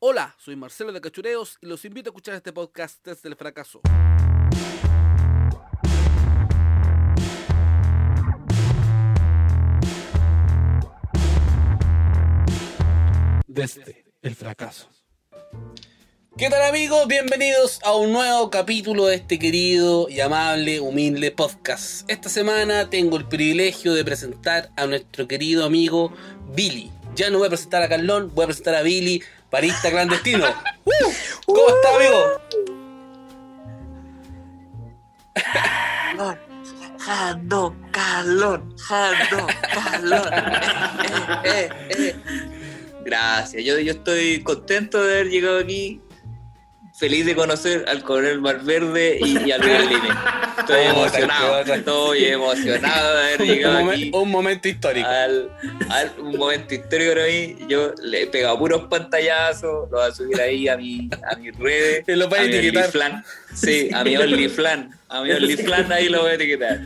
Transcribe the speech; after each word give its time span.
Hola, 0.00 0.36
soy 0.38 0.54
Marcelo 0.54 0.92
de 0.92 1.00
Cachureos 1.00 1.58
y 1.60 1.66
los 1.66 1.84
invito 1.84 2.08
a 2.08 2.12
escuchar 2.12 2.36
este 2.36 2.52
podcast 2.52 3.04
desde 3.04 3.28
el 3.28 3.34
fracaso. 3.34 3.80
Desde 13.48 14.04
el 14.22 14.36
fracaso. 14.36 14.88
¿Qué 16.36 16.48
tal 16.48 16.62
amigos? 16.62 17.08
Bienvenidos 17.08 17.80
a 17.82 17.96
un 17.96 18.12
nuevo 18.12 18.50
capítulo 18.50 19.06
de 19.06 19.16
este 19.16 19.40
querido 19.40 20.08
y 20.08 20.20
amable, 20.20 20.78
humilde 20.78 21.32
podcast. 21.32 22.08
Esta 22.08 22.28
semana 22.28 22.88
tengo 22.88 23.16
el 23.16 23.26
privilegio 23.26 23.94
de 23.94 24.04
presentar 24.04 24.70
a 24.76 24.86
nuestro 24.86 25.26
querido 25.26 25.64
amigo 25.64 26.12
Billy. 26.54 26.92
Ya 27.16 27.30
no 27.30 27.38
voy 27.38 27.48
a 27.48 27.50
presentar 27.50 27.82
a 27.82 27.88
Carlón, 27.88 28.30
voy 28.32 28.44
a 28.44 28.46
presentar 28.46 28.76
a 28.76 28.82
Billy, 28.82 29.24
parista 29.50 29.90
clandestino. 29.90 30.46
¡Uh! 30.84 31.12
¿Cómo 31.46 31.68
está 31.68 31.96
amigo? 31.96 32.24
Jando, 36.98 37.76
calón, 37.90 38.76
jando, 38.76 39.46
calón. 39.72 40.28
Eh, 41.44 41.68
eh, 41.88 41.96
eh, 41.98 42.16
Gracias, 43.04 43.64
yo, 43.64 43.78
yo 43.78 43.92
estoy 43.92 44.42
contento 44.42 45.02
de 45.02 45.14
haber 45.14 45.30
llegado 45.30 45.58
aquí. 45.60 46.02
Feliz 46.98 47.24
de 47.26 47.36
conocer 47.36 47.84
al 47.86 48.02
coronel 48.02 48.40
Valverde 48.40 49.20
y, 49.24 49.38
y 49.46 49.52
al 49.52 49.60
Berlini. 49.60 50.08
Estoy 50.58 50.76
Oh, 50.86 50.90
emocionado, 50.90 51.60
estoy 51.60 52.24
emocionado 52.24 53.16
de 53.16 53.22
haber 53.22 53.40
Un, 53.42 53.46
llegado 53.46 53.78
momen- 53.80 53.92
aquí. 53.92 54.10
un 54.12 54.30
momento 54.32 54.68
histórico. 54.68 55.06
Al, 55.08 55.48
al- 55.90 56.12
un 56.18 56.36
momento 56.36 56.74
histórico 56.74 57.12
para 57.14 57.26
mí. 57.28 57.56
Yo 57.68 57.92
le 58.02 58.22
he 58.22 58.26
pegado 58.26 58.58
puros 58.58 58.86
pantallazos, 58.90 59.88
lo 59.88 59.96
voy 59.98 60.08
a 60.10 60.12
subir 60.12 60.40
ahí 60.40 60.66
a, 60.66 60.76
mi, 60.76 61.08
a 61.30 61.36
mis 61.36 61.56
redes. 61.56 62.04
Lo 62.08 62.24
a 62.24 62.28
mi. 62.28 62.34
OnlyFlan. 62.56 63.24
Sí, 63.54 63.90
a 63.94 64.02
mi 64.02 64.16
OnlyFlan. 64.16 64.90
A 65.08 65.22
mi 65.22 65.30
OnlyFlan 65.32 65.92
ahí 65.92 66.08
lo 66.08 66.22
voy 66.22 66.32
a 66.32 66.34
etiquetar. 66.34 66.80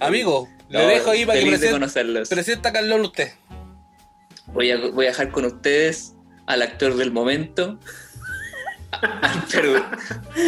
Amigo, 0.00 0.48
le 0.70 0.78
No, 0.78 0.88
dejo 0.88 1.10
ahí 1.10 1.26
para 1.26 1.38
que 1.38 1.46
presente, 1.46 1.72
conocerlos. 1.72 2.28
presenta 2.30 2.70
a 2.70 2.72
Carlón 2.72 3.02
usted. 3.02 3.30
Voy 4.46 4.70
a, 4.70 4.78
voy 4.78 5.04
a 5.04 5.08
dejar 5.10 5.30
con 5.30 5.44
ustedes 5.44 6.14
al 6.46 6.62
actor 6.62 6.96
del 6.96 7.10
momento. 7.10 7.78
Pero 9.52 9.84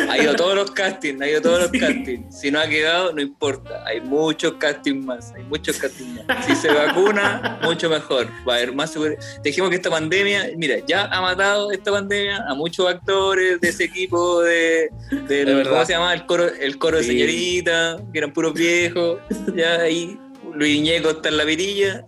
ha 0.08 0.18
ido 0.18 0.32
a 0.32 0.36
todos 0.36 0.54
los 0.54 0.70
castings, 0.70 1.20
ha 1.20 1.28
ido 1.28 1.42
todos 1.42 1.60
los 1.60 1.70
castings. 1.70 2.40
Si 2.40 2.50
no 2.50 2.60
ha 2.60 2.66
quedado, 2.66 3.12
no 3.12 3.20
importa. 3.20 3.84
Hay 3.86 4.00
muchos 4.00 4.54
castings 4.54 5.04
más, 5.04 5.32
hay 5.36 5.42
muchos 5.44 5.76
castings 5.78 6.24
más. 6.26 6.46
Si 6.46 6.54
se 6.54 6.72
vacuna, 6.72 7.60
mucho 7.62 7.90
mejor. 7.90 8.28
Va 8.48 8.54
a 8.54 8.56
haber 8.56 8.72
más 8.74 8.92
seguridad. 8.92 9.22
Dijimos 9.42 9.70
que 9.70 9.76
esta 9.76 9.90
pandemia, 9.90 10.50
mira, 10.56 10.76
ya 10.86 11.04
ha 11.06 11.20
matado 11.20 11.70
esta 11.70 11.90
pandemia 11.90 12.44
a 12.48 12.54
muchos 12.54 12.88
actores 12.88 13.60
de 13.60 13.68
ese 13.68 13.84
equipo 13.84 14.40
de, 14.42 14.90
De. 15.28 15.64
¿cómo 15.68 15.84
se 15.84 15.92
llama? 15.92 16.14
El 16.14 16.26
coro, 16.26 16.46
el 16.46 16.78
coro 16.78 16.98
de 16.98 17.04
señorita, 17.04 17.98
que 18.12 18.18
eran 18.18 18.32
puros 18.32 18.54
viejos. 18.54 19.18
Ya 19.54 19.80
ahí 19.80 20.18
Luis 20.54 20.80
Ñeco 20.80 21.10
está 21.10 21.28
en 21.28 21.36
la 21.36 21.44
virilla. 21.44 22.06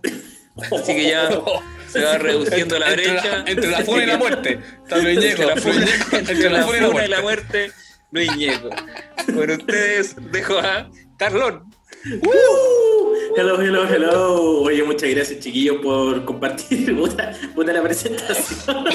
Así 0.71 0.95
que 0.95 1.09
ya 1.09 1.29
se 1.93 2.03
va 2.03 2.17
reduciendo 2.17 2.79
la 2.79 2.89
entre 2.89 3.11
brecha. 3.11 3.37
La, 3.37 3.51
entre 3.51 3.69
la 3.69 3.85
funa 3.85 4.03
y 4.03 4.07
la 4.07 4.17
muerte. 4.17 4.59
Luis 4.89 5.19
Ñeco, 5.19 5.43
Entre 5.43 5.45
la 5.45 5.55
funa, 5.61 5.85
entre 6.11 6.49
la 6.49 6.63
funa 6.63 6.77
y 6.77 6.81
la 6.81 6.87
funa 6.87 7.05
y 7.05 7.09
la 7.09 7.21
muerte. 7.21 7.71
Luis 8.11 8.35
Ñeco. 8.35 8.69
Con 9.33 9.51
ustedes 9.51 10.15
dejo 10.31 10.57
a 10.57 10.89
Carlón. 11.17 11.71
Hello, 13.35 13.59
hello, 13.59 13.85
hello. 13.87 14.61
Oye, 14.61 14.83
muchas 14.83 15.09
gracias, 15.09 15.39
chiquillos, 15.39 15.77
por 15.81 16.23
compartir 16.25 16.95
puta, 16.99 17.31
puta 17.55 17.73
la 17.73 17.81
presentación. 17.81 18.85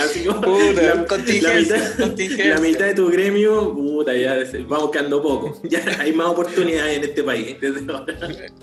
Así 0.00 0.24
como 0.24 0.40
Puta, 0.40 0.82
la, 0.82 1.04
contingencia, 1.06 1.76
la 1.76 1.82
mitad, 1.82 1.98
contingencia. 1.98 2.54
la 2.54 2.60
mitad 2.60 2.86
de 2.86 2.94
tu 2.94 3.08
gremio, 3.10 3.72
puta, 3.72 4.12
ya 4.16 4.36
vamos 4.66 4.90
quedando 4.90 5.22
poco. 5.22 5.60
Ya 5.62 5.80
hay 6.00 6.12
más 6.12 6.26
oportunidades 6.28 6.98
en 6.98 7.04
este 7.04 7.22
país. 7.22 7.56
desde 7.60 7.92
ahora. 7.92 8.14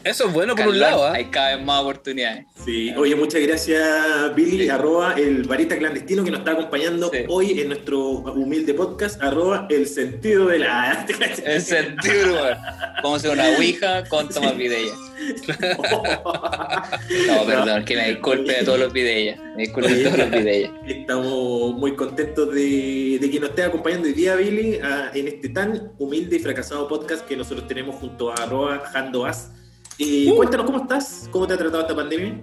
Eso 0.04 0.28
es 0.28 0.34
bueno 0.34 0.56
por 0.56 0.68
un 0.68 0.80
lado, 0.80 1.06
¿ah? 1.06 1.14
Hay 1.14 1.26
cada 1.26 1.56
vez 1.56 1.66
más 1.66 1.82
oportunidades. 1.82 2.46
Sí. 2.66 2.94
Oye, 2.98 3.16
muchas 3.16 3.42
gracias, 3.42 4.36
Billy, 4.36 4.64
Sí. 4.66 4.70
arroba 4.70 5.14
el 5.14 5.44
barista 5.44 5.78
clandestino 5.78 6.24
que 6.26 6.32
nos 6.32 6.40
está 6.40 6.52
acompañando 6.52 7.10
Sí. 7.14 7.20
hoy 7.30 7.60
en 7.62 7.70
nuestro 7.70 8.00
humilde 8.02 8.74
podcast, 8.74 9.22
arroba 9.22 9.66
el 9.70 9.88
sentido 9.88 10.48
de 10.48 10.60
la. 10.60 11.06
El 11.46 11.62
sentido 11.62 12.44
a 12.44 13.16
hacer 13.16 13.32
una 13.32 13.48
ouija 13.58 14.04
con 14.06 14.32
Tomás 14.40 14.58
Vidella. 14.58 14.94
No, 17.28 17.46
perdón, 17.46 17.86
que 17.86 17.96
me 17.96 18.10
disculpe 18.10 18.54
de 18.54 18.64
todos 18.64 18.80
los 18.80 18.94
Vidella. 18.94 19.36
Me 19.56 19.64
disculpe 19.64 19.94
de 19.94 20.04
todos 20.06 20.18
los 20.20 20.32
Vidella. 20.32 20.72
Estamos 20.88 21.74
muy 21.76 21.96
contentos 21.96 22.54
de, 22.54 23.18
de 23.20 23.30
que 23.32 23.40
nos 23.40 23.50
esté 23.50 23.64
acompañando 23.64 24.08
hoy 24.08 24.14
día, 24.14 24.36
Billy, 24.36 24.76
a- 24.80 25.12
en 25.14 25.28
este 25.28 25.50
tan 25.50 25.92
humilde 25.98 26.36
y 26.38 26.40
fracasado 26.40 26.88
podcast 26.88 27.26
que 27.26 27.36
nosotros 27.36 27.68
tenemos 27.68 27.96
junto 27.96 28.32
a 28.32 28.36
arroba 28.36 28.80
Jandoas. 28.92 29.52
Eh, 30.00 30.32
Cuéntanos 30.36 30.66
cómo 30.68 30.80
estás, 30.84 31.28
cómo 31.32 31.48
te 31.48 31.54
ha 31.56 31.58
tratado 31.58 31.82
esta 31.82 31.96
pandemia. 31.96 32.40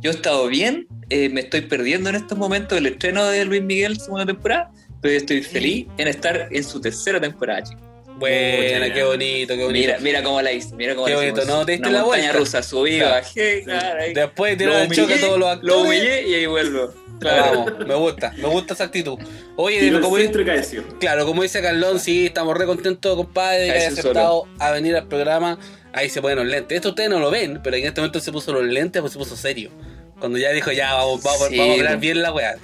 Yo 0.00 0.10
he 0.10 0.14
estado 0.14 0.46
bien, 0.46 0.86
eh, 1.10 1.28
me 1.28 1.40
estoy 1.40 1.62
perdiendo 1.62 2.08
en 2.10 2.16
estos 2.16 2.38
momentos 2.38 2.78
el 2.78 2.86
estreno 2.86 3.24
de 3.26 3.44
Luis 3.44 3.62
Miguel, 3.62 3.98
segunda 3.98 4.26
temporada, 4.26 4.70
pero 5.02 5.14
estoy 5.16 5.42
feliz 5.42 5.86
en 5.98 6.06
estar 6.08 6.48
en 6.52 6.62
su 6.62 6.80
tercera 6.80 7.20
temporada, 7.20 7.64
chicos. 7.64 7.82
Buena, 8.18 8.92
qué 8.92 9.02
bonito, 9.04 9.54
qué 9.54 9.64
bonito. 9.64 9.72
Mira, 9.88 9.98
mira 10.00 10.22
cómo 10.22 10.42
la 10.42 10.52
hice, 10.52 10.74
mira 10.74 10.94
cómo 10.94 11.06
Qué 11.06 11.12
la 11.12 11.18
bonito, 11.18 11.38
hicimos. 11.40 11.58
no, 11.58 11.66
te 11.66 11.72
diste 11.72 11.88
Una 11.88 11.98
la 11.98 12.04
montaña 12.04 12.22
vuelta. 12.32 12.38
rusa, 12.38 12.62
subí, 12.62 12.98
Claro. 12.98 13.14
bajé, 13.14 13.62
claro, 13.64 14.00
ahí. 14.02 14.14
Después 14.14 14.58
de 14.58 14.64
Lo 14.66 14.70
tirar 14.72 14.86
el 14.90 14.96
choque 14.96 15.14
a 15.14 15.20
todos 15.20 15.38
los 15.38 15.40
Lo 15.40 15.48
actores. 15.48 15.82
humillé 15.84 16.28
y 16.28 16.34
ahí 16.34 16.46
vuelvo. 16.46 16.94
Claro. 17.20 17.64
Vamos, 17.64 17.86
me 17.86 17.94
gusta, 17.94 18.32
me 18.36 18.48
gusta 18.48 18.74
esa 18.74 18.84
actitud. 18.84 19.18
Oye, 19.56 19.80
Tiro 19.80 20.00
como, 20.00 20.16
caeció. 20.46 20.84
claro, 21.00 21.26
como 21.26 21.42
dice 21.42 21.60
Carlón, 21.60 21.98
sí, 21.98 22.26
estamos 22.26 22.56
re 22.56 22.64
contentos, 22.66 23.16
compadre, 23.16 23.58
de 23.60 23.66
que 23.66 23.72
A 23.72 23.76
haya 23.76 23.88
aceptado 23.88 24.46
a 24.60 24.70
venir 24.70 24.94
al 24.96 25.08
programa. 25.08 25.58
Ahí 25.92 26.08
se 26.10 26.20
ponen 26.22 26.38
los 26.38 26.46
lentes. 26.46 26.76
Esto 26.76 26.90
ustedes 26.90 27.10
no 27.10 27.18
lo 27.18 27.30
ven, 27.30 27.60
pero 27.62 27.76
en 27.76 27.86
este 27.86 28.00
momento 28.00 28.20
se 28.20 28.30
puso 28.30 28.52
los 28.52 28.62
lentes, 28.64 29.00
pues 29.00 29.12
se 29.12 29.18
puso 29.18 29.36
serio. 29.36 29.70
Cuando 30.20 30.38
ya 30.38 30.50
dijo, 30.52 30.70
ya, 30.70 30.94
vamos, 30.94 31.22
vamos, 31.22 31.48
Sí, 31.48 31.56
vamos 31.58 31.76
a 31.76 31.78
hablar 31.78 31.98
bien 31.98 32.22
la 32.22 32.32
weá. 32.32 32.56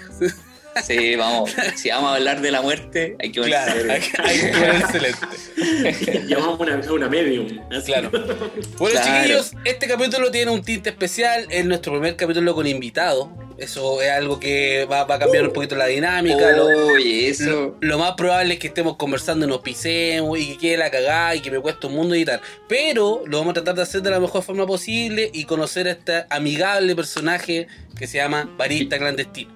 Sí, 0.83 1.15
vamos. 1.17 1.55
Si 1.77 1.89
vamos 1.91 2.11
a 2.13 2.15
hablar 2.17 2.41
de 2.41 2.51
la 2.51 2.63
muerte, 2.63 3.17
hay 3.21 3.31
que 3.33 3.41
ver 3.41 3.49
Claro, 3.51 3.73
hay, 3.93 4.01
que- 4.01 4.23
hay 4.23 4.39
que 4.41 4.47
poner 4.49 4.75
excelente. 4.77 6.25
Llamamos 6.27 6.59
una, 6.61 6.77
una 6.93 7.09
medium. 7.09 7.47
así. 7.71 7.93
Claro. 7.93 8.11
Bueno, 8.11 9.01
Claro. 9.01 9.19
chiquillos, 9.23 9.53
este 9.65 9.87
capítulo 9.87 10.31
tiene 10.31 10.51
un 10.51 10.63
tinte 10.63 10.91
especial. 10.91 11.47
Es 11.51 11.65
nuestro 11.65 11.93
primer 11.93 12.17
capítulo 12.17 12.55
con 12.55 12.67
invitado. 12.67 13.33
Eso 13.57 14.03
es 14.03 14.11
algo 14.11 14.41
que 14.41 14.85
va, 14.91 15.05
va 15.05 15.15
a 15.15 15.19
cambiar 15.21 15.45
un 15.47 15.53
poquito 15.53 15.77
la 15.77 15.87
dinámica. 15.87 16.51
lo- 16.53 16.67
Oye, 16.67 17.29
eso. 17.29 17.77
Lo 17.81 17.99
más 17.99 18.15
probable 18.15 18.55
es 18.55 18.61
que 18.61 18.67
estemos 18.67 18.97
conversando 18.97 19.47
y 19.47 19.49
nos 19.49 19.61
pisemos 19.61 20.37
y 20.41 20.53
que 20.55 20.59
quede 20.59 20.77
la 20.79 20.91
cagada 20.91 21.37
y 21.37 21.41
que 21.41 21.53
me 21.53 21.61
cueste 21.61 21.87
un 21.87 21.95
mundo 21.95 22.15
editar. 22.17 22.41
Pero 22.69 23.23
lo 23.27 23.39
vamos 23.39 23.53
a 23.53 23.55
tratar 23.55 23.77
de 23.77 23.83
hacer 23.83 24.03
de 24.03 24.11
la 24.11 24.19
mejor 24.19 24.43
forma 24.43 24.67
posible 24.67 25.31
y 25.33 25.45
conocer 25.45 25.87
a 25.87 25.93
este 25.93 26.25
amigable 26.31 26.97
personaje 26.97 27.69
que 27.97 28.09
se 28.09 28.17
llama 28.19 28.51
Barista 28.59 28.99
Clandestino. 28.99 29.55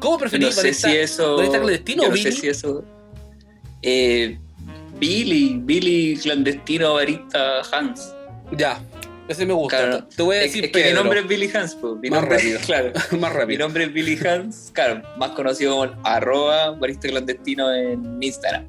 ¿Cómo 0.00 0.18
preferís 0.18 0.46
No 0.46 0.52
sé 0.52 0.62
Barista, 0.62 0.88
si 0.90 0.96
eso. 0.96 1.36
Clandestino 1.36 2.02
yo 2.04 2.08
o 2.08 2.10
no 2.10 2.16
sé 2.16 2.24
Billy? 2.28 2.36
si 2.40 2.48
eso. 2.48 2.84
Eh, 3.82 4.38
Billy, 4.98 5.60
Billy 5.62 6.16
clandestino 6.22 6.94
barista 6.94 7.60
Hans. 7.72 8.14
Ya, 8.56 8.80
ese 9.28 9.44
me 9.46 9.52
gusta. 9.52 9.76
Claro, 9.76 10.04
Te 10.16 10.22
voy 10.22 10.36
a 10.36 10.38
es, 10.42 10.46
decir 10.46 10.64
es 10.66 10.72
que 10.72 10.84
mi 10.88 10.92
nombre 10.94 11.20
es 11.20 11.28
Billy 11.28 11.50
Hans, 11.54 11.74
pues. 11.74 11.94
Mi 12.00 12.10
Más 12.10 12.20
nombre, 12.20 12.38
rápido. 12.38 12.60
Claro. 12.66 12.92
Más 13.18 13.32
Mi 13.32 13.38
rápido. 13.38 13.58
nombre 13.60 13.84
es 13.84 13.92
Billy 13.92 14.18
Hans, 14.26 14.70
claro, 14.72 15.02
más 15.18 15.30
conocido 15.32 15.72
como 15.76 16.00
arroba 16.04 16.70
barista 16.72 17.08
clandestino 17.08 17.72
en 17.72 18.20
Instagram. 18.22 18.66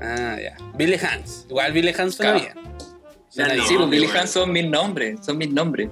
Ah, 0.00 0.36
ya. 0.42 0.56
Billy 0.76 0.96
Hans. 1.02 1.46
Igual 1.48 1.72
Billy 1.72 1.94
Hans 1.98 2.16
Claro. 2.16 2.38
No, 2.38 2.44
bien. 2.44 2.54
sí, 3.34 3.74
pues 3.74 3.80
no, 3.80 3.88
Billy. 3.88 4.06
Hans 4.14 4.30
son 4.30 4.52
mis 4.52 4.66
nombres, 4.66 5.18
son 5.24 5.36
mis 5.38 5.50
nombres. 5.52 5.90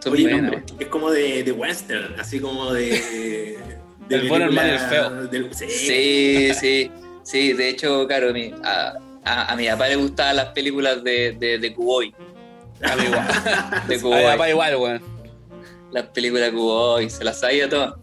Son 0.00 0.12
Oye, 0.12 0.24
mis 0.24 0.36
no, 0.36 0.42
nombres. 0.42 0.62
es 0.78 0.88
como 0.88 1.10
de, 1.10 1.42
de 1.44 1.52
western, 1.52 2.18
así 2.20 2.40
como 2.40 2.72
de. 2.72 3.58
De 4.08 4.16
El 4.16 4.28
bueno, 4.28 4.46
el 4.46 4.78
feo. 4.78 5.10
del- 5.26 5.54
sí. 5.54 5.66
Sí, 5.68 6.50
sí, 6.54 6.90
sí, 7.22 7.52
de 7.52 7.68
hecho, 7.68 8.06
claro, 8.06 8.32
mi- 8.32 8.52
a, 8.64 8.94
a, 9.24 9.52
a 9.52 9.56
mi 9.56 9.66
papá 9.68 9.88
le 9.88 9.96
gustaban 9.96 10.36
las 10.36 10.46
películas 10.46 11.02
de, 11.04 11.32
de, 11.38 11.58
de 11.58 11.74
Cuboy. 11.74 12.14
A 12.82 12.96
mí 12.96 13.04
igual. 13.04 13.26
De 13.26 13.94
A 13.94 13.96
mi 13.96 13.98
Cuboy. 14.02 14.22
papá 14.24 14.48
igual, 14.50 14.76
weón. 14.76 15.02
Las 15.92 16.06
películas 16.08 16.46
de 16.46 16.52
Cuboy, 16.52 17.10
se 17.10 17.24
las 17.24 17.40
sabía 17.40 17.68
todas. 17.68 17.94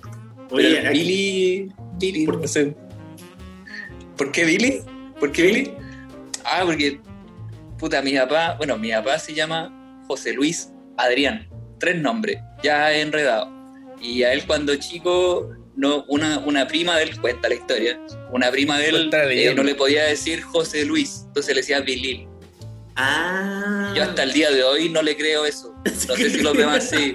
Oye, 0.52 0.76
Pero 0.76 0.90
aquí- 0.90 1.00
Billy, 1.00 1.72
Billy, 1.98 2.26
¿Por 2.26 2.42
no 2.42 2.48
sé. 2.48 2.76
¿Por 4.18 4.32
qué 4.32 4.46
Billy? 4.46 4.82
¿Por 5.20 5.32
qué 5.32 5.44
Billy? 5.44 5.74
Ah, 6.46 6.62
porque, 6.66 7.00
puta, 7.78 8.02
mi 8.02 8.14
papá, 8.18 8.56
bueno, 8.58 8.78
mi 8.78 8.92
papá 8.92 9.18
se 9.20 9.34
llama 9.34 10.04
José 10.08 10.34
Luis 10.34 10.70
Adrián, 10.98 11.48
tres 11.80 12.00
nombres, 12.02 12.38
ya 12.64 12.92
he 12.94 13.02
enredado. 13.02 13.50
Y 14.02 14.24
a 14.24 14.34
él 14.34 14.46
cuando 14.46 14.76
chico, 14.76 15.50
no, 15.76 16.06
una, 16.08 16.40
una 16.40 16.68
prima 16.68 16.98
de 16.98 17.04
él, 17.04 17.22
cuenta 17.22 17.50
la 17.50 17.56
historia, 17.56 18.00
una 18.32 18.50
prima 18.52 18.78
de 18.78 18.90
él 18.90 19.10
eh, 19.14 19.54
no 19.56 19.64
le 19.64 19.76
podía 19.76 20.04
decir 20.06 20.42
José 20.42 20.86
Luis, 20.86 21.24
entonces 21.28 21.54
le 21.56 21.62
decía 21.62 21.80
Billy. 21.82 22.28
Ah. 22.96 23.94
Yo 23.96 24.04
hasta 24.04 24.24
el 24.24 24.32
día 24.32 24.52
de 24.52 24.64
hoy 24.64 24.90
no 24.90 25.02
le 25.02 25.16
creo 25.18 25.46
eso. 25.46 25.74
No 26.08 26.16
sé 26.16 26.30
si 26.30 26.42
los 26.42 26.58
demás 26.58 26.90
sí. 26.90 27.14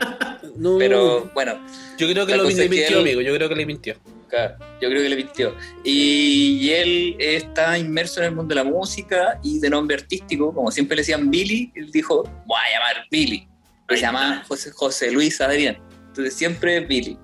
No. 0.57 0.79
Pero 0.79 1.31
bueno, 1.35 1.59
Yo 1.99 2.07
creo 2.09 2.27
que 2.27 2.37
lo 2.37 2.45
le 2.45 2.55
que 2.55 2.69
mintió, 2.69 2.89
él- 2.89 2.99
amigo. 3.01 3.21
Yo 3.23 3.35
creo 3.35 3.49
que 3.49 3.55
le 3.57 3.67
mintió. 3.67 3.97
Claro, 4.29 4.57
yo 4.81 4.89
creo 4.89 5.03
que 5.03 5.09
le 5.09 5.17
mintió. 5.17 5.56
Y, 5.83 6.59
y 6.61 6.71
él 6.71 7.17
está 7.19 7.77
inmerso 7.79 8.21
en 8.21 8.27
el 8.27 8.35
mundo 8.35 8.55
de 8.55 8.63
la 8.63 8.65
música 8.65 9.41
y 9.43 9.59
de 9.59 9.69
nombre 9.71 9.97
artístico, 9.97 10.55
como 10.55 10.71
siempre 10.71 10.95
le 10.97 11.01
decían 11.01 11.31
Billy, 11.31 11.73
él 11.75 11.91
dijo, 11.91 12.23
voy 12.47 12.59
a 12.59 12.73
llamar 12.79 13.06
Billy. 13.11 13.49
Que 13.89 13.97
se 13.97 14.03
llama 14.03 14.45
José, 14.47 14.71
José 14.71 15.11
Luis 15.11 15.41
Adrián. 15.41 15.79
Entonces 16.09 16.35
siempre 16.35 16.79
Billy. 16.81 17.19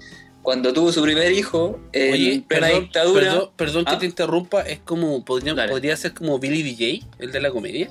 Cuando 0.46 0.72
tuvo 0.72 0.92
su 0.92 1.02
primer 1.02 1.32
hijo, 1.32 1.80
en 1.92 2.12
Oye, 2.12 2.42
plena 2.46 2.66
perdón, 2.68 2.82
dictadura, 2.84 3.20
perdón, 3.32 3.50
perdón 3.56 3.84
que 3.84 3.90
Ah. 3.94 3.98
te 3.98 4.06
interrumpa. 4.06 4.60
Es 4.62 4.78
como. 4.78 5.24
Podría, 5.24 5.54
Dale. 5.54 5.72
podría 5.72 5.96
ser 5.96 6.14
como 6.14 6.38
Billy 6.38 6.62
DJ, 6.62 7.02
el 7.18 7.32
de 7.32 7.40
la 7.40 7.50
comedia. 7.50 7.88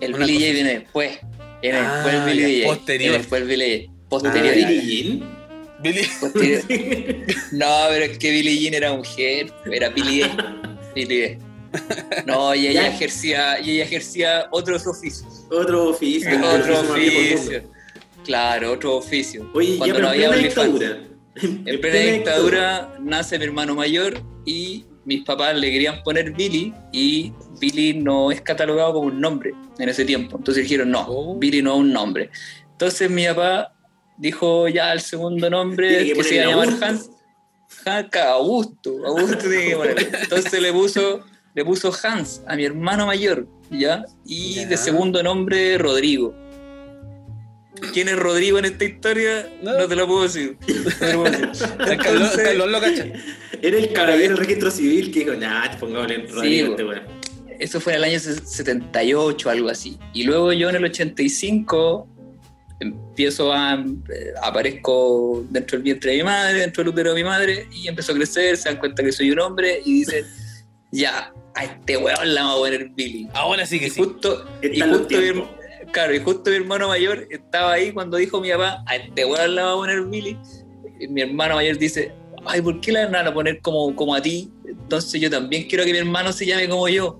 el 0.00 0.14
una 0.14 0.24
Billy 0.24 0.34
cosa 0.38 0.46
J 0.46 0.52
viene 0.54 0.78
después. 0.78 1.18
Viene 1.60 1.78
Ah, 1.78 1.94
después 1.94 2.14
el 2.14 2.24
Billy 2.32 2.60
ya, 2.60 2.66
J. 2.68 2.76
posterior. 2.76 3.12
Después 3.18 3.42
el 3.42 3.48
Billy. 3.48 3.90
Ah. 4.12 4.54
Billie 4.54 4.82
Jean. 5.02 5.36
Billy. 5.82 6.02
posterior. 6.20 6.62
No, 7.52 7.66
pero 7.88 8.04
es 8.04 8.18
que 8.18 8.30
Billie 8.30 8.58
Jean 8.60 8.74
era 8.74 8.92
mujer, 8.92 9.52
era 9.72 9.88
Billy. 9.88 10.22
Billy. 10.94 11.38
No, 12.24 12.54
y 12.54 12.68
ella 12.68 12.82
Ya. 12.82 12.88
ejercía, 12.94 13.58
y 13.60 13.70
ella 13.72 13.82
ejercía 13.84 14.46
otros 14.52 14.86
oficios. 14.86 15.44
Otro 15.50 15.88
oficio. 15.88 16.30
otro 16.40 16.80
oficio. 16.82 17.62
Claro, 18.24 18.74
otro 18.74 18.94
oficio. 18.98 19.50
Oye, 19.54 19.72
ya 19.72 19.78
Cuando 19.78 19.94
pero 19.96 20.06
no 20.06 20.10
había 20.12 20.30
dictadura. 20.30 20.98
En 21.42 21.80
plena 21.80 22.12
dictadura 22.12 22.94
nace 23.00 23.38
mi 23.38 23.44
hermano 23.44 23.74
mayor 23.74 24.20
y 24.44 24.84
mis 25.04 25.24
papás 25.24 25.56
le 25.56 25.70
querían 25.70 26.02
poner 26.02 26.32
Billy 26.32 26.72
y 26.92 27.32
Billy 27.58 27.94
no 27.94 28.30
es 28.30 28.40
catalogado 28.40 28.94
como 28.94 29.06
un 29.08 29.20
nombre 29.20 29.52
en 29.78 29.88
ese 29.88 30.04
tiempo. 30.04 30.36
Entonces 30.36 30.64
dijeron, 30.64 30.90
no, 30.90 31.06
Oh. 31.08 31.36
Billy 31.38 31.62
no 31.62 31.74
es 31.74 31.80
un 31.80 31.92
nombre. 31.92 32.30
Entonces 32.72 33.10
mi 33.10 33.26
papá 33.26 33.72
dijo 34.18 34.68
ya 34.68 34.92
el 34.92 35.00
segundo 35.00 35.48
nombre 35.50 36.04
que 36.06 36.12
que, 36.12 36.24
se 36.24 36.34
iba 36.36 36.44
a 36.44 36.48
llamar. 36.48 36.68
Hans. 36.82 37.10
Hans 37.84 38.16
Augusto, 38.16 38.94
Augusto 39.06 39.38
tiene 39.48 39.68
que 39.68 39.76
ponerle. 39.76 40.08
Entonces 40.22 40.60
le 40.62 40.72
puso, 40.72 41.20
le 41.54 41.64
puso 41.64 41.92
Hans 42.02 42.42
a 42.46 42.54
mi 42.54 42.64
hermano 42.64 43.06
mayor, 43.06 43.46
¿ya? 43.70 44.04
Y 44.24 44.54
Ya. 44.56 44.66
de 44.68 44.76
segundo 44.76 45.22
nombre 45.22 45.78
Rodrigo. 45.78 46.34
¿Quién 47.92 48.08
es 48.08 48.16
Rodrigo 48.16 48.58
en 48.58 48.64
esta 48.66 48.84
historia? 48.84 49.48
No. 49.62 49.76
No, 49.78 49.88
te 49.88 49.96
lo 49.96 50.06
puedo 50.06 50.22
decir. 50.24 50.56
No 50.60 50.90
te 50.98 51.12
lo 51.14 51.26
Entonces- 51.92 52.58
cacha. 52.80 53.06
Era 53.60 53.78
el 53.78 53.92
caballero 53.92 54.28
del 54.30 54.36
registro 54.38 54.70
civil 54.70 55.12
que 55.12 55.20
dijo, 55.20 55.34
nah, 55.34 55.76
pongámosle 55.78 56.14
en 56.16 56.28
Rodrigo 56.28 56.66
Sí, 56.66 56.70
este 56.72 56.84
weón. 56.84 57.02
Eso 57.58 57.80
fue 57.80 57.92
en 57.92 57.98
el 57.98 58.04
año 58.04 58.18
78, 58.18 59.50
algo 59.50 59.68
así. 59.68 59.98
Y 60.12 60.24
luego 60.24 60.52
yo 60.52 60.68
en 60.68 60.76
el 60.76 60.84
85 60.84 62.08
empiezo 62.80 63.52
a... 63.52 63.74
eh, 63.74 64.32
aparezco 64.42 65.44
dentro 65.50 65.76
del 65.78 65.84
vientre 65.84 66.10
de 66.12 66.16
mi 66.18 66.24
madre, 66.24 66.58
dentro 66.58 66.82
del 66.82 66.92
útero 66.92 67.10
de 67.10 67.22
mi 67.22 67.24
madre, 67.24 67.68
y 67.72 67.86
empiezo 67.86 68.12
a 68.12 68.14
crecer, 68.16 68.56
se 68.56 68.68
dan 68.68 68.78
cuenta 68.78 69.02
que 69.04 69.12
soy 69.12 69.30
un 69.30 69.38
hombre 69.38 69.80
y 69.84 70.00
dicen, 70.00 70.24
ya, 70.90 71.32
a 71.54 71.64
este 71.64 71.96
weón 71.98 72.34
le 72.34 72.40
vamos 72.40 72.56
a 72.56 72.58
poner 72.60 72.88
Billy. 72.88 73.28
Ahora 73.34 73.64
sí 73.64 73.78
que 73.78 73.86
Y 73.86 73.90
sí. 73.90 74.00
justo, 74.02 74.44
y 74.62 74.80
justo 74.80 75.18
mi. 75.18 75.44
Claro, 75.92 76.14
y 76.14 76.18
justo 76.20 76.50
mi 76.50 76.56
hermano 76.56 76.88
mayor 76.88 77.26
estaba 77.30 77.72
ahí 77.74 77.92
cuando 77.92 78.16
dijo 78.16 78.40
mi 78.40 78.50
papá, 78.50 78.82
a 78.86 78.96
este 78.96 79.24
weón 79.24 79.54
le 79.54 79.62
vamos 79.62 79.74
a 79.74 79.92
poner 79.92 80.02
Billy. 80.06 80.36
Y 81.00 81.08
mi 81.08 81.20
hermano 81.22 81.56
mayor 81.56 81.78
dice, 81.78 82.12
ay, 82.46 82.60
¿por 82.60 82.80
qué 82.80 82.92
le 82.92 83.06
van 83.06 83.26
a 83.26 83.32
poner 83.34 83.60
como, 83.60 83.94
como 83.94 84.14
a 84.14 84.22
ti? 84.22 84.50
Entonces 84.66 85.20
yo 85.20 85.30
también 85.30 85.64
quiero 85.68 85.84
que 85.84 85.92
mi 85.92 85.98
hermano 85.98 86.32
se 86.32 86.46
llame 86.46 86.68
como 86.68 86.88
yo. 86.88 87.18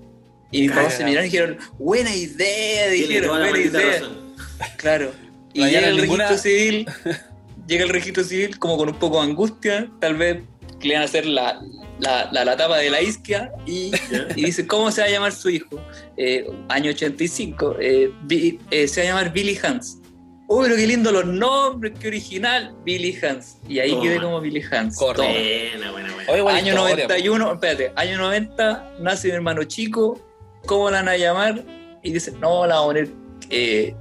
Y 0.51 0.61
mis 0.63 0.71
papás 0.71 0.93
se 0.95 1.03
miraron 1.03 1.25
y 1.27 1.31
dijeron, 1.31 1.57
buena 1.79 2.13
idea, 2.15 2.89
dijeron, 2.89 3.39
la 3.41 3.49
buena 3.49 3.59
idea. 3.67 3.91
razón. 3.99 4.33
Claro. 4.77 5.11
Y 5.55 5.59
No 5.59 5.67
llega 5.67 5.87
el 5.87 5.97
ninguna- 5.97 6.27
registro 6.29 6.51
civil, 6.51 6.85
llega 7.67 7.83
el 7.83 7.89
registro 7.89 8.23
civil 8.23 8.57
como 8.57 8.75
con 8.75 8.89
un 8.89 8.95
poco 8.95 9.17
de 9.21 9.27
angustia, 9.29 9.87
tal 9.99 10.15
vez 10.15 10.39
que 10.79 10.87
le 10.87 10.95
van 10.95 11.03
a 11.03 11.05
hacer 11.05 11.27
la, 11.27 11.61
la, 11.99 12.29
la, 12.31 12.43
la 12.45 12.57
tapa 12.57 12.77
de 12.77 12.89
la 12.89 13.01
isquia 13.01 13.51
y 13.65 13.91
dice, 14.35 14.65
¿cómo 14.67 14.91
se 14.91 15.01
va 15.01 15.07
a 15.07 15.09
llamar 15.11 15.31
su 15.31 15.49
hijo? 15.49 15.79
Eh, 16.17 16.45
año 16.69 16.89
85, 16.91 17.75
eh, 17.79 18.11
Bi- 18.23 18.59
eh, 18.71 18.87
se 18.87 19.01
va 19.01 19.05
a 19.07 19.09
llamar 19.11 19.33
Billy 19.33 19.57
Hans. 19.63 19.99
Oh, 20.47 20.61
pero 20.61 20.75
qué 20.75 20.85
lindo 20.85 21.11
los 21.11 21.25
nombres, 21.25 21.93
qué 21.99 22.07
original, 22.09 22.75
Billy 22.83 23.17
Hans. 23.23 23.57
Y 23.67 23.79
ahí 23.79 23.91
Toma. 23.91 24.03
quedé 24.03 24.21
como 24.21 24.41
Billy 24.41 24.61
Hans. 24.71 24.97
Correcto. 24.97 25.23
Buena, 25.23 25.91
buena, 25.91 26.13
buena. 26.13 26.31
Oye, 26.31 26.41
buena 26.41 26.59
Año 26.59 26.73
historia, 26.73 27.05
91, 27.07 27.53
espérate, 27.53 27.91
año 27.95 28.17
90, 28.17 28.91
nace 28.99 29.27
mi 29.29 29.33
hermano 29.35 29.63
chico, 29.63 30.19
¿cómo 30.65 30.89
la 30.91 30.97
van 30.97 31.09
a 31.09 31.17
llamar? 31.17 31.63
Y 32.03 32.11
dice, 32.11 32.31
no, 32.33 32.65
la 32.67 32.75
vamos 32.75 32.83
a 32.83 32.87
poner, 32.87 33.09
eh, 33.49 33.95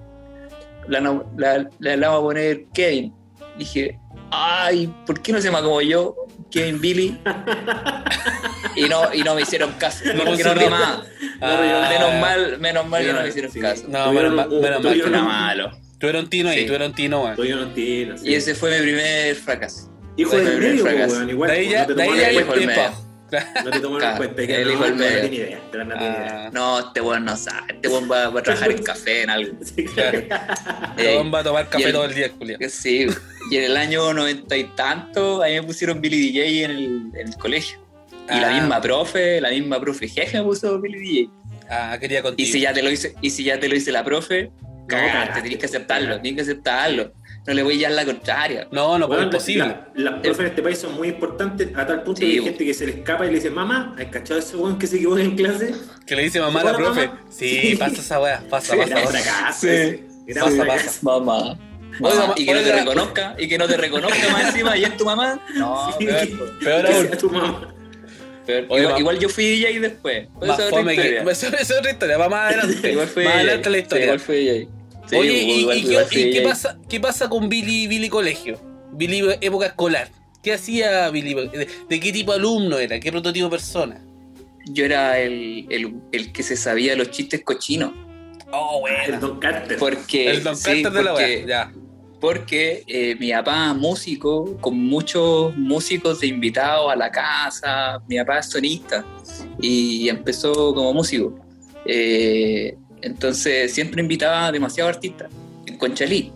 la, 0.88 1.00
la, 1.00 1.68
la- 1.78 1.96
la 1.96 2.08
vamos 2.08 2.20
a 2.20 2.24
poner 2.24 2.64
Kevin. 2.74 3.14
Dije, 3.56 3.98
ay, 4.30 4.92
¿por 5.06 5.20
qué 5.22 5.32
no 5.32 5.38
se 5.40 5.44
llama 5.46 5.62
como 5.62 5.80
yo? 5.80 6.16
Kevin 6.52 6.80
Billy. 6.80 7.18
y 8.76 8.82
no, 8.88 9.12
y 9.12 9.22
no 9.22 9.34
me 9.34 9.42
hicieron 9.42 9.72
caso, 9.72 10.04
No 10.06 10.14
no 10.14 10.24
funcionó. 10.30 10.54
rimaba. 10.60 11.04
Ah, 11.40 11.88
Menos 11.90 12.20
mal, 12.20 12.58
menos 12.60 12.86
mal 12.86 13.04
que 13.04 13.12
no 13.12 13.22
me 13.22 13.28
hicieron 13.28 13.50
sí. 13.52 13.60
caso. 13.60 13.84
No, 13.88 14.04
Tuvieron 14.10 14.14
menos 14.14 14.34
mal- 14.34 14.48
un- 14.56 14.60
menos 14.62 14.82
mal 14.82 14.92
tuvieron 14.92 15.10
que 15.10 15.16
Era 15.16 15.22
un- 15.22 15.28
malo. 15.32 15.78
Tú 15.98 16.08
eras 16.08 16.22
un 16.24 16.30
tino 16.30 16.48
ahí, 16.50 16.60
Sí. 16.60 16.66
tú 16.66 16.74
eras 16.74 16.88
un 16.88 16.94
tino, 16.94 17.22
weón. 17.22 17.36
Todavía 17.36 17.56
no 17.56 17.62
entiendo. 17.62 18.18
sí. 18.18 18.28
Y 18.28 18.34
ese 18.34 18.54
fue 18.54 18.76
mi 18.76 18.82
primer 18.86 19.34
fracaso. 19.36 19.88
Hijo 20.16 20.30
fue 20.30 20.40
del 20.40 20.48
mi 20.48 20.56
primer 20.56 20.70
medio, 20.72 20.84
fracaso. 20.84 21.16
weón, 21.16 21.30
igual. 21.30 21.50
De 21.50 21.56
ahí 21.56 21.68
ya, 21.68 21.86
no 21.86 21.94
de 21.94 22.02
ahí 22.02 22.16
ya 22.36 22.42
en. 23.38 23.64
No 23.64 23.70
te 23.70 23.80
tomaron 23.80 23.92
en 23.94 23.98
Claro, 24.00 24.16
cuenta. 24.18 24.46
que 24.46 24.54
el 24.62 24.64
no, 24.68 24.72
hijo 24.74 24.84
del 24.84 24.92
no, 24.96 24.98
no 24.98 25.04
medio. 25.10 25.20
tiene 25.20 25.36
idea. 25.36 25.58
no 25.58 25.70
tiene 25.70 25.94
idea. 26.04 26.46
Ah, 26.46 26.50
No, 26.52 26.80
este 26.80 27.00
weón 27.00 27.24
no 27.24 27.36
sabe. 27.36 27.72
Este 27.74 27.88
weón 27.88 28.10
va, 28.10 28.28
va 28.28 28.40
a 28.40 28.42
trabajar 28.42 28.70
en 28.70 28.82
café, 28.82 29.22
en 29.22 29.30
algo. 29.30 29.52
Sí, 29.64 29.84
claro. 29.84 30.18
Ey, 30.98 31.16
Weón 31.16 31.32
va 31.32 31.38
a 31.40 31.44
tomar 31.44 31.64
y 31.66 31.68
café 31.68 31.84
el- 31.86 31.92
todo 31.92 32.04
el 32.04 32.14
día, 32.14 32.30
Julián. 32.38 32.58
que 32.58 32.68
sí. 32.68 33.06
Y 33.50 33.56
en 33.56 33.64
el 33.64 33.76
año 33.76 34.12
noventa 34.12 34.56
y 34.56 34.64
tanto, 34.74 35.42
a 35.42 35.46
mí 35.46 35.54
me 35.54 35.62
pusieron 35.62 36.00
Billy 36.00 36.18
DJ 36.32 36.64
en 36.64 36.70
el, 36.70 36.86
en 37.14 37.28
el 37.28 37.36
colegio. 37.36 37.78
Y 38.30 38.38
la 38.40 38.50
Ah. 38.50 38.60
misma 38.60 38.80
profe, 38.80 39.40
la 39.40 39.50
misma 39.50 39.80
profe 39.80 40.08
jeje 40.08 40.38
me 40.38 40.44
puso 40.44 40.80
Billy 40.80 40.98
DJ. 40.98 41.30
Ah, 41.68 41.96
quería 41.98 42.20
Y 42.20 42.22
contigo. 42.22 42.52
si 42.52 42.60
ya 42.60 42.72
te 42.72 42.82
lo 42.82 42.90
hice, 42.90 43.14
y 43.20 43.30
si 43.30 43.44
ya 43.44 43.58
te 43.58 43.68
lo 43.68 43.74
hice 43.76 43.90
la 43.92 44.04
profe, 44.04 44.50
cagaste, 44.86 45.12
cagaste, 45.12 45.42
tenés 45.42 45.58
que 45.58 45.66
aceptarlo, 45.66 46.16
tenés 46.16 46.34
que 46.34 46.40
aceptarlo. 46.42 47.12
No 47.44 47.54
le 47.54 47.62
voy 47.64 47.74
a 47.74 47.76
llevar 47.78 47.92
la 47.94 48.04
contraria. 48.04 48.68
No, 48.70 48.98
no, 48.98 49.06
pues 49.08 49.18
Bueno, 49.18 49.24
imposible. 49.32 49.64
la- 49.66 50.10
Las 50.12 50.20
profes 50.20 50.40
en 50.40 50.46
este 50.46 50.62
país 50.62 50.78
son 50.78 50.94
muy 50.94 51.08
importantes 51.08 51.68
a 51.74 51.84
tal 51.86 52.02
punto 52.04 52.20
Sí, 52.20 52.26
que 52.26 52.38
hay 52.38 52.44
gente 52.44 52.64
que 52.64 52.72
se 52.74 52.86
le 52.86 52.92
escapa 52.92 53.24
y 53.24 53.28
le 53.30 53.34
dice, 53.34 53.50
mamá, 53.50 53.96
¿has 53.98 54.06
cachado 54.06 54.38
ese 54.38 54.56
weón 54.56 54.78
que 54.78 54.86
se 54.86 54.96
equivoca 54.96 55.22
en 55.22 55.34
clase? 55.34 55.74
Que 56.06 56.14
le 56.14 56.22
dice 56.22 56.40
mamá 56.40 56.60
a 56.60 56.64
la 56.64 56.72
profe. 56.76 57.08
mamá. 57.08 57.20
Sí, 57.30 57.60
Sí. 57.70 57.76
pasa 57.76 57.94
esa 58.00 58.20
weá, 58.20 58.42
pasa, 58.48 58.76
pasa, 58.76 58.90
Era 58.92 59.02
pasa. 59.02 59.18
fracaso. 59.18 59.60
Sí. 59.66 60.04
Era 60.28 60.44
Pasa, 60.44 60.64
pasa. 60.66 60.98
Mamá. 61.02 61.58
Y 62.36 62.46
que 62.46 62.54
no 62.54 62.60
te 62.62 62.72
reconozca, 62.72 63.34
y 63.38 63.48
que 63.48 63.58
no 63.58 63.66
te 63.66 63.76
reconozca 63.76 64.28
más 64.30 64.44
encima, 64.46 64.76
y 64.78 64.84
es 64.84 64.96
tu 64.96 65.04
mamá. 65.04 65.40
No, 65.56 65.92
Sí, 65.98 66.06
peor, 66.06 66.20
que- 66.28 66.64
peor 66.64 66.86
que 66.86 66.92
aún. 66.94 67.10
tu 67.18 67.28
mamá. 67.30 67.74
peor. 68.46 68.64
Oye, 68.70 68.88
igual, 68.98 69.18
yo 69.18 69.28
fui 69.28 69.44
DJ 69.44 69.78
después. 69.80 70.28
Esa 70.40 70.46
Más 70.46 70.58
es 70.60 70.66
otra 70.66 70.84
que. 70.84 70.92
historia. 70.94 71.22
Esa 71.22 71.46
esa 71.48 71.56
es 71.58 71.70
otra 71.78 71.90
historia, 71.90 72.16
va 72.18 72.28
más 72.28 72.52
adelante. 72.54 72.92
Igual 72.92 73.08
fui 73.08 73.24
más 73.24 73.32
DJ. 73.34 73.42
adelante 73.42 73.70
la 73.70 73.76
Sí, 73.76 73.82
historia. 73.82 74.04
igual 74.04 74.20
fui 74.20 74.36
DJ. 74.36 74.68
Sí, 75.08 75.16
Oye, 75.16 75.32
¿y, 75.42 75.50
igual- 75.60 75.78
y 75.78 75.80
igual 75.90 76.06
qué, 76.08 76.42
pasa, 76.44 76.78
qué 76.88 77.00
pasa 77.00 77.28
con 77.28 77.48
Billy, 77.48 77.86
Billy 77.86 78.08
Colegio? 78.08 78.58
Billy 78.92 79.22
época 79.40 79.66
escolar. 79.66 80.08
¿Qué 80.42 80.52
hacía 80.52 81.08
Billy? 81.10 81.34
¿De, 81.34 81.68
de 81.88 82.00
qué 82.00 82.12
tipo 82.12 82.32
de 82.32 82.38
alumno 82.38 82.78
era? 82.78 82.98
¿Qué 83.00 83.10
prototipo 83.10 83.46
de 83.46 83.50
persona? 83.50 84.04
Yo 84.66 84.84
era 84.84 85.18
el, 85.18 85.66
el, 85.70 85.94
el 86.12 86.32
que 86.32 86.42
se 86.42 86.56
sabía 86.56 86.94
los 86.96 87.10
chistes 87.10 87.42
cochinos. 87.44 87.92
Oh, 88.52 88.84
El 88.86 89.06
bueno. 89.06 89.20
Don 89.28 89.40
Carter. 89.40 89.78
Porque, 89.78 90.30
El 90.30 90.42
Don 90.44 90.56
sí, 90.56 90.82
Carter 90.82 90.92
de 90.92 91.02
la 91.04 91.10
porque, 91.12 91.36
weá. 91.36 91.46
Ya. 91.46 91.72
porque 92.20 92.84
eh, 92.86 93.16
mi 93.18 93.32
papá 93.32 93.72
músico, 93.74 94.56
con 94.60 94.78
muchos 94.78 95.56
músicos 95.56 96.20
de 96.20 96.26
invitados 96.28 96.92
a 96.92 96.96
la 96.96 97.10
casa, 97.10 98.00
mi 98.08 98.18
papá 98.18 98.38
es 98.40 98.50
sonista 98.50 99.04
y 99.60 100.08
empezó 100.08 100.52
como 100.74 100.92
músico. 100.92 101.34
Eh, 101.86 102.76
entonces 103.02 103.72
siempre 103.74 104.00
invitaba 104.02 104.50
demasiado 104.52 104.88
artistas. 104.90 105.30
En 105.66 105.76
Conchalí 105.78 106.32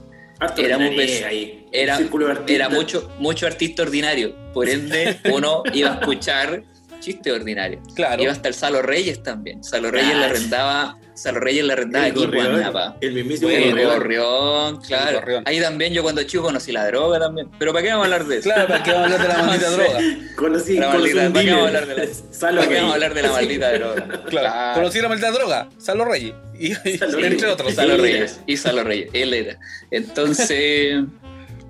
éramos 0.58 0.90
ahí. 1.24 1.66
era- 1.72 1.98
era 2.46 2.68
mucho, 2.68 3.10
mucho 3.18 3.46
artista 3.46 3.82
ordinario. 3.82 4.34
Por 4.52 4.68
ende, 4.68 5.18
uno 5.32 5.62
iba 5.72 5.92
a 5.92 5.94
escuchar 6.00 6.62
chistes 7.00 7.32
ordinarios. 7.32 7.82
Claro. 7.94 8.22
Iba 8.22 8.32
hasta 8.32 8.48
el 8.48 8.54
Salo 8.54 8.82
Reyes 8.82 9.22
también. 9.22 9.62
Salo 9.64 9.90
Reyes 9.90 10.12
Ah, 10.14 10.18
le 10.18 10.24
arrendaba, 10.24 10.98
Salo 11.16 11.40
Reyes 11.40 11.64
le 11.64 11.72
arrendaba 11.72 12.06
El 12.06 12.12
equipo 12.12 12.26
a 12.26 12.30
mi 12.30 12.42
Gorrión, 12.42 12.62
papá. 12.72 12.96
El 13.00 13.14
mismísimo 13.14 13.50
El 13.50 13.70
Gorrión. 13.70 13.88
gorrión, 13.94 14.80
claro. 14.82 15.18
gorrión. 15.20 15.42
Ahí 15.46 15.60
también 15.60 15.92
yo 15.94 16.02
cuando 16.02 16.22
chico 16.24 16.42
conocí 16.44 16.72
la 16.72 16.86
droga 16.86 17.18
también. 17.18 17.48
Pero 17.58 17.72
¿para 17.72 17.82
qué 17.82 17.88
vamos 17.90 18.02
a 18.02 18.04
hablar 18.06 18.26
de 18.26 18.36
eso? 18.38 18.50
Claro, 18.50 18.68
¿para 18.68 18.82
qué 18.82 18.92
vamos 18.92 19.10
a 19.10 19.14
hablar 19.14 19.22
de 19.28 19.34
la 19.36 19.42
maldita 19.46 19.70
droga? 19.70 19.98
Conocí, 20.36 20.74
La 20.78 20.86
conocí 20.92 21.14
maldita- 21.14 21.26
un 21.26 21.32
¿para 21.32 21.44
qué 21.44 21.50
vamos 21.50 21.64
a 21.64 21.66
hablar 21.68 21.86
de 21.86 21.94
la- 21.96 22.14
Salo 22.30 22.56
¿Para 22.58 22.68
qué 22.68 22.74
Rey. 22.74 22.76
vamos 22.76 22.90
a 22.90 22.94
hablar 22.94 23.14
de 23.14 23.22
la 23.22 23.32
maldita 23.32 23.72
droga? 23.72 24.22
Claro. 24.26 24.74
Conocí 24.80 25.00
la 25.00 25.08
maldita 25.08 25.30
droga, 25.30 25.68
Salo 25.78 26.04
Reyes. 26.04 26.34
Y, 26.58 26.66
y- 26.72 26.98
Salo 26.98 27.12
entre 27.18 27.28
Reyes. 27.30 27.44
otros. 27.44 27.74
Salo 27.74 27.94
Él 27.94 28.00
Reyes. 28.02 28.40
Y 28.46 28.56
Salo 28.58 28.84
Reyes. 28.84 29.08
Él 29.14 29.32
era. 29.34 29.58
Entonces, 29.90 31.04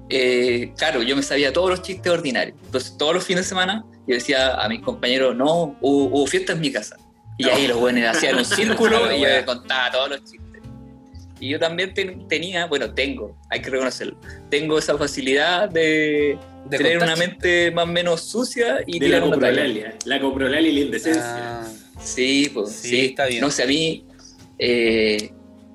eh, 0.09 0.73
claro, 0.77 1.03
yo 1.03 1.17
me 1.17 1.23
sabía 1.23 1.53
todos 1.53 1.71
los 1.71 1.83
chistes 1.83 2.13
ordinarios. 2.13 2.57
Entonces, 2.67 2.97
todos 2.99 3.15
los 3.15 3.25
fines 3.25 3.45
de 3.45 3.49
semana, 3.49 3.85
yo 4.07 4.15
decía 4.15 4.55
a 4.55 4.69
mis 4.69 4.81
compañeros, 4.83 5.35
no, 5.37 5.77
hubo, 5.81 6.05
hubo 6.07 6.27
fiesta 6.27 6.53
en 6.53 6.61
mi 6.61 6.71
casa. 6.73 6.97
Y 7.39 7.49
ahí 7.49 7.67
los 7.67 7.79
buenos 7.79 8.05
hacían 8.17 8.37
un 8.37 8.45
círculo 8.57 9.13
y 9.15 9.21
yo 9.21 9.27
les 9.27 9.45
contaba 9.45 9.91
todos 9.91 10.11
los 10.11 10.21
chistes. 10.25 10.41
Y 11.39 11.51
yo 11.51 11.59
también 11.59 11.93
ten- 11.93 12.27
tenía, 12.29 12.65
bueno, 12.67 12.95
tengo, 12.95 13.37
hay 13.51 13.61
que 13.61 13.69
reconocerlo, 13.69 14.17
tengo 14.49 14.79
esa 14.79 14.97
facilidad 14.97 15.69
de, 15.69 16.39
De 16.65 16.79
tener 16.79 16.97
una 16.97 17.15
mente 17.15 17.71
más 17.73 17.85
o 17.85 17.89
menos 17.89 18.23
sucia 18.23 18.79
y 18.87 18.99
De 18.99 19.09
la 19.09 19.17
tirar 19.19 19.31
coprolalia. 19.35 19.95
La 20.07 20.19
coprolalia 20.21 20.71
y 20.71 20.75
la 20.75 20.81
indecencia. 20.81 21.61
Ah, 21.63 21.69
Sí, 22.03 22.51
pues 22.55 22.73
Sí, 22.73 22.89
sí, 22.89 23.05
está 23.07 23.27
bien. 23.27 23.41
No 23.43 23.51
sé, 23.51 23.65
a 23.65 23.67
mí, 23.67 24.07
eh, 24.59 25.31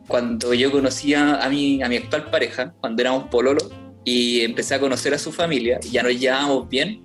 cuando 0.08 0.54
yo 0.54 0.72
conocía 0.72 1.36
a 1.36 1.50
mi, 1.50 1.82
a 1.84 1.88
mi 1.90 1.98
actual 1.98 2.30
pareja, 2.32 2.74
cuando 2.80 3.02
éramos 3.02 3.28
pololo, 3.30 3.70
y 4.04 4.42
empecé 4.42 4.74
a 4.76 4.80
conocer 4.80 5.14
a 5.14 5.20
su 5.20 5.32
familia, 5.32 5.80
ya 5.92 6.02
nos 6.02 6.18
llevábamos 6.20 6.68
bien, 6.70 7.04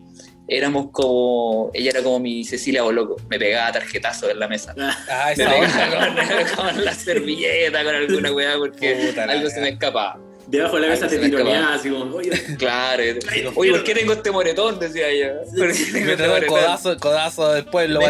éramos 0.49 0.91
como, 0.93 1.71
ella 1.75 1.91
era 1.91 2.03
como 2.03 2.21
mi 2.21 2.45
Cecilia 2.45 2.83
Boloco, 2.83 3.17
me 3.29 3.39
pegaba 3.39 3.73
tarjetazos 3.73 4.31
en 4.31 4.39
la 4.39 4.49
mesa. 4.49 4.75
ah, 4.79 5.33
Me 5.37 5.43
esa 5.45 5.51
pegaba 5.51 6.15
con, 6.57 6.57
con 6.75 6.85
la 6.85 6.95
servilleta, 6.95 7.83
con 7.85 7.95
alguna 7.95 8.33
weá, 8.33 8.57
porque 8.57 8.95
Puta 9.07 9.25
algo 9.25 9.49
se 9.51 9.61
me 9.61 9.71
escapaba. 9.71 10.19
Debajo 10.47 10.77
de 10.77 10.83
la 10.83 10.89
mesa 10.91 11.09
te 11.09 11.19
me 11.19 11.29
tironeaba 11.29 11.75
así 11.75 11.91
como, 11.91 12.15
oye, 12.17 12.31
Claro. 12.59 13.03
Oye, 13.57 13.71
¿por 13.73 13.83
qué 13.83 13.95
tengo 13.95 14.13
este 14.13 14.31
moretón? 14.31 14.79
Decía 14.79 15.13
yo. 15.13 15.43
¿Por 15.59 15.73
qué 15.73 15.85
tengo 15.85 15.93
Me 16.07 16.13
este 16.13 16.17
trae 16.17 16.27
el 16.27 16.33
moretón? 16.35 16.49
codazo, 16.61 16.93
el 16.93 16.99
codazo 17.01 17.53
del 17.53 17.65
pueblo 17.65 17.99
Me 17.99 18.07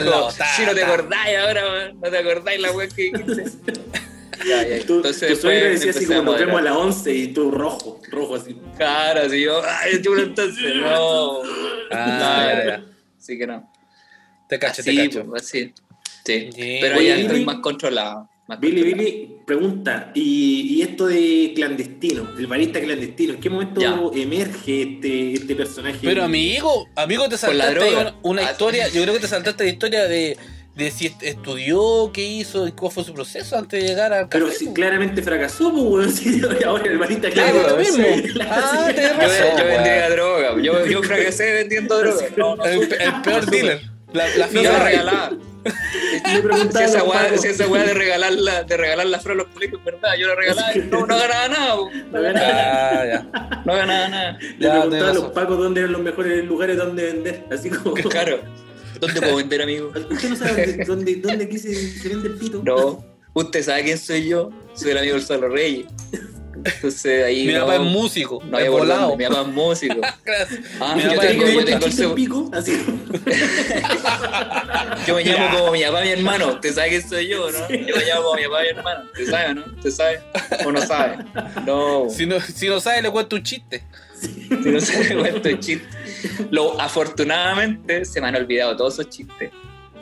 si 0.55 0.67
no 0.67 0.75
te 0.75 0.85
acordáis 0.85 1.39
ahora, 1.39 1.65
weón, 1.65 2.01
no 2.01 2.11
te 2.11 2.19
acordáis 2.19 2.61
la 2.61 2.73
weá 2.73 2.89
que. 2.89 3.11
Ya, 4.45 4.67
ya. 4.67 4.85
tú, 4.87 4.97
Entonces 4.97 5.29
tu 5.31 5.37
suegro 5.37 5.71
decía 5.71 5.91
así 5.91 6.07
como, 6.07 6.23
nos 6.23 6.39
vemos 6.39 6.59
a 6.59 6.63
las 6.63 6.77
11 6.77 7.15
y 7.15 7.27
tú 7.29 7.51
rojo, 7.51 8.01
rojo 8.11 8.35
así. 8.37 8.57
Claro, 8.77 9.21
así 9.23 9.41
yo, 9.43 9.63
ay, 9.65 10.03
chulo 10.03 10.23
entonces, 10.23 10.75
no. 10.77 11.43
Ah, 11.91 12.53
ya, 12.53 12.67
ya. 12.67 12.85
Así 13.19 13.39
que 13.39 13.47
no. 13.47 13.73
Te 14.49 14.59
cacho, 14.59 14.81
así, 14.83 14.95
te 14.97 15.09
cacho. 15.09 15.25
pues, 15.27 15.43
así. 15.43 15.73
Sí. 16.25 16.51
Pero 16.81 16.97
Oye, 16.99 17.09
ya 17.09 17.15
Billy. 17.15 17.27
estoy 17.27 17.45
más 17.45 17.57
controlado. 17.61 18.29
Más 18.49 18.61
Billy, 18.61 18.83
controlado. 18.83 19.05
Billy, 19.11 19.37
pregunta, 19.47 20.11
¿y, 20.15 20.77
y 20.77 20.83
esto 20.83 21.07
de 21.07 21.53
clandestino, 21.55 22.29
el 22.39 22.47
barista 22.47 22.81
clandestino, 22.81 23.35
en 23.35 23.41
qué 23.41 23.51
momento 23.51 23.81
Ya. 23.81 24.01
emerge 24.15 24.83
este, 24.83 25.33
este 25.35 25.57
personaje? 25.57 25.99
Pero 26.03 26.23
amigo, 26.25 26.89
amigo, 26.95 27.29
te 27.29 27.37
saltaste 27.39 27.95
una, 27.97 28.15
una 28.23 28.47
Ah. 28.47 28.51
historia, 28.53 28.89
yo 28.89 29.03
creo 29.03 29.15
que 29.15 29.21
te 29.21 29.29
saltaste 29.29 29.65
la 29.65 29.71
historia 29.71 30.07
de, 30.07 30.37
de 30.77 30.91
si 30.91 31.07
est- 31.07 31.23
estudió, 31.23 32.11
qué 32.13 32.23
hizo, 32.23 32.69
y 32.69 32.73
cómo 32.73 32.91
fue 32.91 33.03
su 33.03 33.15
proceso 33.15 33.57
antes 33.57 33.83
de 33.83 33.89
llegar 33.89 34.13
al 34.13 34.29
café. 34.29 34.45
Pero 34.45 34.51
si 34.51 34.73
claramente 34.75 35.23
fracasó, 35.23 35.73
pues, 35.73 36.21
weón. 36.25 36.59
Ahora 36.67 36.85
el 36.85 36.99
barista 36.99 37.31
Claro, 37.31 37.61
claro, 37.61 37.71
lo 37.71 37.77
mismo. 37.79 38.05
sí, 38.05 38.35
Ah, 38.49 38.93
Yo, 38.95 39.03
razón, 39.19 39.47
yo 39.59 39.65
weón. 39.65 39.69
vendía 39.69 40.11
droga, 40.11 40.63
yo, 40.63 40.87
yo 40.87 41.03
fracasé 41.03 41.53
vendiendo 41.55 41.99
droga. 42.03 42.25
No, 42.37 42.57
no, 42.57 42.65
el, 42.67 42.89
peor 43.25 43.47
dealer. 43.47 43.81
La, 44.13 44.29
la 44.37 44.47
regalaba. 44.85 45.31
Le 45.65 46.73
Si 46.73 46.85
esa 46.85 47.03
weá, 47.03 47.37
si 47.39 47.49
esa 47.49 47.67
weá 47.67 47.83
de 47.83 47.93
regalar 47.95 48.33
la, 48.35 48.63
de 48.63 48.77
regalar 48.77 49.07
la 49.07 49.19
flor 49.19 49.33
a 49.35 49.37
los 49.39 49.49
colegios, 49.49 49.83
verdad, 49.85 50.11
yo 50.19 50.29
la 50.29 50.35
regalaba 50.37 50.73
y 50.77 50.79
no, 50.79 51.01
no 51.07 51.19
ganaba 51.19 51.49
nada. 51.49 51.77
No 52.13 52.23
ganaba 52.23 52.53
Ah, 52.53 53.05
ya. 53.07 53.63
no 53.65 53.75
ganaba 53.75 54.09
nada. 54.09 54.39
Le 54.41 54.57
Ya, 54.67 54.73
preguntaba 54.75 55.11
a 55.11 55.15
los 55.15 55.25
pacos 55.33 55.59
dónde 55.59 55.81
eran 55.81 55.93
los 55.93 56.03
mejores 56.03 56.45
lugares 56.45 56.77
donde 56.77 57.03
vender. 57.05 57.45
Así 57.51 57.69
como. 57.71 57.95
Claro. 57.95 58.41
¿Dónde 59.01 59.21
puedo 59.21 59.37
vender, 59.37 59.63
amigo? 59.63 59.93
¿Usted 60.11 60.29
no 60.31 60.37
sabe 60.37 60.67
dónde, 60.67 60.85
dónde, 60.87 61.17
dónde 61.17 61.45
aquí 61.45 61.59
se, 61.59 61.75
se 61.75 62.09
vende 62.09 62.29
el 62.29 62.35
pito? 62.35 62.63
No. 62.65 63.05
¿Usted 63.35 63.63
sabe 63.63 63.85
quién 63.85 63.99
soy 63.99 64.29
yo? 64.29 64.51
Soy 64.75 64.93
el 64.93 64.99
amigo 64.99 65.15
del 65.15 65.23
Solo 65.25 65.49
Reyes. 65.49 65.87
Entonces 66.65 67.23
ahí. 67.25 67.47
Mi 67.47 67.53
no, 67.53 67.61
papá 67.61 67.75
es 67.77 67.81
músico, 67.83 68.43
No 68.45 68.59
por 68.59 68.71
volado. 68.71 69.17
Mi 69.17 69.25
papá 69.27 69.43
es 69.43 69.47
músico. 69.49 69.97
Gracias. 70.25 70.61
Ah, 70.81 70.95
Mi 70.97 71.03
yo 71.03 71.11
papá 71.11 71.23
¿Usted 71.23 71.31
es 71.31 71.39
tengo- 71.39 71.53
yo 71.53 71.61
el 71.61 71.81
chiste 71.83 72.03
en 72.03 72.11
seg- 72.11 72.15
pico? 72.15 72.51
Así. 72.53 72.73
Yo 75.07 75.15
me 75.15 75.25
llamo 75.25 75.59
como 75.59 75.73
mi 75.73 75.83
papá, 75.83 76.01
mi 76.03 76.09
hermano. 76.09 76.53
¿Usted 76.55 76.75
sabe 76.75 76.89
quién 76.89 77.09
soy 77.09 77.29
yo, 77.29 77.51
no? 77.51 77.59
Yo 77.69 77.97
me 77.97 78.05
llamo 78.05 78.23
como 78.23 78.35
mi 78.37 78.43
papá, 78.45 78.63
mi 78.63 78.69
hermano. 78.69 79.05
¿Usted 79.13 79.31
sabe, 79.31 79.55
no? 79.55 79.65
¿Usted 79.77 79.91
sabe? 79.91 80.21
¿O 80.65 80.73
no 80.73 80.81
sabe? 80.81 81.19
No. 81.67 82.07
Si 82.11 82.27
no, 82.27 82.41
si 82.41 82.69
no 82.69 82.81
sabe, 82.81 83.03
le 83.03 83.11
cuento 83.11 83.37
un 83.37 83.43
chiste. 83.43 83.85
Si 84.19 84.49
no 84.49 84.81
se 84.81 85.15
me 85.15 85.21
cuento 85.21 85.49
el 85.49 85.61
chiste. 85.61 85.87
Lo, 86.51 86.81
afortunadamente 86.81 88.05
se 88.05 88.21
me 88.21 88.29
han 88.29 88.37
olvidado 88.37 88.77
todos 88.77 88.95
esos 88.95 89.09
chistes. 89.11 89.51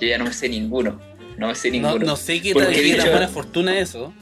Yo 0.00 0.08
ya 0.08 0.18
no 0.18 0.24
me 0.24 0.32
sé 0.32 0.48
ninguno. 0.48 1.00
No 1.38 1.48
me 1.48 1.54
sé 1.54 1.68
No, 1.70 1.88
ninguno. 1.88 2.06
no 2.06 2.16
sé 2.16 2.40
qué 2.40 2.54
tan 2.54 2.70
dicho- 2.72 3.10
buena 3.10 3.28
fortuna 3.28 3.78
es 3.78 3.90
eso. 3.90 4.12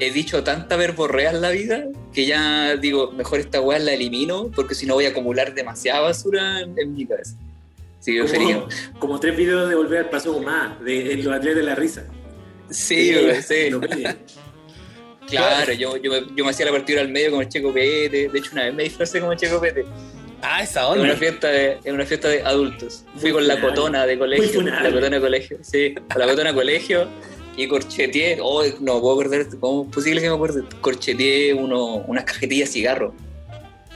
He 0.00 0.12
dicho 0.12 0.44
tanta 0.44 0.76
verborrea 0.76 1.30
en 1.30 1.40
la 1.40 1.50
vida 1.50 1.84
que 2.12 2.24
ya 2.26 2.76
digo, 2.76 3.10
mejor 3.12 3.40
esta 3.40 3.60
weá 3.60 3.78
la 3.80 3.92
elimino 3.94 4.48
porque 4.54 4.74
si 4.76 4.86
no 4.86 4.94
voy 4.94 5.06
a 5.06 5.08
acumular 5.08 5.54
demasiada 5.54 6.00
basura 6.00 6.60
en, 6.60 6.74
en 6.78 6.94
mi 6.94 7.04
cabeza. 7.06 7.34
Prefería. 8.04 8.54
Como, 8.60 8.68
como 9.00 9.20
tres 9.20 9.36
videos 9.36 9.68
de 9.68 9.74
volver 9.74 9.98
al 9.98 10.08
paso 10.10 10.40
más, 10.40 10.80
de 10.84 11.12
en 11.14 11.24
los 11.24 11.34
atletas 11.34 11.56
de 11.58 11.62
la 11.64 11.74
risa. 11.74 12.04
Sí, 12.70 13.12
güey, 13.12 13.42
sí. 13.42 13.70
Lo. 13.70 13.80
Claro, 15.26 15.72
yo, 15.74 15.96
yo, 15.98 16.10
me- 16.10 16.26
yo 16.36 16.44
me 16.44 16.50
hacía 16.50 16.66
la 16.66 16.72
partida 16.72 17.00
al 17.00 17.08
medio 17.08 17.30
como 17.30 17.42
el 17.42 17.48
Checo 17.48 17.72
Pete. 17.72 18.28
De 18.28 18.38
hecho, 18.38 18.50
una 18.52 18.64
vez 18.64 18.74
me 18.74 18.84
disfracé 18.84 19.20
como 19.20 19.32
el 19.32 19.38
Checo 19.38 19.60
Pete. 19.60 19.84
Ah, 20.42 20.62
esa 20.62 20.82
En 20.82 20.86
una 20.92 21.02
onda. 21.02 21.16
fiesta 21.16 21.48
de, 21.48 21.78
en 21.84 21.94
una 21.94 22.04
fiesta 22.06 22.28
de 22.28 22.42
adultos. 22.42 23.04
Fui 23.16 23.32
con 23.32 23.46
la 23.46 23.60
cotona 23.60 24.06
de 24.06 24.18
colegio. 24.18 24.62
La 24.62 24.90
cotona 24.90 25.16
de 25.16 25.20
colegio, 25.20 25.58
sí. 25.62 25.94
La 26.16 26.26
cotona 26.26 26.50
de 26.50 26.54
colegio. 26.54 27.08
Y 27.56 27.66
corcheteé, 27.66 28.38
oh, 28.40 28.62
no 28.80 29.00
puedo 29.00 29.14
acordar, 29.20 29.44
¿cómo 29.58 29.82
es 29.88 29.92
posible 29.92 30.20
que 30.20 30.28
me 30.28 30.34
acuerde? 30.36 30.62
Corcheteé 30.80 31.54
uno, 31.54 31.96
unas 32.06 32.22
cajetillas 32.24 32.68
de 32.68 32.72
cigarro. 32.72 33.14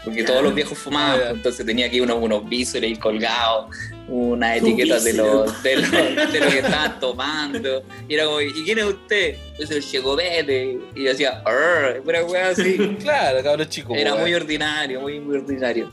Porque 0.04 0.24
todos 0.24 0.42
los 0.42 0.52
viejos 0.52 0.76
fumaban, 0.76 1.36
entonces 1.36 1.64
tenía 1.64 1.86
aquí 1.86 2.00
unos, 2.00 2.18
unos 2.20 2.48
visores 2.48 2.90
ahí 2.90 2.96
colgados, 2.96 3.66
unas 4.08 4.60
Un 4.60 4.66
etiquetas 4.66 5.04
de 5.04 5.12
los, 5.12 5.62
de, 5.62 5.76
los, 5.76 5.90
de 5.92 6.40
lo 6.40 6.48
que 6.50 6.58
estaban 6.58 6.98
tomando. 6.98 7.84
Y 8.08 8.14
era 8.14 8.24
como, 8.24 8.40
¿y 8.40 8.52
quién 8.64 8.80
es 8.80 8.84
usted? 8.86 9.36
Yo 9.60 9.66
soy 9.68 9.76
el 9.76 9.84
Checopete. 9.84 10.78
Y 10.96 11.04
yo 11.04 11.10
decía, 11.10 11.40
"Arr", 11.44 12.02
pura 12.02 12.24
weá 12.24 12.48
así. 12.48 12.96
Claro, 13.00 13.44
cabrón 13.44 13.68
chico. 13.68 13.94
Era 13.94 14.16
muy 14.16 14.34
ordinario, 14.34 15.00
muy, 15.02 15.20
muy 15.20 15.36
ordinario. 15.36 15.88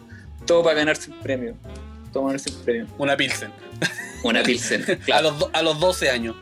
Todo 0.49 0.63
para 0.63 0.77
ganarse 0.77 1.11
un 1.11 1.19
premio. 1.19 1.53
Todo 2.11 2.23
para 2.23 2.33
ganarse 2.33 2.49
un 2.49 2.63
premio. 2.63 2.87
Una 2.97 3.15
Pilsen. 3.15 3.51
Una 4.23 4.41
Pilsen, 4.41 4.83
A, 5.13 5.21
los, 5.21 5.47
a 5.53 5.61
los 5.61 5.79
12 5.79 6.09
años. 6.09 6.35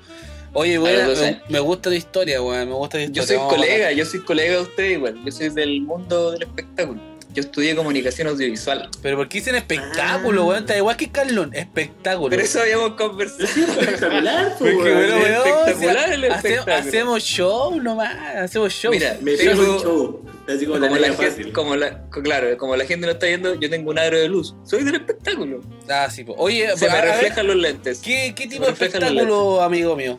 Oye, 0.53 0.79
weón, 0.79 1.09
los 1.09 1.19
12 1.19 1.41
me, 1.49 1.59
gusta 1.59 1.89
la 1.89 1.97
historia, 1.97 2.41
weón. 2.41 2.69
Me 2.69 2.73
gusta 2.73 2.99
Yo 2.99 3.03
historia. 3.03 3.27
soy 3.27 3.35
Vamos 3.35 3.53
a 3.53 3.55
colega, 3.57 3.91
yo 3.91 4.05
soy 4.05 4.21
colega 4.21 4.53
de 4.53 4.61
usted 4.61 4.91
igual. 4.91 5.19
Yo 5.25 5.31
soy 5.33 5.49
del 5.49 5.81
mundo 5.81 6.31
del 6.31 6.43
espectáculo. 6.43 7.01
Yo 7.37 7.41
estudié 7.43 7.75
comunicación 7.75 8.27
audiovisual. 8.29 8.89
Pero 9.03 9.15
¿por 9.17 9.29
qué 9.29 9.37
dicen 9.37 9.53
espectáculo, 9.53 10.41
Ah. 10.41 10.45
weón? 10.45 10.59
Está 10.61 10.75
igual 10.75 10.97
que 10.97 11.11
Carlon. 11.11 11.53
Espectáculo. 11.53 12.31
Pero 12.31 12.41
eso 12.41 12.59
habíamos 12.61 12.93
conversado. 12.93 13.43
Espectacular, 13.43 14.55
pues, 14.59 14.73
Porque, 14.73 14.89
weón. 14.91 15.19
bueno, 15.19 15.25
es 15.27 15.45
weón, 15.45 15.57
espectacular 15.69 16.13
el 16.13 16.23
hace- 16.31 16.47
espectáculo. 16.53 16.75
hacemos 16.89 17.23
show 17.23 17.79
nomás. 17.79 18.15
Hacemos 18.37 18.73
show. 18.73 18.89
Mira, 18.91 19.17
Me 19.21 19.35
Tengo- 19.37 19.51
pego 19.61 19.75
el 19.75 19.81
show. 19.83 20.25
Así 20.47 20.65
como, 20.65 20.79
Como 20.79 20.95
la 20.97 21.13
gente, 21.13 21.51
como 21.51 21.75
la, 21.75 22.09
claro, 22.09 22.57
como 22.57 22.75
la 22.75 22.85
gente 22.85 23.05
no 23.05 23.11
está 23.11 23.27
viendo, 23.27 23.53
yo 23.53 23.69
tengo 23.69 23.91
un 23.91 23.99
aro 23.99 24.17
de 24.17 24.27
luz. 24.29 24.55
Soy 24.63 24.83
del 24.83 24.95
espectáculo. 24.95 25.61
Ah, 25.89 26.07
sí, 26.09 26.23
po. 26.23 26.33
Oye, 26.39 26.75
Se 26.75 26.89
me 26.89 26.99
reflejan 27.01 27.45
los 27.45 27.55
lentes. 27.57 27.99
¿qué, 27.99 28.33
qué 28.35 28.47
tipo 28.47 28.65
de 28.65 28.71
espectáculo, 28.71 29.61
amigo 29.61 29.95
mío? 29.95 30.17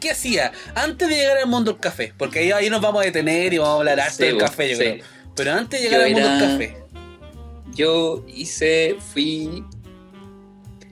¿Qué, 0.00 0.10
hacía 0.10 0.52
antes 0.74 1.06
de 1.08 1.16
llegar 1.16 1.36
al 1.38 1.48
mundo 1.48 1.72
del 1.72 1.80
café? 1.80 2.14
Porque 2.16 2.38
ahí, 2.38 2.52
ahí 2.52 2.70
nos 2.70 2.80
vamos 2.80 3.02
a 3.02 3.04
detener 3.04 3.52
y 3.52 3.58
vamos 3.58 3.74
a 3.74 3.78
hablar 3.80 4.00
harto 4.00 4.14
Sí, 4.16 4.22
del 4.22 4.38
café, 4.38 4.70
yo 4.70 4.76
sí. 4.76 4.82
creo. 4.82 5.04
Pero 5.36 5.52
antes 5.52 5.80
de 5.80 5.86
llegar 5.88 6.00
Yo 6.00 6.06
al 6.06 6.12
mundo 6.12 6.28
era- 6.28 6.52
café. 6.52 6.76
Yo 7.74 8.24
hice, 8.26 8.96
fui, 9.12 9.62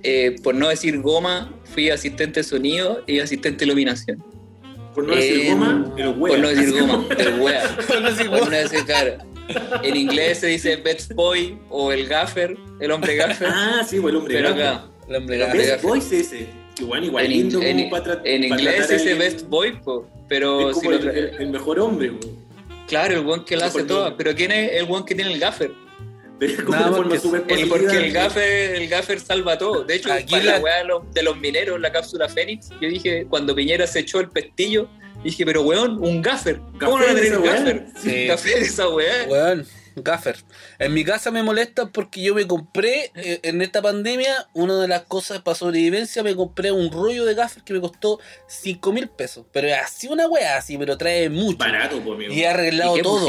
eh, 0.02 0.36
por 0.42 0.54
no 0.54 0.68
decir 0.68 1.00
goma, 1.00 1.52
fui 1.64 1.90
asistente 1.90 2.40
de 2.40 2.44
sonido 2.44 3.02
y 3.06 3.20
asistente 3.20 3.60
de 3.60 3.64
iluminación. 3.66 4.22
Por 4.94 5.04
no 5.08 5.14
decir 5.16 5.40
Eh, 5.46 5.50
goma, 5.50 5.92
el 5.96 6.04
Por 6.14 6.18
wea. 6.30 6.38
no 6.38 6.48
decir 6.48 6.70
goma, 6.80 7.06
el 7.18 7.40
wea. 7.40 7.76
No 7.78 7.86
Por 8.38 8.50
no 8.50 8.56
decir 8.56 8.84
cara. 8.86 9.24
En 9.82 9.96
inglés 9.96 10.38
se 10.38 10.46
dice 10.48 10.76
best 10.76 11.12
boy 11.14 11.58
o 11.68 11.92
el 11.92 12.06
gaffer, 12.06 12.56
el 12.80 12.90
hombre 12.92 13.16
gaffer. 13.16 13.48
Ah, 13.50 13.82
sí, 13.88 13.98
pues 14.00 14.12
el 14.12 14.16
hombre 14.18 14.34
pero 14.36 14.48
acá, 14.50 14.84
el 15.08 15.16
hombre 15.16 15.36
Pero 15.36 15.46
gato. 15.46 15.58
ves- 15.58 15.70
Best 15.72 15.84
Boys 15.84 16.12
ese. 16.12 16.46
Igual, 16.80 17.04
igual 17.04 17.24
en, 17.26 17.30
lindo 17.30 17.62
en- 17.62 17.76
como 17.78 17.90
para 17.90 18.04
tra- 18.04 18.20
en 18.24 18.48
para 18.48 18.60
inglés 18.60 18.86
se 18.86 18.94
dice 18.94 19.12
el- 19.12 19.18
best 19.18 19.42
boy, 19.48 19.72
po, 19.80 20.08
pero 20.28 20.70
Es 20.70 20.76
como 20.76 20.90
el, 20.92 21.00
tra- 21.02 21.14
el- 21.14 21.34
el 21.40 21.50
mejor 21.50 21.78
hombre, 21.80 22.10
weón. 22.10 22.43
Claro, 22.88 23.14
el 23.20 23.26
one 23.28 23.44
que 23.44 23.56
la 23.56 23.66
hace 23.66 23.84
toda. 23.84 24.16
Pero 24.16 24.34
¿quién 24.34 24.50
es 24.52 24.72
el 24.72 24.86
one 24.90 25.04
que 25.06 25.14
tiene 25.14 25.32
el 25.32 25.38
gaffer? 25.40 25.72
Pero 26.38 26.52
es 26.52 26.58
como 26.62 26.72
Nada 26.72 26.84
de 26.86 26.90
más 26.90 26.96
forma 26.98 27.12
que- 27.14 27.20
súper 27.20 27.44
El, 27.60 27.68
porque 27.68 27.96
el 27.96 28.12
gaffer, 28.12 28.74
el 28.74 28.88
gaffer 28.88 29.20
salva 29.20 29.56
todo. 29.56 29.84
De 29.84 29.94
hecho, 29.94 30.12
Aquí 30.12 30.40
la- 30.40 30.58
weá 30.58 30.78
de 30.78 30.84
los, 30.84 31.12
de 31.14 31.22
los 31.22 31.36
mineros, 31.36 31.80
la 31.80 31.92
cápsula 31.92 32.28
Fénix, 32.28 32.70
yo 32.80 32.88
dije, 32.88 33.26
cuando 33.30 33.54
Piñera 33.54 33.86
se 33.86 34.00
echó 34.00 34.18
el 34.20 34.28
pestillo, 34.30 34.88
dije, 35.22 35.44
pero 35.46 35.62
weón, 35.62 36.02
un 36.02 36.20
gaffer. 36.20 36.58
¿Cómo 36.80 36.98
no 36.98 37.04
va 37.04 37.10
a 37.10 37.14
¿Gaffer 37.14 37.14
tener 37.14 37.26
esa 37.32 37.38
un 37.38 37.44
gaffer? 37.44 37.86
Sí. 38.02 38.26
Gaffer 38.26 38.58
esa 38.62 38.88
weá. 38.88 39.26
Weón, 39.28 39.66
gaffer. 39.96 40.36
En 40.78 40.92
mi 40.94 41.04
casa 41.04 41.30
me 41.30 41.42
molesta 41.42 41.86
porque 41.86 42.22
yo 42.22 42.34
me 42.34 42.46
compré 42.46 43.10
eh, 43.14 43.40
en 43.42 43.62
esta 43.62 43.80
pandemia, 43.82 44.48
una 44.52 44.76
de 44.80 44.88
las 44.88 45.02
cosas 45.02 45.40
para 45.42 45.54
sobrevivencia, 45.54 46.22
me 46.22 46.34
compré 46.34 46.72
un 46.72 46.90
rollo 46.90 47.24
de 47.24 47.34
gaffer 47.34 47.62
que 47.62 47.74
me 47.74 47.80
costó 47.80 48.18
5 48.46 48.92
mil 48.92 49.08
pesos. 49.08 49.46
Pero 49.52 49.68
es 49.68 49.78
así 49.78 50.08
una 50.08 50.26
weá, 50.26 50.56
así, 50.56 50.76
pero 50.78 50.96
trae 50.98 51.28
mucho. 51.28 51.58
Barato, 51.58 52.00
pues, 52.00 52.14
amigo. 52.16 52.32
Y 52.32 52.42
he 52.42 52.48
arreglado 52.48 52.94
¿Y 52.94 52.96
qué 52.98 53.02
todo, 53.02 53.28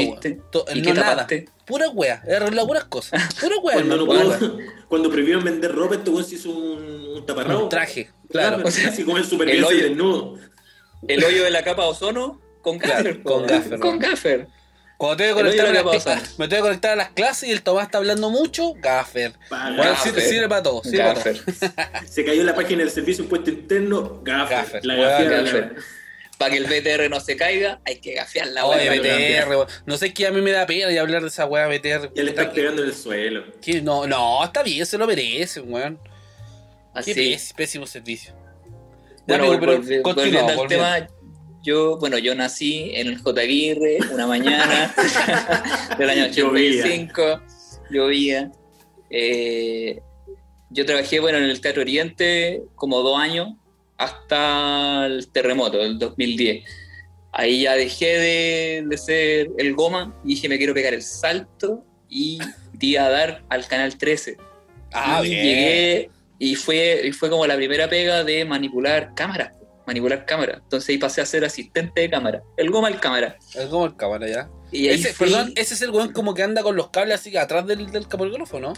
no 0.74 0.82
qué 0.82 0.92
nada. 0.94 1.26
Pura 1.66 1.88
weá, 1.88 2.22
he 2.26 2.34
arreglado 2.34 2.66
puras 2.68 2.84
cosas. 2.84 3.34
Pura 3.40 3.56
weá, 3.58 3.74
Cuando, 3.76 3.96
no 3.96 4.06
cuando 4.88 5.10
prohibieron 5.10 5.42
vender 5.42 5.72
ropa, 5.74 5.96
este 5.96 6.10
weón 6.10 6.24
se 6.24 6.36
hizo 6.36 6.50
un, 6.50 6.82
un 7.16 7.26
taparrabo. 7.26 7.64
Un 7.64 7.68
traje, 7.68 8.10
claro. 8.30 8.64
o 8.64 8.70
sea, 8.70 8.88
así 8.90 9.02
como 9.04 9.18
el 9.18 9.24
supervivencia 9.24 9.70
El 9.70 9.76
hoyo. 9.76 9.88
desnudo. 9.88 10.38
El 11.08 11.24
hoyo 11.24 11.42
de 11.44 11.50
la 11.50 11.62
capa 11.64 11.82
de 11.82 11.88
ozono 11.88 12.40
con 12.62 12.78
Claro, 12.78 12.96
gaffer. 13.04 13.22
con 13.22 13.42
po, 13.42 13.48
gaffer, 13.48 13.78
Con 13.80 13.98
gaffer. 13.98 14.48
Cuando 14.96 15.16
tengo 15.18 15.36
que 15.36 15.42
conectar 15.42 15.66
a 15.66 15.72
las 15.72 15.82
que 15.82 15.88
cla- 15.88 15.92
pasa. 16.20 16.22
me 16.38 16.48
tengo 16.48 16.62
que 16.62 16.68
conectar 16.68 16.90
a 16.92 16.96
las 16.96 17.10
clases 17.10 17.48
y 17.48 17.52
el 17.52 17.62
Tomás 17.62 17.84
está 17.86 17.98
hablando 17.98 18.30
mucho, 18.30 18.72
gaffer. 18.74 19.32
Bueno, 19.50 19.76
Gaffer. 19.76 19.96
sirve, 20.14 20.20
sirve 20.22 20.48
para 20.48 20.62
todo, 20.62 20.82
sirve 20.82 20.98
para 21.04 21.22
todo. 21.22 21.34
Gaffer. 21.34 22.08
Se 22.08 22.24
cayó 22.24 22.42
la 22.44 22.54
página 22.54 22.78
del 22.80 22.90
servicio 22.90 23.24
impuesto 23.24 23.50
interno, 23.50 24.20
gaffer. 24.22 24.56
Gaffer. 24.56 24.86
La 24.86 24.94
gaffer. 24.96 25.72
la- 25.74 25.82
Para 26.38 26.50
que 26.50 26.56
el 26.58 26.64
BTR 26.66 27.08
no 27.10 27.18
se 27.20 27.34
caiga, 27.36 27.80
hay 27.86 27.96
que 27.98 28.14
gafear 28.14 28.46
la 28.48 28.66
weá. 28.66 28.90
BTR, 28.92 29.66
no 29.86 29.96
sé 29.96 30.12
qué 30.14 30.26
a 30.26 30.30
mí 30.30 30.40
me 30.42 30.50
da 30.52 30.66
pena 30.66 30.86
de 30.88 30.98
hablar 30.98 31.22
de 31.22 31.28
esa 31.28 31.46
weá 31.46 31.66
BTR. 31.66 32.10
Ya 32.14 32.22
le 32.22 32.30
están 32.30 32.52
pegando 32.52 32.82
en 32.82 32.88
el 32.88 32.94
suelo. 32.94 33.44
no, 33.82 34.06
no, 34.06 34.44
está 34.44 34.62
bien, 34.62 34.84
se 34.86 34.96
lo 34.98 35.06
merece, 35.06 35.60
weón. 35.60 35.98
Qué 36.94 37.00
Así. 37.00 37.14
pés- 37.14 37.54
pésimo 37.54 37.86
servicio. 37.86 38.32
Ya, 39.26 39.38
Bueno, 39.38 39.44
amigo, 39.44 39.60
pero 39.60 39.72
volvi- 39.82 40.02
continúa, 40.02 40.42
volviendo 40.42 40.48
al 40.52 40.56
volviendo. 40.56 40.84
tema, 40.86 41.08
yo, 41.66 41.98
bueno, 41.98 42.16
yo 42.18 42.34
nací 42.36 42.92
en 42.94 43.08
el 43.08 43.18
J. 43.18 43.40
Aguirre 43.40 43.98
una 44.12 44.26
mañana 44.26 44.94
del 45.98 46.08
año 46.08 46.26
Llovía. 46.28 46.84
85, 46.84 47.42
llovía. 47.90 48.52
Eh, 49.10 50.00
yo 50.70 50.86
trabajé, 50.86 51.18
bueno, 51.18 51.38
en 51.38 51.44
el 51.44 51.60
Teatro 51.60 51.82
Oriente 51.82 52.62
como 52.76 53.00
dos 53.00 53.18
años 53.18 53.48
hasta 53.98 55.06
el 55.06 55.26
terremoto 55.32 55.78
del 55.78 55.98
2010. 55.98 56.64
Ahí 57.32 57.62
ya 57.62 57.74
dejé 57.74 58.06
de, 58.18 58.84
de 58.86 58.96
ser 58.96 59.50
el 59.58 59.74
goma 59.74 60.14
y 60.24 60.28
dije 60.34 60.48
me 60.48 60.58
quiero 60.58 60.72
pegar 60.72 60.94
el 60.94 61.02
salto 61.02 61.84
y 62.08 62.38
di 62.72 62.96
a 62.96 63.10
dar 63.10 63.44
al 63.48 63.66
canal 63.66 63.98
13. 63.98 64.36
Ah, 64.92 65.20
y 65.24 65.30
bien. 65.30 65.44
llegué 65.44 66.10
y 66.38 66.54
fue, 66.54 67.02
y 67.04 67.12
fue 67.12 67.28
como 67.28 67.44
la 67.46 67.56
primera 67.56 67.88
pega 67.88 68.22
de 68.22 68.44
manipular 68.44 69.14
cámaras. 69.14 69.52
Manipular 69.86 70.24
cámaras. 70.26 70.58
Entonces 70.62 70.88
ahí 70.90 70.98
pasé 70.98 71.20
a 71.20 71.26
ser 71.26 71.44
asistente 71.44 72.00
de 72.00 72.10
cámara. 72.10 72.42
El 72.56 72.70
goma 72.70 72.88
el 72.88 72.98
cámara. 73.00 73.36
Es 73.54 73.66
como 73.66 73.86
el 73.86 73.96
cámara 73.96 74.26
ya. 74.28 74.50
Y 74.72 74.88
ahí 74.88 74.96
Ese, 75.00 75.12
fui- 75.14 75.28
Perdón, 75.30 75.52
ese 75.56 75.74
es 75.74 75.82
el 75.82 75.90
weón 75.90 76.12
como 76.12 76.34
que 76.34 76.42
anda 76.42 76.62
con 76.62 76.74
los 76.76 76.90
cables 76.90 77.20
así 77.20 77.36
atrás 77.36 77.66
del, 77.66 77.90
del 77.92 78.08
camarógrafo, 78.08 78.58
¿no? 78.58 78.72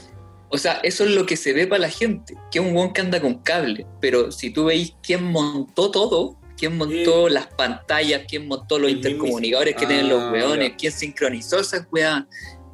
O 0.51 0.59
sea, 0.59 0.81
eso 0.83 1.05
es 1.05 1.11
lo 1.11 1.27
que 1.27 1.37
se 1.37 1.53
ve 1.53 1.67
para 1.67 1.81
la 1.83 1.91
gente, 1.91 2.35
que 2.51 2.59
es 2.59 2.65
un 2.65 2.75
weón 2.77 2.93
que 2.93 3.01
anda 3.01 3.21
con 3.21 3.39
cable. 3.43 3.87
Pero 4.01 4.31
si 4.33 4.51
tú 4.51 4.67
veis 4.67 4.95
quién 5.03 5.25
montó 5.25 5.91
todo, 5.91 6.39
quién 6.57 6.77
montó 6.77 7.29
las 7.29 7.47
pantallas, 7.49 8.23
quién 8.29 8.47
montó 8.49 8.79
los 8.79 8.91
El 8.91 8.97
intercomunicadores 8.97 9.75
que 9.77 9.87
mismísimo. 9.87 10.09
tienen 10.11 10.33
los 10.33 10.43
Ah, 10.43 10.49
weones, 10.49 10.73
quién 10.79 10.93
sincronizó 10.93 11.61
esas 11.61 11.87
weas 11.93 12.25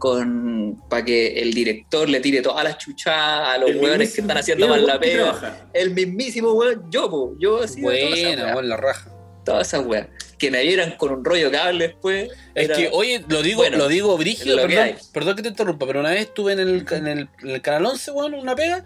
con 0.04 0.82
para 0.90 1.02
que 1.02 1.40
el 1.40 1.54
director 1.54 2.06
le 2.10 2.20
tire 2.20 2.42
todas 2.42 2.62
las 2.62 2.76
chuchadas 2.76 3.48
a 3.54 3.58
los 3.58 3.70
El 3.70 3.78
weones 3.78 4.12
que 4.14 4.20
están 4.20 4.36
haciendo 4.36 4.68
mal 4.68 4.86
la 4.86 5.00
pega. 5.00 5.66
El 5.72 5.92
mismísimo 5.92 6.52
weón, 6.52 6.82
yo, 6.90 7.08
po, 7.08 7.34
yo 7.38 7.62
así 7.62 7.80
Buena, 7.80 8.60
la 8.60 8.76
raja. 8.76 9.10
todas 9.46 9.66
esas 9.68 9.86
weas. 9.86 10.08
Que 10.36 10.50
me 10.50 10.62
vieran 10.62 10.96
con 10.98 11.10
un 11.10 11.24
rollo 11.24 11.50
cable 11.50 11.88
después. 11.88 12.28
Es 12.54 12.66
era- 12.66 12.76
que, 12.76 12.90
oye, 12.92 13.24
lo 13.28 13.40
digo, 13.40 13.62
Bueno, 13.62 13.78
lo 13.78 13.88
digo 13.88 14.14
brígido, 14.18 14.56
lo 14.56 14.68
perdón, 15.10 15.36
que 15.36 15.42
te 15.42 15.48
interrumpa, 15.48 15.86
pero 15.86 16.00
una 16.00 16.10
vez 16.10 16.20
estuve 16.20 16.52
en 16.52 16.58
el, 16.60 16.86
en 16.90 17.06
el, 17.06 17.28
en 17.42 17.48
el 17.50 17.62
canal 17.62 17.86
11, 17.86 18.10
weón, 18.10 18.34
una 18.34 18.54
pega, 18.54 18.84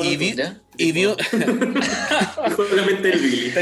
y 0.00 0.16
vi, 0.16 0.36
y 0.78 0.92
vi, 0.92 1.00
Dijo 1.02 1.16
la 2.76 2.82
mente 2.86 3.08
del 3.08 3.18
Billy. 3.18 3.52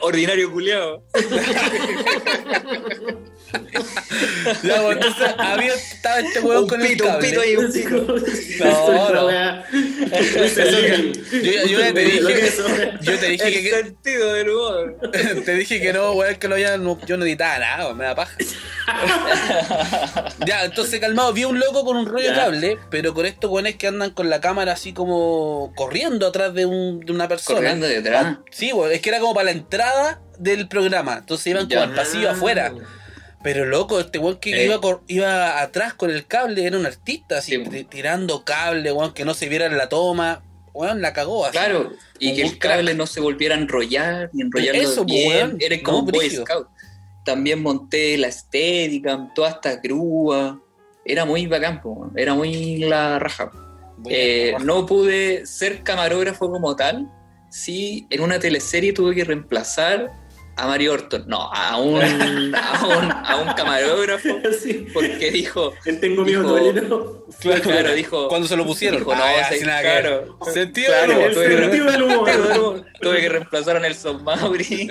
ordinario 0.00 0.52
culiado. 0.52 1.02
ya, 4.62 4.90
entonces 4.90 5.28
había, 5.38 5.74
estaba 5.74 6.20
este 6.20 6.40
Un 6.40 6.66
con 6.68 6.80
el 6.82 6.88
pito, 6.88 7.04
un 7.04 7.10
cable. 7.12 7.28
pito 7.28 7.40
ahí, 7.40 7.56
un 7.56 7.72
pito. 7.72 8.16
No, 8.64 9.10
no. 9.14 9.30
no. 9.30 9.62
Yo, 11.42 11.66
yo 11.66 11.78
ya 11.80 11.92
te 11.94 12.00
dije, 12.00 12.52
yo 13.02 13.18
te 13.18 13.26
dije 13.28 13.48
El 13.48 13.54
que, 13.62 13.70
sentido 13.70 14.32
del 14.34 14.50
humor. 14.50 14.96
te 15.44 15.54
dije 15.54 15.80
que 15.80 15.92
no, 15.92 16.12
weón, 16.12 16.34
que 16.36 16.48
lo 16.48 16.54
había, 16.54 16.76
no- 16.78 16.98
yo 17.06 17.16
no 17.16 17.24
editaba 17.24 17.58
nada, 17.58 17.84
weón, 17.86 17.96
me 17.98 18.04
da 18.04 18.14
paja. 18.14 18.36
ya, 20.46 20.64
entonces 20.64 21.00
calmado, 21.00 21.32
vi 21.32 21.44
un 21.44 21.58
loco 21.58 21.84
con 21.84 21.96
un 21.96 22.06
rollo 22.06 22.30
de 22.30 22.34
cable, 22.36 22.78
pero 22.90 23.14
con 23.14 23.26
estos 23.26 23.50
weones 23.50 23.76
que 23.76 23.86
andan 23.86 24.10
con 24.10 24.28
la 24.30 24.40
cámara 24.40 24.72
así 24.72 24.92
como 24.92 25.72
corriendo 25.76 26.26
atrás 26.26 26.54
de, 26.54 26.66
un, 26.66 27.00
de 27.00 27.12
una 27.12 27.28
persona. 27.28 27.58
Corriendo 27.58 27.86
detrás. 27.86 28.24
Ah, 28.26 28.40
Sí, 28.50 28.72
weón, 28.72 28.92
es 28.92 29.00
que 29.00 29.08
era 29.10 29.20
como 29.20 29.34
para 29.34 29.46
la 29.46 29.50
entrada 29.52 30.20
del 30.38 30.68
programa, 30.68 31.18
entonces 31.18 31.46
iban 31.48 31.68
Ya. 31.68 31.78
como 31.80 31.90
al 31.90 31.96
pasillo 31.96 32.30
afuera. 32.30 32.72
Pero 33.42 33.64
loco, 33.66 34.00
este 34.00 34.18
weón 34.18 34.38
que 34.38 34.66
Eh. 34.66 34.78
iba, 35.06 35.60
atrás 35.62 35.94
con 35.94 36.10
el 36.10 36.26
cable 36.26 36.64
era 36.66 36.76
un 36.76 36.86
artista, 36.86 37.38
así, 37.38 37.52
Sí. 37.52 37.62
ti- 37.70 37.84
tirando 37.84 38.44
cable, 38.44 38.90
weón, 38.92 39.14
que 39.14 39.24
no 39.24 39.32
se 39.34 39.48
viera 39.48 39.66
en 39.66 39.76
la 39.78 39.88
toma. 39.88 40.42
Weón, 40.74 41.00
la 41.00 41.12
cagó 41.12 41.44
así. 41.44 41.52
Claro, 41.52 41.92
y 42.18 42.34
que 42.34 42.42
el 42.42 42.58
crack. 42.58 42.72
cable 42.74 42.94
no 42.94 43.06
se 43.06 43.20
volviera 43.20 43.54
a 43.54 43.58
enrollar, 43.58 44.30
ni 44.32 44.42
enrollarlo 44.42 44.80
Eso, 44.82 45.04
bien. 45.04 45.28
weón. 45.48 45.56
Era 45.60 45.82
como 45.82 45.98
No, 45.98 46.04
un 46.04 46.10
Boy. 46.12 46.30
Scout. 46.30 46.68
También 47.24 47.62
monté 47.62 48.16
la 48.18 48.28
estética, 48.28 49.28
toda 49.34 49.50
esta 49.50 49.76
grúa. 49.76 50.60
Era 51.04 51.24
muy 51.24 51.46
bacán, 51.46 51.80
po, 51.80 52.10
era 52.16 52.34
muy 52.34 52.78
la 52.78 53.18
raja. 53.18 53.50
Eh, 54.08 54.54
no 54.64 54.86
pude 54.86 55.44
ser 55.46 55.82
camarógrafo 55.82 56.50
como 56.50 56.74
tal. 56.76 57.08
Sí, 57.50 58.06
en 58.10 58.20
una 58.20 58.38
teleserie 58.38 58.92
tuve 58.92 59.14
que 59.14 59.24
reemplazar 59.24 60.12
a 60.58 60.66
Mario 60.66 60.92
Orton. 60.94 61.24
No, 61.26 61.50
a 61.52 61.76
un, 61.78 62.02
a 62.02 62.86
un, 62.98 63.12
a 63.12 63.36
un 63.36 63.52
camarógrafo. 63.54 64.28
Sí. 64.60 64.86
Porque 64.92 65.30
dijo, 65.30 65.72
Tengo 66.00 66.24
miedo. 66.24 67.24
Claro, 67.40 67.62
claro, 67.62 67.92
dijo- 67.94 68.28
Cuando 68.28 68.48
se 68.48 68.56
lo 68.56 68.64
pusieron. 68.64 68.98
dijo, 69.00 69.12
Ah, 69.12 69.18
no, 69.50 69.56
ya, 69.56 69.66
nada 69.66 69.80
claro. 69.82 70.38
Sentido 70.52 70.88
Claro. 70.88 71.20
El 71.26 71.34
tuve 71.34 71.48
que- 71.48 71.90
del 71.92 72.02
humor. 72.02 72.84
tuve 73.00 73.20
que 73.20 73.28
reemplazar 73.28 73.76
a 73.76 73.80
Nelson 73.80 74.24
Mauri. 74.24 74.88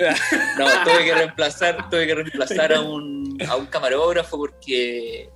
No, 0.58 0.66
tuve 0.84 1.04
que 1.04 1.14
reemplazar, 1.14 1.90
tuve 1.90 2.06
que 2.06 2.14
reemplazar 2.14 2.72
a 2.72 2.80
un, 2.80 3.36
a 3.48 3.56
un 3.56 3.66
camarógrafo 3.66 4.38
porque 4.38 5.28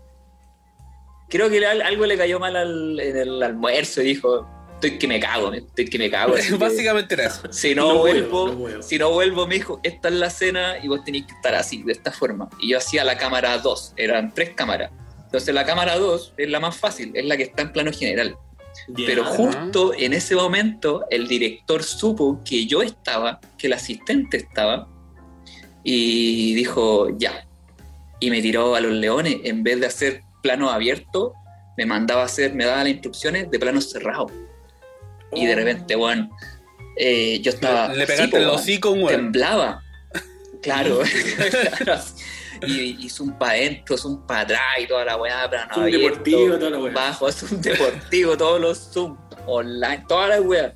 creo 1.29 1.51
que 1.51 1.67
al- 1.67 1.83
algo 1.83 2.07
le 2.07 2.17
cayó 2.17 2.39
mal 2.41 2.57
al, 2.57 2.99
en 3.01 3.17
el 3.17 3.43
almuerzo 3.43 4.01
y 4.03 4.07
dijo, 4.07 4.49
estoy 4.83 4.99
que 4.99 5.07
me 5.07 5.21
cago, 5.21 5.53
estoy 5.53 5.85
que 5.87 5.99
me 5.99 6.11
cago. 6.11 6.35
que 6.49 6.55
Básicamente 6.55 7.15
era 7.15 7.27
eso. 7.27 7.43
si 7.51 7.75
no, 7.75 7.99
vuelvo, 7.99 8.53
no 8.53 8.83
si 8.83 8.99
no 8.99 9.11
vuelvo, 9.11 9.47
me 9.47 9.55
dijo, 9.55 9.81
esta 9.83 10.09
es 10.09 10.15
la 10.15 10.31
cena 10.31 10.77
y 10.83 10.89
vos 10.89 11.05
tenéis 11.05 11.27
que 11.27 11.35
estar 11.35 11.55
así, 11.55 11.83
de 11.83 11.93
esta 11.93 12.11
forma. 12.11 12.49
Y 12.59 12.71
yo 12.71 12.79
hacía 12.79 13.05
la 13.05 13.17
cámara 13.17 13.59
2, 13.59 13.95
eran 13.97 14.35
tres 14.35 14.51
cámaras. 14.55 14.91
Entonces 15.25 15.55
la 15.55 15.65
cámara 15.65 15.97
2 15.97 16.35
es 16.37 16.51
la 16.51 16.61
más 16.61 16.77
fácil, 16.77 17.13
es 17.15 17.25
la 17.25 17.37
que 17.37 17.45
está 17.45 17.63
en 17.63 17.73
plano 17.73 17.93
general. 17.93 18.37
Pero 18.97 19.25
justo 19.25 19.93
en 19.97 20.13
ese 20.13 20.35
momento 20.35 21.05
el 21.11 21.29
director 21.29 21.83
supo 21.83 22.41
que 22.45 22.67
yo 22.67 22.83
estaba, 22.83 23.41
que 23.57 23.69
el 23.69 23.75
asistente 23.75 24.39
estaba, 24.39 24.89
y 25.85 26.55
dijo, 26.55 27.09
ya. 27.19 27.47
Y 28.21 28.31
me 28.31 28.41
tiró 28.41 28.75
a 28.75 28.81
los 28.81 28.93
leones. 28.93 29.39
En 29.45 29.63
vez 29.63 29.81
de 29.81 29.87
hacer 29.87 30.23
plano 30.43 30.71
abierto, 30.71 31.35
me 31.77 31.87
mandaba 31.87 32.23
a 32.23 32.27
hacer, 32.27 32.55
me 32.55 32.65
daba 32.65 32.85
las 32.85 32.93
instrucciones 32.93 33.51
de 33.51 33.59
plano 33.59 33.81
cerrado. 33.81 34.31
Y 35.35 35.47
de 35.47 35.55
repente, 35.55 35.97
bueno, 35.97 36.31
eh, 36.97 37.41
yo 37.41 37.51
estaba... 37.51 37.89
Le 37.89 38.07
pegaste 38.07 38.31
po, 38.31 38.37
el 38.37 38.49
hocico 38.49 38.89
a 38.89 38.93
un 38.93 39.03
weón. 39.03 39.17
Temblaba. 39.17 39.83
Claro. 40.63 41.01
claro. 41.79 42.01
Y 42.67 43.07
hizo 43.07 43.25
un 43.25 43.39
para 43.39 43.53
adentro, 43.53 43.97
un 44.05 44.27
para 44.27 44.41
atrás 44.43 44.61
y 44.83 44.87
toda 44.87 45.05
la 45.05 45.17
weá, 45.17 45.49
pero 45.51 45.63
no 45.67 45.77
Un 45.77 45.83
abierto 45.83 46.09
deportivo, 46.09 46.59
toda 46.59 46.71
la 46.71 46.79
weá. 46.79 46.93
bajo, 46.93 47.29
es 47.29 47.43
un 47.43 47.61
deportivo, 47.61 48.37
todos 48.37 48.61
los 48.61 48.79
Zoom, 48.93 49.17
online, 49.47 50.05
todas 50.09 50.29
las 50.31 50.41
weas. 50.43 50.73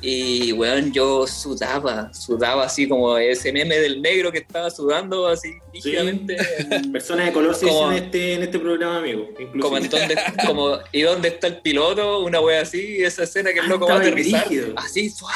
Y 0.00 0.52
weón, 0.52 0.92
yo 0.92 1.26
sudaba, 1.26 2.12
sudaba 2.14 2.64
así 2.64 2.88
como 2.88 3.16
ese 3.18 3.52
meme 3.52 3.78
del 3.78 4.00
negro 4.00 4.32
que 4.32 4.38
estaba 4.38 4.70
sudando 4.70 5.26
así 5.26 5.50
rígidamente. 5.72 6.36
en- 6.70 6.92
Personas 6.92 7.26
de 7.26 7.32
color 7.32 7.54
se 7.54 7.66
Como- 7.66 7.90
dicen 7.90 7.96
en 7.98 8.04
este, 8.04 8.34
en 8.34 8.42
este 8.42 8.58
programa, 8.58 8.98
amigo. 8.98 9.28
Inclusive. 9.38 9.60
Como 9.60 9.76
en 9.76 9.88
donde, 9.90 10.16
como, 10.46 10.78
¿y 10.92 11.02
dónde 11.02 11.28
está 11.28 11.46
el 11.48 11.58
piloto? 11.60 12.20
Una 12.20 12.40
wea 12.40 12.62
así, 12.62 13.02
esa 13.02 13.24
escena 13.24 13.52
que 13.52 13.58
el 13.58 13.66
Ah, 13.66 13.68
loco 13.68 13.86
va 13.86 13.94
a 13.94 13.98
aterrizar. 13.98 14.46
brígido. 14.46 14.72
Así, 14.76 15.10
suá, 15.10 15.30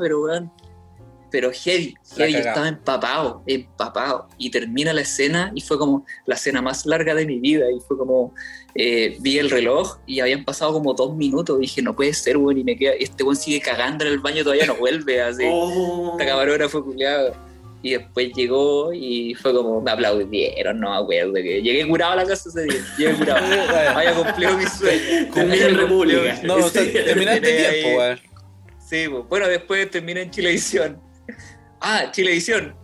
pero 0.00 0.22
weón. 0.22 0.50
Pero 1.32 1.50
heavy, 1.50 1.94
heavy, 2.14 2.32
yo 2.34 2.38
estaba 2.40 2.68
empapado, 2.68 3.42
empapado. 3.46 4.28
Y 4.36 4.50
termina 4.50 4.92
la 4.92 5.00
escena 5.00 5.50
y 5.54 5.62
fue 5.62 5.78
como 5.78 6.04
la 6.26 6.34
escena 6.34 6.60
más 6.60 6.84
larga 6.84 7.14
de 7.14 7.24
mi 7.24 7.40
vida. 7.40 7.64
Y 7.74 7.80
fue 7.80 7.96
como, 7.96 8.34
eh, 8.74 9.16
vi 9.20 9.38
el 9.38 9.50
reloj 9.50 9.96
y 10.06 10.20
habían 10.20 10.44
pasado 10.44 10.74
como 10.74 10.92
dos 10.92 11.16
minutos. 11.16 11.58
dije, 11.58 11.80
no 11.80 11.96
puede 11.96 12.12
ser, 12.12 12.36
weón. 12.36 12.58
Y 12.58 12.64
me 12.64 12.76
queda, 12.76 12.92
este 12.92 13.24
weón 13.24 13.36
sigue 13.36 13.60
cagando 13.60 14.04
en 14.04 14.12
el 14.12 14.18
baño, 14.18 14.44
todavía 14.44 14.66
no 14.66 14.76
vuelve, 14.76 15.22
así. 15.22 15.44
Oh. 15.54 16.12
Esta 16.12 16.26
camarógrafo 16.26 16.84
culiado. 16.84 17.34
Y 17.82 17.92
después 17.92 18.32
llegó 18.34 18.92
y 18.92 19.34
fue 19.34 19.54
como, 19.54 19.80
me 19.80 19.90
aplaudieron, 19.90 20.78
no 20.78 20.90
me 20.90 20.96
acuerdo. 20.96 21.32
Que 21.34 21.62
llegué 21.62 21.88
curado 21.88 22.12
a 22.12 22.16
la 22.16 22.26
casa 22.26 22.48
ese 22.48 22.64
día. 22.64 22.84
Llegué 22.98 23.14
curado. 23.14 23.46
Había 23.96 24.14
cumplido 24.14 24.56
mi 24.56 24.66
sueño. 24.66 25.32
Termina 25.32 25.66
en 25.66 25.76
República. 25.76 26.40
No, 26.44 26.56
o 26.56 26.68
sea, 26.68 26.92
terminaste 26.92 27.40
tiempo, 27.40 27.98
weón. 27.98 28.20
Sí, 28.92 29.08
pues, 29.08 29.24
bueno, 29.26 29.48
después 29.48 29.90
terminé 29.90 30.22
en 30.22 30.30
Chilevisión. 30.30 31.00
Ah, 31.82 32.10
Chilevisión. 32.10 32.74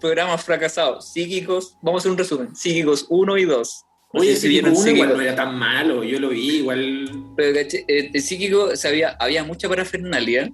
Programas 0.00 0.44
fracasados. 0.44 1.12
Psíquicos. 1.12 1.76
Vamos 1.82 2.00
a 2.00 2.02
hacer 2.02 2.12
un 2.12 2.18
resumen. 2.18 2.54
Psíquicos 2.56 3.06
1 3.08 3.38
y 3.38 3.44
2. 3.44 3.84
No 4.14 4.20
Oye, 4.20 4.36
si 4.36 4.48
vieron 4.48 4.74
uno 4.74 4.88
igual 4.90 5.08
no 5.16 5.20
era 5.20 5.34
tan 5.36 5.54
malo. 5.58 6.02
Yo 6.02 6.18
lo 6.18 6.30
vi, 6.30 6.58
igual. 6.58 7.10
Pero 7.36 7.54
caché, 7.54 7.84
eh, 7.88 8.10
el 8.14 8.22
psíquico 8.22 8.64
o 8.72 8.76
sea, 8.76 8.90
había, 8.90 9.10
había 9.20 9.44
mucha 9.44 9.68
parafernalia. 9.68 10.50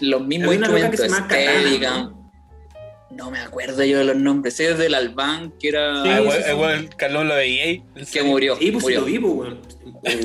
Los 0.00 0.26
mismos 0.26 0.54
instrumentos. 0.54 1.00
¿no? 3.10 3.30
Me 3.30 3.40
acuerdo 3.40 3.84
yo 3.84 3.98
de 3.98 4.04
los 4.04 4.16
nombres. 4.16 4.54
Ese 4.54 4.70
es 4.72 4.78
del 4.78 4.94
Albán, 4.94 5.52
que 5.58 5.68
era. 5.68 6.02
Sí, 6.02 6.08
Ah, 6.08 6.20
igual- 6.20 6.44
igual 6.50 6.74
el 6.74 6.88
Carlón 6.96 7.28
lo 7.28 7.34
veía 7.34 7.64
ahí. 7.64 7.84
que 8.12 8.22
murió. 8.22 8.56
Sí, 8.56 8.70
pues 8.70 8.84
sí 8.84 8.92
murió. 8.94 9.00
lo 9.00 9.06
vi, 9.06 9.18
pues, 9.18 9.32
weón. 9.34 9.60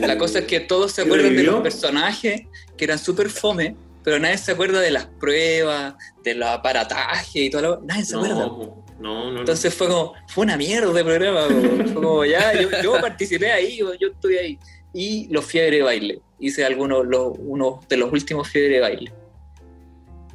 La 0.08 0.18
cosa 0.18 0.40
es 0.40 0.46
que 0.46 0.60
todos 0.62 0.92
se 0.92 1.02
¿Sí 1.02 1.08
acuerdan 1.08 1.36
de 1.36 1.44
los 1.44 1.62
personajes 1.62 2.42
que 2.78 2.86
eran 2.86 2.98
súper 3.00 3.30
fome, 3.30 3.76
pero 4.08 4.20
nadie 4.20 4.38
se 4.38 4.54
acuerda 4.54 4.80
de 4.80 4.90
las 4.90 5.06
pruebas, 5.06 5.96
de 6.24 6.34
los 6.34 6.48
aparatajes 6.48 7.36
y 7.36 7.50
todo 7.50 7.62
lo. 7.62 7.82
Nadie 7.82 8.06
se 8.06 8.16
acuerda. 8.16 8.36
No, 8.46 8.86
no, 9.02 9.32
no. 9.34 9.40
Entonces 9.42 9.76
fue 9.76 9.90
como, 9.90 10.14
fue 10.30 10.46
una 10.46 10.56
mierda 10.56 10.94
de 10.94 11.04
programa. 11.04 11.48
Fue 11.48 11.94
como, 11.94 12.24
ya, 12.24 12.54
yo, 12.54 12.70
yo 12.82 13.02
participé 13.02 13.52
ahí, 13.52 13.76
yo 13.76 13.94
yo 13.96 14.08
estuve 14.08 14.40
ahí. 14.40 14.60
Y 14.94 15.28
los 15.28 15.44
fiebre 15.44 15.76
de 15.76 15.84
baile. 15.84 16.22
Hice 16.40 16.64
algunos, 16.64 17.06
los, 17.06 17.34
uno 17.38 17.82
de 17.90 17.98
los 17.98 18.14
últimos 18.14 18.48
fiebre 18.48 18.76
de 18.76 18.80
baile. 18.80 19.14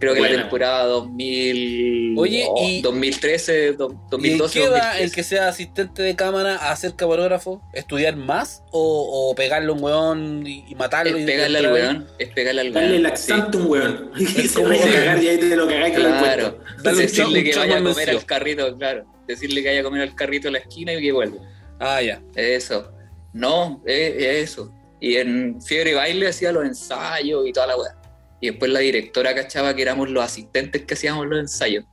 Creo 0.03 0.15
que 0.15 0.21
la 0.21 0.43
temporada 0.43 0.85
2000, 0.87 2.15
Oye, 2.19 2.45
oh, 2.49 2.69
y- 2.69 2.83
2013, 2.83 3.73
do- 3.75 3.89
¿Y 3.91 3.93
en 3.93 4.11
2012, 4.11 4.59
qué 4.61 4.67
va 4.67 4.71
2013. 4.79 5.05
el 5.05 5.13
que 5.13 5.23
sea 5.23 5.49
asistente 5.49 6.03
de 6.03 6.17
cámara 6.17 6.57
a 6.57 6.75
ser 6.77 6.95
camarógrafo? 6.97 7.63
¿Estudiar 7.73 8.17
más? 8.17 8.63
¿O, 8.73 9.31
o 9.31 9.35
pegarle 9.37 9.69
a 9.69 9.73
un 9.73 9.83
weón 9.83 10.47
y, 10.47 10.65
y 10.69 10.75
matarlo? 10.75 11.17
Es 11.17 11.23
y 11.23 11.27
pegarle 11.27 11.59
al 11.59 11.73
weón, 11.73 12.09
es 12.19 12.29
pegarle 12.31 12.61
al 12.63 12.73
Dale 12.73 12.89
weón. 12.91 13.03
laxante 13.05 13.57
a 13.57 13.61
un 13.61 13.67
weón. 13.71 14.11
Y 14.19 14.27
se 14.27 14.61
a 14.61 14.65
cagar 14.69 15.23
y 15.23 15.29
ahí 15.29 15.39
te 15.39 15.57
lo 15.57 15.67
cagáis 15.69 15.95
con 15.95 16.03
el 16.07 16.19
Claro. 16.19 16.59
Dale 16.83 16.97
un 16.97 17.03
decirle 17.03 17.45
que 17.45 17.57
vaya 17.57 17.77
a 17.79 17.83
comer 17.83 18.11
al 18.11 18.25
carrito, 18.27 18.77
claro. 18.79 19.05
Decirle 19.29 19.63
que 19.63 19.69
vaya 19.69 19.81
a 19.81 19.85
comer 19.85 20.03
al 20.03 20.15
carrito 20.17 20.49
en 20.49 20.55
la 20.55 20.59
esquina 20.59 20.93
y 20.95 21.01
que 21.01 21.13
vuelva. 21.13 21.39
Ah, 21.79 22.03
ya. 22.03 22.21
Eso. 22.35 22.91
No, 23.33 23.81
es, 23.87 24.15
es 24.17 24.51
eso. 24.51 24.73
Y 25.01 25.17
en 25.17 25.61
Fiebre 25.63 25.93
y 25.93 25.95
Baile 25.95 26.29
hacía 26.29 26.53
los 26.53 26.65
ensayos 26.65 27.47
y 27.47 27.53
toda 27.53 27.69
la 27.69 27.77
weá. 27.77 28.02
Y 28.43 28.51
después 28.51 28.71
la 28.71 28.81
directora 28.81 29.35
cachaba 29.35 29.75
que 29.75 29.81
éramos 29.83 30.11
los 30.11 30.23
asistentes 30.23 30.83
que 30.85 30.93
hacíamos 30.95 31.27
los 31.27 31.39
ensayos. 31.39 31.85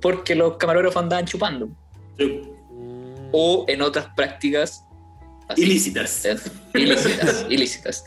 Porque 0.00 0.34
los 0.34 0.56
camarógrafos 0.56 1.00
andaban 1.02 1.26
chupando. 1.26 1.68
Sí. 2.18 2.42
O 3.30 3.64
en 3.68 3.82
otras 3.82 4.08
prácticas 4.16 4.84
así, 5.48 5.62
Ilícitas. 5.62 6.24
¿eh? 6.24 6.36
ilícitas, 6.74 7.46
ilícitas. 7.50 8.04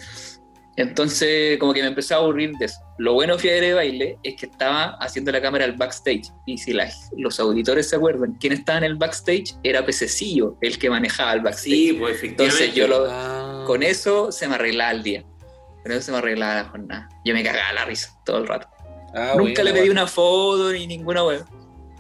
Entonces, 0.78 1.60
como 1.60 1.74
que 1.74 1.82
me 1.82 1.88
empecé 1.90 2.14
a 2.14 2.18
aburrir 2.18 2.54
de 2.58 2.66
eso. 2.66 2.80
Lo 2.98 3.14
bueno 3.14 3.36
de 3.36 3.40
Fiebre 3.40 3.68
de 3.68 3.74
Baile 3.74 4.18
es 4.24 4.36
que 4.36 4.46
estaba 4.48 4.96
haciendo 5.02 5.32
la 5.32 5.42
cámara 5.42 5.66
al 5.66 5.74
backstage. 5.74 6.32
Y 6.46 6.58
si 6.58 6.74
la- 6.74 6.90
los 7.18 7.40
auditores 7.40 7.90
se 7.90 7.98
acuerdan, 7.98 8.36
quién 8.40 8.54
estaba 8.54 8.80
en 8.80 8.86
el 8.86 8.96
backstage 8.96 9.54
era 9.64 9.86
Pececillo, 9.86 10.58
el 10.62 10.80
que 10.80 10.90
manejaba 10.90 11.34
el 11.34 11.42
backstage. 11.42 11.66
Sí, 11.72 11.94
pues 12.00 12.16
efectivamente. 12.16 12.64
Entonces 12.64 12.74
yo 12.76 12.88
lo, 12.88 13.06
Ah. 13.10 13.64
con 13.68 13.84
eso 13.84 14.32
se 14.32 14.48
me 14.48 14.56
arreglaba 14.56 14.92
el 14.92 15.04
día. 15.04 15.26
Con 15.84 15.92
eso 15.92 16.02
se 16.02 16.12
me 16.12 16.18
arreglaba 16.20 16.56
la 16.56 16.66
jornada. 16.66 17.10
Yo 17.26 17.34
me 17.34 17.44
cagaba 17.44 17.74
la 17.74 17.86
risa 17.86 18.12
todo 18.26 18.38
el 18.40 18.48
rato. 18.48 18.68
Ah, 19.14 19.34
Nunca 19.36 19.42
bueno, 19.42 19.64
le 19.64 19.72
pedí 19.74 19.80
bueno. 19.88 20.02
una 20.02 20.08
foto 20.08 20.72
ni 20.72 20.88
ninguna 20.88 21.24
web. 21.24 21.44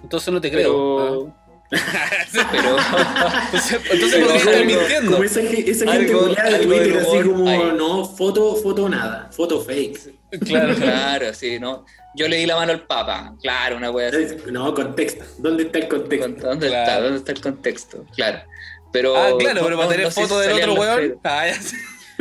Entonces 0.03 0.33
no 0.33 0.39
te 0.41 0.49
creo. 0.51 0.71
Pero. 0.71 1.35
Ah. 1.35 1.37
pero 2.51 2.77
entonces, 3.45 3.79
entonces 3.91 4.11
Pero 4.13 4.25
¿por 4.25 4.31
qué 4.33 4.37
estás 4.37 4.55
algo- 4.55 4.65
mintiendo? 4.65 5.11
Como 5.11 5.23
esa, 5.23 5.39
esa 5.41 5.91
gente 5.91 6.13
culiada 6.13 6.49
de 6.49 6.59
Twitter, 6.65 6.97
así 6.97 7.21
como, 7.29 7.63
no, 7.73 8.05
foto, 8.05 8.55
foto 8.57 8.89
nada, 8.89 9.29
foto 9.31 9.61
fake. 9.61 10.15
Claro, 10.45 10.75
claro, 10.75 11.33
sí, 11.33 11.59
¿no? 11.59 11.85
Yo 12.15 12.27
le 12.27 12.37
di 12.37 12.45
la 12.45 12.55
mano 12.57 12.71
al 12.73 12.85
Papa. 12.85 13.35
Claro, 13.41 13.77
una 13.77 13.89
wea 13.91 14.09
así. 14.09 14.35
No, 14.51 14.73
contexto. 14.73 15.23
¿Dónde 15.37 15.63
está 15.63 15.79
el 15.79 15.87
contexto? 15.87 16.47
¿Dónde 16.47 16.67
está? 16.67 16.99
¿Dónde 17.01 17.17
está 17.17 17.31
el 17.31 17.41
contexto? 17.41 18.05
Claro. 18.15 18.39
Pero, 18.93 19.15
Ah, 19.15 19.29
claro, 19.39 19.61
pero 19.63 19.77
para 19.77 19.85
no- 19.85 19.89
tener 19.91 20.05
no 20.07 20.11
foto 20.11 20.39
del 20.39 20.51
otro 20.53 20.73
weón. 20.73 21.19
Ah, 21.23 21.47
ya 21.47 21.57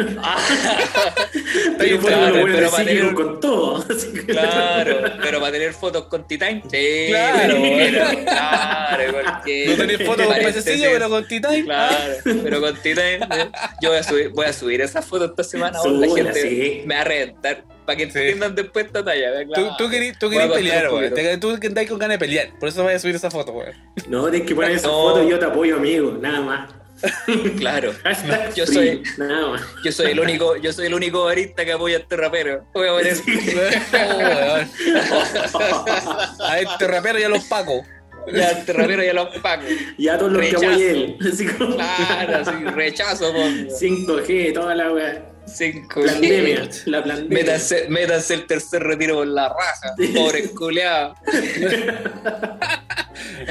Pero 1.79 1.99
Claro, 2.01 2.33
bueno, 2.41 2.57
pero 2.57 2.71
para 2.71 2.85
tener- 2.85 3.15
con 3.15 3.41
todo. 3.41 3.85
Claro, 4.27 4.97
pero 5.23 5.41
para 5.41 5.53
tener 5.53 5.73
fotos 5.73 6.05
con 6.07 6.27
T-Time, 6.27 6.63
sí, 6.71 7.07
Claro, 7.09 7.57
bueno, 7.59 7.99
claro, 8.25 9.13
porque 9.25 9.67
No 9.69 9.77
tenés 9.77 10.07
foto 10.07 10.25
con 10.25 10.35
pececillo, 10.35 10.89
pero 10.93 11.09
con 11.09 11.27
Titán. 11.27 11.63
Claro, 11.65 12.15
pero 12.43 12.61
con 12.61 12.75
T-Time, 12.77 13.15
eh, 13.31 13.51
yo 13.81 13.91
voy 13.91 13.99
a 13.99 14.03
subir, 14.03 14.29
voy 14.31 14.47
a 14.47 14.53
subir 14.53 14.81
esa 14.81 15.03
foto 15.03 15.25
esta 15.27 15.45
semana, 15.45 15.79
la 15.85 16.07
gente 16.15 16.41
sí. 16.41 16.83
me 16.87 16.95
va 16.97 17.01
a 17.01 17.05
reventar 17.05 17.65
para 17.87 17.97
que 17.97 18.11
Sí. 18.11 18.19
entiendan 18.19 18.55
después 18.55 18.87
esta 18.87 19.05
talla, 19.05 19.45
Claro. 19.47 19.75
tú 19.79 19.89
querías 19.91 20.19
tú 20.19 20.29
contar 20.31 20.53
pelear, 20.53 20.93
weón. 20.93 21.41
Tú 21.41 21.59
que 21.59 21.67
andáis 21.67 21.89
con 21.89 21.99
ganas 21.99 22.19
de 22.19 22.27
pelear. 22.27 22.51
Por 22.59 22.69
eso 22.69 22.83
voy 22.83 22.93
a 22.95 22.99
subir 22.99 23.17
esa 23.17 23.31
foto, 23.31 23.53
weón. 23.53 23.73
No, 24.09 24.29
tienes 24.31 24.47
que 24.49 24.55
poner 24.55 24.73
esa 24.73 24.87
No. 24.89 24.93
foto 24.93 25.29
yo 25.29 25.39
te 25.39 25.45
apoyo, 25.47 25.77
amigo. 25.77 26.17
Nada 26.21 26.41
más. 26.41 26.71
Claro, 27.59 27.93
Yo 28.55 28.67
soy- 28.67 29.03
yo 29.85 29.93
soy 29.93 30.11
el 30.13 30.21
único, 30.21 30.57
yo 30.57 30.73
soy 30.73 30.87
el 30.87 30.95
único 30.95 31.25
barista 31.25 31.65
que 31.65 31.73
apoya 31.73 31.97
a 31.97 32.01
este 32.01 32.17
rapero. 32.17 32.65
Voy 32.75 32.89
a 32.89 32.93
poner 32.93 33.17
Oh. 35.55 36.45
A 36.45 36.59
este 36.61 36.87
rapero 36.89 37.19
y 37.19 37.23
a 37.23 37.29
los 37.29 37.45
pacos. 37.45 37.83
ya 38.33 38.49
a 38.49 38.51
este 38.53 38.73
rapero 38.73 39.03
y 39.05 39.09
a 39.09 39.15
los 39.15 39.29
pacos. 39.39 39.67
Y 39.97 40.09
a 40.09 40.19
todos 40.19 40.33
los 40.33 40.41
que 40.43 40.49
Rechazo. 40.51 40.67
apoye 40.71 40.91
él. 40.91 41.17
Así 41.33 41.47
como. 41.47 41.75
Claro, 41.77 42.37
así, 42.39 42.65
rechazo, 42.75 43.33
po. 43.33 43.39
5G, 43.41 44.53
toda 44.55 44.75
la 44.75 44.93
wea. 44.93 45.27
Cinco 45.47 46.03
Pandemia. 46.05 46.69
La 46.85 47.03
pandemia. 47.03 47.29
Métanse, 47.39 47.87
métanse 47.89 48.35
el 48.35 48.47
tercer 48.47 48.83
retiro 48.85 49.17
por 49.17 49.27
la 49.27 49.49
raja, 49.49 49.95
pobre 50.15 50.45
culeado. 50.51 51.15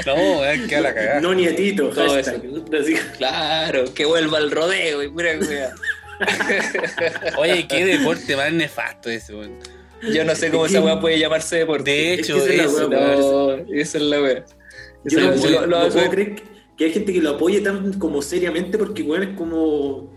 No, 0.06 0.14
weón, 0.40 0.66
que 0.68 0.76
a 0.76 0.80
la 0.80 0.94
cagada. 0.94 1.20
No 1.20 1.34
nietito. 1.34 1.88
Todo 1.90 2.10
hashtag. 2.14 2.42
Así- 2.80 2.94
Claro, 3.18 3.92
que 3.94 4.04
vuelva 4.04 4.38
al 4.38 4.50
rodeo 4.50 5.02
y 5.02 5.08
pura 5.08 5.30
wea. 5.40 5.70
Oye, 7.38 7.66
qué 7.66 7.84
deporte 7.84 8.36
más 8.36 8.52
nefasto 8.52 9.10
ese, 9.10 9.34
weón. 9.34 9.58
Yo 10.12 10.24
no 10.24 10.34
sé 10.34 10.50
cómo 10.50 10.66
esa 10.66 10.80
wea 10.80 10.98
puede 11.00 11.18
llamarse 11.18 11.56
deporte. 11.58 11.90
De 11.90 12.14
Es 12.14 12.20
hecho, 12.20 12.34
que 12.36 12.40
esa 12.40 12.52
es 12.52 12.56
la 12.58 12.64
eso. 12.64 12.88
No, 12.88 13.74
esa 13.74 13.98
es 13.98 14.04
la 14.04 14.20
wea. 14.22 14.44
Yo 15.04 15.20
no, 15.20 15.32
es 15.32 15.50
lo- 15.50 15.66
lo 15.66 15.80
no 15.80 15.88
puedo 15.88 16.10
creer 16.10 16.34
que- 16.36 16.42
que 16.76 16.84
hay 16.86 16.92
gente 16.92 17.12
que 17.12 17.20
lo 17.20 17.30
apoye 17.30 17.60
tan 17.60 17.92
como 17.98 18.22
seriamente 18.22 18.78
porque, 18.78 19.02
weón, 19.02 19.22
es 19.22 19.36
como. 19.36 20.10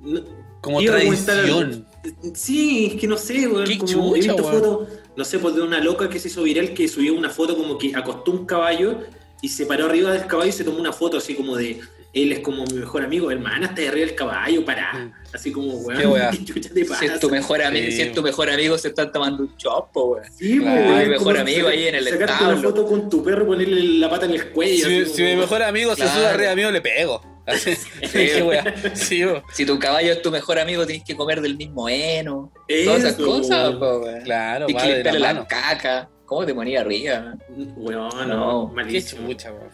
no- 0.00 0.24
Como 0.60 0.80
tradición. 0.82 1.86
algo. 2.04 2.34
Sí, 2.34 2.90
es 2.94 3.00
que 3.00 3.06
no 3.08 3.16
sé, 3.16 3.46
weón. 3.48 3.64
Qué 3.66 3.78
como 3.78 4.14
he 4.16 4.20
chucha, 4.20 4.32
visto 4.34 4.48
fotos, 4.50 4.88
no 5.18 5.24
sé, 5.24 5.40
pues 5.40 5.56
de 5.56 5.62
una 5.62 5.80
loca 5.80 6.08
que 6.08 6.20
se 6.20 6.28
hizo 6.28 6.44
viral 6.44 6.72
que 6.74 6.86
subió 6.86 7.12
una 7.12 7.28
foto 7.28 7.56
como 7.56 7.76
que 7.76 7.92
acostó 7.94 8.30
un 8.30 8.46
caballo 8.46 9.00
y 9.42 9.48
se 9.48 9.66
paró 9.66 9.86
arriba 9.86 10.12
del 10.12 10.26
caballo 10.26 10.48
y 10.48 10.52
se 10.52 10.62
tomó 10.62 10.78
una 10.78 10.92
foto 10.92 11.16
así 11.18 11.34
como 11.34 11.56
de. 11.56 11.80
Él 12.14 12.32
es 12.32 12.38
como 12.38 12.64
mi 12.64 12.74
mejor 12.74 13.02
amigo, 13.04 13.30
hermana, 13.30 13.66
está 13.66 13.82
arriba 13.82 14.06
del 14.06 14.14
caballo, 14.14 14.64
pará. 14.64 14.92
Mm. 14.94 15.12
Así 15.34 15.52
como, 15.52 15.74
weón, 15.74 16.00
Qué 16.00 16.06
weá. 16.06 16.30
¿qué 16.32 16.44
chucha 16.44 16.70
te 16.72 16.84
pasa? 16.84 17.00
Si 17.00 17.06
es 17.06 17.20
tu 17.20 17.28
mejor 17.30 17.60
amigo, 17.62 17.86
Sí. 17.86 17.92
si 17.92 18.02
es 18.02 18.12
tu 18.14 18.22
mejor 18.22 18.48
amigo 18.48 18.78
se 18.78 18.88
están 18.88 19.12
tomando 19.12 19.42
un 19.42 19.56
chopo, 19.56 20.04
weón. 20.12 20.24
Sí, 20.32 20.58
weón, 20.60 20.98
mi 21.00 21.04
mejor 21.10 21.36
amigo 21.36 21.58
saca- 21.66 21.70
ahí 21.70 21.86
en 21.88 21.94
el 21.96 22.08
Sacarte 22.08 22.44
una 22.44 22.56
foto 22.56 22.86
con 22.86 23.10
tu 23.10 23.22
perro, 23.22 23.44
ponerle 23.46 23.82
la 23.98 24.08
pata 24.08 24.24
en 24.26 24.32
el 24.34 24.50
cuello. 24.50 24.86
Si, 24.88 25.00
así 25.02 25.12
si 25.16 25.22
mi 25.22 25.36
mejor 25.36 25.62
amigo 25.64 25.94
se 25.96 26.06
sube 26.08 26.26
arriba 26.26 26.54
mío, 26.54 26.70
le 26.70 26.80
pego. 26.80 27.20
Sí. 28.94 29.22
Si 29.52 29.64
tu 29.66 29.78
caballo 29.78 30.12
es 30.12 30.22
tu 30.22 30.30
mejor 30.30 30.58
amigo, 30.58 30.86
tienes 30.86 31.04
que 31.04 31.16
comer 31.16 31.40
del 31.40 31.56
mismo 31.56 31.88
heno. 31.88 32.52
Todas 32.84 32.98
esas 33.04 33.14
cosas, 33.16 33.74
po. 33.76 34.02
Claro, 34.24 34.66
Tienes 34.66 34.82
que 34.84 34.88
la 34.90 34.94
limpiarle 34.96 35.20
la 35.20 35.46
caca. 35.46 36.10
¿Cómo 36.26 36.44
te 36.44 36.54
ponía 36.54 36.82
arriba? 36.82 37.34
Weón, 37.76 38.10
No, 38.10 38.26
no, 38.26 38.68
Qué 38.70 38.74
malísimo. 38.76 39.28
chucha, 39.28 39.52
weón. 39.52 39.70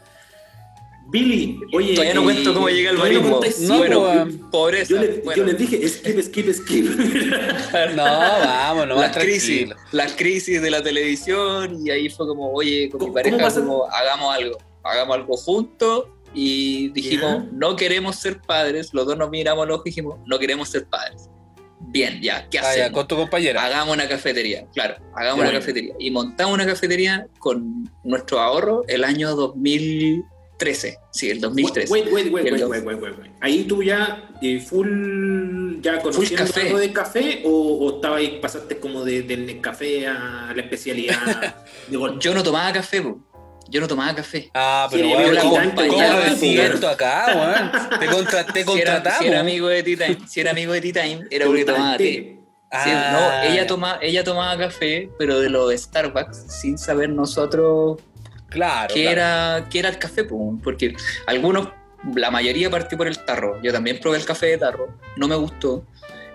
Billy, 1.06 1.60
oye. 1.74 1.92
Todavía 1.94 2.14
no 2.14 2.20
eh, 2.22 2.24
cuento 2.24 2.54
cómo 2.54 2.68
llegué 2.70 2.88
al 2.88 2.96
todavía 2.96 3.20
no 3.20 3.38
barismo. 3.40 3.68
No, 3.68 3.78
bueno, 3.78 4.50
pobreza. 4.50 4.94
yo, 4.94 5.00
le- 5.02 5.20
bueno. 5.22 5.37
yo 5.37 5.44
les 5.44 5.58
dije, 5.58 5.88
skip, 5.88 6.20
skip, 6.22 6.52
skip. 6.54 6.87
No, 7.94 8.04
vamos, 8.04 8.87
no 8.88 8.94
las 9.00 9.14
crisis, 9.16 9.68
las 9.92 10.12
crisis 10.12 10.62
de 10.62 10.70
la 10.70 10.82
televisión 10.82 11.87
y 11.87 11.90
ahí 11.90 12.08
fue 12.08 12.26
como, 12.26 12.50
oye, 12.52 12.88
con 12.88 13.00
mi 13.00 13.06
¿Cómo- 13.06 13.14
pareja 13.14 13.50
como, 13.52 13.84
hagamos 13.90 14.34
algo, 14.34 14.58
hagamos 14.82 15.16
algo 15.16 15.37
juntos 15.37 16.04
y 16.35 16.88
dijimos, 16.88 17.44
no 17.53 17.77
queremos 17.77 18.16
ser 18.16 18.40
padres, 18.40 18.92
los 18.92 19.07
dos 19.07 19.16
nos 19.16 19.31
miramos 19.31 19.66
los 19.66 19.77
ojos 19.77 19.87
y 19.87 19.90
dijimos, 19.90 20.18
no 20.27 20.38
queremos 20.38 20.68
ser 20.68 20.87
padres. 20.87 21.29
Bien, 21.87 22.20
ya, 22.23 22.49
¿qué 22.49 22.59
Ah, 22.59 22.77
ya, 22.77 22.92
con 22.92 23.07
tu 23.07 23.14
compañera. 23.16 23.64
Hagamos 23.64 23.94
una 23.94 24.09
cafetería, 24.09 24.66
claro, 24.75 24.97
hagamos 25.14 25.40
una 25.42 25.53
cafetería. 25.53 25.94
Y 25.99 26.11
montamos 26.11 26.55
una 26.55 26.66
cafetería 26.66 27.27
con 27.38 27.88
nuestro 28.03 28.40
ahorro 28.40 28.83
el 28.88 29.05
año 29.05 29.37
2013, 29.37 30.97
sí, 31.12 31.31
el 31.31 31.40
2013. 31.40 31.92
Wait, 31.92 32.07
wait, 32.07 32.33
wait, 32.33 32.33
wait, 32.33 32.53
wait, 32.53 32.85
wait, 32.85 32.85
wait, 33.03 33.18
wait. 33.18 33.33
Ahí 33.40 33.64
tú 33.64 33.83
ya 33.83 34.31
eh, 34.40 34.61
full 34.61 35.81
ya 35.83 36.01
conociendo 36.01 36.44
café. 36.47 36.61
algo 36.62 36.79
de 36.79 36.92
café 36.92 37.42
o, 37.44 37.51
o 37.51 37.97
estaba 37.97 38.16
ahí, 38.16 38.38
pasaste 38.40 38.79
como 38.79 39.05
de, 39.05 39.23
del 39.23 39.61
café 39.61 40.07
a 40.07 40.53
la 40.55 40.62
especialidad 40.62 41.16
de. 41.88 41.99
Yo 42.18 42.35
no 42.35 42.42
tomaba 42.42 42.73
café, 42.73 43.03
po. 43.03 43.20
Yo 43.74 43.80
no 43.80 43.88
tomaba 43.88 44.14
café. 44.14 44.50
Ah, 44.54 44.87
Sí, 44.88 44.96
pero 44.96 45.08
weón, 45.08 45.18
veo 45.32 45.42
¿cómo, 45.42 45.56
la 45.58 45.64
cómo 45.64 45.74
compañía, 45.74 46.12
lo 46.68 46.74
esto 46.74 46.88
acá, 46.88 47.26
weón? 47.34 47.98
Te, 47.98 48.06
contra- 48.06 48.46
te 48.46 48.64
Si 48.64 48.78
era, 48.78 48.92
contratamos. 48.92 49.18
si 49.18 49.26
era 49.26 49.40
amigo 49.40 49.66
de 49.68 49.82
T-Time, 49.82 50.18
si 50.28 50.40
era 50.40 50.50
amigo 50.52 50.72
de 50.72 50.80
T-Time, 50.80 51.24
era 51.28 51.46
porque 51.46 51.64
tomaba 51.64 51.96
té. 51.96 52.04
Sí, 52.04 52.38
Ah, 52.70 53.42
no, 53.42 53.50
ella, 53.52 53.66
toma, 53.66 53.98
ella 54.00 54.22
tomaba 54.22 54.56
café, 54.56 55.08
pero 55.18 55.40
de 55.40 55.48
los 55.50 55.68
de 55.70 55.78
Starbucks, 55.78 56.37
sin 56.60 56.78
saber 56.78 57.08
nosotros 57.10 57.98
Claro. 58.48 58.94
qué, 58.94 59.02
claro. 59.02 59.10
era, 59.60 59.68
qué 59.70 59.78
era 59.80 59.88
el 59.88 59.98
café, 59.98 60.22
po, 60.22 60.56
porque 60.62 60.94
algunos, 61.26 61.68
la 62.14 62.30
mayoría 62.30 62.70
partió 62.70 62.96
por 62.96 63.08
el 63.08 63.18
tarro. 63.24 63.60
Yo 63.60 63.72
también 63.72 63.98
probé 64.00 64.18
el 64.18 64.24
café 64.24 64.46
de 64.46 64.58
tarro, 64.58 64.96
no 65.16 65.26
me 65.26 65.34
gustó. 65.34 65.84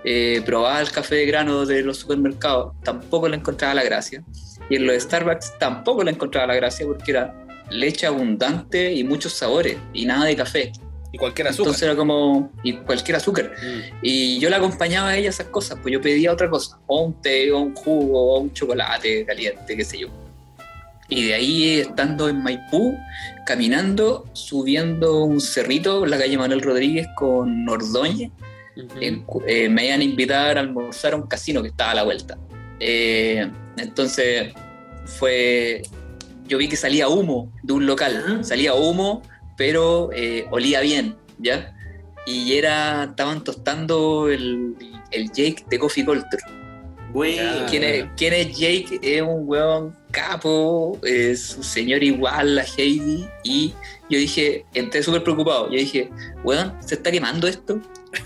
Eh, 0.04 0.41
probaba 0.45 0.80
el 0.82 0.91
café 0.91 1.15
de 1.15 1.25
grano 1.25 1.65
de 1.65 1.84
los 1.84 1.97
supermercados, 1.97 2.73
tampoco 2.84 3.28
le 3.30 3.36
encontraba 3.38 3.73
la 3.73 3.84
gracia. 3.84 4.23
Y 4.69 4.75
en 4.75 4.88
los 4.88 5.01
Starbucks 5.01 5.58
tampoco 5.60 6.03
le 6.03 6.12
encontraba 6.12 6.47
la 6.47 6.55
gracia 6.55 6.86
porque 6.86 7.12
era 7.12 7.34
leche 7.69 8.08
abundante 8.08 8.93
y 8.93 9.03
muchos 9.03 9.34
sabores 9.34 9.77
y 9.93 10.05
nada 10.05 10.25
de 10.25 10.36
café. 10.36 10.71
Y 11.12 11.17
cualquier 11.17 11.47
azúcar. 11.47 11.67
Entonces 11.67 11.84
era 11.84 11.95
como, 11.95 12.51
y 12.63 12.73
cualquier 12.73 13.17
azúcar. 13.17 13.51
Mm. 13.62 13.97
Y 14.03 14.39
yo 14.39 14.49
le 14.49 14.55
acompañaba 14.55 15.10
a 15.10 15.17
ella 15.17 15.29
esas 15.29 15.47
cosas, 15.47 15.79
pues 15.82 15.91
yo 15.91 16.01
pedía 16.01 16.32
otra 16.32 16.49
cosa, 16.49 16.79
o 16.86 17.01
un 17.01 17.19
té, 17.19 17.51
o 17.51 17.60
un 17.60 17.73
jugo, 17.73 18.36
o 18.36 18.39
un 18.39 18.53
chocolate 18.53 19.25
caliente, 19.25 19.75
qué 19.75 19.84
sé 19.84 19.99
yo. 19.99 20.08
Y 21.08 21.25
de 21.25 21.34
ahí, 21.34 21.79
estando 21.79 22.29
en 22.29 22.43
Maipú, 22.43 22.95
caminando, 23.47 24.25
subiendo 24.34 25.23
un 25.23 25.41
cerrito 25.41 26.05
la 26.05 26.19
calle 26.19 26.38
Manuel 26.38 26.62
Rodríguez 26.62 27.08
con 27.15 27.67
Ordóñez, 27.67 28.29
eh, 29.01 29.69
me 29.69 29.88
iban 29.88 30.01
a 30.01 30.03
invitar 30.03 30.58
a 30.58 30.62
almorzar 30.62 31.13
a 31.13 31.15
un 31.15 31.23
casino 31.23 31.63
que 31.63 31.69
estaba 31.69 31.91
a 31.91 31.95
la 31.95 32.03
vuelta. 32.03 32.38
Eh, 32.79 33.49
entonces, 33.82 34.54
fue. 35.06 35.82
Yo 36.48 36.58
vi 36.58 36.68
que 36.68 36.76
salía 36.76 37.08
humo 37.08 37.52
de 37.63 37.74
un 37.74 37.86
local. 37.86 38.24
Ajá. 38.26 38.44
Salía 38.44 38.74
humo, 38.74 39.22
pero 39.56 40.10
eh, 40.13 40.46
olía 40.52 40.82
bien, 40.82 41.15
¿ya? 41.38 41.76
Y 42.26 42.54
era. 42.54 43.06
Estaban 43.06 43.44
tostando 43.44 44.30
el, 44.30 44.76
el 45.12 45.28
Jake 45.32 45.65
de 45.70 45.80
Coffee 45.80 46.06
Culture. 46.06 46.44
Bueno. 47.12 47.42
Ah, 47.44 47.68
¿Quién 47.70 47.84
es, 47.84 48.06
quién 48.15 48.34
es 48.34 48.58
Jake? 48.58 49.00
Es 49.02 49.22
un 49.22 49.48
weón 49.48 49.96
capo, 50.12 51.00
es 51.04 51.56
un 51.56 51.63
señor 51.63 52.04
igual 52.04 52.60
a 52.60 52.65
Heidi. 52.78 53.28
Y 53.44 53.74
yo 54.10 54.20
dije, 54.20 54.65
entré 54.74 55.02
súper 55.02 55.24
preocupado. 55.24 55.70
Yo 55.72 55.78
dije, 55.78 56.10
weón, 56.44 56.74
¿se 56.86 56.96
está 56.96 57.12
quemando 57.12 57.48
esto? 57.48 57.82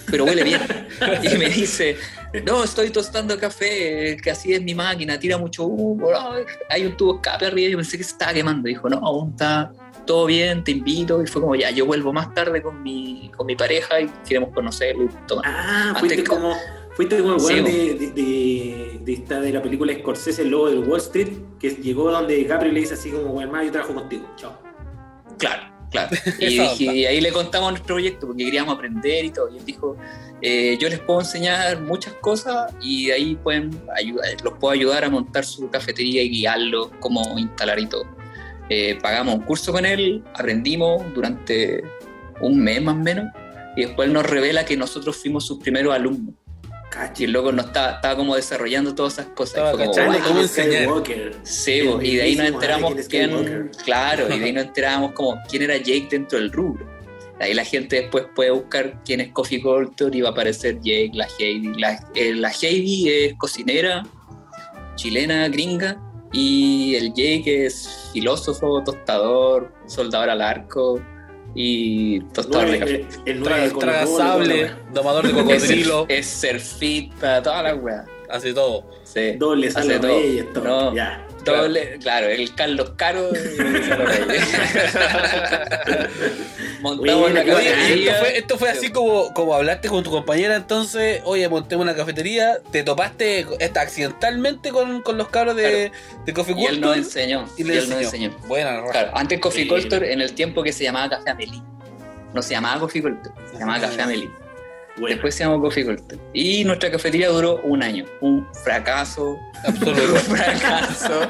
Pero 0.10 0.26
huele 0.26 0.44
bien. 0.44 0.62
y 1.24 1.38
me 1.38 1.50
dice, 1.50 1.98
no, 2.46 2.64
estoy 2.64 2.90
tostando 2.90 3.38
café, 3.40 4.18
que 4.22 4.32
así 4.32 4.54
es 4.54 4.62
mi 4.62 4.74
máquina, 4.74 5.20
tira 5.20 5.38
mucho 5.38 5.66
humo. 5.66 6.10
no, 6.10 6.32
hay 6.70 6.86
un 6.86 6.96
tubo 6.96 7.16
escape 7.16 7.48
arriba. 7.48 7.72
Yo 7.72 7.78
pensé 7.78 7.98
que 7.98 8.04
se 8.04 8.12
estaba 8.12 8.34
quemando. 8.34 8.68
Dijo, 8.68 8.88
no, 8.90 8.98
aún 9.00 9.32
está 9.32 9.72
todo 10.06 10.26
bien, 10.26 10.64
te 10.64 10.72
invito. 10.72 11.22
Y 11.22 11.28
fue 11.28 11.42
como, 11.42 11.56
ya, 11.56 11.70
yo 11.72 11.86
vuelvo 11.86 12.14
más 12.14 12.34
tarde 12.34 12.62
con 12.62 12.82
mi, 12.82 13.30
con 13.36 13.46
mi 13.46 13.56
pareja 13.56 14.00
y 14.02 14.10
queremos 14.28 14.54
conocerlo. 14.54 15.04
y. 15.06 15.10
Ah, 15.44 15.86
Antes 15.90 16.00
fuiste 16.00 16.18
que- 16.18 16.30
como. 16.30 16.56
Fuiste 16.96 17.18
como 17.18 17.34
el 17.34 17.40
Sí, 17.40 17.54
weón 17.54 17.64
bo. 17.66 17.72
de, 17.72 17.94
de, 17.96 18.12
de, 18.12 19.00
de 19.02 19.14
esta 19.14 19.42
de 19.42 19.52
la 19.52 19.64
película 19.64 19.92
Scorsese, 19.96 20.44
el 20.44 20.50
lobo 20.50 20.70
del 20.70 20.80
Wall 20.88 21.00
Street, 21.00 21.30
que 21.60 21.72
llegó 21.72 22.12
donde 22.12 22.36
DiCaprio 22.36 22.72
le 22.72 22.82
dice 22.82 22.94
así 22.94 23.10
como, 23.10 23.32
weón, 23.32 23.50
más 23.52 23.66
yo 23.66 23.72
trabajo 23.72 23.96
contigo. 23.96 24.32
Chao. 24.36 24.62
Claro, 25.40 25.73
claro. 25.94 26.10
Y, 26.40 26.46
dije- 26.60 26.94
y 26.94 27.06
ahí 27.06 27.22
le 27.22 27.32
contamos 27.32 27.72
nuestro 27.72 27.96
proyecto 27.96 28.28
porque 28.28 28.44
queríamos 28.44 28.76
aprender 28.76 29.24
y 29.24 29.32
todo. 29.32 29.50
Y 29.54 29.58
él 29.60 29.66
dijo, 29.66 29.96
eh, 30.42 30.78
yo 30.82 30.90
les 30.90 31.00
puedo 31.00 31.22
enseñar 31.22 31.80
muchas 31.82 32.14
cosas 32.16 32.74
y 32.82 33.06
de 33.08 33.14
ahí 33.14 33.36
pueden 33.36 33.72
ayudar, 33.96 34.26
los 34.44 34.54
puedo 34.60 34.74
ayudar 34.74 35.06
a 35.06 35.10
montar 35.10 35.46
su 35.46 35.70
cafetería 35.70 36.22
y 36.22 36.30
guiarlos, 36.30 36.90
cómo 37.00 37.40
instalar 37.40 37.80
y 37.80 37.86
todo. 37.88 38.06
Eh, 38.70 38.98
pagamos 39.02 39.36
un 39.36 39.42
curso 39.42 39.72
con 39.72 39.86
él, 39.86 40.22
aprendimos 40.34 41.02
durante 41.14 41.84
un 42.42 42.60
mes 42.60 42.82
más 42.82 42.96
o 42.96 43.00
menos 43.00 43.26
y 43.78 43.82
después 43.86 44.10
nos 44.10 44.26
revela 44.26 44.66
que 44.66 44.76
nosotros 44.76 45.16
fuimos 45.18 45.46
sus 45.46 45.60
primeros 45.60 45.94
alumnos. 45.94 46.36
Y 47.18 47.24
el 47.26 47.32
loco 47.32 47.52
nos 47.52 47.66
estaba, 47.68 47.92
estaba 47.94 48.16
como 48.16 48.36
desarrollando 48.36 48.94
todas 48.96 49.14
esas 49.14 49.28
cosas. 49.28 49.56
Estaba 49.56 49.72
Y 49.74 49.76
fue 49.76 49.86
como, 49.86 49.96
cachando 49.96 50.20
"Wow". 50.20 50.28
cómo 50.28 50.42
enseñar. 50.42 50.84
Skywalker. 50.84 51.36
Sí, 51.44 51.80
El 51.80 52.06
y 52.06 52.16
de 52.18 52.22
ahí 52.22 52.36
nos 52.36 52.48
enteramos 52.48 52.94
quién, 53.10 53.72
claro, 53.84 54.34
y 54.34 54.40
de 54.40 54.46
ahí 54.46 54.54
nos 54.54 54.66
enteramos 54.66 55.12
como 55.14 55.40
quién 55.50 55.64
era 55.64 55.78
Jake 55.78 56.08
dentro 56.10 56.40
del 56.40 56.52
rubro. 56.52 56.86
De 57.40 57.46
ahí 57.46 57.54
la 57.54 57.66
gente 57.66 57.96
después 58.02 58.26
puede 58.36 58.52
buscar 58.52 59.02
quién 59.04 59.22
es 59.22 59.32
Coffee 59.32 59.62
Culture 59.62 60.16
y 60.16 60.22
va 60.22 60.30
a 60.30 60.32
aparecer 60.34 60.76
Jake, 60.82 61.12
la 61.14 61.28
Heidi. 61.40 61.74
La, 61.80 62.00
eh, 62.16 62.34
la 62.36 62.50
Heidi 62.52 63.10
es 63.10 63.34
cocinera, 63.36 64.04
chilena, 64.96 65.48
gringa, 65.50 66.00
y 66.32 66.96
el 66.96 67.10
Jake 67.10 67.66
es 67.66 68.10
filósofo, 68.14 68.84
tostador, 68.84 69.74
soldador 69.88 70.30
al 70.30 70.42
arco 70.42 71.02
y 71.56 72.20
tostador 72.34 72.70
de 72.72 72.80
café. 72.80 72.96
el- 73.26 73.36
el 73.38 73.40
la 73.44 73.58
domador 74.94 75.24
de 75.28 75.30
Es, 75.54 75.64
cocodrilo, 75.64 76.06
es 76.10 76.26
surfista, 76.28 77.42
toda 77.44 77.64
la 77.64 77.76
weá. 77.76 78.06
hace 78.30 78.54
todo. 78.54 78.86
Sí. 79.04 79.34
Doble 79.38 79.68
Hace 79.68 79.74
sale 79.82 80.00
todo. 80.00 80.08
reyes, 80.20 80.54
todo. 80.54 80.64
No. 80.64 80.96
Ya. 80.96 81.26
Doble, 81.46 82.00
claro, 82.02 82.28
el 82.28 82.54
Carlos 82.56 82.94
Caro 82.96 83.30
y 83.34 83.62
el 83.62 83.84
Salo 83.86 84.06
Reyes. 84.06 84.44
Montamos 86.82 87.32
y 87.32 87.34
cafetería. 87.34 88.12
esto 88.12 88.20
fue, 88.20 88.38
esto 88.38 88.58
fue 88.58 88.70
así 88.70 88.92
como, 88.92 89.34
como 89.34 89.56
hablaste 89.56 89.88
con 89.88 90.04
tu 90.04 90.12
compañera 90.12 90.56
entonces, 90.56 91.22
oye, 91.24 91.48
montemos 91.48 91.84
una 91.84 91.96
cafetería, 91.96 92.58
te 92.72 92.84
topaste 92.84 93.46
esta, 93.60 93.82
accidentalmente 93.82 94.72
con, 94.72 95.02
con 95.02 95.18
los 95.18 95.30
cabros 95.30 95.56
de, 95.56 95.92
de 96.26 96.34
Coffee 96.34 96.56
Y 96.58 96.66
él 96.66 96.82
nos 96.82 96.96
Culture 96.96 97.24
enseñó. 97.24 97.46
y 97.58 97.62
él 97.62 97.68
nos 97.90 98.02
enseñó. 98.02 98.02
enseñó. 98.02 98.32
Buena, 98.48 98.82
raja. 98.82 98.92
Claro, 98.92 99.12
antes 99.18 99.40
Coffee 99.40 99.64
Sí. 99.64 99.70
Culture 99.70 100.12
en 100.12 100.22
el 100.22 100.34
tiempo 100.34 100.62
que 100.64 100.74
se 100.74 100.84
llamaba 100.84 101.10
Café 101.10 101.30
Amelie. 101.32 101.62
No 102.34 102.42
se 102.42 102.52
llamaba 102.54 102.80
Coffee 102.82 103.02
Culture, 103.02 103.34
se 103.52 103.60
llamaba. 103.60 103.80
Café 103.80 104.02
Amelie. 104.02 104.30
Bueno. 104.98 105.16
Después 105.16 105.34
se 105.36 105.44
llamó 105.44 105.60
Coffee 105.62 105.86
Culture. 105.86 106.20
Y 106.34 106.64
nuestra 106.66 106.92
cafetería 106.92 107.30
duró 107.30 107.60
un 107.64 107.82
año. 107.82 108.06
Un 108.22 108.48
fracaso. 108.64 109.38
Absoluto. 109.66 110.14
Un 110.14 110.20
fracaso. 110.20 111.22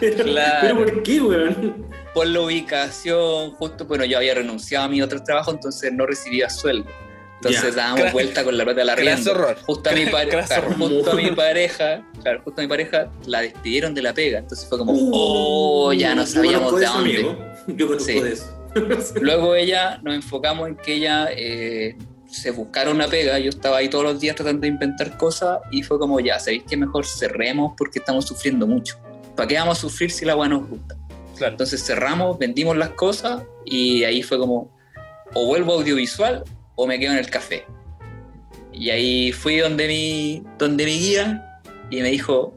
pero, 0.00 0.24
claro. 0.24 0.58
pero 0.62 0.76
¿por 0.76 1.02
qué, 1.02 1.20
weón? 1.20 1.86
Por 2.14 2.26
la 2.28 2.40
ubicación, 2.40 3.50
justo, 3.52 3.84
bueno, 3.86 4.04
yo 4.04 4.18
había 4.18 4.34
renunciado 4.34 4.84
a 4.84 4.88
mi 4.88 5.02
otro 5.02 5.22
trabajo, 5.22 5.50
entonces 5.50 5.92
no 5.92 6.06
recibía 6.06 6.48
sueldo. 6.48 6.88
Entonces 7.36 7.74
dábamos 7.74 8.12
vuelta 8.12 8.44
con 8.44 8.56
la 8.56 8.64
plata 8.64 8.80
de 8.80 8.84
la 8.86 8.92
error. 8.94 9.56
Justo 9.66 9.90
a 9.90 9.92
mi, 9.92 10.04
claro, 10.06 10.72
justo 10.78 11.10
a 11.10 11.14
mi 11.14 11.30
pareja, 11.32 12.02
claro, 12.22 12.40
justo 12.42 12.60
a 12.60 12.64
mi 12.64 12.68
pareja 12.68 13.10
la 13.26 13.42
despidieron 13.42 13.94
de 13.94 14.02
la 14.02 14.14
pega. 14.14 14.38
Entonces 14.38 14.66
fue 14.68 14.78
como, 14.78 14.92
Uh, 14.92 15.10
oh, 15.12 15.92
ya 15.92 16.14
no 16.14 16.24
sabíamos 16.24 16.78
de 16.78 16.84
eso, 16.84 16.94
dónde. 16.94 17.10
amigo. 17.16 17.38
Yo 17.66 17.86
conozco 17.88 18.08
Sí. 18.10 18.20
de 18.20 18.32
eso. 18.32 18.56
Luego 19.20 19.54
ella, 19.54 19.98
nos 20.02 20.14
enfocamos 20.14 20.68
en 20.68 20.76
que 20.76 20.94
ella 20.94 21.28
eh, 21.32 21.96
se 22.36 22.50
buscara 22.50 22.90
una 22.90 23.08
pega. 23.08 23.38
Yo 23.38 23.50
estaba 23.50 23.78
ahí 23.78 23.88
todos 23.88 24.04
los 24.04 24.20
días 24.20 24.36
tratando 24.36 24.62
de 24.62 24.68
inventar 24.68 25.16
cosas 25.16 25.60
y 25.70 25.82
fue 25.82 25.98
como, 25.98 26.20
ya, 26.20 26.38
¿sabéis 26.38 26.64
que 26.64 26.76
mejor 26.76 27.06
cerremos 27.06 27.72
porque 27.76 27.98
estamos 27.98 28.26
sufriendo 28.26 28.66
mucho? 28.66 28.98
¿Para 29.34 29.48
qué 29.48 29.54
vamos 29.56 29.78
a 29.78 29.80
sufrir 29.80 30.10
si 30.10 30.24
la 30.24 30.32
agua 30.32 30.48
nos 30.48 30.68
gusta? 30.68 30.96
Claro. 31.36 31.52
Entonces 31.52 31.84
cerramos, 31.84 32.38
vendimos 32.38 32.76
las 32.76 32.90
cosas 32.90 33.42
y 33.64 34.04
ahí 34.04 34.22
fue 34.22 34.38
como, 34.38 34.70
o 35.34 35.46
vuelvo 35.46 35.74
audiovisual 35.74 36.44
o 36.74 36.86
me 36.86 36.98
quedo 36.98 37.12
en 37.12 37.18
el 37.18 37.30
café. 37.30 37.64
Y 38.72 38.90
ahí 38.90 39.32
fui 39.32 39.56
donde 39.56 39.88
mi, 39.88 40.42
donde 40.58 40.84
mi 40.84 40.98
guía 40.98 41.60
y 41.90 42.02
me 42.02 42.10
dijo, 42.10 42.54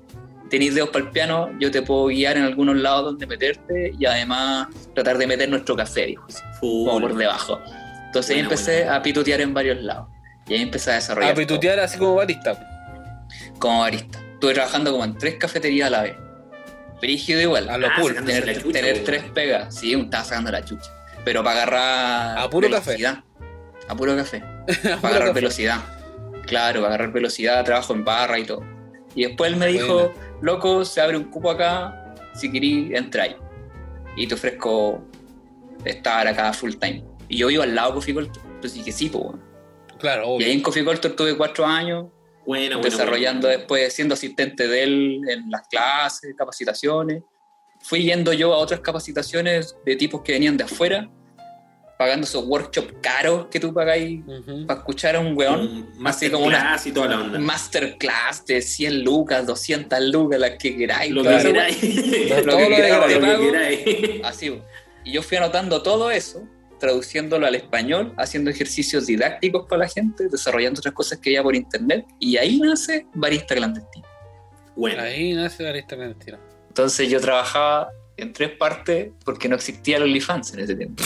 tenéis 0.50 0.76
dedos 0.76 0.90
para 0.90 1.06
el 1.06 1.12
piano, 1.12 1.50
yo 1.60 1.72
te 1.72 1.82
puedo 1.82 2.08
guiar 2.08 2.38
en 2.38 2.44
algunos 2.44 2.76
lados 2.76 3.06
donde 3.06 3.28
meterte 3.28 3.94
y 3.98 4.06
además 4.06 4.68
tratar 4.94 5.18
de 5.18 5.28
meter 5.28 5.50
nuestro 5.50 5.76
café, 5.76 6.08
dijo, 6.08 6.28
como 6.60 7.00
por 7.00 7.16
debajo. 7.16 7.60
Entonces 8.10 8.36
ahí 8.36 8.42
empecé 8.42 8.88
a 8.90 9.02
pitutear 9.02 9.40
en 9.42 9.54
varios 9.54 9.82
lados. 9.84 10.08
Y 10.48 10.56
ahí 10.56 10.62
empecé 10.64 10.92
a 10.92 10.96
desarrollar 10.96 11.32
A 11.32 11.36
pitutear 11.36 11.80
así 11.80 11.98
como 12.00 12.16
barista. 12.16 12.58
como 13.60 13.82
barista. 13.82 14.20
Estuve 14.34 14.54
trabajando 14.56 14.92
como 14.92 15.04
en 15.04 15.18
tres 15.18 15.36
cafeterías 15.36 15.88
a 15.88 15.92
la 15.92 16.02
vez. 16.04 16.16
Brígido 17.02 17.40
igual 17.42 17.70
A 17.70 17.78
lo 17.78 17.88
Ah, 17.88 17.94
cool. 18.02 18.16
tener, 18.16 18.46
la 18.46 18.54
chucha, 18.56 18.72
tener 18.80 18.98
po. 19.00 19.04
tres 19.06 19.24
pegas, 19.34 19.76
sí, 19.76 19.96
un 19.96 20.06
estaba 20.06 20.24
sacando 20.24 20.52
la 20.52 20.64
chucha. 20.66 20.90
Pero 21.24 21.44
para 21.44 21.62
agarrar. 21.64 22.38
A 22.40 22.50
puro 22.50 22.70
café. 22.70 22.92
velocidad. 22.92 23.24
A 23.88 23.96
puro 23.96 24.16
café. 24.16 24.40
Para 24.84 24.96
agarrar 25.10 25.28
café. 25.30 25.34
velocidad. 25.34 25.78
Claro, 26.46 26.82
para 26.82 26.96
agarrar 26.96 27.12
velocidad, 27.14 27.64
trabajo 27.64 27.94
en 27.94 28.04
barra 28.04 28.40
y 28.40 28.44
todo. 28.46 28.64
Y 29.16 29.24
después 29.26 29.52
él 29.52 29.58
me 29.60 29.68
dijo, 29.68 30.12
loco, 30.42 30.84
se 30.86 31.00
abre 31.02 31.16
un 31.18 31.26
cupo 31.26 31.52
acá, 31.52 32.16
si 32.34 32.52
querís, 32.52 32.92
entra 32.96 33.24
ahí. 33.24 33.36
Y 34.16 34.26
te 34.28 34.34
ofrezco 34.34 35.04
estar 35.86 36.28
acá 36.28 36.52
full 36.54 36.74
time. 36.76 37.04
Y 37.30 37.38
yo 37.38 37.48
vivo 37.48 37.64
al 37.64 37.74
lado 37.76 37.90
de 37.90 37.96
Coffee 37.96 38.14
Culture. 38.14 38.42
Entonces 38.46 38.74
dije, 38.74 38.92
sí, 38.92 39.10
pues. 39.10 39.24
Claro, 40.00 40.24
Y 40.24 40.28
obvio. 40.28 40.48
ahí 40.48 40.54
en 40.54 40.62
Coffee 40.62 40.84
Culture 40.84 41.14
tuve 41.14 41.38
cuatro 41.38 41.66
años, 41.66 42.08
buena, 42.46 42.78
desarrollando 42.80 43.48
después, 43.48 43.94
siendo 43.94 44.14
asistente 44.16 44.68
de 44.68 44.84
él 44.84 45.22
en 45.30 45.50
las 45.52 45.68
clases, 45.68 46.34
capacitaciones. 46.38 47.22
Fui 47.82 48.04
yendo 48.04 48.34
yo 48.34 48.54
a 48.54 48.58
otras 48.58 48.80
capacitaciones 48.82 49.76
de 49.86 49.96
tipos 49.96 50.22
que 50.22 50.34
venían 50.34 50.58
de 50.58 50.64
afuera, 50.66 51.10
pagando 51.98 52.26
esos 52.26 52.46
workshops 52.46 52.94
caros 53.02 53.48
que 53.52 53.60
tú 53.60 53.74
pagáis 53.74 54.22
para 54.66 54.80
escuchar 54.80 55.18
a 55.18 55.20
un 55.20 55.38
weón. 55.38 55.86
Un 55.98 56.08
así 56.08 56.30
como 56.30 56.46
una- 56.46 56.58
masterclass 56.60 56.88
y 56.88 56.92
toda 56.94 57.08
la 57.08 57.22
onda. 57.22 57.40
Masterclass 57.40 58.46
de 58.46 58.62
100 58.62 59.04
lucas, 59.04 59.46
200 59.46 60.00
lucas, 60.06 60.40
las 60.40 60.52
que 60.52 60.78
queráis. 60.78 61.12
Lo 61.12 61.24
que 61.24 61.38
queráis. 61.38 61.78
Todo 62.46 62.60
Lo 62.60 62.68
que 62.68 62.76
queráis. 63.46 64.22
Así. 64.24 64.62
Y 65.04 65.12
yo 65.12 65.22
fui 65.22 65.38
anotando 65.38 65.82
todo 65.84 66.10
eso, 66.12 66.48
traduciéndolo 66.80 67.46
al 67.46 67.56
español, 67.56 68.14
haciendo 68.18 68.50
ejercicios 68.50 69.06
didácticos 69.06 69.68
para 69.68 69.84
la 69.84 69.90
gente, 69.90 70.30
desarrollando 70.30 70.80
otras 70.80 70.94
cosas 70.94 71.20
que 71.20 71.30
había 71.30 71.44
por 71.44 71.56
internet, 71.56 72.06
y 72.20 72.38
ahí 72.38 72.60
nace 72.60 73.06
Barista 73.14 73.56
Clandestino. 73.56 74.10
Bueno, 74.80 75.04
Ahí 75.04 75.34
nace 75.34 75.62
barista 75.62 75.98
clandestino. 75.98 76.38
Entonces 76.70 77.10
yo 77.10 77.20
trabajaba 77.20 77.90
en 78.16 78.32
tres 78.32 78.52
partes 78.52 79.12
porque 79.26 79.50
no 79.50 79.58
existía 79.58 79.98
el 79.98 80.04
OnlyFans 80.04 80.54
en 80.54 80.60
ese 80.62 80.76
tiempo. 80.76 81.04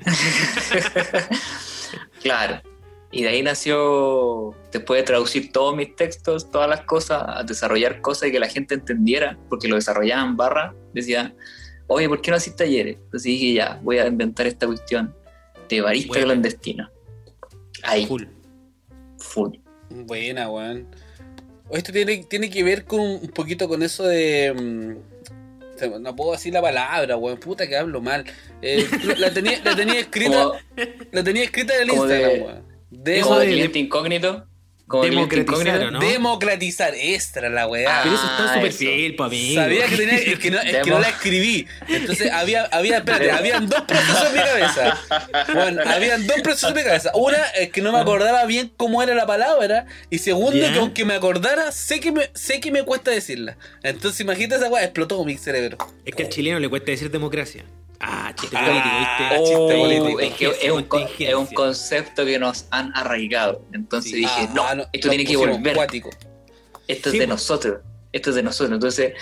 claro. 2.22 2.60
Y 3.12 3.22
de 3.22 3.28
ahí 3.28 3.42
nació, 3.42 4.52
después 4.72 5.00
de 5.00 5.04
traducir 5.04 5.52
todos 5.52 5.76
mis 5.76 5.94
textos, 5.94 6.50
todas 6.50 6.68
las 6.68 6.80
cosas, 6.80 7.22
a 7.24 7.44
desarrollar 7.44 8.00
cosas 8.00 8.30
y 8.30 8.32
que 8.32 8.40
la 8.40 8.48
gente 8.48 8.74
entendiera, 8.74 9.38
porque 9.48 9.68
lo 9.68 9.76
desarrollaba 9.76 10.24
en 10.24 10.36
barra, 10.36 10.74
decía, 10.92 11.36
oye, 11.92 12.08
¿por 12.08 12.20
qué 12.20 12.30
no 12.30 12.36
haces 12.36 12.54
talleres? 12.56 12.96
Entonces 12.96 13.24
dije, 13.24 13.54
ya, 13.54 13.78
voy 13.82 13.98
a 13.98 14.06
inventar 14.06 14.46
esta 14.46 14.66
cuestión 14.66 15.14
de 15.68 15.80
barista 15.80 16.08
Bueno. 16.08 16.24
clandestino. 16.26 16.90
Ahí, 17.82 18.06
full. 18.06 18.24
Full. 19.18 19.56
Buena, 19.90 20.50
weón. 20.50 20.86
Esto 21.70 21.92
tiene, 21.92 22.24
tiene 22.24 22.50
que 22.50 22.62
ver 22.62 22.84
con 22.84 23.00
un 23.00 23.28
poquito 23.28 23.68
con 23.68 23.82
eso 23.82 24.04
de. 24.04 24.52
mm, 24.54 26.00
No 26.02 26.14
puedo 26.14 26.32
decir 26.32 26.52
la 26.52 26.60
palabra, 26.62 27.16
weón. 27.16 27.38
Puta 27.38 27.66
que 27.66 27.76
hablo 27.76 28.00
mal. 28.00 28.24
Eh, 28.60 28.86
la, 29.18 29.32
tenía, 29.32 29.60
la 29.64 29.74
tenía 29.74 30.00
escrita. 30.00 30.44
Como, 30.44 30.54
La 31.12 31.24
tenía 31.24 31.44
escrita 31.44 31.74
en 31.74 31.80
el 31.82 31.86
de- 31.88 31.94
Instagram, 31.94 32.42
weón. 32.42 32.62
De- 32.90 33.12
de 33.12 33.68
de- 33.68 33.78
incógnito. 33.78 34.46
Como 34.92 35.04
Democratizar, 35.04 35.66
incógnito. 35.66 35.90
¿no? 35.90 36.00
Democratizar, 36.00 36.94
extra 36.94 37.48
la 37.48 37.66
weá. 37.66 38.00
Pero 38.02 38.14
eso 38.14 38.24
está 38.26 38.44
Ah, 38.50 38.54
súper 38.54 38.68
eso. 38.68 38.78
fiel, 38.78 39.16
pa' 39.16 39.24
amigo. 39.24 39.62
Sabía 39.62 39.86
que 39.86 39.96
tenía, 39.96 40.14
es 40.18 40.38
que 40.38 40.50
no, 40.50 40.58
es 40.60 40.64
que 40.66 40.72
Demo. 40.72 40.90
no 40.90 40.98
la 41.00 41.08
escribí. 41.08 41.66
Entonces 41.88 42.30
había, 42.30 42.64
había, 42.66 42.98
espérate, 42.98 43.30
habían 43.32 43.68
dos 43.70 43.80
procesos 43.82 44.26
en 44.26 44.32
mi 44.34 44.38
cabeza. 44.40 45.00
Bueno, 45.54 45.82
habían 45.86 46.26
dos 46.26 46.40
procesos 46.42 46.70
en 46.72 46.76
mi 46.76 46.82
cabeza. 46.82 47.10
Una 47.14 47.38
es 47.58 47.70
que 47.70 47.80
no 47.80 47.90
me 47.90 48.00
acordaba 48.00 48.44
bien 48.44 48.70
cómo 48.76 49.02
era 49.02 49.14
la 49.14 49.26
palabra. 49.26 49.86
Y 50.10 50.18
segundo, 50.18 50.52
que 50.72 50.78
aunque 50.78 51.06
me 51.06 51.14
acordara, 51.14 51.72
sé 51.72 51.98
que 51.98 52.12
me, 52.12 52.30
sé 52.34 52.60
que 52.60 52.70
me 52.70 52.82
cuesta 52.82 53.10
decirla. 53.10 53.56
Entonces 53.82 54.20
imagínate 54.20 54.56
esa 54.56 54.68
weá, 54.68 54.84
explotó 54.84 55.24
mi 55.24 55.38
cerebro. 55.38 55.78
Es 56.04 56.14
que 56.14 56.24
al 56.24 56.28
chileno 56.28 56.58
le 56.58 56.68
cuesta 56.68 56.90
decir 56.90 57.10
democracia. 57.10 57.64
Ah, 58.04 58.34
chiste 58.34 58.56
Ah, 58.58 58.66
político, 58.66 58.98
¿viste? 58.98 59.36
oh, 59.38 59.44
chiste 59.46 59.78
político. 59.78 60.20
es 60.20 60.34
que 60.34 60.46
es 60.66 60.72
un, 60.72 60.86
es 61.20 61.34
un 61.34 61.46
concepto 61.46 62.24
que 62.24 62.38
nos 62.38 62.66
han 62.70 62.90
arraigado. 62.96 63.64
Entonces 63.72 64.10
Sí. 64.12 64.18
dije, 64.18 64.48
Ah, 64.48 64.52
no, 64.54 64.62
ah, 64.64 64.88
esto 64.92 65.08
nos 65.08 65.16
tiene 65.16 65.24
que 65.24 65.36
volver. 65.36 65.76
Esto 66.88 67.08
es 67.08 67.12
Sí, 67.12 67.18
de 67.18 67.26
pues. 67.26 67.28
nosotros. 67.28 67.80
Esto 68.12 68.30
es 68.30 68.36
de 68.36 68.42
nosotros. 68.42 68.74
Entonces 68.74 69.12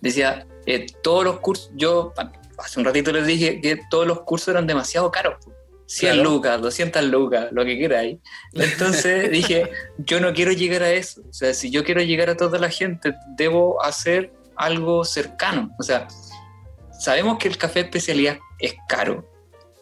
decía, 0.00 0.46
eh, 0.66 0.86
todos 1.02 1.24
los 1.24 1.40
cursos, 1.40 1.70
yo 1.74 2.12
hace 2.58 2.78
un 2.80 2.86
ratito 2.86 3.12
les 3.12 3.26
dije 3.26 3.60
que 3.60 3.78
todos 3.90 4.06
los 4.06 4.22
cursos 4.22 4.48
eran 4.48 4.66
demasiado 4.66 5.10
caros. 5.10 5.34
po. 5.44 5.52
100 5.86 6.14
Claro. 6.14 6.30
lucas, 6.30 6.60
200 6.62 7.04
lucas, 7.04 7.48
lo 7.50 7.64
que 7.64 7.76
queráis. 7.76 8.18
Entonces 8.54 9.30
dije, 9.32 9.70
yo 9.98 10.20
no 10.20 10.32
quiero 10.32 10.52
llegar 10.52 10.82
a 10.84 10.90
eso. 10.92 11.20
O 11.28 11.32
sea, 11.32 11.52
si 11.52 11.68
yo 11.70 11.82
quiero 11.84 12.00
llegar 12.00 12.30
a 12.30 12.36
toda 12.36 12.58
la 12.60 12.70
gente, 12.70 13.12
debo 13.36 13.82
hacer 13.82 14.32
algo 14.56 15.04
cercano. 15.04 15.74
O 15.78 15.82
sea, 15.82 16.06
sabemos 17.00 17.38
que 17.38 17.48
el 17.48 17.56
café 17.58 17.80
especialidad 17.80 18.38
es 18.60 18.74
caro, 18.88 19.28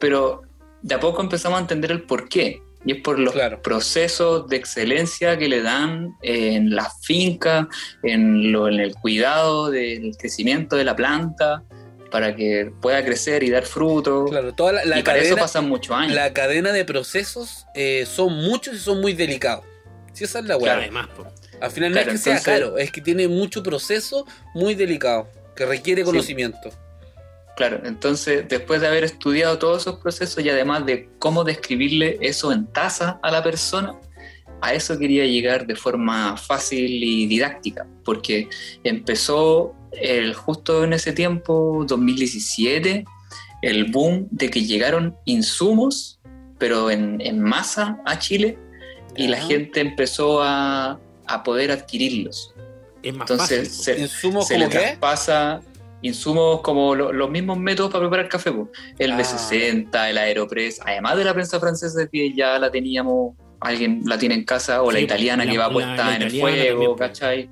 pero 0.00 0.42
de 0.82 0.94
a 0.94 1.00
poco 1.00 1.20
empezamos 1.20 1.58
a 1.58 1.60
entender 1.60 1.90
el 1.90 2.02
por 2.02 2.28
qué. 2.28 2.62
Y 2.84 2.92
es 2.92 3.02
por 3.02 3.18
los 3.18 3.32
Claro. 3.34 3.60
procesos 3.60 4.48
de 4.48 4.56
excelencia 4.56 5.36
que 5.36 5.48
le 5.48 5.60
dan 5.62 6.14
en 6.22 6.74
la 6.76 6.88
finca, 7.02 7.68
en, 8.04 8.52
lo, 8.52 8.68
en 8.68 8.78
el 8.78 8.94
cuidado 8.94 9.68
del 9.70 10.16
crecimiento 10.16 10.76
de 10.76 10.84
la 10.84 10.94
planta, 10.94 11.64
para 12.12 12.36
que 12.36 12.70
pueda 12.80 13.04
crecer 13.04 13.42
y 13.42 13.50
dar 13.50 13.64
fruto. 13.66 14.26
Claro, 14.26 14.54
toda 14.54 14.72
la, 14.74 14.84
la 14.84 15.00
y 15.00 15.02
para 15.02 15.18
eso 15.18 15.30
cadena, 15.30 15.42
pasan 15.42 15.68
muchos 15.68 15.94
años. 15.94 16.14
la 16.14 16.32
cadena 16.32 16.72
de 16.72 16.84
procesos 16.84 17.66
eh, 17.74 18.06
son 18.06 18.32
muchos 18.34 18.76
y 18.76 18.78
son 18.78 19.00
muy 19.00 19.12
delicados. 19.12 19.64
Si 20.12 20.22
esa 20.24 20.38
es 20.38 20.44
la 20.46 20.56
weá. 20.56 20.76
Además, 20.76 21.08
po. 21.08 21.26
Al 21.60 21.70
final 21.72 21.90
no 21.90 21.94
Claro, 21.96 22.12
es 22.12 22.22
que 22.24 22.30
sea 22.30 22.40
caro, 22.40 22.78
es 22.78 22.92
que 22.92 23.00
tiene 23.00 23.26
mucho 23.26 23.62
proceso 23.64 24.24
muy 24.54 24.76
delicado, 24.76 25.28
que 25.56 25.66
requiere 25.66 26.04
Sí. 26.04 26.70
Claro, 27.58 27.80
entonces 27.84 28.44
después 28.48 28.80
de 28.80 28.86
haber 28.86 29.02
estudiado 29.02 29.58
todos 29.58 29.82
esos 29.82 29.96
procesos 29.96 30.44
y 30.44 30.48
además 30.48 30.86
de 30.86 31.08
cómo 31.18 31.42
describirle 31.42 32.16
eso 32.20 32.52
en 32.52 32.68
taza 32.68 33.18
a 33.20 33.32
la 33.32 33.42
persona, 33.42 33.98
a 34.60 34.74
eso 34.74 34.96
quería 34.96 35.26
llegar 35.26 35.66
de 35.66 35.74
forma 35.74 36.36
fácil 36.36 37.02
y 37.02 37.26
didáctica, 37.26 37.84
porque 38.04 38.48
empezó 38.84 39.74
el, 39.90 40.34
justo 40.34 40.84
en 40.84 40.92
ese 40.92 41.12
tiempo, 41.12 41.84
2017, 41.84 43.04
el 43.62 43.90
boom 43.90 44.28
de 44.30 44.50
que 44.50 44.62
llegaron 44.62 45.16
insumos, 45.24 46.20
pero 46.58 46.92
en, 46.92 47.20
en 47.20 47.40
masa 47.40 48.00
a 48.06 48.20
Chile, 48.20 48.56
y 49.16 49.26
la 49.26 49.40
gente 49.40 49.80
empezó 49.80 50.44
a, 50.44 51.00
a 51.26 51.42
poder 51.42 51.72
adquirirlos. 51.72 52.54
Es 53.02 53.14
más 53.14 53.28
Entonces 53.28 53.68
fácil. 53.68 53.96
se, 53.96 54.00
¿Insumos 54.00 54.46
se 54.46 54.54
como 54.54 54.66
le 54.66 54.70
qué? 54.70 54.78
traspasa 54.78 55.60
insumos 56.02 56.60
como 56.62 56.94
lo- 56.94 57.12
los 57.12 57.30
mismos 57.30 57.58
métodos 57.58 57.90
para 57.90 58.02
preparar 58.04 58.28
café, 58.28 58.52
po. 58.52 58.70
el 58.98 59.12
Ah. 59.12 59.16
B60, 59.18 60.10
el 60.10 60.18
Aeropress, 60.18 60.80
además 60.84 61.16
de 61.16 61.24
la 61.24 61.34
prensa 61.34 61.58
francesa 61.58 62.06
que 62.10 62.32
ya 62.32 62.58
la 62.58 62.70
teníamos, 62.70 63.34
alguien 63.60 64.02
la 64.06 64.16
tiene 64.18 64.36
en 64.36 64.44
casa, 64.44 64.82
o 64.82 64.92
la 64.92 65.00
italiana 65.00 65.44
la- 65.44 65.50
que 65.52 65.58
va 65.58 65.66
la- 65.66 65.72
puesta 65.72 65.96
la 65.96 66.16
en 66.16 66.22
el 66.22 66.30
fuego, 66.40 66.80
también. 66.80 66.96
¿cachai? 66.96 67.50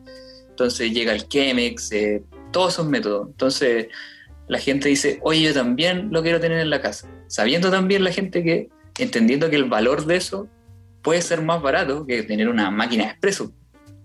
Entonces 0.49 0.93
llega 0.93 1.13
el 1.13 1.27
Chemex, 1.29 1.93
eh, 1.93 2.23
todos 2.53 2.75
esos 2.75 2.87
métodos. 2.87 3.29
Entonces 3.29 3.89
la 4.49 4.59
gente 4.59 4.89
dice, 4.89 5.19
oye, 5.23 5.43
yo 5.43 5.53
también 5.53 6.09
lo 6.13 6.23
quiero 6.23 6.39
tener 6.41 6.61
en 6.61 6.71
la 6.71 6.81
casa. 6.81 7.09
Sabiendo 7.27 7.71
también 7.71 8.05
la 8.05 8.13
gente 8.13 8.45
que, 8.45 8.69
entendiendo 8.99 9.51
que 9.51 9.57
el 9.57 9.65
valor 9.65 10.07
de 10.07 10.17
eso 10.17 10.49
puede 11.03 11.21
ser 11.21 11.43
más 11.43 11.61
barato 11.61 12.07
que 12.07 12.23
tener 12.23 12.49
una 12.49 12.71
máquina 12.71 13.05
de 13.05 13.11
expreso. 13.11 13.53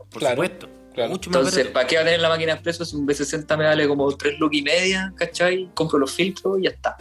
Por 0.09 0.19
claro, 0.19 0.35
supuesto. 0.43 0.67
Claro. 0.93 1.09
Mucho 1.11 1.29
más 1.29 1.37
Entonces, 1.37 1.57
barato. 1.63 1.73
¿para 1.73 1.87
qué 1.87 1.95
va 1.95 2.01
a 2.01 2.05
tener 2.05 2.19
la 2.21 2.29
máquina 2.29 2.53
expreso 2.53 2.85
si 2.85 2.95
un 2.95 3.07
B60 3.07 3.57
me 3.57 3.65
vale 3.65 3.87
como 3.87 4.15
3 4.15 4.39
lucas 4.39 4.57
y 4.59 4.61
media, 4.61 5.13
¿cachai? 5.15 5.69
Compro 5.73 5.99
los 5.99 6.11
filtros 6.13 6.59
y 6.59 6.63
ya 6.63 6.69
está. 6.71 6.97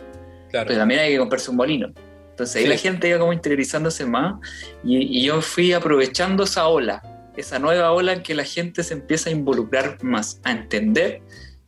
Claro. 0.51 0.67
Pero 0.69 0.79
también 0.81 1.01
hay 1.01 1.13
que 1.13 1.19
comprarse 1.19 1.51
un 1.51 1.57
molino. 1.57 1.93
Entonces 2.31 2.57
ahí 2.57 2.63
Sí. 2.63 2.69
la 2.69 2.77
gente 2.77 3.09
iba 3.09 3.19
como 3.19 3.33
interiorizándose 3.33 4.07
más 4.07 4.35
y, 4.83 5.19
y 5.19 5.25
yo 5.25 5.43
fui 5.43 5.73
aprovechando 5.73 6.45
esa 6.45 6.67
ola, 6.69 7.03
esa 7.37 7.59
nueva 7.59 7.93
ola 7.93 8.13
en 8.15 8.23
que 8.23 8.35
la 8.35 8.45
gente 8.45 8.83
se 8.83 8.95
empieza 8.95 9.29
a 9.31 9.33
involucrar 9.33 10.03
más, 10.03 10.41
a 10.45 10.51
entender 10.53 11.21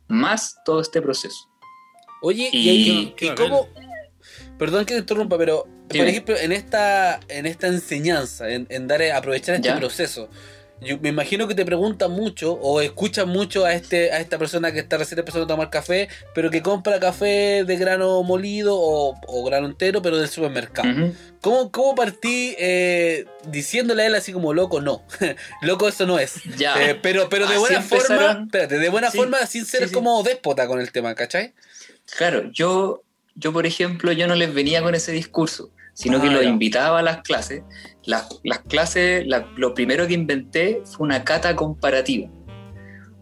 más 0.07 0.57
todo 0.65 0.81
este 0.81 1.01
proceso. 1.01 1.49
Oye, 2.21 2.49
y, 2.51 2.57
Y- 2.57 2.69
ahí- 2.69 3.13
Qué 3.15 3.25
y 3.25 3.29
bacán. 3.29 3.49
cómo. 3.49 3.69
Perdón 4.57 4.85
que 4.85 4.93
te 4.93 4.99
interrumpa, 5.01 5.37
pero 5.37 5.67
por 5.87 5.97
ejemplo, 6.07 6.35
en 6.37 6.51
esta, 6.51 7.19
en 7.27 7.45
esta 7.45 7.67
enseñanza, 7.67 8.49
en, 8.49 8.65
en 8.69 8.87
dar 8.87 9.01
aprovechar 9.11 9.55
este 9.55 9.67
Ya. 9.67 9.77
proceso, 9.77 10.29
yo 10.81 10.97
me 10.99 11.09
imagino 11.09 11.47
que 11.47 11.55
te 11.55 11.65
preguntan 11.65 12.11
mucho 12.11 12.53
o 12.53 12.81
escuchan 12.81 13.29
mucho 13.29 13.65
a 13.65 13.73
este, 13.73 14.11
a 14.11 14.19
esta 14.19 14.37
persona 14.37 14.71
que 14.73 14.79
está 14.79 14.97
recién 14.97 15.19
empezando 15.19 15.45
a 15.45 15.47
tomar 15.47 15.69
café, 15.69 16.09
pero 16.35 16.49
que 16.51 16.61
compra 16.61 16.99
café 16.99 17.63
de 17.65 17.75
grano 17.77 18.21
molido 18.23 18.75
o, 18.77 19.15
o 19.27 19.43
grano 19.45 19.67
entero, 19.67 20.01
pero 20.01 20.17
del 20.17 20.27
supermercado. 20.27 20.89
¿Cómo, 21.41 21.71
¿Cómo 21.71 21.95
partí 21.95 22.55
eh, 22.57 23.25
diciéndole 23.47 24.03
a 24.03 24.07
él 24.07 24.15
así 24.15 24.33
como 24.33 24.53
loco? 24.53 24.81
No, 24.81 25.03
loco 25.61 25.87
eso 25.87 26.05
no 26.05 26.19
es. 26.19 26.43
Ya. 26.57 26.75
Eh, 26.89 26.95
pero, 27.01 27.29
pero 27.29 27.45
de 27.47 27.53
Así 27.53 27.59
buena 27.61 27.81
forma, 27.81 28.43
espérate, 28.45 28.77
de 28.79 28.89
buena 28.89 29.09
Sí, 29.11 29.17
forma 29.17 29.45
sin 29.45 29.65
ser 29.65 29.83
sí, 29.83 29.87
sí. 29.89 29.93
como 29.93 30.21
déspota 30.23 30.67
con 30.67 30.79
el 30.81 30.91
tema, 30.91 31.15
¿cachai? 31.15 31.53
Claro, 32.17 32.49
yo, 32.51 33.03
yo 33.35 33.53
por 33.53 33.65
ejemplo, 33.65 34.11
yo 34.11 34.27
no 34.27 34.35
les 34.35 34.53
venía 34.53 34.81
con 34.81 34.95
ese 34.95 35.11
discurso, 35.13 35.71
sino 35.93 36.21
que 36.21 36.27
Ah, 36.27 36.31
los 36.31 36.43
ya. 36.43 36.49
invitaba 36.49 36.99
a 36.99 37.03
las 37.03 37.21
clases. 37.21 37.61
Las, 38.05 38.39
las 38.43 38.59
clases, 38.59 39.25
la- 39.27 39.47
lo 39.55 39.73
primero 39.73 40.07
que 40.07 40.13
inventé 40.13 40.81
fue 40.85 41.05
una 41.05 41.23
cata 41.23 41.55
comparativa. 41.55 42.29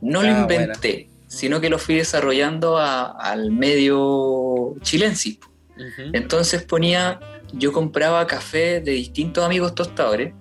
No 0.02 0.24
lo 0.24 0.30
Ah, 0.30 0.42
inventé, 0.42 1.10
sino 1.28 1.62
que 1.62 1.70
lo 1.70 1.78
fui 1.78 1.96
desarrollando 1.96 2.78
a- 2.78 3.12
al 3.12 3.52
medio 3.52 4.76
chilense. 4.82 5.40
Ujú. 5.76 6.10
Entonces 6.14 6.64
ponía, 6.64 7.20
yo 7.54 7.72
compraba 7.72 8.26
café 8.28 8.82
de 8.82 8.92
distintos 8.94 9.44
amigos 9.46 9.76
tostadores 9.76 10.34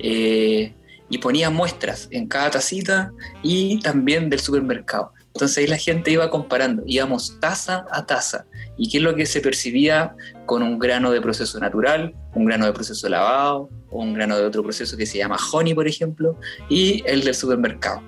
eh, 0.00 0.74
y 1.08 1.18
ponía 1.18 1.50
muestras 1.50 2.08
en 2.10 2.26
cada 2.26 2.50
tacita 2.50 3.12
y 3.42 3.78
también 3.80 4.28
del 4.28 4.40
supermercado. 4.40 5.12
Entonces 5.34 5.58
ahí 5.58 5.66
la 5.66 5.78
gente 5.78 6.12
iba 6.12 6.30
comparando, 6.30 6.84
íbamos 6.86 7.40
taza 7.40 7.86
a 7.90 8.06
taza. 8.06 8.46
¿Y 8.76 8.88
qué 8.88 8.98
es 8.98 9.02
lo 9.02 9.16
que 9.16 9.26
se 9.26 9.40
percibía 9.40 10.14
con 10.46 10.62
un 10.62 10.78
grano 10.78 11.10
de 11.10 11.20
proceso 11.20 11.58
natural, 11.58 12.14
un 12.34 12.44
grano 12.44 12.66
de 12.66 12.72
proceso 12.72 13.08
lavado, 13.08 13.68
o 13.90 14.00
un 14.00 14.14
grano 14.14 14.38
de 14.38 14.44
otro 14.44 14.62
proceso 14.62 14.96
que 14.96 15.06
se 15.06 15.18
llama 15.18 15.36
honey, 15.52 15.74
por 15.74 15.88
ejemplo, 15.88 16.38
y 16.68 17.02
el 17.06 17.24
del 17.24 17.34
supermercado? 17.34 18.00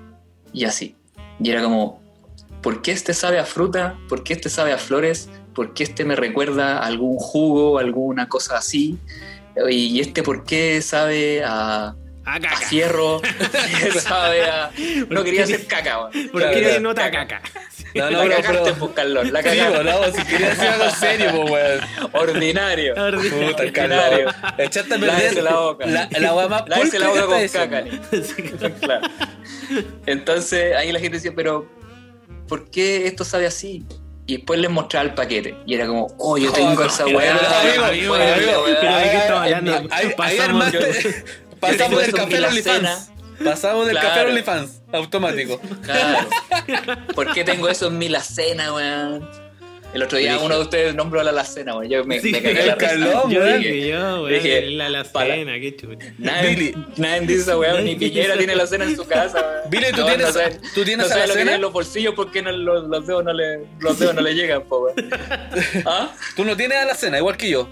Y 0.52 0.64
así. 0.66 0.94
Y 1.40 1.50
era 1.50 1.64
como, 1.64 2.00
¿por 2.62 2.80
qué 2.80 2.92
este 2.92 3.12
sabe 3.12 3.40
a 3.40 3.44
fruta? 3.44 3.98
¿Por 4.08 4.22
qué 4.22 4.34
este 4.34 4.48
sabe 4.48 4.72
a 4.72 4.78
flores? 4.78 5.28
¿Por 5.52 5.74
qué 5.74 5.82
este 5.82 6.04
me 6.04 6.14
recuerda 6.14 6.78
a 6.78 6.86
algún 6.86 7.16
jugo, 7.16 7.78
alguna 7.78 8.28
cosa 8.28 8.58
así? 8.58 9.00
Y 9.68 9.98
este, 9.98 10.22
¿por 10.22 10.44
qué 10.44 10.80
sabe 10.80 11.42
a, 11.44 11.96
a 12.26 12.40
caca. 12.40 12.56
fierro? 12.68 13.20
¿Qué 13.22 13.92
sabe 14.00 14.44
a.? 14.50 14.70
No 15.08 15.24
quería 15.24 15.44
hacer 15.44 15.66
caca, 15.66 15.98
weón. 16.00 16.28
¿Por 16.30 16.40
Claro, 16.42 16.54
qué 16.56 16.62
claro. 16.62 16.80
nota 16.80 17.10
caca? 17.10 17.40
No, 17.94 18.10
no, 18.10 18.24
la 18.24 18.36
pero- 18.36 18.42
cagaste, 18.42 18.72
pero- 18.74 18.94
Carlos, 18.94 19.30
la 19.30 19.42
Sí, 19.42 19.48
cagaste. 19.48 19.84
no, 19.84 20.04
si 20.12 20.24
quería 20.26 20.48
decir 20.50 20.66
algo 20.68 20.90
serio, 20.90 21.30
pues, 21.32 21.50
weón. 21.50 21.80
Ordinario. 22.12 22.94
Puta, 22.94 23.62
Ordinario. 23.62 24.28
Echaste 24.58 24.94
a 24.94 24.98
perder 24.98 25.14
Lávese 25.14 25.42
la 25.42 25.54
boca. 25.54 25.86
la, 25.86 26.08
la 26.18 26.34
weá 26.34 26.48
más 26.48 26.68
Lávese 26.68 26.98
la 26.98 27.06
pulcra 27.08 27.24
boca 27.26 27.38
con 27.38 27.48
caca. 27.48 27.84
Claro. 28.80 29.08
Entonces 30.06 30.74
ahí 30.76 30.92
la 30.92 31.00
gente 31.00 31.16
decía, 31.16 31.32
pero 31.34 31.68
¿por 32.48 32.70
qué 32.70 33.06
esto 33.06 33.24
sabe 33.24 33.46
así? 33.46 33.84
y 34.28 34.38
después 34.38 34.58
les 34.58 34.68
mostraba 34.68 35.06
el 35.06 35.14
paquete. 35.14 35.54
Y 35.66 35.74
era 35.74 35.86
como, 35.86 36.08
oh, 36.18 36.36
yo 36.36 36.50
Oh, 36.50 36.52
tengo 36.52 36.82
esa 36.82 37.06
weá. 37.06 37.38
pero 37.62 37.86
¿de 37.86 39.10
qué 39.10 39.16
estamos 39.18 39.42
hablando? 39.44 39.88
Ahí, 39.92 40.38
armaste- 40.38 41.24
pasamos 41.60 42.00
del 42.02 42.12
café 42.12 42.36
al 42.38 42.44
OnlyFans. 42.44 42.78
alacena. 42.84 43.06
Pasamos 43.44 43.86
del 43.86 43.96
café 43.98 44.20
al. 44.20 44.26
OnlyFans, 44.28 44.82
automático. 44.92 45.60
Claro. 45.82 46.28
¿Por 47.14 47.32
qué 47.32 47.44
tengo 47.44 47.68
eso 47.68 47.88
en 47.88 47.98
mi 47.98 48.06
alacena, 48.06 48.72
weón? 48.72 49.28
El 49.94 50.02
otro 50.02 50.18
día 50.18 50.38
uno 50.40 50.56
de 50.56 50.60
ustedes 50.62 50.94
nombró 50.94 51.22
la 51.22 51.30
alacena, 51.30 51.74
weón. 51.76 51.88
Yo 51.90 52.04
me, 52.04 52.20
Sí, 52.20 52.30
me 52.30 52.42
cagué 52.42 52.60
el 52.60 52.66
la 52.66 52.76
calor, 52.76 53.30
yo 53.30 53.44
dije, 53.44 53.88
yo, 53.88 53.96
weón, 54.22 54.28
Dije, 54.28 54.62
la, 54.72 54.88
la 54.90 55.04
para- 55.04 55.34
cena, 55.36 55.52
qué 55.60 55.76
chucha. 55.76 56.12
Nadie, 56.18 56.74
dice 57.22 57.40
esa 57.42 57.56
weá, 57.56 57.80
ni 57.80 57.94
Piñera 57.94 58.36
tiene 58.36 58.56
la 58.56 58.66
cena 58.66 58.84
en 58.84 58.96
su 58.96 59.06
casa. 59.06 59.40
weón. 59.40 59.56
Billy, 59.70 59.86
¿tú 59.92 60.00
No, 60.00 60.06
tienes- 60.06 60.34
no 60.34 60.40
tú 60.74 60.84
tienes 60.84 60.98
no 60.98 61.04
sabe 61.08 61.20
lo 61.20 61.26
que 61.26 61.32
alacena? 61.40 61.54
en 61.54 61.60
los 61.62 61.72
bolsillos 61.72 62.14
porque 62.14 62.42
no, 62.42 62.52
los, 62.52 62.88
los 62.88 63.06
dedos 63.06 63.24
no 63.24 63.32
le, 63.32 63.60
los 63.78 63.98
dedos 63.98 64.14
no 64.14 64.20
le 64.22 64.34
llegan, 64.34 64.62
po, 64.64 64.80
weón. 64.80 64.96
¿Ah? 65.86 66.10
Tú 66.34 66.44
no 66.44 66.56
tienes 66.56 66.78
a 66.78 66.84
la 66.84 66.94
cena, 66.94 67.18
igual 67.18 67.36
que 67.36 67.48
yo. 67.48 67.68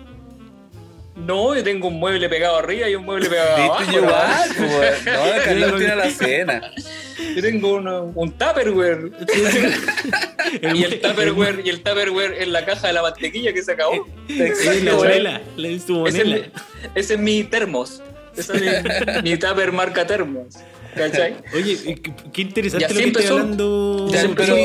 No, 1.16 1.54
yo 1.54 1.62
tengo 1.62 1.88
un 1.88 2.00
mueble 2.00 2.28
pegado 2.28 2.56
arriba 2.58 2.88
y 2.88 2.94
un 2.96 3.04
mueble 3.04 3.28
pegado 3.30 3.56
abajo. 3.56 3.78
Viste, 3.80 3.94
yo 3.94 4.00
¿no? 4.00 4.06
igual, 4.08 4.48
pues. 4.56 5.04
No, 5.06 5.24
el 5.26 5.42
Carlos 5.44 5.78
tiene 5.78 5.96
la 5.96 6.10
cena. 6.10 6.72
Yo 7.36 7.42
tengo 7.42 7.74
uno- 7.74 8.12
un 8.14 8.32
Tupperware. 8.32 9.10
y 10.74 10.82
el 10.84 11.00
Tupperware, 11.00 11.62
y 11.64 11.68
el 11.70 11.82
Tupperware 11.82 12.42
en 12.42 12.52
la 12.52 12.64
caja 12.64 12.88
de 12.88 12.92
la 12.94 13.02
mantequilla 13.02 13.52
que 13.52 13.62
se 13.62 13.72
acabó. 13.72 14.06
Sí, 14.26 14.80
la 14.82 14.94
monela, 14.94 15.40
la 15.56 15.78
su 15.78 16.06
Ese 16.06 16.22
es, 16.22 16.42
ese 16.94 17.14
es 17.14 17.20
mi 17.20 17.44
termos. 17.44 18.02
Ese 18.36 18.52
es 18.56 18.60
mi, 19.22 19.22
mi 19.30 19.36
Tupper 19.38 19.70
marca 19.72 20.06
termos. 20.06 20.46
¿Cachai? 20.96 21.36
Oye, 21.54 21.96
qué, 22.32 22.42
interesante 22.42 22.88
lo 22.94 22.98
que 23.00 23.04
empezó. 23.04 23.32
hablando. 23.34 24.08
Ya, 24.12 24.28
pero 24.36 24.56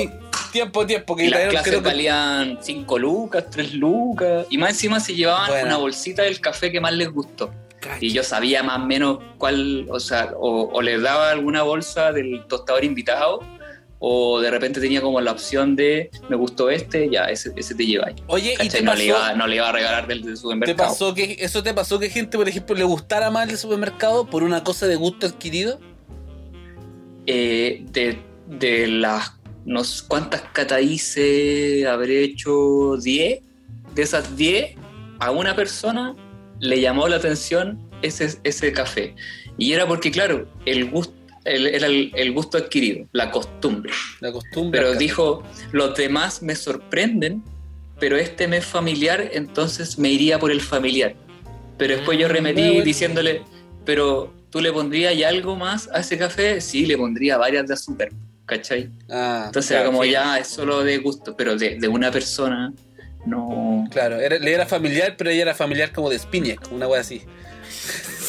tiempo, 0.52 0.86
tiempo, 0.86 1.16
que 1.16 1.26
Y 1.26 1.30
las 1.30 1.47
clases 1.50 1.70
creo 1.70 1.82
que- 1.82 1.88
valían 1.89 2.60
5 2.62 3.00
lucas, 3.00 3.45
3 3.50 3.74
lucas. 3.74 4.45
Y 4.50 4.58
más 4.58 4.72
encima 4.72 5.00
se 5.00 5.14
llevaban 5.16 5.50
Bueno. 5.50 5.68
una 5.68 5.78
bolsita 5.78 6.24
del 6.24 6.39
café 6.39 6.72
que 6.72 6.80
más 6.82 6.93
les 6.93 7.10
gustó. 7.12 7.54
Y 8.02 8.12
yo 8.12 8.24
sabía 8.24 8.62
más 8.62 8.80
o 8.80 8.86
menos 8.86 9.20
cuál, 9.38 9.88
o 9.89 10.00
sea, 10.00 10.34
o, 10.38 10.70
o 10.72 10.82
les 10.82 11.02
daba 11.02 11.32
alguna 11.32 11.64
bolsa 11.64 12.12
del 12.12 12.43
tostador 12.47 12.84
invitado, 12.84 13.39
o 14.00 14.39
de 14.41 14.50
repente 14.52 14.80
tenía 14.82 15.02
como 15.02 15.20
la 15.22 15.32
opción 15.32 15.76
de 15.76 16.10
me 16.30 16.36
gustó 16.36 16.70
este, 16.70 17.10
ya, 17.10 17.26
ese, 17.26 17.52
ese 17.56 17.76
te 17.76 17.86
lleváis. 17.86 18.16
Oye, 18.28 18.56
¿y 18.62 18.70
te 18.70 18.82
No, 18.82 18.91
pasó, 18.91 18.97
le 19.00 19.06
iba, 19.06 19.34
no 19.34 19.47
le 19.47 19.56
iba 19.58 19.70
a 19.70 19.72
regalar 19.72 20.08
del, 20.08 20.22
del 20.24 20.34
te 20.36 20.38
supermercado. 20.41 20.89
pasó 20.89 21.14
que 21.14 21.38
eso 21.39 21.64
te 21.64 21.74
pasó 21.74 22.00
que 22.00 22.10
gente, 22.10 22.38
por 22.38 22.47
ejemplo, 22.50 22.76
le 22.76 22.84
gustara 22.84 23.30
más 23.32 23.50
el 23.50 23.58
supermercado 23.58 24.26
por 24.26 24.43
una 24.43 24.64
cosa 24.64 24.86
de 24.88 24.95
gusto 24.95 25.26
adquirido? 25.28 25.80
Eh, 27.28 27.84
de, 27.91 28.20
de 28.47 28.88
las 28.88 29.32
no 29.70 29.84
sé 29.84 30.03
cuántas 30.07 30.41
cata 30.51 30.82
hice, 30.82 31.88
habré 31.88 32.24
hecho 32.24 32.97
10. 32.97 33.39
De 33.95 34.01
esas 34.01 34.36
10, 34.36 34.76
a 35.20 35.32
una 35.32 35.55
persona 35.55 36.15
le 36.59 36.82
llamó 36.82 37.07
la 37.07 37.17
atención 37.17 37.80
ese, 38.01 38.38
ese 38.43 38.72
café. 38.74 39.15
Y 39.57 39.74
era 39.74 39.88
porque, 39.88 40.09
claro, 40.11 40.47
el 40.65 40.89
gusto, 40.89 41.13
el- 41.45 41.67
era 41.67 41.86
el, 41.88 42.11
el 42.15 42.32
gusto 42.32 42.57
adquirido, 42.57 43.07
la 43.11 43.30
costumbre. 43.32 43.91
La 44.22 44.32
costumbre. 44.32 44.80
Pero 44.82 44.95
dijo, 44.97 45.43
los 45.72 45.95
demás 45.95 46.41
me 46.41 46.55
sorprenden, 46.55 47.43
pero 47.99 48.17
este 48.17 48.47
me 48.47 48.57
es 48.57 48.65
familiar, 48.65 49.30
entonces 49.34 49.99
me 49.99 50.09
iría 50.09 50.39
por 50.39 50.51
el 50.51 50.61
familiar. 50.61 51.15
Pero 51.78 51.95
después 51.95 52.17
yo 52.17 52.28
Mm, 52.28 52.32
remetí 52.32 52.82
diciéndole, 52.82 53.43
pero 53.86 54.34
¿tú 54.49 54.61
le 54.61 54.72
pondrías 54.72 55.15
ya 55.17 55.30
algo 55.30 55.55
más 55.55 55.89
a 55.93 55.99
ese 55.99 56.17
café? 56.17 56.59
Sí, 56.61 56.86
le 56.88 56.97
pondría 56.97 57.38
varias 57.38 57.67
de 57.67 57.74
azúcar, 57.76 58.09
¿cachai? 58.50 58.89
Ah, 59.10 59.43
Entonces 59.45 59.70
claro, 59.70 59.84
era 59.84 59.91
como 59.91 60.04
sí. 60.04 60.12
ya 60.12 60.38
es 60.39 60.47
solo 60.47 60.84
de 60.84 60.97
gusto, 60.97 61.38
pero 61.38 61.56
de, 61.56 61.78
de 61.80 61.88
una 61.88 62.12
persona 62.12 62.74
no... 63.26 63.86
Claro, 63.91 64.20
era, 64.20 64.39
le 64.39 64.52
era 64.52 64.66
familiar, 64.66 65.16
pero 65.18 65.30
ella 65.30 65.43
era 65.43 65.56
familiar 65.56 65.91
como 65.91 66.10
de 66.10 66.18
Spinac, 66.18 66.72
una 66.72 66.88
wea 66.88 67.02
así. 67.02 67.22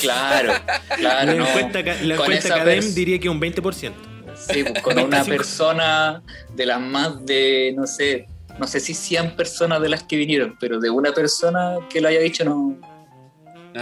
Claro, 0.01 0.53
claro, 0.97 1.27
la 1.27 1.35
no. 1.35 1.47
encuesta, 1.47 1.83
la 1.83 2.17
Con 2.17 2.27
encuesta 2.27 2.49
esa 2.49 2.59
Cadem 2.59 2.95
diría 2.95 3.19
que 3.19 3.29
un 3.29 3.41
20%. 3.41 3.93
Sí, 4.37 4.65
pues, 4.65 4.83
con 4.83 4.99
una 4.99 5.25
persona 5.25 6.23
de 6.55 6.67
las 6.67 6.81
más 6.81 7.25
de, 7.27 7.75
no 7.77 7.87
sé, 7.87 8.27
no 8.59 8.67
sé 8.67 8.81
si 8.81 8.95
100 8.95 9.37
personas 9.37 9.83
de 9.83 9.89
las 9.91 10.03
que 10.05 10.17
vinieron, 10.17 10.57
pero 10.59 10.81
de 10.81 10.91
una 10.91 11.13
persona 11.13 11.77
que 11.91 12.01
lo 12.01 12.09
haya 12.09 12.21
dicho 12.21 12.45
no, 12.45 12.79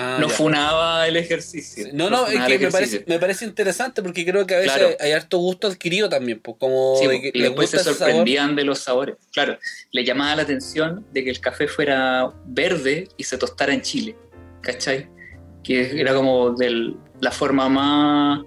Ah, 0.00 0.18
no 0.20 0.28
ya. 0.28 0.34
funaba 0.34 1.08
el 1.08 1.16
ejercicio. 1.16 1.88
No, 1.92 2.08
no, 2.08 2.28
es 2.28 2.40
que 2.44 2.56
me 2.60 2.70
parece, 2.70 3.04
me 3.08 3.18
parece 3.18 3.44
interesante 3.44 4.00
porque 4.00 4.24
creo 4.24 4.46
que 4.46 4.54
a 4.54 4.58
veces 4.58 4.72
Claro. 4.76 4.96
hay 5.00 5.10
harto 5.10 5.38
gusto 5.38 5.66
adquirido 5.66 6.08
también, 6.08 6.38
pues 6.38 6.56
como 6.56 6.94
Sí, 7.00 7.08
de 7.08 7.20
que 7.20 7.32
y 7.34 7.42
después 7.42 7.68
se 7.70 7.80
sorprendían 7.80 8.54
de 8.54 8.62
los 8.62 8.78
sabores. 8.78 9.16
Claro, 9.32 9.58
le 9.90 10.04
llamaba 10.04 10.36
la 10.36 10.42
atención 10.42 11.04
de 11.12 11.24
que 11.24 11.30
el 11.30 11.40
café 11.40 11.66
fuera 11.66 12.30
verde 12.46 13.08
y 13.16 13.24
se 13.24 13.38
tostara 13.38 13.74
en 13.74 13.82
Chile, 13.82 14.16
¿cachai? 14.60 15.08
Que 15.64 16.00
era 16.00 16.14
como 16.14 16.52
de 16.52 16.94
la 17.20 17.32
forma 17.32 17.68
más, 17.68 18.44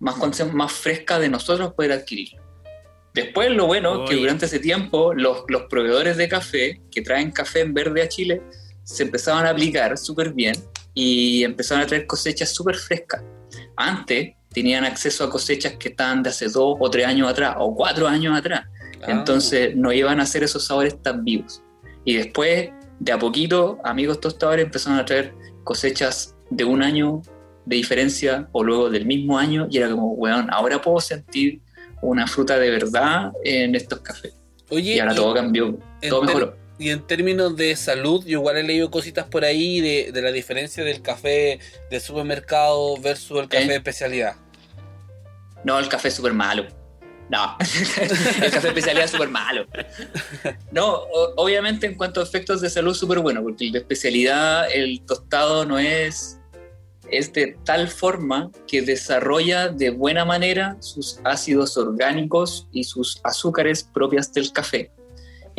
más, 0.00 0.72
fresca 0.72 1.20
de 1.20 1.28
nosotros 1.28 1.72
poder 1.74 1.92
adquirir. 1.92 2.30
Después 3.14 3.48
lo 3.52 3.66
bueno 3.68 4.06
que 4.06 4.14
Oye. 4.14 4.22
durante 4.22 4.46
ese 4.46 4.58
tiempo 4.58 5.14
los, 5.14 5.44
los 5.46 5.62
proveedores 5.70 6.16
de 6.16 6.28
café 6.28 6.80
que 6.90 7.00
traen 7.02 7.30
café 7.30 7.60
en 7.60 7.74
verde 7.74 8.02
a 8.02 8.08
Chile 8.08 8.42
se 8.82 9.04
empezaban 9.04 9.46
a 9.46 9.50
aplicar 9.50 9.96
súper 9.96 10.32
bien 10.32 10.54
y 10.94 11.44
empezaron 11.44 11.84
a 11.84 11.86
traer 11.86 12.06
cosechas 12.06 12.50
súper 12.54 12.76
frescas. 12.76 13.22
Antes 13.76 14.34
tenían 14.52 14.84
acceso 14.84 15.24
a 15.24 15.30
cosechas 15.30 15.74
que 15.78 15.90
estaban 15.90 16.22
de 16.22 16.30
hace 16.30 16.46
dos 16.48 16.76
o 16.78 16.90
tres 16.90 17.06
años 17.06 17.28
atrás 17.30 17.56
o 17.58 17.74
cuatro 17.74 18.06
años 18.08 18.36
atrás. 18.36 18.62
Ah. 19.02 19.06
Entonces 19.08 19.74
no 19.76 19.92
iban 19.92 20.20
a 20.20 20.24
hacer 20.24 20.42
esos 20.42 20.64
sabores 20.66 21.00
tan 21.02 21.24
vivos. 21.24 21.62
Y 22.04 22.16
después, 22.16 22.70
de 22.98 23.12
a 23.12 23.18
poquito, 23.18 23.78
amigos 23.84 24.20
tostadores 24.20 24.64
empezaron 24.66 24.98
a 24.98 25.04
traer 25.04 25.34
cosechas 25.64 26.34
de 26.50 26.64
un 26.64 26.82
año 26.82 27.22
de 27.64 27.76
diferencia 27.76 28.48
o 28.52 28.64
luego 28.64 28.90
del 28.90 29.06
mismo 29.06 29.38
año 29.38 29.68
y 29.70 29.78
era 29.78 29.90
como, 29.90 30.12
weón, 30.14 30.48
ahora 30.50 30.80
puedo 30.80 30.98
sentir 31.00 31.60
una 32.02 32.26
fruta 32.26 32.58
de 32.58 32.70
verdad 32.70 33.30
en 33.44 33.74
estos 33.74 34.00
cafés. 34.00 34.34
Oye, 34.70 34.94
Y 34.96 34.98
ahora 34.98 35.12
y- 35.12 35.16
todo 35.16 35.34
cambió, 35.34 35.78
todo 36.08 36.22
mejoró. 36.22 36.56
Y 36.80 36.88
en 36.90 37.06
términos 37.06 37.54
de 37.56 37.76
salud, 37.76 38.24
yo 38.24 38.38
igual 38.38 38.56
he 38.56 38.62
leído 38.62 38.90
cositas 38.90 39.26
por 39.26 39.44
ahí 39.44 39.80
de, 39.82 40.12
de 40.12 40.22
la 40.22 40.32
diferencia 40.32 40.82
del 40.82 41.02
café 41.02 41.60
de 41.90 42.00
supermercado 42.00 42.96
versus 42.96 43.38
el 43.38 43.48
café 43.48 43.64
¿Eh? 43.64 43.68
de 43.68 43.76
especialidad. 43.76 44.36
No, 45.62 45.78
el 45.78 45.88
café 45.90 46.08
es 46.08 46.14
súper 46.14 46.32
malo. 46.32 46.66
No, 47.28 47.56
el 48.42 48.50
café 48.50 48.68
especialidad 48.68 49.04
es 49.04 49.10
súper 49.10 49.28
malo. 49.28 49.66
No, 50.72 50.94
o- 50.94 51.34
obviamente 51.36 51.86
en 51.86 51.94
cuanto 51.96 52.20
a 52.20 52.24
efectos 52.24 52.62
de 52.62 52.70
salud, 52.70 52.94
súper 52.94 53.18
bueno, 53.18 53.42
porque 53.42 53.66
el 53.66 53.72
de 53.72 53.78
especialidad, 53.80 54.66
el 54.72 55.02
tostado 55.02 55.66
no 55.66 55.78
es, 55.78 56.38
es 57.10 57.30
de 57.34 57.56
tal 57.64 57.88
forma 57.88 58.50
que 58.66 58.80
desarrolla 58.82 59.68
de 59.68 59.90
buena 59.90 60.24
manera 60.24 60.76
sus 60.80 61.20
ácidos 61.24 61.76
orgánicos 61.76 62.66
y 62.72 62.84
sus 62.84 63.20
azúcares 63.22 63.84
propias 63.84 64.32
del 64.32 64.50
café. 64.52 64.90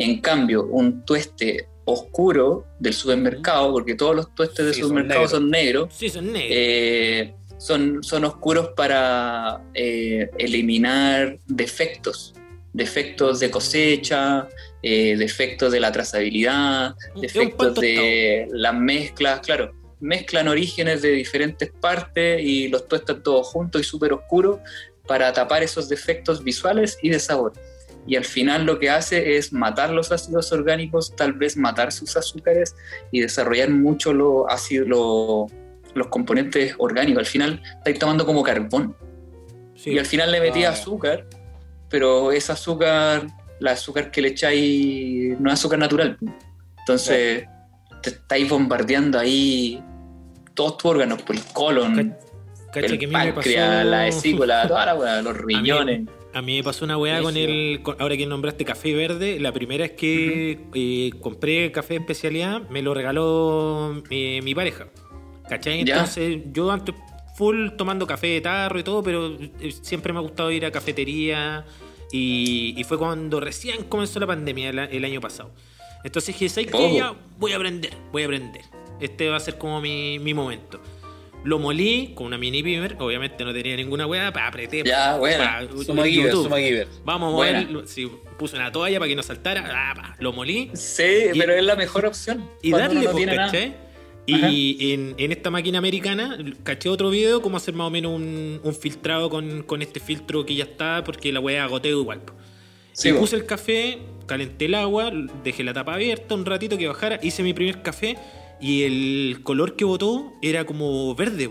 En 0.04 0.20
cambio, 0.20 0.64
un 0.64 1.04
tueste 1.04 1.68
oscuro 1.84 2.64
del 2.78 2.92
supermercado, 2.94 3.72
porque 3.72 3.94
todos 3.94 4.14
los 4.16 4.34
tuestes 4.34 4.64
del 4.66 4.74
Sí, 4.74 4.80
son 4.80 4.88
supermercado 4.90 5.20
negros. 5.20 5.30
son 5.30 5.50
negros, 5.50 5.88
Sí, 5.96 6.08
son 6.10 6.32
negros. 6.32 6.50
eh, 6.52 7.34
son, 7.58 8.02
son 8.02 8.24
oscuros 8.24 8.70
para 8.76 9.62
eh, 9.74 10.28
eliminar 10.38 11.38
defectos, 11.46 12.34
defectos 12.72 13.38
de 13.40 13.50
cosecha, 13.50 14.48
eh, 14.82 15.16
defectos 15.16 15.70
de 15.72 15.78
la 15.80 15.92
trazabilidad, 15.92 16.94
defectos 17.20 17.74
de 17.76 18.48
las 18.50 18.74
mezclas, 18.74 19.40
claro, 19.40 19.72
mezclan 20.00 20.48
orígenes 20.48 21.02
de 21.02 21.10
diferentes 21.10 21.70
partes 21.80 22.40
y 22.42 22.66
los 22.68 22.88
tuestan 22.88 23.22
todos 23.22 23.46
juntos 23.46 23.80
y 23.80 23.84
súper 23.84 24.12
oscuros 24.12 24.58
para 25.06 25.32
tapar 25.32 25.62
esos 25.62 25.88
defectos 25.88 26.42
visuales 26.42 26.98
y 27.02 27.10
de 27.10 27.20
sabor. 27.20 27.52
Y 28.06 28.16
al 28.16 28.24
final 28.24 28.64
lo 28.64 28.78
que 28.78 28.90
hace 28.90 29.36
es 29.36 29.52
matar 29.52 29.90
los 29.90 30.10
ácidos 30.10 30.50
orgánicos, 30.52 31.14
tal 31.14 31.34
vez 31.34 31.56
matar 31.56 31.92
sus 31.92 32.16
azúcares 32.16 32.74
y 33.12 33.20
desarrollar 33.20 33.70
mucho 33.70 34.12
lo 34.12 34.50
ácido, 34.50 34.84
lo- 34.86 35.46
los 35.94 36.06
componentes 36.08 36.74
orgánicos. 36.78 37.20
Al 37.20 37.26
final 37.26 37.62
estáis 37.78 37.98
tomando 37.98 38.26
como 38.26 38.42
carbón. 38.42 38.96
Sí. 39.76 39.90
Y 39.90 39.98
al 39.98 40.06
final 40.06 40.32
le 40.32 40.40
metí 40.40 40.64
Ah, 40.64 40.70
azúcar, 40.70 41.26
pero 41.88 42.32
ese 42.32 42.52
azúcar, 42.52 43.26
el 43.60 43.68
azúcar 43.68 44.10
que 44.10 44.22
le 44.22 44.28
echáis 44.28 45.38
no 45.38 45.48
es 45.50 45.54
azúcar 45.54 45.78
natural. 45.78 46.18
Entonces 46.80 47.44
te 48.02 48.10
estáis 48.10 48.48
bombardeando 48.48 49.18
ahí 49.18 49.80
todos 50.54 50.76
tus 50.78 50.90
órganos, 50.90 51.22
por 51.22 51.36
el 51.36 51.42
colon, 51.52 51.98
el 52.74 53.08
páncreas, 53.10 53.84
la 53.86 54.02
vesícula, 54.04 54.66
toda 54.66 54.86
la 54.94 55.22
los 55.22 55.36
riñones. 55.36 56.00
A 56.00 56.00
mí 56.00 56.08
me 56.40 56.62
pasó 56.62 56.84
una 56.84 56.96
weá 56.96 57.20
con 57.20 57.36
el. 57.36 57.80
con- 57.82 57.96
ahora 58.00 58.16
que 58.16 58.24
nombraste 58.26 58.64
café 58.64 58.94
verde, 58.94 59.38
la 59.40 59.52
primera 59.52 59.84
es 59.84 59.90
que 59.92 60.58
eh, 60.72 61.10
compré 61.20 61.70
café 61.72 61.94
de 61.94 62.00
especialidad, 62.00 62.66
me 62.70 62.80
lo 62.80 62.94
regaló 62.94 64.02
eh, 64.08 64.40
mi 64.42 64.54
pareja. 64.54 64.86
¿Cachai? 65.48 65.84
Ya. 65.84 65.96
Entonces, 65.96 66.40
yo 66.52 66.70
antes 66.70 66.94
full 67.36 67.70
tomando 67.76 68.06
café 68.06 68.28
de 68.28 68.40
tarro 68.40 68.78
y 68.78 68.82
todo, 68.82 69.02
pero 69.02 69.36
eh, 69.60 69.72
siempre 69.82 70.12
me 70.12 70.20
ha 70.20 70.22
gustado 70.22 70.50
ir 70.50 70.64
a 70.64 70.70
cafetería 70.70 71.64
Y, 72.12 72.74
y 72.76 72.84
fue 72.84 72.98
cuando 72.98 73.40
recién 73.40 73.84
comenzó 73.84 74.20
la 74.20 74.26
pandemia 74.26 74.68
el, 74.70 74.78
el 74.78 75.04
año 75.04 75.20
pasado. 75.20 75.50
Entonces 76.04 76.34
dije, 76.34 76.48
¿sabes 76.48 76.70
qué? 76.70 76.94
Ya 76.96 77.14
voy 77.38 77.52
a 77.52 77.56
aprender, 77.56 77.92
voy 78.12 78.22
a 78.22 78.26
aprender. 78.26 78.62
Este 79.00 79.28
va 79.30 79.36
a 79.36 79.40
ser 79.40 79.56
como 79.56 79.80
mi, 79.80 80.18
mi 80.18 80.34
momento. 80.34 80.78
Lo 81.44 81.58
molí 81.58 82.12
con 82.14 82.26
una 82.26 82.38
mini 82.38 82.62
pimer, 82.62 82.96
obviamente 83.00 83.44
no 83.44 83.52
tenía 83.52 83.76
ninguna 83.76 84.06
weá, 84.06 84.28
apreté. 84.28 84.82
Ya, 84.84 85.18
pa, 85.20 85.62
Suma 85.84 86.04
Giver. 86.04 86.32
Suma 86.32 86.58
Giver. 86.58 86.86
Vamos 87.04 87.28
a 87.28 87.32
mover, 87.32 87.88
sí, 87.88 88.08
puse 88.38 88.56
una 88.56 88.70
toalla 88.70 88.98
para 88.98 89.08
que 89.08 89.16
no 89.16 89.22
saltara, 89.22 89.64
ah, 89.90 89.94
pa, 89.94 90.16
lo 90.20 90.32
molí 90.32 90.70
Sí, 90.74 91.02
Y- 91.34 91.38
pero 91.38 91.52
es 91.54 91.64
la 91.64 91.74
mejor 91.74 92.06
opción. 92.06 92.48
y 92.62 92.70
darle, 92.70 93.02
no 93.02 93.10
pues, 93.10 93.16
tiene. 93.50 93.74
Y 94.24 94.92
en, 94.92 95.16
en 95.18 95.32
esta 95.32 95.50
máquina 95.50 95.78
americana 95.78 96.38
caché 96.62 96.88
otro 96.88 97.10
video 97.10 97.42
cómo 97.42 97.56
hacer 97.56 97.74
más 97.74 97.88
o 97.88 97.90
menos 97.90 98.12
un, 98.12 98.60
un 98.62 98.74
filtrado 98.74 99.28
con, 99.28 99.64
con 99.64 99.82
este 99.82 99.98
filtro 99.98 100.46
que 100.46 100.54
ya 100.54 100.62
está, 100.64 101.02
porque 101.04 101.32
la 101.32 101.40
weá 101.40 101.66
goteo 101.66 102.00
igual. 102.00 102.20
po. 102.20 102.32
Sí, 102.92 103.08
y 103.08 103.12
puse 103.14 103.34
el 103.34 103.46
café, 103.46 103.98
calenté 104.26 104.66
el 104.66 104.76
agua, 104.76 105.10
dejé 105.42 105.64
la 105.64 105.72
tapa 105.72 105.94
abierta 105.94 106.36
un 106.36 106.44
ratito 106.46 106.78
que 106.78 106.86
bajara, 106.86 107.18
hice 107.20 107.42
mi 107.42 107.52
primer 107.52 107.82
café 107.82 108.16
y 108.62 108.84
el 108.84 109.40
color 109.42 109.76
que 109.76 109.84
botó 109.84 110.32
era 110.40 110.64
como 110.64 111.14
verde. 111.14 111.50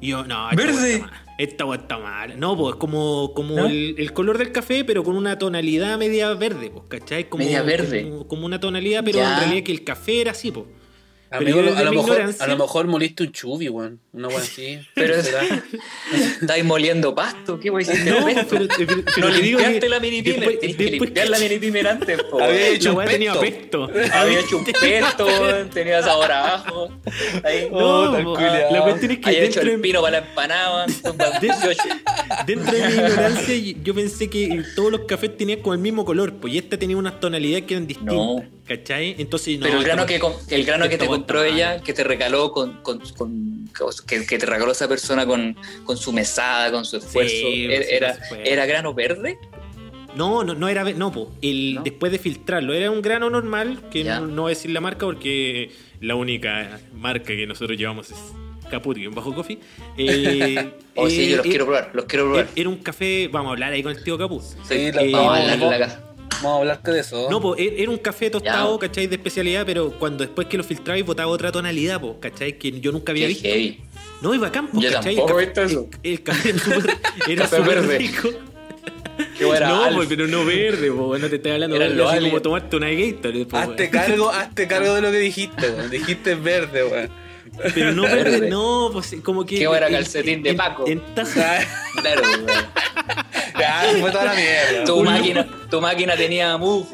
Y 0.00 0.08
yo, 0.08 0.24
no, 0.26 0.50
esta 0.50 0.56
¿Verde? 0.62 0.94
está 0.96 1.06
mal, 1.06 1.20
Esta 1.38 1.64
weá 1.64 1.78
está 1.80 1.98
mal. 1.98 2.38
No, 2.38 2.56
pues 2.56 2.74
como, 2.76 3.32
como 3.34 3.56
¿No? 3.56 3.66
el, 3.66 3.94
el 3.96 4.12
color 4.12 4.36
del 4.36 4.52
café, 4.52 4.84
pero 4.84 5.02
con 5.02 5.16
una 5.16 5.38
tonalidad 5.38 5.96
media 5.96 6.34
verde, 6.34 6.70
pues, 6.70 6.84
¿cachai? 6.88 7.28
Como, 7.30 7.44
Media 7.44 7.62
verde. 7.62 8.02
Como, 8.10 8.28
como 8.28 8.44
una 8.46 8.60
tonalidad, 8.60 9.02
pero 9.04 9.18
Ya. 9.18 9.32
en 9.34 9.40
realidad 9.40 9.64
que 9.64 9.72
el 9.72 9.84
café 9.84 10.20
era 10.20 10.32
así, 10.32 10.50
pues. 10.50 10.66
Pero 11.38 11.58
Amigo, 11.60 11.70
yo 11.70 11.76
a, 11.78 11.82
lo 11.82 11.92
mejor, 11.92 12.34
a 12.38 12.46
lo 12.46 12.56
mejor 12.58 12.86
moliste 12.86 13.22
un 13.24 13.32
chubi, 13.32 13.68
weón. 13.68 14.00
Una 14.12 14.28
weón 14.28 14.40
así. 14.42 14.78
Pero 14.94 15.14
es- 15.16 15.26
¿Será? 15.26 15.42
¿Estáis 16.40 16.64
moliendo 16.64 17.14
pasto? 17.14 17.58
¿Qué 17.58 17.70
a 17.70 17.72
decir? 17.72 18.04
No, 18.04 18.24
pero, 18.26 18.46
pero- 18.48 18.68
pero 19.14 19.28
no 19.28 19.34
te 19.34 19.42
digo 19.42 19.58
limpiaste 19.58 19.80
que 19.80 19.88
la 19.88 20.00
mini 20.00 20.22
pimer. 20.22 20.38
después- 20.40 20.60
Tenés 20.60 20.76
que 20.76 20.90
limpiar 20.90 21.28
la 21.28 21.38
mini 21.38 21.58
pimer 21.58 21.88
antes, 21.88 22.22
po. 22.24 22.40
Había 22.42 22.68
hecho 22.68 22.92
la 22.92 22.98
un 22.98 23.04
tenía 23.06 23.32
pesto. 23.40 23.86
pesto. 23.88 24.16
Había 24.16 24.40
hecho 24.40 24.58
un 24.58 24.64
pesto, 24.80 25.26
weón, 25.26 25.70
tenía 25.70 26.02
sabor 26.02 26.32
a 26.32 26.54
ajo. 26.54 26.88
Ahí, 27.44 27.68
Oh, 27.72 28.10
No, 28.18 28.34
po, 28.34 28.40
la 28.40 28.82
cuestión 28.82 29.10
es 29.12 29.18
que 29.18 29.28
había 29.28 29.42
hecho 29.44 29.60
el 29.60 29.80
pino 29.80 30.00
para 30.02 30.20
la 30.20 30.26
empanada, 30.28 30.76
weón, 30.86 30.92
son 31.02 31.16
para 31.16 31.38
De- 31.40 31.46
18. 31.48 31.82
dentro 32.46 32.72
de 32.72 32.86
mi 32.88 32.94
ignorancia 32.94 33.54
yo 33.82 33.94
pensé 33.94 34.28
que 34.30 34.62
todos 34.76 34.90
los 34.92 35.00
cafés 35.02 35.36
tenían 35.36 35.60
como 35.60 35.72
el 35.74 35.80
mismo 35.80 36.04
color, 36.04 36.34
pues 36.34 36.54
y 36.54 36.58
esta 36.58 36.76
tenía 36.78 36.96
unas 36.96 37.18
tonalidades 37.20 37.64
que 37.64 37.74
eran 37.74 37.86
distintas, 37.86 38.14
No. 38.14 38.44
¿Cachai? 38.66 39.14
Entonces 39.18 39.58
no. 39.58 39.66
Pero 39.66 39.78
el 39.78 39.84
grano 39.84 40.06
que, 40.06 40.20
el 40.50 40.64
grano 40.64 40.88
que 40.88 40.98
te 40.98 41.06
compró 41.06 41.42
ella, 41.42 41.80
que 41.80 41.92
te 41.92 42.04
regaló 42.04 42.52
con, 42.52 42.74
con, 42.82 43.00
con- 43.16 43.68
que, 44.06 44.24
que 44.26 44.38
te 44.38 44.46
regaló 44.46 44.72
esa 44.72 44.88
persona 44.88 45.26
con, 45.26 45.56
con 45.84 45.96
su 45.96 46.12
mesada, 46.12 46.70
con 46.70 46.84
su 46.84 46.96
esfuerzo, 46.98 47.34
Sí, 47.34 47.66
era, 47.70 48.14
sí, 48.14 48.20
era, 48.44 48.66
grano 48.66 48.94
verde. 48.94 49.38
No, 50.16 50.44
no, 50.44 50.54
no 50.54 50.68
era, 50.68 50.84
no, 50.84 51.10
po, 51.10 51.32
el, 51.42 51.74
¿No? 51.74 51.82
después 51.82 52.12
de 52.12 52.18
filtrarlo, 52.20 52.72
era 52.72 52.88
un 52.90 53.02
grano 53.02 53.30
normal, 53.30 53.88
que 53.90 54.04
no, 54.04 54.20
no 54.20 54.42
voy 54.42 54.50
a 54.52 54.54
decir 54.54 54.70
la 54.70 54.80
marca 54.80 55.06
porque 55.06 55.72
la 56.00 56.14
única 56.14 56.78
marca 56.94 57.26
que 57.34 57.46
nosotros 57.48 57.76
llevamos 57.76 58.12
es 58.12 58.18
Caput 58.70 58.96
y 58.96 59.06
un 59.08 59.14
bajo 59.14 59.34
coffee. 59.34 59.58
Eh, 59.98 60.70
Oh, 60.96 61.10
sí, 61.10 61.24
eh, 61.24 61.30
yo 61.30 61.36
los 61.38 61.46
eh, 61.46 61.48
quiero 61.48 61.64
probar, 61.66 61.90
los 61.92 62.04
quiero 62.04 62.26
probar. 62.26 62.46
Era 62.54 62.68
un 62.68 62.76
café, 62.76 63.26
vamos 63.26 63.48
a 63.50 63.52
hablar 63.54 63.72
ahí 63.72 63.82
con 63.82 63.90
el 63.90 64.04
tío 64.04 64.16
Caput. 64.16 64.40
Sí, 64.42 64.74
Eh, 64.74 64.92
Vamos 65.12 65.36
a 65.36 65.42
hablar 65.42 65.54
en 65.60 65.70
la 65.70 65.78
casa. 65.80 66.13
Vamos 66.42 66.56
a 66.56 66.60
hablarte 66.60 66.90
de 66.92 67.00
eso. 67.00 67.28
No, 67.30 67.40
pues 67.40 67.60
era 67.60 67.90
un 67.90 67.98
café 67.98 68.30
tostado, 68.30 68.74
Ya. 68.80 68.86
¿cachai? 68.88 69.06
De 69.06 69.16
especialidad, 69.16 69.64
pero 69.66 69.90
cuando 69.98 70.24
después 70.24 70.46
que 70.48 70.56
lo 70.56 70.64
filtrabais 70.64 71.04
botaba 71.04 71.30
otra 71.30 71.50
tonalidad, 71.52 72.00
pues, 72.00 72.14
¿cachai? 72.20 72.58
Que 72.58 72.80
yo 72.80 72.92
nunca 72.92 73.12
había 73.12 73.24
Qué 73.26 73.32
visto. 73.34 73.48
heavy. 73.48 73.80
No, 74.20 74.34
iba 74.34 74.46
bacán, 74.48 74.68
pues, 74.68 74.84
Yo 74.84 74.92
¿cachai? 74.92 75.16
tampoco 75.16 75.40
el 75.40 75.52
café, 75.52 75.66
eso. 75.66 75.88
El, 76.02 76.10
el 76.12 76.22
café 76.22 76.48
era 76.50 76.58
súper 76.64 76.96
era 77.28 77.42
Café 77.42 77.56
súper 77.56 77.74
verde. 77.80 77.98
rico. 77.98 78.28
Qué 79.38 79.44
buena 79.44 79.68
no, 79.90 80.00
pero 80.08 80.26
no 80.26 80.44
verde, 80.44 80.90
pues, 80.90 81.20
no 81.20 81.28
te 81.28 81.36
estoy 81.36 81.52
hablando 81.52 81.76
Eran 81.76 81.96
verde, 81.96 82.04
así 82.16 82.24
como 82.30 82.42
tomarte 82.42 82.76
una 82.76 82.90
Gatorade, 82.90 83.46
pues, 83.46 83.62
Hazte 83.62 83.90
cargo, 83.90 84.30
hazte 84.30 84.66
cargo 84.66 84.94
de 84.94 85.00
lo 85.02 85.10
que 85.12 85.18
dijiste, 85.18 85.70
weón. 85.70 85.90
Dijiste 85.90 86.34
verde, 86.34 86.84
weón. 86.84 87.10
Pero 87.74 87.92
no 87.92 88.02
verde, 88.02 88.48
no, 88.50 88.90
pues 88.92 89.14
como 89.22 89.44
que. 89.46 89.58
Qué 89.58 89.66
buena 89.68 89.86
en- 89.86 89.92
calcetín 89.92 90.42
de 90.42 90.50
en- 90.50 90.56
Paco. 90.56 90.84
En 90.88 91.00
taza. 91.14 91.58
Claro. 92.00 92.22
Ya, 93.58 93.82
se 93.90 94.00
fue 94.00 94.10
toda 94.10 94.24
la 94.24 94.34
mierda. 94.34 94.84
tu, 94.84 95.02
máquina, 95.04 95.46
tu 95.70 95.80
máquina 95.80 96.16
tenía 96.16 96.56
mufo. 96.56 96.90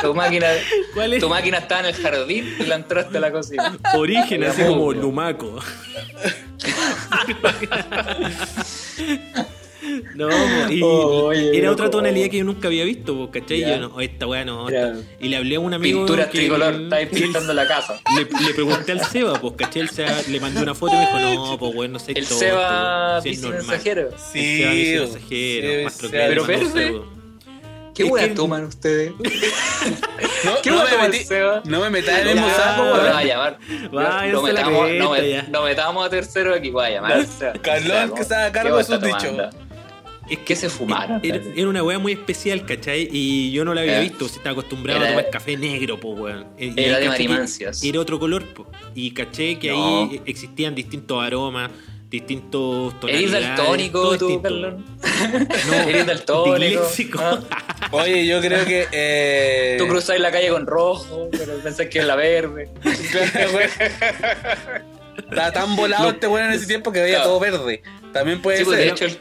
Tu 0.00 0.14
máquina, 0.14 0.46
¿Cuál 0.94 1.14
es? 1.14 1.20
tu 1.20 1.28
máquina 1.28 1.58
estaba 1.58 1.80
en 1.80 1.86
el 1.86 1.94
jardín 1.94 2.54
y 2.58 2.64
la 2.64 2.76
entraste 2.76 3.18
a 3.18 3.20
la 3.20 3.32
cocina. 3.32 3.76
Origen, 3.94 4.44
así 4.44 4.62
como 4.62 4.92
Lumaco. 4.92 5.58
No, 10.14 10.28
y, 10.70 10.80
Oh, 10.82 11.24
oye, 11.26 11.56
era 11.58 11.70
otra 11.70 11.90
tonalidad 11.90 12.30
que 12.30 12.38
yo 12.38 12.44
nunca 12.44 12.68
había 12.68 12.84
visto, 12.84 13.14
po, 13.16 13.30
¿cachai? 13.30 13.60
Ya. 13.60 13.76
Yo 13.76 13.88
no, 13.88 14.00
esta 14.00 14.26
weá 14.26 14.44
no. 14.44 14.68
Esta- 14.68 14.94
Y 15.20 15.28
le 15.28 15.36
hablé 15.36 15.56
a 15.56 15.60
un 15.60 15.74
amigo. 15.74 16.00
Pintura 16.00 16.28
que- 16.28 16.38
tricolor, 16.38 16.74
estáis 16.82 17.08
pintando 17.08 17.52
la 17.54 17.66
casa. 17.66 18.00
le, 18.16 18.22
le 18.46 18.54
pregunté 18.54 18.92
al 18.92 19.04
Seba, 19.04 19.40
pues, 19.40 19.54
¿cachai? 19.56 19.82
El 19.82 19.90
Seba 19.90 20.12
le 20.28 20.40
mandé 20.40 20.62
una 20.62 20.74
foto 20.74 20.92
y 20.94 20.96
me 20.96 21.00
dijo, 21.02 21.18
no, 21.18 21.58
pues, 21.58 21.74
weón, 21.74 21.92
no 21.92 21.98
sé 21.98 22.12
El 22.12 22.26
todo, 22.26 22.38
Seba 22.38 23.08
todo, 23.14 23.22
sí, 23.22 23.28
es 23.30 23.40
normal. 23.42 23.58
mensajero. 23.66 24.00
El 24.02 24.18
Seba 24.18 24.70
mensajero, 24.72 25.06
sí, 25.06 25.20
sí, 25.28 26.08
pero 26.10 26.44
verde. 26.46 27.00
¿Qué 27.94 28.04
Es 28.04 28.10
hueá 28.10 28.24
que- 28.28 28.34
toman 28.34 28.64
ustedes? 28.64 29.12
No, 30.46 30.52
¿Qué 30.62 30.70
no 30.70 30.76
va 30.76 30.82
a 30.82 30.84
me 30.86 30.90
tomar 30.92 31.10
metí- 31.10 31.24
Seba? 31.24 31.62
No 31.66 31.80
me 31.82 31.90
metas 31.90 32.20
en 32.22 32.28
el 32.28 32.34
me 32.36 32.40
weón. 32.40 32.52
va 32.56 33.18
a 33.18 33.24
llamar. 33.24 33.58
Váyanse 33.92 34.32
no, 34.32 34.40
a 34.40 34.42
metamos, 34.44 34.90
no, 34.92 35.10
me- 35.10 35.42
no 35.50 35.62
metamos 35.62 36.06
a 36.06 36.08
tercero 36.08 36.54
aquí, 36.54 36.70
voy 36.70 36.86
a 36.86 36.90
llamar. 36.90 37.26
Carlón, 37.60 38.14
que 38.14 38.22
haga 38.22 38.46
¿qué 38.46 38.52
cargo 38.52 38.78
de 38.78 38.84
sus 38.84 38.94
está 38.94 39.06
dichos. 39.06 39.54
Es 40.30 40.38
¿Qué 40.38 40.56
se 40.56 40.68
fumaron? 40.70 41.20
Era, 41.24 41.40
era 41.56 41.68
una 41.68 41.82
weá 41.82 41.98
muy 41.98 42.12
especial, 42.12 42.64
¿cachai? 42.64 43.08
Y 43.12 43.52
yo 43.52 43.64
no 43.64 43.74
la 43.74 43.80
había 43.82 43.98
Eh. 44.00 44.02
visto, 44.04 44.28
si 44.28 44.36
estaba 44.36 44.52
acostumbrado 44.52 45.00
Era- 45.00 45.08
a 45.08 45.10
tomar 45.16 45.30
café 45.30 45.56
negro, 45.56 45.98
pues, 45.98 46.18
weón. 46.18 46.46
Y- 46.58 46.80
Era 46.80 46.96
de 46.98 47.02
que 47.04 47.08
marimancias. 47.08 47.82
Era 47.82 48.00
otro 48.00 48.18
color, 48.18 48.44
pues. 48.54 48.68
Y 48.94 49.10
caché 49.12 49.58
que 49.58 49.70
No. 49.70 50.04
ahí 50.10 50.20
existían 50.24 50.74
distintos 50.74 51.22
aromas, 51.22 51.70
distintos 52.08 52.94
¿Eres 53.04 53.30
tonalidades. 53.30 53.46
daltónico 53.56 54.16
todo 54.16 54.40
tú? 54.40 54.42
No, 55.68 55.74
¿Eres 55.88 56.06
daltónico? 56.06 56.82
¿Ah? 57.18 57.40
Oye, 57.92 58.26
yo 58.26 58.40
creo 58.40 58.64
que. 58.64 58.86
Eh... 58.92 59.76
Tú 59.78 59.86
cruzáis 59.88 60.20
la 60.20 60.30
calle 60.30 60.48
con 60.50 60.66
rojo, 60.66 61.28
pero 61.32 61.54
pensás 61.62 61.86
que 61.88 61.98
es 62.00 62.04
la 62.06 62.16
verde. 62.16 62.70
Estaba 65.28 65.52
tan 65.52 65.76
volado 65.76 66.10
este 66.10 66.26
weón 66.26 66.48
en 66.48 66.52
ese 66.54 66.66
tiempo 66.66 66.92
que 66.92 67.00
veía 67.00 67.16
Claro. 67.16 67.30
todo 67.30 67.40
verde. 67.40 67.82
También 68.12 68.40
puede 68.42 68.58
Sí, 68.58 68.64
pues, 68.64 68.78
ser. 68.78 68.86
de 68.86 68.92
hecho, 68.92 69.04
el, 69.06 69.18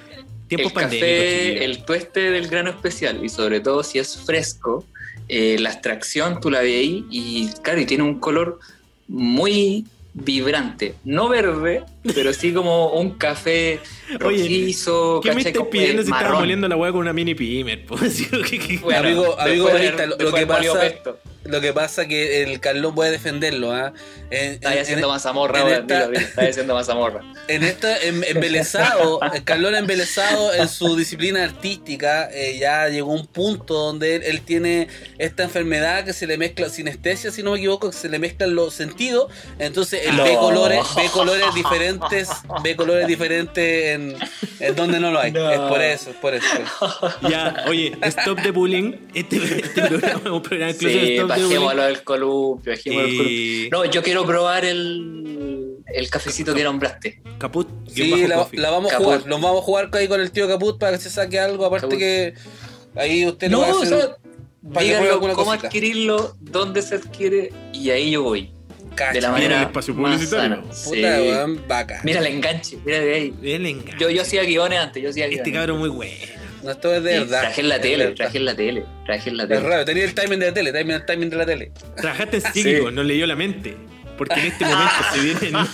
El 0.55 0.73
café, 0.73 1.63
el 1.63 1.83
tueste 1.83 2.31
del 2.31 2.47
grano 2.47 2.69
especial, 2.69 3.23
y 3.23 3.29
sobre 3.29 3.59
todo 3.59 3.83
si 3.83 3.99
es 3.99 4.17
fresco, 4.17 4.85
eh, 5.27 5.57
la 5.59 5.71
extracción 5.71 6.39
tú 6.41 6.49
la 6.49 6.61
ves 6.61 6.75
ahí 6.75 7.05
y 7.09 7.49
claro, 7.61 7.79
y 7.79 7.85
tiene 7.85 8.03
un 8.03 8.19
color 8.19 8.59
muy 9.07 9.85
vibrante, 10.13 10.95
no 11.03 11.29
verde, 11.29 11.83
pero 12.15 12.33
sí 12.33 12.53
como 12.53 12.89
un 12.93 13.11
café 13.17 13.79
Oye, 14.25 14.39
rojizo, 14.43 15.21
¿Qué 15.23 15.33
me 15.33 15.41
estás 15.41 15.63
pidiendo 15.71 16.01
eh, 16.01 16.05
si 16.05 16.11
estaba 16.11 16.39
moliendo 16.39 16.67
la 16.67 16.75
weá 16.75 16.91
con 16.91 17.01
una 17.01 17.13
mini 17.13 17.33
pimer? 17.35 17.85
Pues, 17.85 18.21
Bueno, 18.81 18.99
Amigo- 18.99 19.39
amigo 19.39 19.65
barista, 19.65 20.05
lo- 20.05 20.17
que 20.33 20.45
pasa-. 20.47 20.93
Lo 21.43 21.59
que 21.59 21.73
pasa 21.73 22.07
que 22.07 22.43
el 22.43 22.59
Carlón 22.59 22.93
puede 22.93 23.09
defenderlo, 23.09 23.71
¿ah? 23.73 23.93
Está 24.29 24.73
en- 24.75 24.79
haciendo 24.81 25.07
en- 25.07 25.13
mazamorra, 25.13 25.69
está 25.77 26.11
haciendo 26.37 26.75
mazamorra. 26.75 27.21
En 27.47 27.63
esta, 27.63 27.97
en- 27.99 28.23
embelesado, 28.25 29.19
el 29.33 29.43
Carlón 29.43 29.73
embelesado 29.75 30.53
en 30.53 30.67
su 30.69 30.95
disciplina 30.95 31.43
artística, 31.43 32.29
eh, 32.31 32.57
ya 32.59 32.87
llegó 32.89 33.11
a 33.11 33.15
un 33.15 33.25
punto 33.25 33.73
donde 33.73 34.17
él, 34.17 34.23
él 34.23 34.41
tiene 34.41 34.87
esta 35.17 35.43
enfermedad 35.43 36.05
que 36.05 36.13
se 36.13 36.27
le 36.27 36.37
mezcla, 36.37 36.69
sinestesia, 36.69 37.31
si 37.31 37.41
no 37.41 37.51
me 37.53 37.57
equivoco, 37.57 37.89
que 37.89 37.97
se 37.97 38.07
le 38.09 38.19
mezclan 38.19 38.53
los 38.53 38.73
sentidos, 38.75 39.31
entonces 39.57 40.01
él 40.05 40.15
No. 40.17 40.23
ve 40.23 40.35
colores, 40.35 40.79
ve 40.95 41.05
colores 41.11 41.45
diferentes, 41.55 41.90
ve 42.63 42.75
colores 42.75 43.07
diferentes 43.07 43.85
en, 43.95 44.15
en 44.59 44.75
donde 44.75 44.99
no 44.99 45.11
lo 45.11 45.19
hay. 45.19 45.31
No. 45.31 45.49
Es 45.49 45.59
por 45.59 45.81
eso, 45.81 46.09
es 46.11 46.15
por 46.17 46.33
eso. 46.33 46.47
Ya, 47.29 47.65
oye, 47.67 47.95
Stop 48.03 48.41
the 48.41 48.51
Bullying. 48.51 48.93
Este, 49.13 49.37
este 49.37 49.81
programa 49.87 50.21
es 50.25 50.31
un 50.31 50.41
programa 50.41 50.73
Sí, 50.73 51.17
Stop 51.17 51.35
the 51.35 51.43
Bullying. 51.57 51.95
columpio, 52.03 52.73
Y- 52.73 52.93
columpio. 52.95 53.69
No, 53.71 53.85
yo 53.85 54.03
quiero 54.03 54.25
probar 54.25 54.65
el, 54.65 55.77
el 55.87 56.09
cafecito 56.09 56.53
que 56.53 56.63
nombraste. 56.63 57.21
Caput. 57.37 57.67
Sí, 57.87 58.27
la, 58.27 58.47
la 58.51 58.69
vamos 58.69 58.91
a 58.93 58.97
jugar, 58.97 59.25
nos 59.27 59.41
vamos 59.41 59.61
a 59.61 59.63
jugar 59.63 59.89
ahí 59.93 60.07
con 60.07 60.21
el 60.21 60.31
tío 60.31 60.47
Caput 60.47 60.79
para 60.79 60.93
que 60.97 61.03
se 61.03 61.09
saque 61.09 61.39
algo, 61.39 61.65
aparte 61.65 61.87
Caput. 61.87 61.99
que 61.99 62.33
ahí 62.95 63.25
usted 63.25 63.49
lo 63.51 63.57
No, 63.57 63.63
va 63.63 63.69
a 63.69 63.75
o 63.75 63.81
hacer. 63.83 63.87
sea, 63.99 64.07
que 64.07 64.69
pruebe 64.69 64.85
díganlo 64.85 65.19
cómo 65.19 65.33
cosita. 65.35 65.67
adquirirlo, 65.67 66.35
dónde 66.39 66.81
se 66.83 66.95
adquiere, 66.95 67.51
y 67.73 67.89
ahí 67.89 68.11
yo 68.11 68.23
voy. 68.23 68.51
De 68.91 69.05
la 69.05 69.11
Mira 69.13 69.31
manera 69.31 69.57
el 69.57 69.63
espacio 69.67 69.93
más 69.95 70.13
publicitario. 70.15 70.61
Puta, 70.63 70.75
Sí. 70.75 71.01
weón, 71.01 71.63
vaca. 71.67 72.01
Mira 72.03 72.19
el 72.19 72.27
enganche, 72.27 72.77
mira 72.85 72.99
de 72.99 73.13
ahí. 73.13 73.33
Él 73.41 73.65
engaña. 73.65 73.97
Yo, 73.97 74.09
yo 74.09 74.21
hacía 74.21 74.43
guiones 74.43 74.79
antes, 74.79 75.01
yo 75.01 75.09
hacía 75.09 75.27
guiones. 75.27 75.47
Este 75.47 75.57
cabrón 75.57 75.79
muy 75.79 75.89
bueno. 75.89 76.13
No, 76.63 76.71
esto 76.71 76.93
es 76.93 77.03
de 77.03 77.13
Sí, 77.13 77.19
verdad. 77.19 77.41
Traje 77.41 77.61
en 77.61 77.69
la 77.69 77.75
Es 77.77 77.81
tele, 77.81 77.97
verdad. 77.97 78.15
traje 78.17 78.37
en 78.37 78.45
la 78.45 78.55
tele, 78.55 78.85
traje 79.05 79.29
en 79.31 79.37
la 79.37 79.43
Es 79.43 79.49
tele. 79.49 79.61
raro, 79.61 79.85
tenía 79.85 80.03
el 80.03 80.13
timing 80.13 80.39
de 80.39 80.45
la 80.47 80.53
tele, 80.53 80.71
timing, 80.73 80.95
el 80.95 81.05
timing 81.05 81.29
de 81.29 81.35
la 81.37 81.45
tele. 81.45 81.71
Trabajaste 81.97 82.37
en 82.37 82.43
psíquico, 82.53 82.91
nos 82.91 83.05
leyó 83.05 83.25
la 83.25 83.35
mente. 83.35 83.75
Porque 84.17 84.39
en 84.39 84.45
este 84.47 84.65
momento 84.65 84.93
se 85.13 85.19
vienen 85.21 85.53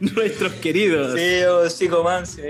nuestros 0.14 0.52
queridos. 0.54 1.14
Sí, 1.18 1.42
oh, 1.44 1.62
ahí, 1.62 1.70
psicomancia. 1.70 2.44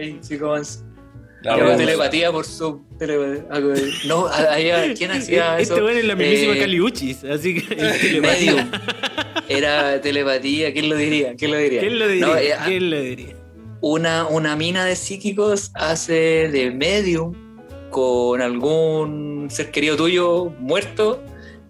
Wea. 1.44 1.76
telepatía 1.76 2.32
por 2.32 2.44
Zoom. 2.44 2.84
telepatía. 2.98 3.44
No, 4.06 4.26
había- 4.26 4.92
¿quién 4.94 5.10
hacía 5.12 5.58
eso? 5.58 5.72
Este 5.74 5.82
bueno 5.82 5.98
es 6.00 6.04
la 6.04 6.14
mismísima 6.16 6.54
Eh, 6.54 6.58
Caliuchis, 6.58 7.24
así 7.24 7.54
que. 7.60 8.20
Medium. 8.20 8.70
Era 9.48 10.00
telepatía, 10.00 10.72
¿quién 10.72 10.88
lo 10.90 10.96
diría? 10.96 11.34
¿Quién 11.36 11.50
lo 11.52 11.56
diría? 11.56 11.80
¿Quién 11.80 11.98
lo 11.98 12.08
diría? 12.08 12.26
No, 12.26 12.36
eh, 12.36 12.54
¿Quién 12.66 12.90
lo 12.90 13.00
diría? 13.00 13.34
una, 13.80 14.26
una 14.26 14.56
mina 14.56 14.84
de 14.84 14.96
psíquicos 14.96 15.70
hace 15.74 16.48
de 16.50 16.70
medium 16.72 17.32
con 17.90 18.42
algún 18.42 19.46
ser 19.50 19.70
querido 19.70 19.96
tuyo 19.96 20.52
muerto, 20.58 21.22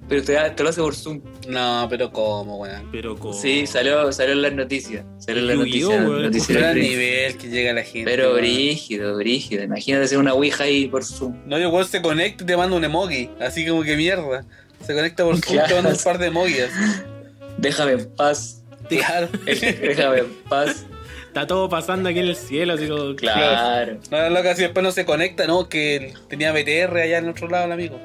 pero 0.08 0.22
te, 0.22 0.62
lo 0.62 0.70
hace 0.70 0.80
por 0.80 0.94
Zoom. 0.94 1.20
No, 1.48 1.86
pero 1.90 2.10
¿cómo, 2.10 2.58
weón? 2.58 2.88
Pero 2.90 3.16
con. 3.16 3.34
Sí, 3.34 3.66
salió, 3.66 4.10
salió 4.12 4.32
en 4.32 4.42
las 4.42 4.52
noticias. 4.54 5.04
Salió 5.18 5.42
en 5.42 5.48
las 5.48 5.56
noticias. 5.58 6.02
noticias 6.02 6.62
al 6.62 6.80
nivel 6.80 7.36
que 7.36 7.48
llega 7.48 7.72
la 7.74 7.82
gente. 7.82 8.10
Pero 8.10 8.28
weón. 8.30 8.40
brígido, 8.40 9.16
brígido. 9.16 9.62
Imagínate 9.64 10.04
hacer 10.04 10.18
una 10.18 10.32
Ouija 10.32 10.64
ahí 10.64 10.88
por 10.88 11.04
Zoom. 11.04 11.36
No, 11.46 11.58
yo 11.58 11.68
weón 11.70 11.86
se 11.86 12.00
conecta 12.00 12.44
y 12.44 12.46
te 12.46 12.56
manda 12.56 12.74
un 12.76 12.84
emoji. 12.84 13.30
Así 13.40 13.66
como 13.66 13.82
que 13.82 13.96
mierda. 13.96 14.44
Se 14.86 14.94
conecta 14.94 15.24
por 15.24 15.36
Zoom, 15.36 15.56
Claro. 15.56 15.68
te 15.68 15.74
manda 15.74 15.90
un 15.90 16.04
par 16.04 16.18
de 16.18 16.26
emojis. 16.26 16.68
Déjame 17.58 17.92
en 17.92 18.08
paz. 18.14 18.62
Claro. 18.88 19.28
Déjame 19.44 20.20
en 20.20 20.34
paz. 20.48 20.86
Está 21.26 21.46
todo 21.46 21.68
pasando 21.68 22.08
aquí 22.08 22.20
en 22.20 22.28
el 22.28 22.36
cielo, 22.36 22.72
así 22.72 22.88
como. 22.88 23.14
Claro. 23.14 23.98
No, 24.10 24.22
no, 24.22 24.30
loca, 24.30 24.54
si 24.54 24.62
después 24.62 24.82
no 24.82 24.90
se 24.90 25.04
conecta, 25.04 25.46
¿no? 25.46 25.68
Que 25.68 26.14
tenía 26.28 26.52
BTR 26.52 26.96
allá 26.96 27.18
en 27.18 27.28
otro 27.28 27.48
lado 27.48 27.66
el 27.66 27.72
amigo. 27.72 28.00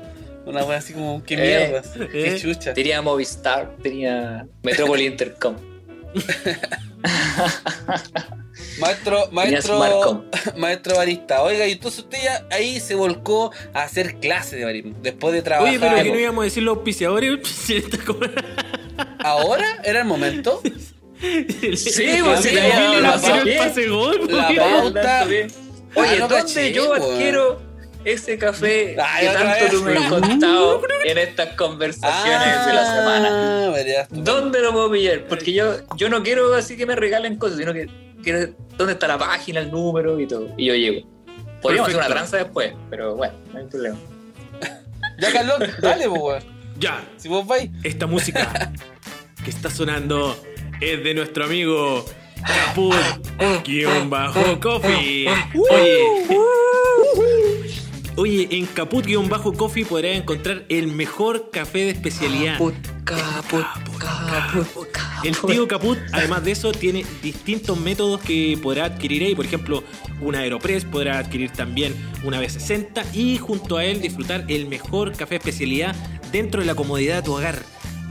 Una 0.46 0.64
wea 0.66 0.78
así 0.78 0.94
como, 0.94 1.24
qué 1.24 1.36
Eh, 1.36 1.70
mierda. 1.72 2.08
Qué 2.12 2.36
eh. 2.36 2.40
chucha. 2.40 2.74
Tenía 2.74 3.02
Movistar, 3.02 3.76
tenía 3.82 4.46
Metrópoli 4.64 5.06
Intercom. 5.08 5.56
Maestro, 8.80 9.30
maestro, 9.32 10.26
maestro 10.58 10.96
barista. 10.96 11.42
Oiga, 11.44 11.66
y 11.68 11.74
entonces 11.74 12.02
usted 12.02 12.18
ya 12.24 12.46
ahí 12.52 12.80
se 12.80 12.96
volcó 12.96 13.52
a 13.74 13.84
hacer 13.84 14.16
clases 14.20 14.60
de 14.60 14.66
barismo. 14.66 14.96
Después 15.02 15.34
de 15.34 15.42
trabajar. 15.42 15.70
Oye, 15.70 15.80
pero 15.80 15.96
que 16.04 16.12
no 16.12 16.20
íbamos 16.20 16.42
a 16.44 16.46
decir 16.46 16.64
los 16.64 16.76
auspiciadores. 16.78 17.40
¿Ahora? 19.20 19.80
¿Era 19.84 20.00
el 20.02 20.06
momento? 20.06 20.62
Sí, 21.76 22.06
pues, 22.24 22.54
la. 22.54 23.18
La 23.18 23.18
güey. 24.46 24.56
pauta. 24.58 25.24
Oye, 25.26 25.48
Ah, 25.96 26.16
no 26.20 26.28
¿dónde 26.28 26.36
caché, 26.36 26.74
yo 26.74 26.94
adquiero 26.94 27.62
ese 28.06 28.38
café 28.38 28.96
Ay, 29.02 29.28
que 29.28 29.34
tanto 29.34 29.50
vez, 29.50 29.72
tú 29.72 29.84
me 29.84 29.98
has 29.98 30.10
contado 30.10 30.82
en 31.06 31.18
estas 31.18 31.50
conversaciones 31.56 32.66
de 32.66 32.74
la 32.74 32.86
semana? 32.86 33.68
Ah. 34.02 34.08
¿Dónde 34.10 34.62
lo 34.62 34.72
puedo 34.72 34.92
pillar? 34.92 35.26
Porque 35.28 35.54
yo, 35.54 35.76
yo 35.96 36.10
no 36.10 36.24
quiero 36.24 36.54
así 36.56 36.76
que 36.78 36.86
me 36.86 36.96
regalen 36.96 37.38
cosas, 37.38 37.58
sino 37.58 37.74
que 37.74 37.88
quiero 38.24 38.54
dónde 38.78 38.94
está 38.94 39.08
la 39.08 39.18
página, 39.18 39.60
el 39.62 39.72
número 39.72 40.20
y 40.20 40.28
todo. 40.28 40.50
Y 40.58 40.66
yo 40.68 40.76
llego. 40.76 41.08
Podríamos 41.62 41.90
hacer 41.90 42.00
una 42.02 42.10
tranza 42.10 42.38
después, 42.38 42.74
pero 42.90 43.16
bueno, 43.16 43.34
no 43.54 43.60
hay 43.60 43.66
problema. 43.66 43.98
Ya, 45.20 45.32
Carlos, 45.32 45.60
dale, 45.80 46.10
pues, 46.10 46.22
weón. 46.22 46.44
Ya, 46.80 47.04
Si 47.18 47.30
vos 47.30 47.46
vais. 47.46 47.70
esta 47.84 48.08
música 48.08 48.72
que 49.44 49.50
está 49.52 49.70
sonando 49.70 50.36
es 50.82 51.04
de 51.04 51.14
nuestro 51.14 51.46
amigo 51.46 52.04
Caput 52.46 52.96
guion 53.64 54.10
bajo 54.10 54.60
coffee. 54.60 55.28
Oye, 55.70 56.26
oye, 58.16 58.48
en 58.52 58.66
Caput 58.66 59.06
guion 59.06 59.30
bajo 59.30 59.54
coffee 59.54 59.86
podrás 59.86 60.16
encontrar 60.16 60.66
el 60.70 60.88
mejor 60.88 61.50
café 61.52 61.80
de 61.80 61.90
especialidad. 61.92 62.54
Caput, 62.54 62.76
caput, 63.04 63.66
caput, 64.00 64.88
El 65.24 65.38
tío 65.38 65.68
Caput, 65.68 65.98
además 66.12 66.44
de 66.44 66.52
eso, 66.52 66.72
tiene 66.72 67.06
distintos 67.22 67.80
métodos 67.80 68.22
que 68.22 68.58
podrá 68.62 68.86
adquirir 68.86 69.24
ahí. 69.24 69.36
Por 69.36 69.46
ejemplo, 69.46 69.84
una 70.22 70.40
Aeropress, 70.40 70.86
podrá 70.86 71.20
adquirir 71.20 71.52
también 71.52 71.94
una 72.24 72.42
B60 72.42 73.14
y 73.14 73.38
junto 73.38 73.78
a 73.78 73.86
él 73.86 74.02
disfrutar 74.02 74.46
el 74.48 74.68
mejor 74.68 75.14
café 75.14 75.36
especialidad 75.36 75.96
dentro 76.32 76.62
de 76.62 76.68
la 76.68 76.76
comodidad 76.76 77.18
de 77.18 77.22
tu 77.24 77.34
hogar. 77.34 77.64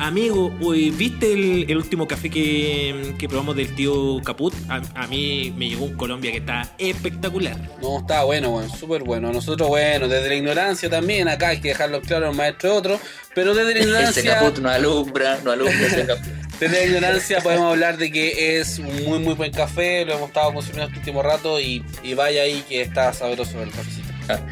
Amigo, 0.03 0.51
¿viste 0.99 1.33
el, 1.33 1.71
el 1.71 1.77
último 1.77 2.09
café 2.09 2.29
que, 2.29 3.15
que 3.21 3.29
probamos 3.29 3.55
del 3.55 3.73
tío 3.73 4.21
Caput? 4.25 4.53
A, 4.69 4.83
a 4.97 5.07
mí 5.07 5.55
me 5.57 5.69
llegó 5.69 5.85
un 5.85 5.97
Colombia 5.97 6.33
que 6.33 6.39
está 6.39 6.75
espectacular. 6.77 7.57
No, 7.81 8.01
estaba 8.01 8.25
bueno, 8.25 8.51
weón, 8.51 8.69
súper 8.69 9.05
bueno. 9.05 9.33
Nosotros, 9.33 9.69
bueno, 9.69 10.09
desde 10.09 10.29
la 10.29 10.35
ignorancia 10.35 10.91
también, 10.91 11.29
acá 11.29 11.51
hay 11.51 11.61
que 11.61 11.69
dejarlo 11.69 12.01
claro, 12.01 12.31
el 12.31 12.37
maestro 12.37 12.73
es 12.73 12.79
otro. 12.79 13.01
Pero 13.33 13.55
desde 13.55 13.75
la 13.75 13.79
Ese 13.79 13.89
ignorancia, 13.89 14.35
caput 14.41 14.59
no 14.59 14.71
alumbra, 14.71 15.39
no 15.45 15.53
alumbra 15.53 15.87
ese 15.87 16.05
caput. 16.07 16.27
desde 16.59 16.79
la 16.81 16.85
ignorancia 16.85 17.41
podemos 17.41 17.71
hablar 17.71 17.97
de 17.97 18.11
que 18.11 18.59
es 18.59 18.81
un 18.81 19.05
muy, 19.05 19.21
muy 19.21 19.35
buen 19.35 19.53
café. 19.53 20.05
Lo 20.05 20.15
hemos 20.15 20.31
estado 20.31 20.53
consumiendo 20.53 20.87
este 20.87 20.99
último 20.99 21.23
rato 21.23 21.61
y, 21.61 21.85
y 22.03 22.15
vaya 22.15 22.43
ahí 22.43 22.65
que 22.69 22.83
está 22.83 23.13
sabroso 23.13 23.63
el 23.63 23.71
cafecito. 23.71 24.09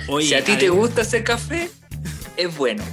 Oye, 0.06 0.28
si 0.28 0.34
a 0.34 0.44
ti 0.44 0.54
te 0.56 0.68
gusta 0.68 1.02
ese 1.02 1.24
café, 1.24 1.68
es 2.36 2.56
bueno. 2.56 2.84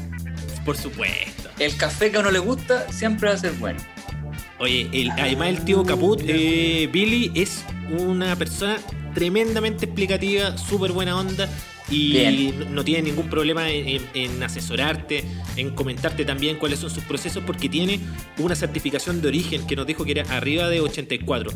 Por 0.66 0.76
supuesto. 0.76 1.37
El 1.60 1.76
café 1.76 2.12
que 2.12 2.18
a 2.18 2.20
uno 2.22 2.32
le 2.32 2.40
gusta 2.40 2.92
siempre 2.92 3.30
va 3.30 3.36
a 3.36 3.38
ser 3.38 3.54
bueno. 3.54 3.80
Oye, 4.60 4.90
el- 4.92 5.12
además 5.12 5.50
el 5.50 5.64
tío 5.66 5.84
Caput, 5.84 6.20
eh, 6.26 6.90
Billy, 6.92 7.32
es 7.36 7.64
una 8.00 8.36
persona 8.36 8.78
tremendamente 9.14 9.86
explicativa, 9.86 10.58
súper 10.58 10.92
buena 10.92 11.16
onda 11.18 11.48
y 11.90 12.12
Bien. 12.12 12.76
no- 12.76 12.84
tiene 12.84 13.04
ningún 13.04 13.30
problema 13.30 13.70
en- 13.70 14.02
en 14.14 14.44
asesorarte, 14.44 15.24
en 15.56 15.72
comentarte 15.72 16.26
también 16.26 16.58
cuáles 16.58 16.80
son 16.80 16.90
sus 16.90 17.04
procesos 17.04 17.44
porque 17.46 17.70
tiene 17.70 18.00
una 18.40 18.56
certificación 18.56 19.22
de 19.22 19.28
origen 19.30 19.66
que 19.66 19.76
nos 19.76 19.88
dijo 19.88 20.04
que 20.06 20.12
era 20.12 20.24
arriba 20.36 20.70
de 20.70 20.82
84. 20.82 21.52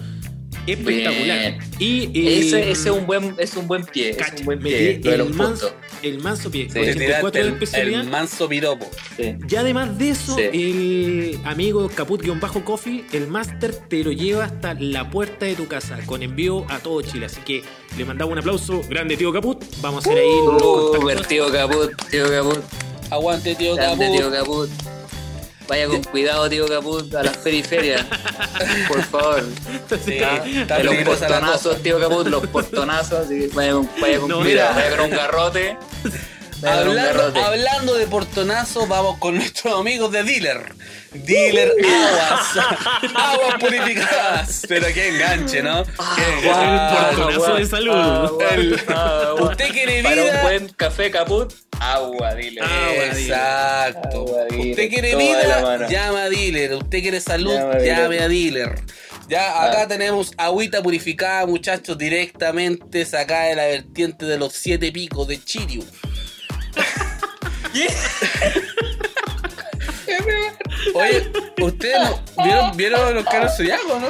Espectacular. 0.67 1.57
Y 1.79 2.03
eh, 2.19 2.39
ese, 2.39 2.71
ese 2.71 2.89
es 2.89 2.95
un 2.95 3.05
buen, 3.07 3.35
es 3.37 3.55
un 3.55 3.67
buen 3.67 3.83
pie, 3.83 4.15
cacha, 4.15 4.35
es 4.35 4.39
un 4.41 4.45
buen 4.45 4.65
el, 4.65 5.33
manso, 5.33 5.73
el 6.03 6.19
manso 6.19 6.51
pie, 6.51 6.67
Sí, 6.67 6.73
Te 6.73 6.79
84 6.91 6.99
tiraste 6.99 7.39
de 7.39 7.45
el, 7.47 7.53
especialidad. 7.53 8.01
el 8.01 8.09
manso 8.09 8.47
piropo. 8.49 8.89
Sí. 9.17 9.35
Y 9.49 9.55
además 9.55 9.97
de 9.97 10.09
eso, 10.11 10.35
Sí. 10.35 10.43
el 10.53 11.39
amigo 11.45 11.89
Caput-Coffee, 11.89 13.05
el 13.13 13.27
máster, 13.27 13.73
te 13.75 14.03
lo 14.03 14.11
lleva 14.11 14.45
hasta 14.45 14.73
la 14.75 15.09
puerta 15.09 15.45
de 15.45 15.55
tu 15.55 15.67
casa 15.67 15.97
con 16.05 16.21
envío 16.23 16.65
a 16.69 16.79
todo 16.79 17.01
Chile. 17.01 17.25
Así 17.25 17.41
que 17.41 17.63
le 17.97 18.05
mandamos 18.05 18.33
un 18.33 18.39
aplauso. 18.39 18.81
Grande 18.89 19.17
tío 19.17 19.33
Caput. 19.33 19.63
Vamos 19.81 20.05
a 20.05 20.09
hacer 20.09 20.21
ahí 20.21 20.29
los 20.45 20.61
contactos. 20.61 21.27
tío 21.27 21.51
Caput, 21.51 21.91
tío 22.09 22.29
Caput, 22.29 22.59
Aguante, 23.09 23.55
tío 23.55 23.75
grande 23.75 24.05
Caput. 24.05 24.17
tío 24.19 24.31
Caput. 24.31 24.69
Vaya 25.67 25.87
con 25.87 26.03
cuidado, 26.03 26.49
tío 26.49 26.67
Caput, 26.67 27.13
a 27.15 27.23
las 27.23 27.37
periferias. 27.37 28.03
Por 28.87 29.01
favor. 29.03 29.43
Sí, 30.05 30.19
¿ah? 30.21 30.39
De 30.43 30.83
los 30.83 30.95
portonazos, 31.05 31.81
tío 31.81 31.99
Caput, 31.99 32.27
los 32.27 32.45
portonazos. 32.47 33.25
Así 33.25 33.39
que 33.39 33.47
vaya 33.55 33.71
con, 33.73 33.89
vaya 34.01 34.19
con 34.19 34.29
No, 34.29 34.39
cuidado, 34.41 34.73
mira. 34.73 34.83
vaya 34.83 34.97
con 34.97 35.05
un 35.05 35.11
garrote. 35.11 35.77
Hablando, 36.63 37.41
hablando 37.43 37.93
de 37.95 38.05
portonazo, 38.05 38.85
vamos 38.85 39.17
con 39.17 39.35
nuestros 39.35 39.79
amigos 39.79 40.11
de 40.11 40.23
Dealer. 40.23 40.75
Dealer 41.11 41.73
Aguas. 41.83 42.65
Aguas 43.15 43.55
purificadas. 43.59 44.61
Pero 44.67 44.85
qué 44.93 45.09
enganche, 45.09 45.63
¿no? 45.63 45.83
Qué 45.83 45.91
Ah, 45.97 47.09
enganche. 47.11 47.15
portonazo 47.23 47.55
de 47.55 47.65
salud. 47.65 47.95
agua, 47.95 48.47
El- 48.51 48.79
agua. 48.89 49.41
Usted 49.51 49.71
quiere 49.71 50.03
Para 50.03 50.21
un 50.21 50.27
vida. 50.27 50.41
buen 50.43 50.69
café 50.69 51.09
Caput, 51.09 51.51
agua, 51.81 52.33
dile. 52.35 52.61
Agua, 52.61 53.05
Exacto. 53.05 54.17
Agua, 54.25 54.43
Dealer. 54.49 54.69
Usted 54.71 54.89
quiere 54.89 55.15
vida, 55.15 55.87
llama 55.89 56.23
a 56.23 56.29
Dealer. 56.29 56.73
Usted 56.75 57.01
quiere 57.01 57.21
salud, 57.21 57.53
Llama 57.53 57.75
Dealer. 57.75 57.97
llame 57.97 58.19
a 58.19 58.27
Dealer. 58.27 58.75
Ya 59.27 59.63
acá 59.63 59.83
Ah. 59.83 59.87
tenemos 59.87 60.33
agüita 60.37 60.81
purificada, 60.83 61.45
muchachos, 61.45 61.97
directamente 61.97 63.05
sacada 63.05 63.45
de 63.45 63.55
la 63.55 63.65
vertiente 63.67 64.25
de 64.25 64.37
los 64.37 64.53
siete 64.53 64.91
picos 64.91 65.27
de 65.27 65.41
Chiriu. 65.43 65.83
Oye, 70.93 71.31
¿ustedes 71.61 71.97
no- 72.35 72.43
vieron, 72.43 72.77
vieron 72.77 73.15
los 73.15 73.23
caros 73.25 73.55
zodiacos, 73.55 74.01
no? 74.01 74.09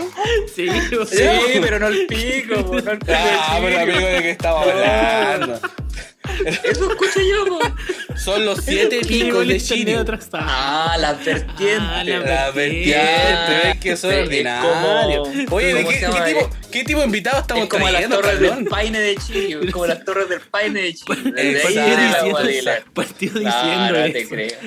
Sí, 0.55 0.67
Sí, 1.09 1.59
pero 1.61 1.79
no 1.79 1.87
el 1.87 2.07
pico, 2.07 2.55
no 2.55 2.77
el 2.91 2.97
pico. 2.99 3.13
Ah, 3.13 3.59
pero 3.61 3.79
amigo 3.81 3.99
de 4.07 4.21
qué 4.23 4.31
estamos 4.31 4.67
hablando. 4.67 5.59
Eso 6.63 6.89
escucho 6.91 7.19
yo, 7.19 7.45
po. 7.45 7.59
Son 8.15 8.45
los 8.45 8.59
siete 8.63 9.01
picos 9.07 9.47
de 9.47 9.59
Chiriu. 9.59 10.05
Ah, 10.33 10.95
las 10.99 11.23
vertientes. 11.25 11.79
Ah, 11.79 12.03
la 12.03 12.19
La 12.19 12.51
vertiente. 12.51 12.95
vertiente, 12.99 13.69
es 13.71 13.77
que 13.79 13.97
son 13.97 14.11
Es 14.13 14.27
ordinarios. 14.27 15.27
como- 15.27 15.55
Oye, 15.55 15.73
¿de 15.73 15.83
¿cómo 15.83 15.89
qué, 15.89 15.99
qué 15.99 16.33
tipo, 16.33 16.49
qué 16.71 16.83
tipo 16.83 16.99
de 16.99 17.05
invitado 17.05 17.41
estamos 17.41 17.63
Es 17.63 17.69
como 17.69 17.89
las 17.89 18.07
torres 18.09 18.39
del 18.39 18.65
Paine 18.65 18.99
de 18.99 19.15
Chile, 19.17 19.71
como 19.71 19.85
las 19.87 20.05
torres 20.05 20.29
del 20.29 20.41
Paine 20.41 20.81
de 20.81 20.93
Chile. 20.93 21.17
La 21.35 21.41
Diciendo 21.41 22.31
No, 23.41 23.49
diciendo 23.49 23.99
no 23.99 24.13
te 24.13 24.27
creo. 24.27 24.57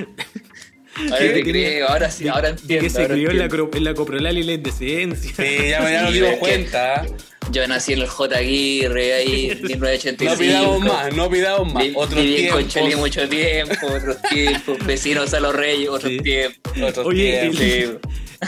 Ahora 0.97 1.19
te 1.19 1.43
creo, 1.51 1.89
ahora 1.89 2.11
sí, 2.11 2.29
ahora 2.29 2.49
entiendo. 2.51 2.83
que 2.85 2.91
se 2.91 3.07
crió 3.09 3.31
en 3.31 3.39
la, 3.85 3.95
coprolal 3.95 4.39
y 4.39 4.43
la 4.45 4.53
indecencia. 4.53 5.33
Sí, 5.37 5.69
ya, 5.69 5.81
me- 5.83 6.07
Sí, 6.09 6.13
dimos 6.15 6.35
cuenta. 6.39 7.05
Yo 7.51 7.67
nací 7.69 7.93
en 7.93 8.01
el 8.01 8.09
J. 8.09 8.37
Aguirre, 8.37 9.15
ahí, 9.15 9.51
en 9.51 9.63
No 9.63 9.69
1985. 9.69 10.37
pidamos 10.39 10.81
más, 10.81 11.15
no 11.17 11.31
pidamos 11.31 11.73
más. 11.73 11.85
Vi- 11.85 11.93
Otros 11.95 12.15
viví 12.23 12.37
tiempos. 12.37 12.97
Mucho 12.97 13.29
tiempo, 13.29 13.75
otros 13.87 14.17
tiempos, 14.31 14.79
vecinos 14.87 15.35
a 15.35 15.41
los 15.41 15.55
reyes, 15.55 15.89
otros 15.89 16.11
Sí. 16.13 16.19
tiempos. 16.19 16.73
Otros 16.83 17.07
Oye, 17.07 17.51
tiempos. 17.53 18.01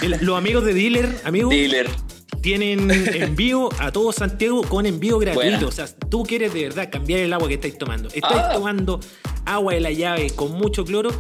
El- 0.03 0.18
los 0.26 0.36
amigos 0.38 0.64
de 0.64 0.74
Dealer, 0.74 1.09
amigos, 1.24 1.51
dealer. 1.51 1.88
tienen 2.42 2.90
envío 2.90 3.68
a 3.78 3.92
todo 3.92 4.12
Santiago 4.12 4.62
con 4.62 4.86
envío 4.86 5.18
gratuito. 5.18 5.51
Buena. 5.51 5.66
O 5.66 5.72
sea, 5.72 5.86
tú 6.11 6.22
quieres 6.24 6.53
de 6.55 6.62
verdad 6.64 6.88
cambiar 6.90 7.20
el 7.20 7.32
agua 7.32 7.49
que 7.49 7.55
estáis 7.55 7.78
tomando. 7.78 8.09
Estáis 8.09 8.36
Ah. 8.36 8.51
tomando 8.53 9.01
agua 9.44 9.74
de 9.74 9.80
la 9.80 9.90
llave 9.92 10.30
con 10.30 10.53
mucho 10.53 10.84
cloro. 10.84 11.11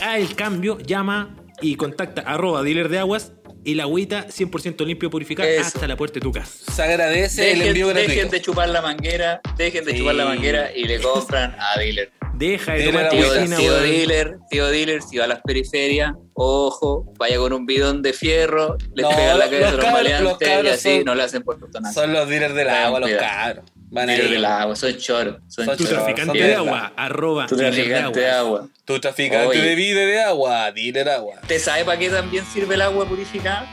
Haga 0.00 0.18
el 0.18 0.34
cambio, 0.34 0.78
llama 0.78 1.36
y 1.62 1.76
contacta 1.76 2.20
arroba 2.22 2.62
dealer 2.62 2.88
de 2.88 2.98
aguas. 2.98 3.32
El 3.66 3.80
agüita 3.80 4.26
100% 4.28 4.86
limpio 4.86 5.10
purificada 5.10 5.48
Eso. 5.48 5.62
hasta 5.62 5.88
la 5.88 5.96
puerta 5.96 6.14
de 6.14 6.20
tu 6.20 6.30
casa. 6.32 6.72
Se 6.72 6.82
agradece 6.82 7.50
el 7.50 7.58
Dejen, 7.58 7.68
envío 7.68 7.88
dejen 7.88 8.04
gratuito. 8.04 8.30
de 8.30 8.40
chupar 8.40 8.68
la 8.68 8.80
manguera, 8.80 9.40
dejen 9.58 9.84
de 9.84 9.92
Sí. 9.92 9.98
chupar 9.98 10.14
la 10.14 10.24
manguera 10.24 10.70
y 10.74 10.84
le 10.84 11.00
compran 11.00 11.56
a 11.58 11.78
dealer. 11.78 12.12
Deja 12.34 12.74
de 12.74 12.84
tomar 12.84 13.04
la 13.04 13.10
Tío, 13.10 13.56
tío 13.56 13.74
dealer, 13.80 14.36
tío 14.50 14.66
dealer, 14.68 15.02
si 15.02 15.16
va 15.16 15.24
a 15.24 15.28
las 15.28 15.40
periferias, 15.40 16.12
ojo, 16.34 17.12
vaya 17.18 17.38
con 17.38 17.52
un 17.54 17.64
bidón 17.66 18.02
de 18.02 18.12
fierro, 18.12 18.76
les 18.94 19.02
No, 19.04 19.08
pega 19.10 19.28
la 19.28 19.34
los 19.36 19.44
cabeza 19.46 19.68
a 19.68 19.72
los 19.72 19.80
cabros- 19.80 19.84
los 19.84 19.92
maleantes 19.92 20.36
y 20.48 20.50
cabros 20.50 20.72
así 20.72 20.96
son- 20.96 21.04
no 21.04 21.14
le 21.14 21.22
hacen 21.22 21.42
portonazo. 21.42 22.00
Son 22.00 22.12
los 22.12 22.28
dealers 22.28 22.54
del 22.54 22.68
agua, 22.68 23.00
los 23.00 23.08
cuidado. 23.10 23.62
Van 23.88 24.06
del 24.08 24.44
agua, 24.44 24.74
son 24.76 24.96
choros, 24.96 25.36
son 25.48 25.66
Son 25.66 25.76
Tu 25.76 25.84
traficante 25.84 26.26
son 26.26 26.32
de 26.34 26.42
de 26.48 26.54
agua, 26.56 26.92
arroba 26.96 27.46
Tu 27.46 27.56
de 27.56 27.62
traficante 27.70 28.20
de 28.20 28.30
agua. 28.30 28.68
Tu 28.84 28.98
traficante 29.00 29.46
Oye. 29.46 29.60
de 29.62 29.74
vida 29.74 30.00
de 30.00 30.22
agua, 30.22 30.72
dealer 30.72 31.08
agua. 31.08 31.36
¿Te 31.46 31.58
sabe 31.58 31.84
para 31.84 31.98
qué 31.98 32.10
también 32.10 32.44
sirve 32.52 32.74
el 32.74 32.82
agua 32.82 33.06
purificada? 33.06 33.66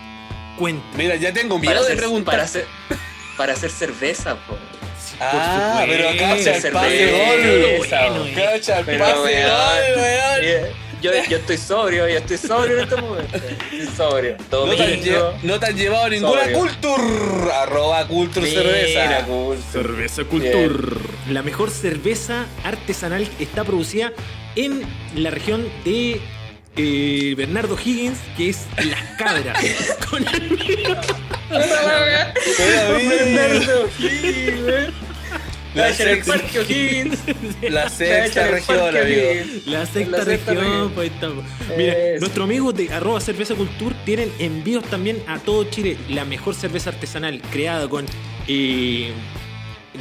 Cuenta. 0.58 0.86
Mira, 0.96 1.16
ya 1.16 1.34
tengo 1.34 1.56
Para 1.58 1.62
miedo 1.72 1.82
de 1.82 1.88
hacer, 1.88 1.98
preguntar. 1.98 2.32
para 2.34 2.44
hacer, 2.44 2.66
para 3.38 3.54
hacer 3.54 3.72
cerveza, 3.72 4.36
po. 4.48 4.56
Ah, 5.20 5.84
pero 5.88 6.10
cacha 6.18 6.56
el 6.56 6.62
Cerveza, 6.62 6.72
pase 6.72 7.12
gol. 7.12 8.32
Cacha 8.36 8.80
el 8.80 8.86
Pero, 8.86 9.06
pase 9.06 9.44
gol, 9.44 10.02
weón. 10.02 10.83
Eh, 11.12 11.24
Yo, 11.26 11.30
yo 11.32 11.38
estoy 11.38 11.58
sobrio, 11.58 12.08
yo 12.08 12.18
estoy 12.18 12.38
sobrio 12.38 12.78
en 12.78 12.84
este 12.84 12.96
momento. 13.02 13.38
Estoy 13.38 13.88
sobrio. 13.96 14.38
No 14.38 14.46
te, 14.46 14.56
han 14.84 14.90
Domingo. 14.90 15.04
lle- 15.04 15.34
no 15.44 15.60
te 15.60 15.66
han 15.68 15.76
llevado 15.78 16.10
ninguna 16.10 16.42
Sobrio. 16.42 16.60
culture. 16.60 17.52
Arroba 17.54 18.08
culture 18.08 18.48
Mira, 18.48 18.62
cerveza. 18.62 19.26
cool. 19.26 19.58
Cerveza 19.72 20.24
Cultur. 20.26 20.98
La 21.30 21.42
mejor 21.42 21.70
cerveza 21.72 22.46
artesanal 22.64 23.28
está 23.40 23.64
producida 23.64 24.12
en 24.56 24.82
la 25.16 25.30
región 25.32 25.68
de 25.86 26.22
eh, 26.76 27.34
Bernardo 27.38 27.78
Higgins, 27.84 28.18
que 28.38 28.50
es 28.50 28.66
Las 28.84 29.02
Cabras. 29.18 29.58
Con 30.10 30.24
Pero, 31.50 32.98
Bernardo 33.10 33.88
Higgins, 34.00 34.94
La 35.74 35.94
sexta-. 35.94 36.36
La 37.70 37.90
sexta 37.90 38.48
región, 38.48 38.98
amigo. 38.98 39.22
La 39.66 39.86
sexta, 39.86 40.18
La 40.18 40.26
sexta 40.26 40.54
región, 40.54 40.92
pues 40.94 41.10
ahí 41.10 41.14
estamos. 41.16 41.46
Mira, 41.78 41.94
Eso. 41.94 42.20
nuestros 42.20 42.44
amigos 42.46 42.76
de 42.76 42.94
arroba 42.94 43.20
cerveza 43.20 43.56
cultur 43.56 43.94
tienen 44.06 44.32
envíos 44.40 44.84
también 44.86 45.22
a 45.28 45.40
todo 45.40 45.64
Chile. 45.66 45.98
La 46.10 46.26
mejor 46.26 46.56
cerveza 46.56 46.92
artesanal 46.92 47.42
creada 47.52 47.88
con 47.88 48.06
eh, 48.48 49.12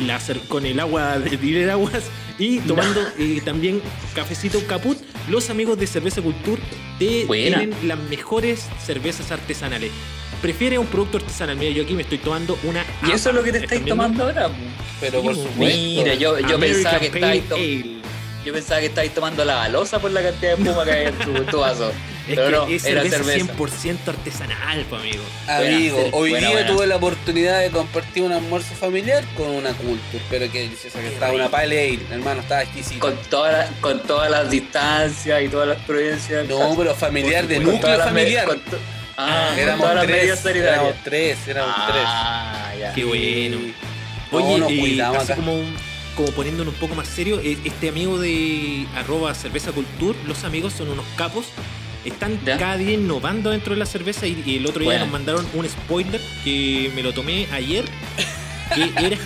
la 0.07 0.21
con 0.49 0.67
el 0.67 0.81
agua 0.81 1.19
de 1.19 1.71
Aguas 1.71 2.05
y 2.39 2.59
tomando 2.61 3.01
eh, 3.19 3.41
también 3.45 3.81
cafecito 4.15 4.67
caput. 4.67 4.99
Los 5.29 5.51
amigos 5.51 5.79
de 5.79 5.87
Cerveza 5.87 6.21
Cultur 6.21 6.59
te 6.99 7.25
Buena. 7.27 7.59
tienen 7.59 7.89
las 7.89 7.99
mejores 7.99 8.67
cervezas 8.85 9.31
artesanales. 9.31 9.91
Prefiere 10.43 10.77
un 10.79 10.87
producto 10.87 11.19
artesanal. 11.19 11.57
Mira, 11.57 11.73
yo 11.73 11.85
aquí 11.85 11.95
me 11.95 12.03
estoy 12.03 12.19
tomando 12.19 12.59
una. 12.65 12.85
Y 13.07 13.13
eso 13.13 13.31
es 13.31 13.35
lo 13.35 13.43
que 13.43 13.53
te 13.53 13.59
¿Están 13.59 13.79
estáis 13.79 13.89
tomando 13.89 14.25
ahora. 14.25 14.51
Pero 15.01 15.23
por 15.23 15.35
supuesto. 15.35 15.57
Mira, 15.59 16.15
yo, 16.15 16.39
yo 16.41 16.59
pensaba 16.59 16.99
que 17.01 17.25
Ale. 17.25 17.43
yo 18.45 18.53
pensaba 18.53 18.81
que 18.81 18.87
estabais 18.87 19.15
tomando 19.15 19.45
la 19.45 19.55
balosa 19.55 19.99
por 20.01 20.11
la 20.11 20.21
cantidad 20.23 20.57
de 20.57 20.63
espuma 20.65 20.85
que 20.85 20.91
hay 20.91 21.07
en 21.07 21.15
tu, 21.19 21.33
tu 21.45 21.59
vaso. 21.61 21.93
Es 22.29 22.37
Pero 22.37 22.51
no, 22.53 22.67
que 22.69 22.77
es 22.77 22.85
era 22.85 23.03
cerveza, 23.03 23.25
cerveza. 23.25 23.53
100% 24.05 24.09
artesanal, 24.09 24.87
pues, 24.89 25.03
amigo. 25.03 25.23
Amigo, 25.49 25.97
Buena, 25.97 26.17
hoy 26.17 26.31
buena, 26.31 26.47
día 26.47 26.57
buena. 26.57 26.73
tuve 26.73 26.87
la 26.87 26.97
oportunidad 26.97 27.61
de 27.61 27.71
compartir 27.71 28.23
un 28.23 28.31
almuerzo 28.33 28.75
familiar 28.77 29.25
con 29.37 29.49
una 29.49 29.73
culture. 29.73 30.23
Pero 30.31 30.49
qué 30.53 30.61
deliciosa 30.61 31.01
que 31.01 31.09
estaba, 31.09 31.33
una 31.33 31.49
pale 31.49 31.81
ale, 31.85 31.99
hermano, 32.13 32.43
estaba 32.43 32.63
exquisita. 32.63 33.01
Con, 33.01 33.17
toda 33.29 33.51
la- 33.51 33.69
con 33.81 34.01
todas 34.05 34.31
las 34.31 34.49
distancias 34.49 35.43
y 35.43 35.49
todas 35.49 35.67
las 35.67 35.79
providencias. 35.81 36.47
No, 36.49 36.77
pero 36.79 36.95
familiar, 36.95 37.49
de 37.49 37.59
núcleo 37.59 37.81
todas 37.81 38.05
familiar. 38.05 38.47
con 38.47 38.61
ah, 39.29 39.55
éramos 39.59 39.81
todas 39.81 39.95
las 39.97 40.07
medidas 40.07 40.43
tres, 40.43 40.57
éramos 40.57 40.95
tres, 41.05 41.39
éramos 41.49 41.75
Ah, 41.77 42.73
ya. 42.79 42.93
Qué 42.93 43.05
bueno. 43.05 43.59
tres. 43.59 43.75
No, 44.33 44.39
Oye, 44.39 44.75
eh, 44.75 44.81
cuidamos 44.81 45.17
así 45.19 45.33
acá. 45.33 45.37
como, 45.37 45.55
un- 45.55 45.77
como 46.17 46.29
poniéndonos 46.33 46.75
un 46.75 46.81
poco 46.81 46.95
más 46.95 47.09
serio, 47.09 47.41
eh, 47.43 47.59
este 47.65 47.89
amigo 47.91 48.19
de 48.19 48.87
arroba 48.97 49.35
cerveza 49.35 49.73
cultur, 49.73 50.17
los 50.27 50.45
amigos 50.45 50.73
son 50.73 50.89
unos 50.91 51.05
capos. 51.17 51.47
Están 52.05 52.41
Ya. 52.45 52.57
cada 52.59 52.77
día 52.79 52.93
innovando 52.95 53.51
dentro 53.51 53.75
de 53.75 53.79
la 53.79 53.87
cerveza 53.87 54.27
y, 54.27 54.43
y 54.45 54.57
el 54.57 54.67
otro 54.67 54.81
día 54.81 54.89
Bueno. 54.91 55.05
nos 55.05 55.13
mandaron 55.13 55.47
un 55.55 55.69
spoiler 55.69 56.21
que 56.43 56.91
me 56.97 57.03
lo 57.03 57.13
tomé 57.13 57.47
ayer. 57.53 57.85
Que 58.75 58.83
era. 59.07 59.19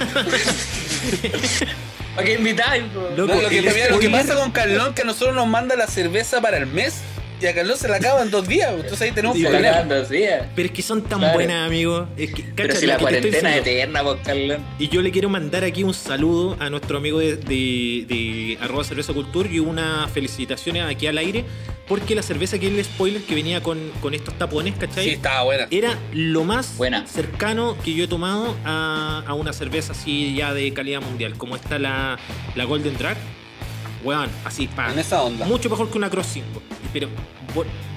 ¿Para 2.15 2.27
qué 2.27 2.35
invitáis? 2.35 2.83
Loco, 3.17 3.35
No, 3.35 3.41
lo, 3.43 3.49
que, 3.49 3.63
lo 3.63 4.11
pasa 4.13 4.35
con 4.35 4.51
Carlón 4.51 4.95
que 4.95 5.03
a 5.03 5.05
nosotros 5.05 5.35
nos 5.35 5.47
manda 5.47 5.77
la 5.77 5.87
cerveza 5.87 6.41
para 6.41 6.57
el 6.59 6.67
mes 6.67 6.95
y 7.41 7.47
a 7.47 7.55
Carlón 7.55 7.77
se 7.77 7.89
la 7.89 7.97
acaba 7.97 8.23
en 8.23 8.31
dos 8.31 8.47
días. 8.49 8.73
Entonces 8.75 9.03
ahí 9.03 9.13
tenemos 9.13 9.37
Se 9.39 9.47
problema. 9.49 9.83
dos 9.83 10.09
días. 10.09 10.47
Pero 10.55 10.67
es 10.67 10.73
que 10.75 10.83
son 10.83 11.03
tan 11.03 11.19
Claro. 11.19 11.35
buenas, 11.35 11.67
amigos. 11.67 12.09
Es 12.17 12.33
que, 12.33 12.43
Pero 12.55 12.69
cacha, 12.69 12.81
si 12.81 12.87
la 12.87 12.99
cuarentena 12.99 13.55
es 13.57 13.67
eterna, 13.67 14.03
pues, 14.03 14.17
Carlón. 14.25 14.65
Y 14.79 14.89
yo 14.89 15.03
le 15.03 15.11
quiero 15.11 15.29
mandar 15.29 15.65
aquí 15.65 15.83
un 15.85 15.95
saludo 15.95 16.57
a 16.61 16.71
nuestro 16.71 16.99
amigo 16.99 17.19
de, 17.19 17.37
de, 17.37 18.05
de 18.09 18.59
arroba 18.61 18.85
cerveza 18.85 19.13
cultur 19.13 19.47
y 19.51 19.59
unas 19.59 20.11
felicitaciones 20.11 20.83
aquí 20.85 21.07
al 21.07 21.19
aire 21.19 21.45
porque 21.89 22.17
la 22.17 22.23
cerveza 22.23 22.59
que 22.59 22.67
es 22.67 22.73
el 22.73 22.85
spoiler 22.85 23.23
que 23.23 23.35
venía 23.37 23.63
con, 23.63 23.79
con 24.03 24.13
estos 24.13 24.35
tapones, 24.37 24.75
¿cachai? 24.77 25.05
Sí, 25.05 25.11
estaba 25.11 25.45
buena. 25.45 25.69
Era 25.71 25.97
lo 26.13 26.43
más 26.43 26.77
Buena. 26.77 27.07
cercano 27.07 27.77
que 27.85 27.95
yo 27.95 28.05
he 28.05 28.09
tomado 28.09 28.57
a, 28.65 29.23
a 29.25 29.35
una 29.35 29.53
cerveza 29.53 29.93
así 29.93 30.35
ya 30.35 30.53
de 30.53 30.73
calidad 30.73 31.01
mundial, 31.01 31.37
como 31.39 31.55
está 31.55 31.79
la, 31.79 32.19
la 32.57 32.65
Golden 32.65 32.97
Drag. 32.99 33.17
Weón, 34.03 34.29
así, 34.45 34.67
pa. 34.69 34.93
En 34.93 34.99
esa 34.99 35.23
onda. 35.23 35.47
Mucho 35.47 35.71
mejor 35.71 35.89
que 35.91 35.99
una 35.99 36.11
Cross 36.11 36.27
5. 36.35 36.63
Pero, 36.93 37.09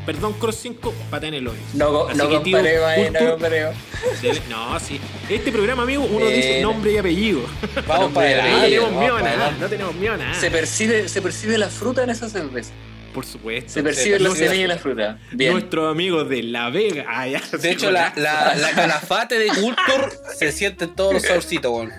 perdón, 0.05 0.33
Cross 0.33 0.57
5, 0.61 0.93
pata 1.09 1.27
en 1.27 1.33
el 1.35 1.47
hoyo. 1.47 1.59
No, 1.73 2.07
Así 2.07 2.17
no 2.17 2.29
que, 2.29 2.39
tío, 2.39 2.57
comparemos 2.57 2.87
ahí, 2.87 3.09
no 3.11 3.29
comparemos. 3.31 3.75
Debe- 4.21 4.41
No, 4.49 4.79
sí. 4.79 4.99
Este 5.29 5.51
programa, 5.51 5.83
amigo, 5.83 6.03
uno 6.09 6.25
Eh, 6.25 6.33
dice 6.35 6.61
nombre 6.61 6.91
y 6.93 6.97
apellido. 6.97 7.41
Vamos 7.87 8.09
No, 8.09 8.13
para 8.13 8.27
pero 8.27 8.41
No 8.41 8.43
adelante. 8.43 8.65
tenemos 8.69 8.85
vamos 8.89 9.01
miedo 9.01 9.15
a 9.15 9.19
nada. 9.21 9.31
adelante. 9.33 9.59
No 9.61 9.67
tenemos 9.69 9.95
miedo 9.95 10.13
a 10.13 10.17
nada. 10.17 10.33
Se 10.33 10.51
percibe, 10.51 11.09
se 11.09 11.21
percibe 11.21 11.57
la 11.57 11.69
fruta 11.69 12.03
en 12.03 12.09
esa 12.09 12.29
cerveza. 12.29 12.71
Por 13.13 13.25
supuesto. 13.25 13.71
Se 13.71 13.81
percibe 13.83 14.19
la 14.19 14.29
semilla 14.35 14.63
y 14.63 14.67
la 14.67 14.77
fruta. 14.77 15.17
Bien. 15.31 15.51
Nuestros 15.53 15.91
amigos 15.91 16.29
de 16.29 16.43
La 16.43 16.69
Vega. 16.69 17.05
Ah, 17.07 17.27
ya, 17.27 17.39
De 17.51 17.57
sí, 17.59 17.67
hecho, 17.69 17.89
la, 17.91 18.13
la, 18.15 18.55
la 18.55 18.71
calafate 18.71 19.39
de 19.39 19.47
Culture 19.47 20.09
se 20.37 20.51
siente 20.51 20.85
en 20.85 20.95
todos 20.95 21.13
los 21.13 21.23
saborcitos, 21.23 21.71
weón. 21.71 21.91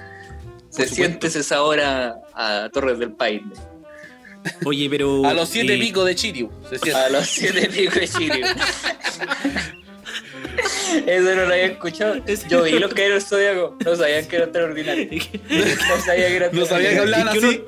Se 0.69 0.87
siente 0.87 1.27
ese 1.27 1.43
sabor 1.43 1.81
a, 1.81 2.15
a 2.33 2.69
Torres 2.73 3.01
del 3.01 3.11
Paine. 3.13 3.51
Oye, 4.65 4.89
pero. 4.91 5.25
A 5.27 5.35
los 5.35 5.49
siete 5.49 5.75
eh, 5.75 5.79
picos 5.79 6.07
de 6.07 6.15
Chiriu. 6.15 6.51
A 6.95 7.09
los 7.11 7.27
siete 7.27 7.69
picos 7.69 7.95
de 7.95 8.09
Chile. 8.09 8.41
Eso 11.07 11.35
no 11.35 11.45
lo 11.45 11.53
había 11.53 11.67
escuchado. 11.67 12.17
Yo 12.49 12.63
vi 12.65 12.79
los 12.79 12.93
que 12.93 13.05
eran 13.07 13.17
el 13.19 13.23
zodiaco. 13.23 13.77
No 13.85 13.97
sabían 13.97 14.27
que 14.27 14.37
eran 14.37 14.53
tan 14.53 14.63
ordinarios. 14.65 15.29
No 15.89 16.01
sabía 16.05 16.27
que 16.29 16.37
eran 16.37 16.51
No 16.53 16.67
sabía 16.67 16.91
que 16.91 16.99
hablaban 16.99 17.29
Es 17.29 17.41
que 17.41 17.47
así. 17.47 17.65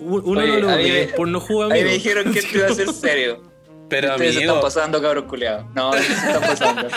Uno, 0.00 0.22
uno 0.24 0.40
Oye, 0.40 0.52
no 0.60 0.60
lo 0.60 0.76
ve 0.76 1.12
por 1.16 1.28
no 1.28 1.40
jugar 1.40 1.72
Ahí 1.72 1.80
amigo. 1.80 1.88
me 1.90 1.94
dijeron 1.94 2.32
que 2.32 2.38
esto 2.40 2.58
iba 2.58 2.66
a 2.66 2.74
ser 2.74 2.92
serio. 2.92 3.42
Pero 3.88 4.12
Ustedes 4.12 4.34
se 4.34 4.40
están 4.40 4.50
amigo, 4.50 4.62
pasando, 4.62 5.02
cabros 5.02 5.24
culiados. 5.24 5.66
No, 5.74 5.92
se 5.92 6.00
están 6.12 6.40
pasando. 6.40 6.88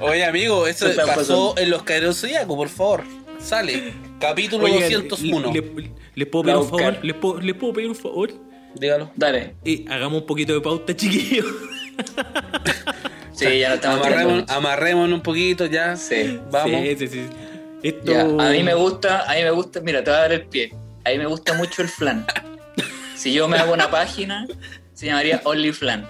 oye 0.00 0.24
amigo, 0.24 0.66
eso 0.66 0.86
pasó 0.94 1.06
pasando. 1.14 1.54
en 1.56 1.70
los 1.70 1.82
Caeros 1.82 2.20
Zodíaco, 2.20 2.56
por 2.56 2.68
favor. 2.68 3.04
Sale. 3.38 3.92
Capítulo 4.20 4.64
Oigan, 4.64 4.90
201. 5.08 5.52
le- 5.52 5.60
le- 5.60 5.92
¿Les 6.14 6.28
puedo 6.28 6.44
pedir 6.44 6.56
un 6.58 6.68
favor? 6.68 6.98
¿Les 7.02 7.14
puedo, 7.16 7.40
les 7.40 7.54
puedo 7.56 7.72
pedir 7.72 7.88
un 7.88 7.94
favor? 7.96 8.30
Dígalo. 8.74 9.10
Dale. 9.16 9.54
Eh, 9.64 9.84
hagamos 9.88 10.22
un 10.22 10.26
poquito 10.26 10.52
de 10.54 10.60
pauta, 10.60 10.96
chiquillos. 10.96 11.46
Sí, 13.34 13.58
ya 13.58 13.70
no 13.70 13.74
estamos 13.76 14.06
Amarremos, 14.06 14.44
amarrémonos 14.48 15.16
un 15.16 15.22
poquito 15.22 15.66
ya. 15.66 15.96
Sí. 15.96 16.38
Vamos. 16.50 16.82
Sí, 16.82 16.96
sí, 16.98 17.08
sí. 17.08 17.26
Esto... 17.82 18.12
Ya, 18.12 18.20
a 18.22 18.50
mí 18.50 18.62
me 18.62 18.74
gusta, 18.74 19.24
a 19.28 19.34
mí 19.34 19.42
me 19.42 19.50
gusta, 19.50 19.80
mira, 19.80 20.04
te 20.04 20.10
voy 20.10 20.18
a 20.18 20.22
dar 20.22 20.32
el 20.32 20.42
pie. 20.42 20.72
A 21.04 21.10
mí 21.10 21.18
me 21.18 21.26
gusta 21.26 21.54
mucho 21.54 21.82
el 21.82 21.88
flan. 21.88 22.26
Si 23.14 23.32
yo 23.32 23.46
me 23.46 23.56
hago 23.56 23.72
una 23.72 23.88
página, 23.88 24.48
se 24.94 25.06
llamaría 25.06 25.40
OnlyFlan. 25.44 26.04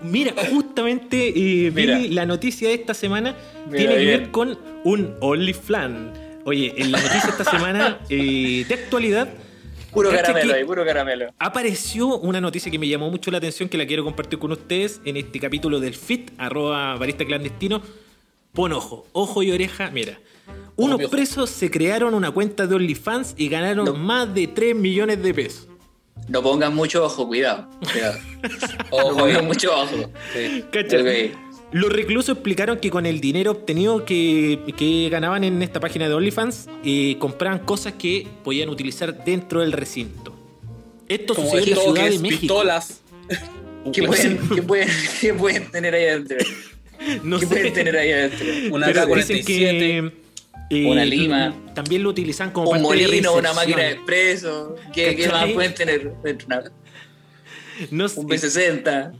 Mira, 0.00 0.32
justamente 0.48 1.30
eh, 1.30 1.70
vi 1.70 1.72
Mira. 1.72 1.98
la 1.98 2.24
noticia 2.24 2.68
de 2.68 2.74
esta 2.74 2.94
semana 2.94 3.34
Mira, 3.66 3.78
tiene 3.78 3.96
que 3.96 4.04
ver 4.04 4.30
con 4.30 4.58
un 4.84 5.16
OnlyFlan. 5.20 6.12
Oye, 6.44 6.72
en 6.76 6.92
la 6.92 7.00
noticia 7.00 7.24
de 7.24 7.30
esta 7.30 7.50
semana 7.50 7.98
eh, 8.10 8.64
de 8.68 8.74
actualidad 8.74 9.28
Puro 9.92 10.10
Cacha 10.10 10.22
caramelo 10.22 10.54
ahí, 10.54 10.64
puro 10.64 10.84
caramelo. 10.84 11.34
apareció 11.38 12.18
una 12.18 12.40
noticia 12.40 12.70
que 12.72 12.78
me 12.78 12.88
llamó 12.88 13.10
mucho 13.10 13.30
la 13.30 13.38
atención 13.38 13.68
que 13.68 13.76
la 13.76 13.86
quiero 13.86 14.04
compartir 14.04 14.38
con 14.38 14.50
ustedes 14.52 15.00
en 15.04 15.16
este 15.18 15.38
capítulo 15.38 15.80
del 15.80 15.94
FIT, 15.94 16.32
arroba 16.38 16.96
barista 16.96 17.24
clandestino. 17.26 17.82
Pon 18.54 18.72
ojo, 18.72 19.06
ojo 19.12 19.42
y 19.42 19.50
oreja, 19.50 19.90
mira. 19.90 20.18
Unos 20.76 21.08
presos 21.10 21.50
se 21.50 21.70
crearon 21.70 22.14
una 22.14 22.30
cuenta 22.30 22.66
de 22.66 22.74
OnlyFans 22.74 23.34
y 23.36 23.48
ganaron 23.48 23.84
No. 23.84 23.94
más 23.94 24.34
de 24.34 24.46
3 24.46 24.74
millones 24.74 25.22
de 25.22 25.32
pesos. 25.34 25.68
No 26.28 26.42
pongan 26.42 26.74
mucho 26.74 27.04
ojo, 27.04 27.26
cuidado. 27.26 27.68
cuidado. 27.92 28.18
No 28.90 28.96
Ojo, 28.96 29.18
pongan 29.18 29.36
eh. 29.44 29.46
mucho 29.46 29.74
ojo. 29.74 30.10
Sí. 30.34 30.64
¿Cachai? 30.72 31.32
Ok. 31.32 31.38
Los 31.72 31.90
reclusos 31.90 32.34
explicaron 32.36 32.78
que 32.78 32.90
con 32.90 33.06
el 33.06 33.20
dinero 33.20 33.52
obtenido 33.52 34.04
que, 34.04 34.58
que 34.76 35.08
ganaban 35.10 35.42
en 35.42 35.62
esta 35.62 35.80
página 35.80 36.06
de 36.08 36.14
OnlyFans, 36.14 36.68
eh, 36.84 37.16
compraban 37.18 37.60
cosas 37.60 37.94
que 37.94 38.26
podían 38.44 38.68
utilizar 38.68 39.24
dentro 39.24 39.60
del 39.60 39.72
recinto. 39.72 40.34
Esto 41.08 41.34
Como 41.34 41.50
sucedió 41.50 41.72
en 41.74 41.76
la 41.78 41.82
Ciudad 41.82 41.94
de 41.94 42.00
toques, 42.10 42.20
México. 42.20 42.40
pistolas. 42.40 43.00
¿Qué 43.92 44.02
pueden, 44.02 44.38
qué 44.54 44.62
pueden, 44.62 44.88
qué 45.20 45.34
pueden 45.34 45.70
tener 45.70 45.94
ahí 45.94 46.04
adentro? 46.08 46.36
No 47.24 47.38
¿Qué 47.38 47.46
sé. 47.46 47.52
pueden 47.54 47.72
tener 47.72 47.96
ahí 47.96 48.12
adentro? 48.12 48.46
Una 48.74 48.86
Pero 48.86 49.06
dicen 49.06 49.38
K-47. 49.38 49.44
que, 49.46 50.12
eh, 50.70 50.86
Una 50.86 51.04
lima. 51.04 51.54
También 51.74 52.02
lo 52.02 52.10
utilizan 52.10 52.50
como 52.50 52.70
Un 52.70 52.82
parte 52.82 52.96
de 52.98 53.04
molino, 53.06 53.32
una 53.32 53.40
reinserción. 53.52 53.56
máquina 53.56 53.82
de 53.88 53.92
expreso. 53.94 54.76
¿Qué, 54.94 55.16
qué 55.16 55.28
más 55.28 55.50
pueden 55.52 55.74
tener? 55.74 56.12
Una- 56.46 56.62
No 57.90 58.08
sé. 58.08 58.20
Un 58.20 58.28
B60. 58.28 59.12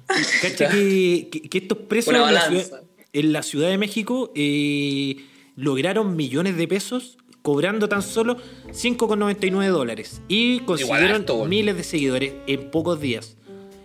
Cacha 0.43 0.69
que, 0.71 1.29
que- 1.31 1.43
que 1.49 1.59
estos 1.59 1.79
presos 1.79 2.15
en 2.15 2.21
la, 2.35 2.41
ciudad, 2.63 2.83
en 3.13 3.33
la 3.33 3.43
Ciudad 3.43 3.69
de 3.69 3.79
México 3.79 4.33
eh, 4.35 5.17
lograron 5.57 6.15
millones 6.17 6.57
de 6.57 6.69
pesos 6.69 7.19
cobrando 7.43 7.89
tan 7.89 8.03
solo 8.03 8.37
5,99 8.69 9.69
dólares 9.69 10.23
y 10.29 10.61
consiguieron 10.61 11.11
harto, 11.13 11.45
miles 11.47 11.77
de 11.77 11.83
seguidores 11.83 12.33
en 12.47 12.71
pocos 12.71 13.01
días. 13.01 13.37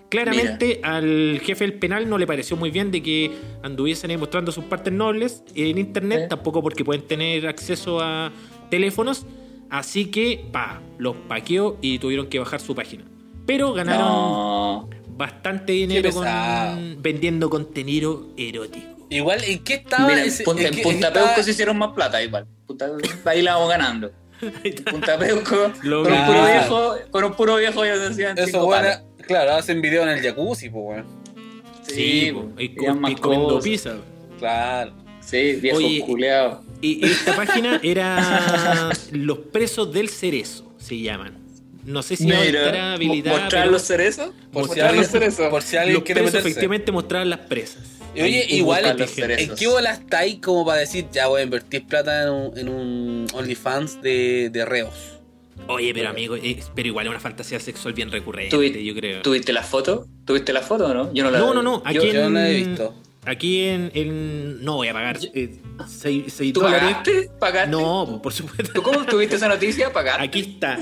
Claramente 0.09 0.80
al 0.84 1.41
jefe 1.43 1.65
del 1.65 1.73
penal 1.80 2.07
no 2.09 2.17
le 2.17 2.25
pareció 2.25 2.55
muy 2.55 2.71
bien 2.71 2.91
de 2.91 3.03
que 3.03 3.32
anduviesen 3.63 4.09
ahí 4.11 4.15
mostrando 4.17 4.51
sus 4.53 4.63
partes 4.63 4.93
nobles 4.93 5.43
en 5.53 5.78
internet, 5.78 6.30
tampoco 6.30 6.61
porque 6.61 6.86
pueden 6.86 7.05
tener 7.05 7.45
acceso 7.47 7.99
a 7.99 8.32
teléfonos, 8.69 9.25
así 9.69 10.05
que 10.05 10.45
pa, 10.51 10.82
los 10.97 11.15
paqueó 11.28 11.78
y 11.82 11.99
tuvieron 11.99 12.28
que 12.28 12.39
bajar 12.39 12.61
su 12.61 12.73
página. 12.73 13.03
Pero 13.47 13.73
ganaron 13.73 14.05
No. 14.05 14.89
bastante 15.17 15.71
dinero 15.71 16.11
con- 16.11 17.01
vendiendo 17.01 17.49
contenido 17.49 18.27
erótico. 18.37 18.85
Igual, 19.09 19.43
¿en 19.45 19.63
qué 19.63 19.75
estaba 19.75 20.07
Mira, 20.07 20.21
en 20.21 20.27
ese- 20.27 20.43
Punta, 20.43 20.67
en 20.67 20.73
en 20.77 20.83
Punta 20.83 21.07
estaba- 21.07 21.35
se 21.41 21.49
hicieron 21.51 21.77
más 21.77 21.93
plata 21.93 22.21
igual. 22.21 22.45
Punta- 22.67 22.91
ahí 23.25 23.41
la 23.41 23.53
vamos 23.55 23.69
ganando. 23.69 24.11
En 24.63 24.75
Punta 24.83 25.17
Peuco, 25.17 25.71
Lo 25.81 26.03
con 26.03 26.13
un 26.13 26.25
puro 26.27 26.45
viejo, 26.45 26.95
con 27.09 27.23
un 27.23 27.33
puro 27.33 27.55
viejo 27.55 27.83
ya 27.85 27.95
se 27.95 28.05
hacían 28.07 28.37
Eso, 28.37 28.65
bueno, 28.67 28.89
claro, 29.25 29.53
hacen 29.53 29.81
video 29.81 30.03
en 30.03 30.09
el 30.09 30.21
jacuzzi, 30.21 30.69
pues, 30.69 30.83
weón. 30.85 31.05
Sí, 31.81 32.31
po, 32.33 32.41
po, 32.49 32.61
y, 32.61 32.65
y 32.65 33.15
comiendo 33.15 33.47
cosas. 33.47 33.63
pizza. 33.63 33.95
Claro. 34.37 34.93
Sí, 35.21 35.53
viejo 35.53 35.77
Oye, 35.77 36.01
culeado. 36.05 36.61
Y 36.81 37.03
esta 37.05 37.35
página 37.35 37.79
era 37.81 38.89
Los 39.11 39.37
presos 39.39 39.91
del 39.91 40.09
cerezo, 40.09 40.71
se 40.77 40.99
llaman. 40.99 41.46
No 41.88 42.03
sé 42.03 42.15
si 42.17 42.25
Mira, 42.25 42.38
mo- 42.71 42.79
habilitada. 42.95 43.39
mostrar 43.39 43.61
pero 43.63 43.71
los 43.71 43.81
cerezos. 43.81 44.29
Por 44.51 44.63
si 44.63 44.67
Mostrar 44.67 44.88
alguien, 44.89 45.03
los 45.03 45.11
cerezos. 45.11 45.49
por 45.49 45.61
si 45.63 45.77
alguien 45.77 45.93
los 45.95 46.03
quiere 46.03 46.21
presos 46.21 46.33
meterse. 46.35 46.49
efectivamente 46.49 46.91
mostraban 46.91 47.29
las 47.29 47.39
presas. 47.39 47.83
Y 48.13 48.21
Oye, 48.21 48.45
igual. 48.49 48.83
¿en 49.17 49.55
qué 49.55 49.67
bola 49.67 49.91
está 49.93 50.19
ahí 50.19 50.38
como 50.39 50.65
para 50.65 50.79
decir, 50.79 51.05
ya 51.11 51.27
voy 51.27 51.41
a 51.41 51.43
invertir 51.45 51.85
plata 51.88 52.23
en 52.23 52.29
un, 52.29 52.57
en 52.57 52.69
un 52.69 53.27
OnlyFans 53.33 54.01
de, 54.01 54.49
de 54.51 54.65
reos? 54.65 54.93
Oye, 55.67 55.93
pero 55.93 56.09
amigo, 56.09 56.35
es- 56.35 56.69
pero 56.75 56.88
igual 56.88 57.05
es 57.07 57.09
una 57.11 57.19
fantasía 57.19 57.59
sexual 57.59 57.93
bien 57.93 58.11
recurrente, 58.11 58.55
¿Tuvi- 58.55 58.83
yo 58.83 58.93
creo. 58.93 59.21
¿Tuviste 59.21 59.53
la 59.53 59.63
foto? 59.63 60.07
¿Tuviste 60.25 60.53
la 60.53 60.61
foto 60.61 60.85
o 60.88 60.93
no? 60.93 61.13
Yo 61.13 61.23
no 61.23 61.31
la 61.31 61.39
No, 61.39 61.53
no, 61.53 61.61
no. 61.63 61.81
Aquí 61.85 61.95
Yo- 61.95 62.03
en, 62.03 62.13
yo 62.13 62.23
no 62.23 62.29
la 62.31 62.49
he 62.49 62.53
visto. 62.53 62.93
Aquí 63.28 63.65
en, 63.65 63.91
en- 63.93 64.63
No 64.63 64.75
voy 64.78 64.88
a 64.88 64.93
pagar 64.93 65.19
6 65.19 65.34
¿Tú 66.53 66.61
dólares. 66.61 66.82
pagaste? 66.82 67.30
¿Pagaste? 67.39 67.69
No, 67.71 68.21
por 68.23 68.32
supuesto. 68.34 68.71
¿Tú 68.73 68.82
cómo 68.82 69.05
tuviste 69.05 69.36
esa 69.36 69.47
noticia? 69.49 69.91
¿Pagaste? 69.91 70.23
Aquí 70.23 70.39
está. 70.39 70.80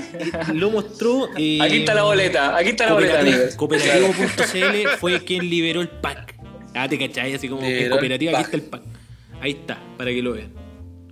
Lo 0.54 0.70
mostró. 0.70 1.28
eh, 1.36 1.58
Aquí 1.60 1.78
está 1.78 1.94
la 1.94 2.04
boleta. 2.04 2.56
Aquí 2.56 2.70
está 2.70 2.86
la 2.86 2.92
boleta, 2.94 3.20
Cooperativo- 3.20 3.34
amigos. 3.34 3.56
Cooperativo.cl 3.56 4.88
fue 5.00 5.24
quien 5.24 5.48
liberó 5.50 5.80
el 5.80 5.88
pack. 5.88 6.34
Ah, 6.74 6.88
te 6.88 6.98
cachai, 6.98 7.34
así 7.34 7.48
como 7.48 7.62
el 7.66 7.88
cooperativa, 7.90 8.32
aquí 8.38 8.42
está 8.44 8.56
el 8.56 8.62
pack. 8.62 8.82
Ahí 9.40 9.50
está, 9.52 9.78
para 9.96 10.10
que 10.10 10.22
lo 10.22 10.32
vean. 10.32 10.52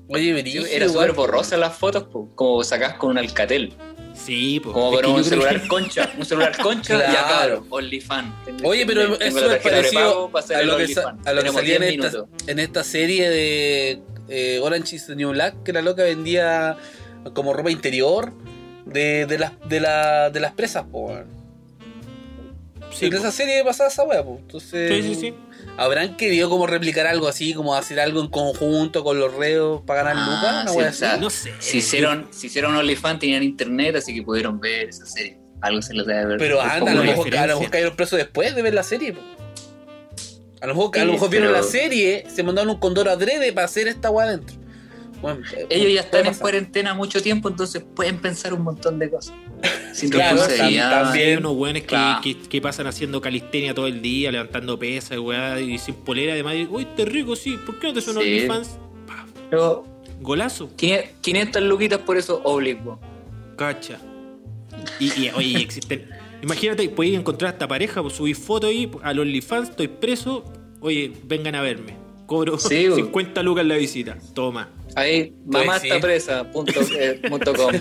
Oye, 0.09 0.35
brígido, 0.35 0.67
Era 0.67 0.87
súper 0.89 1.13
borrosa 1.13 1.57
las 1.57 1.77
fotos, 1.77 2.05
po, 2.05 2.31
como 2.35 2.63
sacás 2.63 2.95
con 2.95 3.11
un 3.13 3.19
alcatel. 3.19 3.73
Sí, 4.15 4.61
pues. 4.61 4.73
Como 4.73 4.93
con 4.93 5.07
un 5.07 5.25
celular 5.25 5.67
concha. 5.69 6.11
Un 6.17 6.25
celular 6.25 6.57
concha, 6.57 6.95
Claro. 6.97 7.13
ya 7.13 7.27
claro, 7.27 7.67
OnlyFans. 7.69 8.35
Oye, 8.63 8.87
pero 8.87 9.17
Tengo 9.19 9.41
es 9.41 9.61
parecido 9.63 10.31
a 10.33 10.63
lo, 10.63 10.77
que, 10.77 10.89
sa- 10.89 11.01
OnlyFans. 11.09 11.27
a 11.27 11.33
lo 11.33 11.43
que 11.43 11.49
Tenemos 11.49 11.61
salía 11.61 11.75
en 11.77 11.81
10 11.83 11.93
esta, 12.05 12.19
minutos. 12.19 12.49
en 12.49 12.59
esta 12.61 12.85
serie 12.85 13.29
de 13.31 14.03
eh, 14.29 14.61
Orange 14.63 14.97
is 14.97 15.07
the 15.07 15.17
New 15.17 15.31
Black, 15.33 15.63
que 15.65 15.73
la 15.73 15.83
loca 15.83 16.05
vendía 16.05 16.77
como 17.35 17.53
ropa 17.53 17.71
interior 17.71 18.33
de, 18.87 19.27
de, 19.27 19.39
las, 19.39 19.53
de, 19.69 19.81
la, 19.81 20.31
de 20.31 20.41
las 20.41 20.53
presas, 20.53 20.85
po. 20.91 21.13
Sí, 22.93 23.07
en 23.07 23.11
po. 23.11 23.17
esa 23.19 23.33
serie 23.33 23.65
pasaba 23.65 23.89
esa 23.89 24.05
wea, 24.05 24.23
po. 24.23 24.39
Entonces, 24.41 24.91
sí, 25.05 25.15
sí, 25.15 25.21
sí. 25.21 25.35
¿Habrán 25.77 26.17
querido 26.17 26.49
como 26.51 26.67
replicar 26.67 27.07
algo 27.07 27.29
así, 27.29 27.55
como 27.55 27.75
hacer 27.75 28.01
algo 28.01 28.21
en 28.21 28.29
conjunto 28.29 29.03
con 29.05 29.19
los 29.19 29.35
reos 29.35 29.83
para 29.87 30.03
ganar 30.05 30.17
Ah, 30.19 30.31
lucas? 30.31 30.63
Una 30.63 30.71
sí, 30.71 30.77
wea 30.77 30.87
o 30.87 30.89
así. 30.91 30.99
sea, 30.99 31.17
No 31.17 31.31
sé. 31.31 31.53
Si 31.59 31.79
hicieron, 31.79 32.29
si 32.31 32.47
hicieron 32.49 32.75
OnlyFans, 32.77 33.19
tenían 33.21 33.43
internet, 33.43 33.97
así 33.97 34.15
que 34.15 34.23
pudieron 34.23 34.61
ver 34.61 34.89
esa 34.89 35.07
serie. 35.07 35.39
Algo 35.61 35.81
se 35.83 35.95
les 35.95 36.07
debe 36.07 36.27
ver. 36.27 36.39
Pero 36.39 36.61
anda, 36.61 36.93
a 36.93 36.95
lo, 36.95 37.05
mejor, 37.05 37.35
a 37.37 37.47
lo 37.47 37.55
mejor 37.55 37.71
cayeron 37.71 37.97
presos 37.97 38.19
después 38.19 38.55
de 38.55 38.63
ver 38.63 38.75
la 38.75 38.83
serie. 38.83 39.13
po. 39.15 39.21
A 40.61 40.67
lo 40.67 40.75
mejor, 40.75 40.99
a 40.99 41.05
lo 41.05 41.13
mejor 41.13 41.31
vieron 41.31 41.53
la 41.53 41.63
serie, 41.63 42.25
se 42.35 42.43
mandaron 42.43 42.71
un 42.71 42.79
condor 42.79 43.09
adrede 43.09 43.53
para 43.53 43.67
hacer 43.67 43.87
esta 43.89 44.11
weá 44.11 44.27
adentro. 44.27 44.57
Bueno, 45.25 45.41
Ellos 45.71 45.93
ya 45.95 46.01
están 46.03 46.27
en 46.27 46.35
cuarentena 46.35 46.95
mucho 46.95 47.23
tiempo, 47.23 47.49
entonces 47.49 47.83
pueden 47.95 48.19
pensar 48.19 48.53
un 48.55 48.63
montón 48.63 48.99
de 48.99 49.11
cosas. 49.11 49.35
Sin 49.93 50.11
Claro, 50.11 50.37
responsabilidad. 50.37 51.03
también. 51.05 51.29
Hay 51.31 51.37
unos 51.37 51.53
weones 51.57 51.83
que, 51.83 51.89
Claro. 51.89 52.21
que, 52.23 52.39
que 52.39 52.61
pasan 52.61 52.87
haciendo 52.87 53.21
calistenia 53.21 53.75
todo 53.75 53.87
el 53.87 54.03
día, 54.03 54.31
levantando 54.33 54.79
pesas, 54.79 55.19
weá, 55.19 55.61
y 55.61 55.79
sin 55.79 55.95
polera, 55.95 56.33
además. 56.35 56.55
Uy, 56.71 56.87
te 56.97 57.05
rico, 57.05 57.35
sí. 57.37 57.57
¿Por 57.65 57.79
qué 57.79 57.89
no 57.89 57.95
te 57.95 58.01
suena 58.01 58.21
Sí. 58.21 58.27
OnlyFans? 58.29 58.77
Pero 59.51 59.85
Golazo. 60.21 60.71
500 60.77 61.63
luquitas 61.63 61.99
por 62.01 62.17
eso 62.17 62.41
oblicuo. 62.45 62.99
Cacha. 63.57 63.99
Y, 64.99 65.07
y, 65.21 65.31
oye, 65.35 65.59
existen. 65.61 66.09
Imagínate, 66.43 66.89
podéis 66.91 67.19
encontrar 67.19 67.53
esta 67.55 67.67
pareja, 67.69 68.03
pues, 68.03 68.15
subir 68.15 68.37
fotos 68.37 68.69
ahí 68.71 68.91
a 69.03 69.13
los 69.15 69.23
OnlyFans, 69.23 69.71
estoy 69.71 69.89
preso. 69.89 70.45
Oye, 70.81 71.13
vengan 71.25 71.55
a 71.55 71.63
verme. 71.63 71.97
Cobro 72.27 72.59
Sí, 72.59 72.89
bo. 72.89 72.97
50 72.97 73.43
lucas 73.43 73.63
en 73.63 73.69
la 73.69 73.77
visita. 73.77 74.19
Toma. 74.35 74.71
Ahí, 74.95 75.35
mamá 75.45 75.79
sí. 75.79 75.89
está 75.89 76.01
presa. 76.01 76.45
Punto, 76.45 76.81
eh, 76.99 77.21
punto 77.29 77.55
com. 77.55 77.75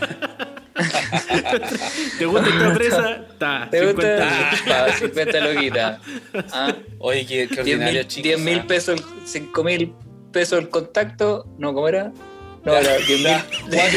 ¿Te 2.18 2.26
gusta 2.26 2.49
esta 2.49 2.74
presa? 2.74 3.26
Está. 3.30 3.68
¿Te 3.70 3.80
50 3.80 3.91
gusta? 3.91 4.51
Pa, 4.68 4.93
50 4.93 5.53
luquitas. 5.53 6.01
Ah, 6.51 6.76
Oye, 6.99 7.26
qué, 7.26 7.47
qué 7.47 7.64
10 7.64 7.68
ordinario, 7.78 8.01
mil, 8.01 8.07
chicos. 8.07 8.24
10 8.24 8.39
mil 8.39 8.59
¿ah? 8.59 8.66
pesos, 8.68 9.03
5 9.26 9.64
mil 9.64 9.93
pesos 10.32 10.59
el 10.59 10.70
contacto. 10.70 11.45
No, 11.57 11.74
¿cómo 11.74 11.88
era? 11.88 12.11
No, 12.66 12.78
era 12.78 12.97
10 12.97 13.20
mil. 13.22 13.38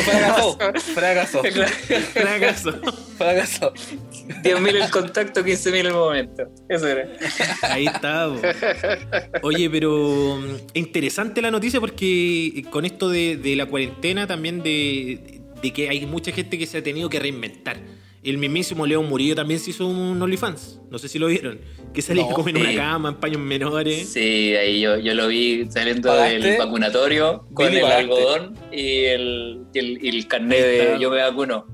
Fracasó. 0.03 1.43
Fracasó. 2.15 2.73
Fracasó. 3.17 3.73
10 4.43 4.61
mil 4.61 4.77
el 4.77 4.91
contacto, 4.91 5.45
15 5.45 5.73
mil 5.73 5.87
el 5.87 5.93
momento. 5.93 6.49
Eso 6.69 6.89
era. 6.89 7.09
Ahí 7.63 7.87
está. 7.87 8.27
bo. 8.27 8.41
Oye, 9.43 9.71
pero 9.71 10.39
mm, 10.41 10.57
interesante 10.75 11.41
la 11.41 11.51
noticia 11.51 11.79
porque 11.81 12.65
con 12.71 12.85
esto 12.85 13.09
de, 13.09 13.37
de 13.37 13.55
la 13.55 13.67
cuarentena 13.67 14.27
también 14.27 14.63
de, 14.63 15.41
de 15.63 15.73
que 15.73 15.89
hay 15.89 16.05
mucha 16.07 16.33
gente 16.33 16.59
que 16.59 16.67
se 16.67 16.79
ha 16.79 16.83
tenido 16.83 17.09
que 17.09 17.21
reinventar. 17.21 17.77
El 18.27 18.39
mismísimo 18.39 18.87
León 18.87 19.09
Murillo 19.09 19.35
también 19.35 19.61
se 19.61 19.71
hizo 19.71 19.87
un 19.87 20.21
OnlyFans. 20.21 20.81
No 20.91 20.99
sé 20.99 21.09
si 21.09 21.19
lo 21.19 21.29
vieron. 21.29 21.61
Que 21.95 22.03
salía 22.03 22.25
No, 22.25 22.31
como 22.31 22.49
en 22.49 22.57
sí. 22.57 22.61
una 22.63 22.75
cama, 22.75 23.09
en 23.11 23.15
paños 23.17 23.41
menores. 23.41 24.09
Sí, 24.09 24.55
ahí 24.57 24.81
yo, 24.81 24.99
yo 24.99 25.15
lo 25.15 25.29
vi 25.29 25.67
saliendo 25.71 26.09
¿Pagaste? 26.09 26.39
del 26.41 26.59
vacunatorio 26.59 27.47
con 27.55 27.67
Billy, 27.67 27.77
el 27.79 27.83
¿pagaste? 27.83 28.03
algodón 28.03 28.55
y 28.73 29.05
el, 29.05 29.59
y 29.73 29.79
el, 29.79 30.05
y 30.05 30.09
el 30.09 30.27
carnet 30.29 30.61
de 30.61 30.99
yo 31.01 31.11
me 31.11 31.19
vacuno. 31.19 31.67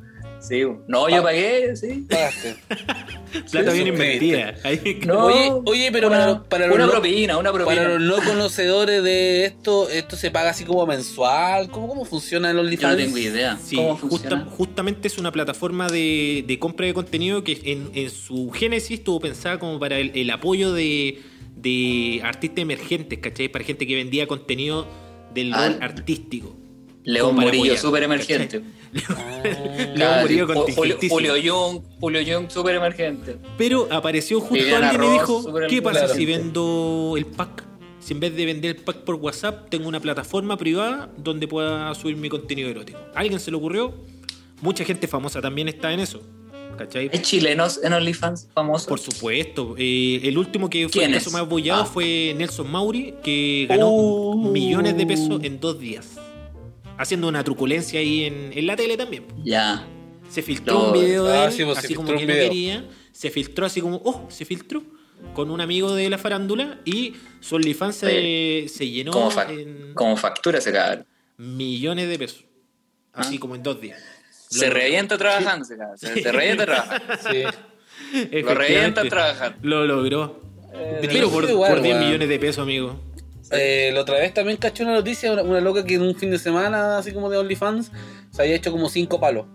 Sí, 0.43 0.63
no, 0.89 1.09
yo 1.09 1.17
Pa- 1.19 1.23
pagué, 1.23 1.77
sí. 1.77 2.05
Pagaste. 2.11 2.57
Plata 3.51 3.71
Sí, 3.71 3.77
bien 3.77 3.87
invertida. 3.87 4.55
No, 5.07 5.27
Oye, 5.27 5.53
oye, 5.67 5.93
pero 5.93 6.09
para, 6.09 6.25
una, 6.25 6.33
los- 6.39 6.47
para 6.49 6.67
los 6.67 6.75
una 6.77 6.87
no- 6.87 6.91
propina, 6.93 7.39
una 7.39 7.53
propina. 7.53 7.77
Para 7.83 7.99
los 7.99 8.01
no 8.03 8.29
conocedores 8.29 9.03
de 9.05 9.45
esto, 9.45 9.89
¿esto 9.89 10.17
se 10.17 10.31
paga 10.33 10.51
así 10.51 10.65
como 10.65 10.85
mensual? 10.87 11.71
¿Cómo, 11.71 11.87
cómo 11.89 12.05
funciona 12.05 12.51
el 12.51 12.57
yo 12.57 12.63
OnlyFans? 12.63 12.99
no 12.99 13.05
tengo 13.05 13.19
idea. 13.19 13.57
Sí, 13.63 13.77
¿Cómo 13.77 13.97
justa- 13.97 14.47
justamente 14.51 15.07
es 15.09 15.17
una 15.17 15.31
plataforma 15.31 15.87
de, 15.89 16.45
de 16.47 16.59
compra 16.59 16.87
de 16.87 16.95
contenido 16.95 17.45
que 17.45 17.61
en, 17.65 17.91
en 17.95 18.11
su 18.11 18.51
génesis 18.51 18.99
estuvo 18.99 19.21
pensada 19.21 19.59
como 19.61 19.79
para 19.79 19.99
el, 19.99 20.11
el 20.15 20.29
apoyo 20.31 20.73
de, 20.73 21.21
de 21.57 22.21
artistas 22.25 22.59
emergentes, 22.63 23.19
¿cachai? 23.21 23.49
Para 23.49 23.65
gente 23.65 23.87
que 23.87 23.95
vendía 23.95 24.27
contenido 24.27 24.87
del 25.33 25.55
Ah. 25.55 25.69
rol 25.69 25.79
artístico. 25.83 26.57
León 27.05 27.35
Murillo, 27.35 27.77
súper 27.77 28.05
emergente. 28.05 28.61
León 28.93 29.93
Claro, 29.95 30.23
Murillo 30.23 30.47
Ju- 30.47 30.47
Julio, 30.47 30.65
contingentísimo. 30.65 31.15
Julio 31.15 31.35
Jung, 31.55 31.83
Julio 32.01 32.21
Jung, 32.27 32.51
súper 32.51 32.75
emergente. 32.77 33.37
Pero 33.59 33.89
apareció 33.91 34.41
justo 34.41 34.55
Viviana 34.55 34.91
alguien 34.91 35.11
y 35.11 35.13
dijo, 35.15 35.45
¿qué 35.69 35.83
pasa 35.83 36.09
si 36.09 36.25
vendo 36.27 37.15
el 37.17 37.27
pack? 37.27 37.65
Si 38.01 38.15
en 38.15 38.21
vez 38.21 38.35
de 38.37 38.45
vender 38.47 38.77
el 38.77 38.83
pack 38.83 38.99
por 38.99 39.15
WhatsApp, 39.17 39.69
tengo 39.69 39.89
una 39.89 40.01
plataforma 40.01 40.57
privada 40.57 41.11
donde 41.17 41.47
pueda 41.49 41.95
subir 41.95 42.17
mi 42.17 42.29
contenido 42.29 42.69
erótico. 42.69 42.99
¿A 43.15 43.21
alguien 43.21 43.39
se 43.41 43.51
le 43.51 43.57
ocurrió? 43.57 43.95
Mucha 44.61 44.85
gente 44.85 45.07
famosa 45.09 45.41
también 45.41 45.69
está 45.69 45.93
en 45.93 46.01
eso. 46.01 46.21
¿cachai? 46.79 47.11
¿Hay 47.13 47.21
chilenos 47.21 47.81
en 47.85 47.93
OnlyFans 47.93 48.49
famosos? 48.55 48.89
Por 48.89 48.99
supuesto. 48.99 49.75
eh, 49.77 50.21
el 50.25 50.39
último 50.39 50.71
que 50.71 50.89
fue 50.89 51.05
el 51.05 51.13
caso 51.13 51.31
más 51.31 51.47
bollado 51.47 51.83
Ah. 51.83 51.87
fue 51.87 52.35
Nelson 52.37 52.71
Mauri, 52.71 53.15
que 53.23 53.67
ganó 53.69 53.89
Oh. 53.91 54.37
millones 54.37 54.97
de 54.97 55.07
pesos 55.07 55.41
en 55.45 55.61
dos 55.61 55.79
días. 55.79 56.17
Haciendo 57.03 57.29
una 57.29 57.43
truculencia 57.43 58.01
ahí 58.01 58.25
en, 58.25 58.51
en 58.55 58.67
la 58.67 58.77
tele 58.77 58.97
también. 58.97 59.25
Ya. 59.45 59.87
Se 60.31 60.41
filtró 60.43 60.75
No, 60.75 60.85
un 60.87 60.93
video 60.93 61.25
de 61.25 61.37
ah, 61.37 61.45
él, 61.47 61.53
sí, 61.53 61.65
pues, 61.65 61.79
se 61.79 61.87
así 61.87 61.95
como 61.95 62.09
que 62.09 62.27
no 62.27 62.33
quería. 62.33 62.85
Se 63.13 63.31
filtró 63.31 63.67
así 63.67 63.81
como, 63.81 64.01
oh, 64.05 64.27
se 64.31 64.45
filtró. 64.45 64.83
Con 65.35 65.51
un 65.51 65.61
amigo 65.61 65.95
de 65.95 66.09
la 66.11 66.19
farándula 66.19 66.81
y 66.85 67.15
su 67.41 67.55
OnlyFans 67.57 67.95
se, 67.97 68.67
se 68.69 68.89
llenó 68.89 69.13
Como, 69.13 69.31
fa- 69.31 69.51
en 69.53 69.93
como 69.95 70.17
factura 70.17 70.59
ese 70.59 70.73
cabrón. 70.73 71.07
millones 71.39 72.09
de 72.09 72.19
pesos. 72.19 72.45
Así 73.13 73.37
Ah. 73.37 73.41
como 73.41 73.55
en 73.55 73.63
dos 73.63 73.81
días. 73.81 74.01
Se 74.49 74.67
Lo- 74.69 74.75
revienta 74.75 75.17
trabajando 75.19 75.67
cabrón. 75.69 75.97
Se, 75.99 76.23
se 76.23 76.33
revienta 76.33 76.65
trabajando. 76.67 77.05
Sí. 77.31 78.39
Lo 78.43 78.55
revientan 78.55 79.09
trabajando. 79.09 79.59
Lo 79.63 79.87
logró. 79.87 80.41
Eh, 80.75 80.99
Pero 81.03 81.31
por, 81.31 81.49
igual, 81.49 81.73
por 81.73 81.83
10 81.83 81.95
weón. 81.95 82.07
millones 82.07 82.29
de 82.29 82.39
pesos, 82.39 82.63
amigo. 82.63 82.99
Eh, 83.53 83.91
la 83.93 84.01
otra 84.01 84.19
vez 84.19 84.33
también 84.35 84.57
caché 84.57 84.83
una 84.85 84.95
noticia, 84.95 85.33
una, 85.33 85.43
una 85.43 85.61
loca 85.61 85.85
que 85.85 85.95
en 85.95 86.03
un 86.03 86.15
fin 86.15 86.31
de 86.31 86.39
semana, 86.39 86.99
así 86.99 87.13
como 87.13 87.29
de 87.31 87.39
OnlyFans, 87.39 87.91
se 88.31 88.43
había 88.43 88.55
hecho 88.57 88.71
como 88.73 88.89
cinco 88.89 89.21
palos. 89.21 89.47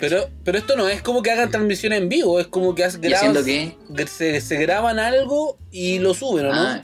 Pero, 0.00 0.28
pero 0.44 0.58
esto 0.58 0.76
no 0.76 0.88
es 0.88 1.02
como 1.02 1.22
que 1.22 1.30
hagan 1.32 1.50
transmisión 1.50 1.92
en 1.92 2.08
vivo, 2.08 2.38
es 2.38 2.46
como 2.46 2.74
que 2.74 2.84
hacen 2.84 3.02
¿Y 3.04 3.12
haciendo 3.12 3.44
qué? 3.44 3.76
Se, 4.06 4.40
se 4.40 4.56
graban 4.56 4.98
algo 5.00 5.58
y 5.72 5.98
lo 5.98 6.14
suben, 6.14 6.46
¿o 6.46 6.52
no? 6.52 6.60
Ah, 6.60 6.82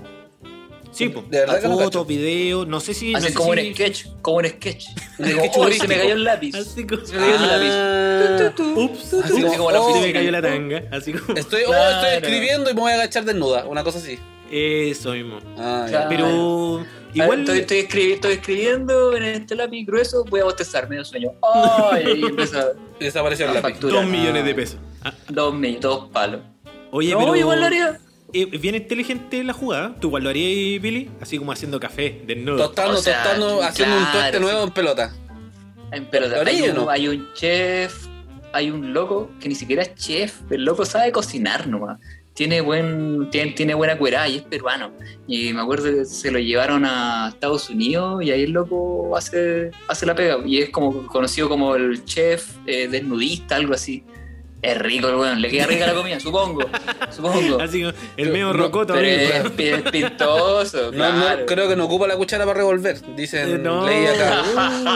Sí, 0.91 1.11
po. 1.11 1.23
De 1.31 1.41
verdad 1.41 1.61
que 1.61 1.69
no 1.69 1.75
fotos, 1.75 1.91
cacho. 1.91 2.05
videos, 2.07 2.67
no 2.67 2.81
sé 2.81 2.95
si. 2.95 3.13
no 3.13 3.19
hacen 3.19 3.31
sé 3.31 3.37
como 3.37 3.53
si- 3.55 3.61
un 3.69 3.75
sketch. 3.75 4.07
Como 4.23 4.39
un 4.39 4.47
sketch. 4.47 4.87
Un 5.19 5.27
Digo, 5.27 5.39
sketch 5.41 5.51
"Oh, 5.51 5.55
se 5.55 5.59
humorístico". 5.61 5.89
me 5.89 5.99
cayó 6.01 6.15
el 6.15 6.25
lápiz. 6.25 6.55
Así 6.57 6.87
como, 6.87 7.05
Se 7.07 7.13
me 7.13 7.19
cayó 7.21 7.35
el 7.35 7.47
lápiz. 7.47 7.71
Ah, 7.73 8.53
Ups, 8.81 9.15
Así 9.15 9.33
como, 9.43 9.57
como 9.57 9.71
la 9.71 9.81
oh, 9.83 9.95
se 9.95 10.01
me 10.01 10.13
cayó 10.13 10.31
la 10.33 10.43
tanga. 10.43 10.83
Así 10.91 11.13
como. 11.13 11.39
Estoy, 11.39 11.63
oh, 11.69 11.75
estoy 11.75 12.11
escribiendo 12.17 12.71
y 12.71 12.75
me 12.75 12.81
voy 12.81 12.93
a 12.93 12.95
agachar 12.95 13.25
desnuda, 13.25 13.67
una 13.67 13.85
cosa 13.85 13.99
así. 13.99 14.19
Eso 14.51 15.13
mismo. 15.13 15.39
Ah. 15.59 15.87
Claro. 15.89 16.07
Pero. 16.09 16.29
Igual 16.29 16.87
Igual. 17.15 17.39
estoy, 17.41 17.59
estoy, 17.61 17.79
escribi- 17.79 18.13
estoy 18.15 18.33
escribiendo 18.35 19.17
en 19.17 19.23
este 19.25 19.55
lápiz 19.57 19.85
grueso, 19.87 20.25
voy 20.27 20.41
a 20.41 20.45
bostezar, 20.45 20.89
medio 20.91 21.05
sueño. 21.05 21.31
¡Ay! 21.91 22.23
Empieza 22.23 22.67
Desapareció 23.01 23.47
el 23.47 23.55
La 23.55 23.61
lápiz. 23.61 23.73
factura. 23.75 23.95
Dos 23.95 24.07
millones 24.07 24.45
de 24.45 24.55
pesos. 24.55 24.77
Ah, 25.03 25.15
dos, 25.31 25.55
millones, 25.55 25.81
dos 25.81 26.09
palos. 26.11 26.41
oye, 26.91 27.13
no, 27.13 27.19
pero. 27.21 27.37
igual 27.37 27.61
lo 27.61 27.67
haría. 27.67 27.99
eh, 28.35 28.45
bien 28.45 28.75
inteligente 28.75 29.43
la 29.43 29.55
jugada. 29.55 29.95
¿Tú 29.99 30.09
igual 30.09 30.25
lo 30.25 30.29
harías, 30.31 30.83
Billy? 30.83 31.11
Así 31.21 31.39
como 31.39 31.51
haciendo 31.53 31.81
café, 31.81 32.23
desnudo. 32.27 32.59
Tostando, 32.59 32.99
O 32.99 33.03
sea, 33.03 33.23
tostando, 33.23 33.63
haciendo 33.63 33.97
un 33.97 34.13
tueste 34.13 34.41
nuevo 34.41 34.59
sí. 34.61 34.65
en 34.67 34.73
pelota. 34.75 35.15
Pero 36.11 36.29
¿Lo 36.29 36.41
hay 36.51 36.73
no? 36.75 36.91
hay 36.91 37.09
un 37.09 37.33
chef, 37.33 38.07
hay 38.53 38.71
un 38.71 38.93
loco 38.93 39.31
que 39.41 39.49
ni 39.49 39.55
siquiera 39.55 39.81
es 39.83 39.95
chef, 39.95 40.41
el 40.51 40.65
loco 40.67 40.85
sabe 40.85 41.11
cocinar 41.11 41.67
nomás. 41.67 41.99
Tiene, 42.39 42.61
buen, 42.61 43.31
tiene, 43.31 43.51
tiene 43.51 43.75
buena 43.75 43.99
cuerada 43.99 44.29
y 44.29 44.37
es 44.37 44.43
peruano. 44.43 44.93
Y 45.27 45.53
me 45.53 45.61
acuerdo 45.61 45.87
que 45.87 46.05
se 46.05 46.31
lo 46.31 46.39
llevaron 46.39 46.85
a 46.85 47.31
Estados 47.31 47.69
Unidos 47.69 48.23
y 48.23 48.31
ahí 48.31 48.45
el 48.45 48.53
loco 48.53 49.17
hace, 49.17 49.73
hace 49.89 50.07
la 50.07 50.15
pega. 50.15 50.39
Y 50.47 50.59
es 50.63 50.71
como 50.71 51.05
conocido 51.09 51.49
como 51.49 51.75
el 51.75 52.05
chef 52.05 52.47
eh, 52.65 52.87
desnudista, 52.87 53.57
algo 53.57 53.75
así. 53.75 54.05
Es 54.63 54.79
rico 54.79 55.09
el 55.09 55.17
weón, 55.17 55.41
le 55.43 55.49
queda 55.51 55.67
rica 55.67 55.89
la 55.89 55.95
comida, 55.95 56.21
supongo. 56.21 56.61
Supongo. 57.11 57.61
Así 57.61 57.83
el 58.17 58.31
medio 58.31 58.53
No, 58.53 58.53
rocoto, 58.53 58.95
Pero 58.95 59.07
es, 59.09 59.45
es 59.59 59.83
pintoso, 59.91 60.93
No, 60.93 61.05
creo 61.45 61.69
que 61.69 61.75
no 61.75 61.87
ocupa 61.87 62.07
la 62.07 62.17
cuchara 62.17 62.45
para 62.47 62.59
revolver. 62.59 63.01
Dicen, 63.17 63.49
Eh, 63.51 63.59
no, 63.59 63.85
leí 63.85 64.07
acá. 64.07 64.43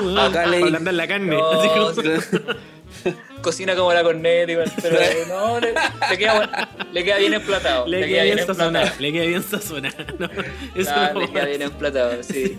uh, 0.01 0.18
Acá 0.18 0.47
leí. 0.47 0.61
Para 0.61 0.66
ablandar 0.66 0.95
la 0.95 1.09
carne. 1.09 1.36
No, 1.36 1.51
Así 1.51 1.68
como- 1.68 1.93
sí. 1.93 3.12
Cocina 3.43 3.74
como 3.74 3.93
la 3.93 4.03
cornet, 4.03 4.49
igual, 4.49 4.72
pero 4.82 4.99
no, 5.28 5.61
le, 5.61 5.74
le 6.11 6.18
queda, 6.18 6.68
le 6.93 7.05
queda 7.05 7.16
bien 7.18 7.34
emplatado. 7.34 7.86
Le 7.86 8.07
queda 8.09 8.22
bien 8.22 8.38
emplatado. 8.38 8.70
sazonado. 8.72 8.95
Le 9.01 9.12
queda 9.12 9.24
bien 9.26 9.43
sazonado. 9.43 9.97
No, 10.18 10.28
no 11.14 11.20
le 11.20 11.28
queda 11.32 11.45
bien 11.47 11.62
emplatado, 11.62 12.22
sí. 12.22 12.57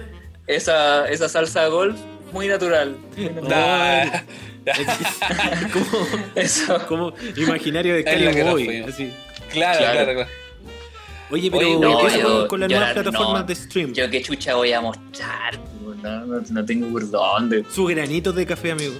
Esa, 0.46 1.08
esa 1.08 1.28
salsa 1.28 1.66
golf, 1.68 1.96
muy 2.32 2.48
natural. 2.48 2.96
muy 3.16 3.28
natural. 3.28 4.10
Nah. 4.10 4.74
como, 5.72 6.06
Eso. 6.34 6.86
como 6.88 7.14
imaginario 7.36 7.94
de 7.94 8.02
Cali. 8.04 8.26
Claro, 8.32 8.56
Claro. 9.52 9.78
claro, 9.78 10.12
claro. 10.14 10.28
Oye, 11.30 11.50
pero 11.50 11.66
Oye, 11.68 11.78
No, 11.78 12.06
eso 12.08 12.18
yo- 12.18 12.48
con, 12.48 12.60
las 12.60 12.68
nuevas 12.70 12.88
no, 12.96 13.02
plataformas 13.02 13.46
de 13.46 13.54
stream. 13.54 13.92
Yo 13.92 14.10
qué 14.10 14.20
chucha 14.22 14.54
voy 14.56 14.72
a 14.72 14.80
mostrar, 14.80 15.58
no, 16.02 16.24
no, 16.26 16.40
no 16.50 16.64
tengo 16.64 16.88
por 16.90 17.08
dónde. 17.10 17.64
Sus 17.70 17.88
granitos 17.90 18.34
de 18.34 18.46
café, 18.46 18.72
amigo. 18.72 18.94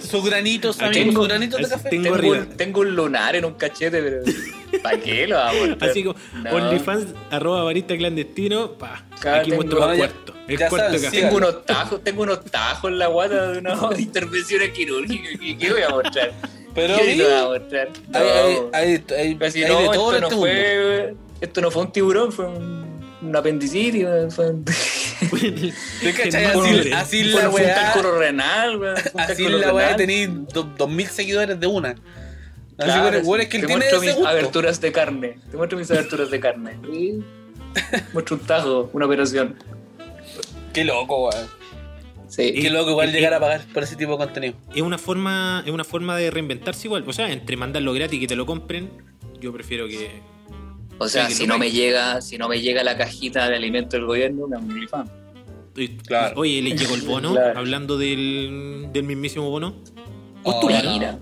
Sus 0.00 0.24
granitos, 0.24 0.80
Aquí 0.80 1.00
amigos, 1.00 1.18
tengo- 1.18 1.20
sus 1.20 1.28
granitos 1.28 1.60
de 1.60 1.68
café. 1.68 1.88
tengo 1.90 2.14
un, 2.14 2.46
tengo 2.56 2.80
un 2.80 2.94
lunar 2.96 3.36
en 3.36 3.44
un 3.44 3.54
cachete, 3.54 4.02
pero 4.02 4.22
¿para 4.82 4.98
qué 5.00 5.26
lo 5.26 5.36
mostrar? 5.38 5.90
Así 5.90 6.04
como 6.04 6.18
No. 6.42 6.50
OnlyFans, 6.50 7.06
arroba 7.30 7.62
barista 7.64 7.96
clandestino, 7.96 8.72
pa. 8.72 9.04
Aquí 9.24 9.52
muestro 9.52 9.80
ya- 9.92 9.96
cuarto. 9.98 10.34
El 10.48 10.58
ya 10.58 10.68
cuarto 10.68 10.92
café. 11.02 11.20
Tengo 11.20 11.36
unos 11.36 11.64
tajos, 11.66 12.02
tengo 12.04 12.22
unos 12.22 12.44
tajos 12.46 12.90
en 12.90 12.98
la 12.98 13.06
guata 13.08 13.52
de 13.52 13.58
unas 13.58 13.78
intervenciones 14.00 14.70
quirúrgicas. 14.70 15.38
¿Qué, 15.40 15.58
qué 15.58 15.72
voy 15.72 15.82
a 15.82 15.88
mostrar? 15.90 16.32
Pero, 16.74 16.96
¿Qué 16.96 17.12
amigo, 17.12 17.28
a 17.28 17.58
mostrar? 17.58 17.88
Hay, 18.14 18.22
hay, 18.28 18.54
No. 18.54 18.70
hay, 18.72 19.04
hay, 19.18 19.34
Pero 19.34 19.50
si 19.50 19.64
hay 19.64 19.72
no, 19.72 19.80
de 19.80 19.86
todo 19.88 20.14
esto 20.14 20.20
no 20.20 20.26
este 20.26 20.36
mundo. 20.36 20.38
fue, 20.40 21.14
esto 21.40 21.60
no 21.60 21.70
fue 21.70 21.82
un 21.82 21.92
tiburón, 21.92 22.32
fue 22.32 22.46
un, 22.46 23.08
un 23.22 23.36
apendicitis, 23.36 24.06
fue 24.34 24.50
un, 24.50 24.64
¿Te 26.00 26.12
cachai? 26.14 26.44
Así, 26.44 26.92
así 26.92 27.24
fue 27.30 27.42
la 27.42 27.50
fue 27.50 27.60
un 27.62 27.66
weá. 27.66 27.74
cálculo 27.74 28.18
renal, 28.18 28.76
un 28.76 28.86
Así 29.20 29.48
la 29.48 29.72
weá 29.72 29.84
renal. 29.86 29.96
tenéis 29.96 30.30
do- 30.52 30.70
dos 30.76 30.88
mil 30.90 31.06
seguidores 31.08 31.58
de 31.58 31.66
una. 31.66 31.90
Así 31.90 31.98
Claro, 32.76 33.22
bueno, 33.22 33.42
es 33.42 33.48
que 33.48 33.56
él 33.56 33.62
te 33.62 33.66
tiene 33.66 33.76
muestro 33.80 34.00
mis 34.00 34.14
gusto. 34.14 34.28
aberturas 34.28 34.80
de 34.80 34.92
carne. 34.92 35.38
Te 35.50 35.56
muestro 35.56 35.78
mis 35.78 35.90
aberturas 35.90 36.30
de 36.30 36.38
carne. 36.40 36.78
Sí. 36.88 37.24
muestro 38.12 38.36
un 38.36 38.42
tajo, 38.42 38.90
una 38.92 39.06
operación. 39.06 39.56
Qué 40.72 40.84
loco, 40.84 41.28
weón. 41.28 41.57
Sí. 42.28 42.52
Qué 42.52 42.70
loco 42.70 42.90
igual 42.90 43.08
y- 43.08 43.12
llegar 43.12 43.34
a 43.34 43.40
pagar 43.40 43.62
por 43.72 43.82
ese 43.82 43.96
tipo 43.96 44.12
de 44.12 44.18
contenido. 44.18 44.54
Es 44.74 44.82
una 44.82 44.98
forma, 44.98 45.62
es 45.66 45.72
una 45.72 45.84
forma 45.84 46.16
de 46.16 46.30
reinventarse 46.30 46.86
igual. 46.86 47.04
O 47.06 47.12
sea, 47.12 47.32
entre 47.32 47.56
mandarlo 47.56 47.92
gratis 47.94 48.18
y 48.18 48.20
que 48.20 48.26
te 48.26 48.36
lo 48.36 48.44
compren, 48.46 48.90
yo 49.40 49.52
prefiero 49.52 49.86
que. 49.88 50.20
O 50.98 51.08
sea, 51.08 51.30
si 51.30 51.46
no 51.46 51.58
me 51.58 51.70
llega, 51.70 52.20
si 52.20 52.38
no 52.38 52.48
me 52.48 52.60
llega 52.60 52.82
la 52.84 52.96
cajita 52.98 53.48
de 53.48 53.56
alimento 53.56 53.96
del 53.96 54.06
gobierno, 54.06 54.46
me 54.48 54.56
hago 54.56 54.64
un 54.66 54.72
OnlyFans. 54.72 55.10
Oye, 55.76 55.96
Claro. 56.06 56.40
Oye, 56.40 56.60
le 56.60 56.76
llegó 56.76 56.94
el 56.96 57.02
bono, 57.02 57.32
Claro. 57.34 57.58
hablando 57.58 57.96
del, 57.96 58.88
del 58.92 59.04
mismísimo 59.04 59.48
bono. 59.48 59.76
Oh. 60.42 60.66
Mira. 60.66 61.18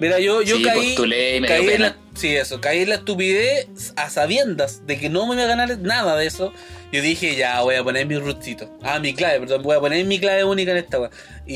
Mira, 0.00 0.18
yo, 0.18 0.40
yo 0.42 0.56
Sí, 0.56 0.62
caí, 0.62 0.78
postulé 0.86 1.36
y 1.36 1.40
me 1.42 1.48
caí 1.48 1.62
dio 1.62 1.70
en 1.72 1.82
la, 1.82 1.96
sí, 2.14 2.28
eso, 2.34 2.60
caí 2.60 2.80
en 2.80 2.88
la 2.88 2.94
estupidez 2.96 3.68
a 3.96 4.08
sabiendas 4.08 4.86
de 4.86 4.98
que 4.98 5.10
no 5.10 5.26
me 5.26 5.34
iba 5.34 5.44
a 5.44 5.46
ganar 5.46 5.78
nada 5.78 6.16
de 6.16 6.26
eso. 6.26 6.52
Yo 6.90 7.02
dije, 7.02 7.36
ya, 7.36 7.60
voy 7.60 7.74
a 7.76 7.84
poner 7.84 8.06
mi 8.06 8.16
rootcito. 8.18 8.76
Ah, 8.82 8.98
mi 8.98 9.14
clave, 9.14 9.40
perdón, 9.40 9.62
voy 9.62 9.76
a 9.76 9.80
poner 9.80 10.04
mi 10.06 10.18
clave 10.18 10.42
única 10.44 10.70
en 10.72 10.78
esta 10.78 10.98
weá. 11.00 11.10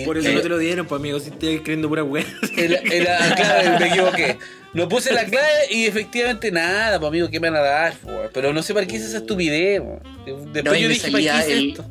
Por 0.05 0.19
eso 0.19 0.29
eh, 0.29 0.35
no 0.35 0.41
te 0.43 0.49
lo 0.49 0.59
dieron, 0.59 0.87
pues 0.87 1.01
amigo, 1.01 1.19
si 1.19 1.31
estás 1.31 1.49
creyendo 1.65 1.89
pura 1.89 2.05
weá. 2.05 2.25
en 2.57 2.73
la- 3.05 3.35
clave 3.37 3.79
me 3.81 3.89
equivoqué. 3.89 4.39
No 4.75 4.89
puse 4.89 5.13
la 5.13 5.25
clave 5.25 5.49
y 5.71 5.87
efectivamente 5.87 6.51
nada, 6.53 6.99
pues 7.01 7.09
amigo, 7.09 7.31
¿qué 7.31 7.41
me 7.41 7.49
van 7.49 7.59
a 7.61 7.63
dar? 7.65 7.95
po, 7.97 8.09
weón? 8.11 8.31
Pero 8.35 8.53
no 8.53 8.63
sé 8.63 8.75
para 8.75 8.87
qué 8.87 8.97
hice 8.97 9.07
esa 9.07 9.19
estupidez. 9.19 9.81
Después 10.27 10.65
No, 10.65 10.75
yo 10.75 10.89
me 10.89 10.95
dije, 10.95 11.11
¿para 11.11 11.45
qué 11.45 11.53
el- 11.53 11.69
esto? 11.71 11.85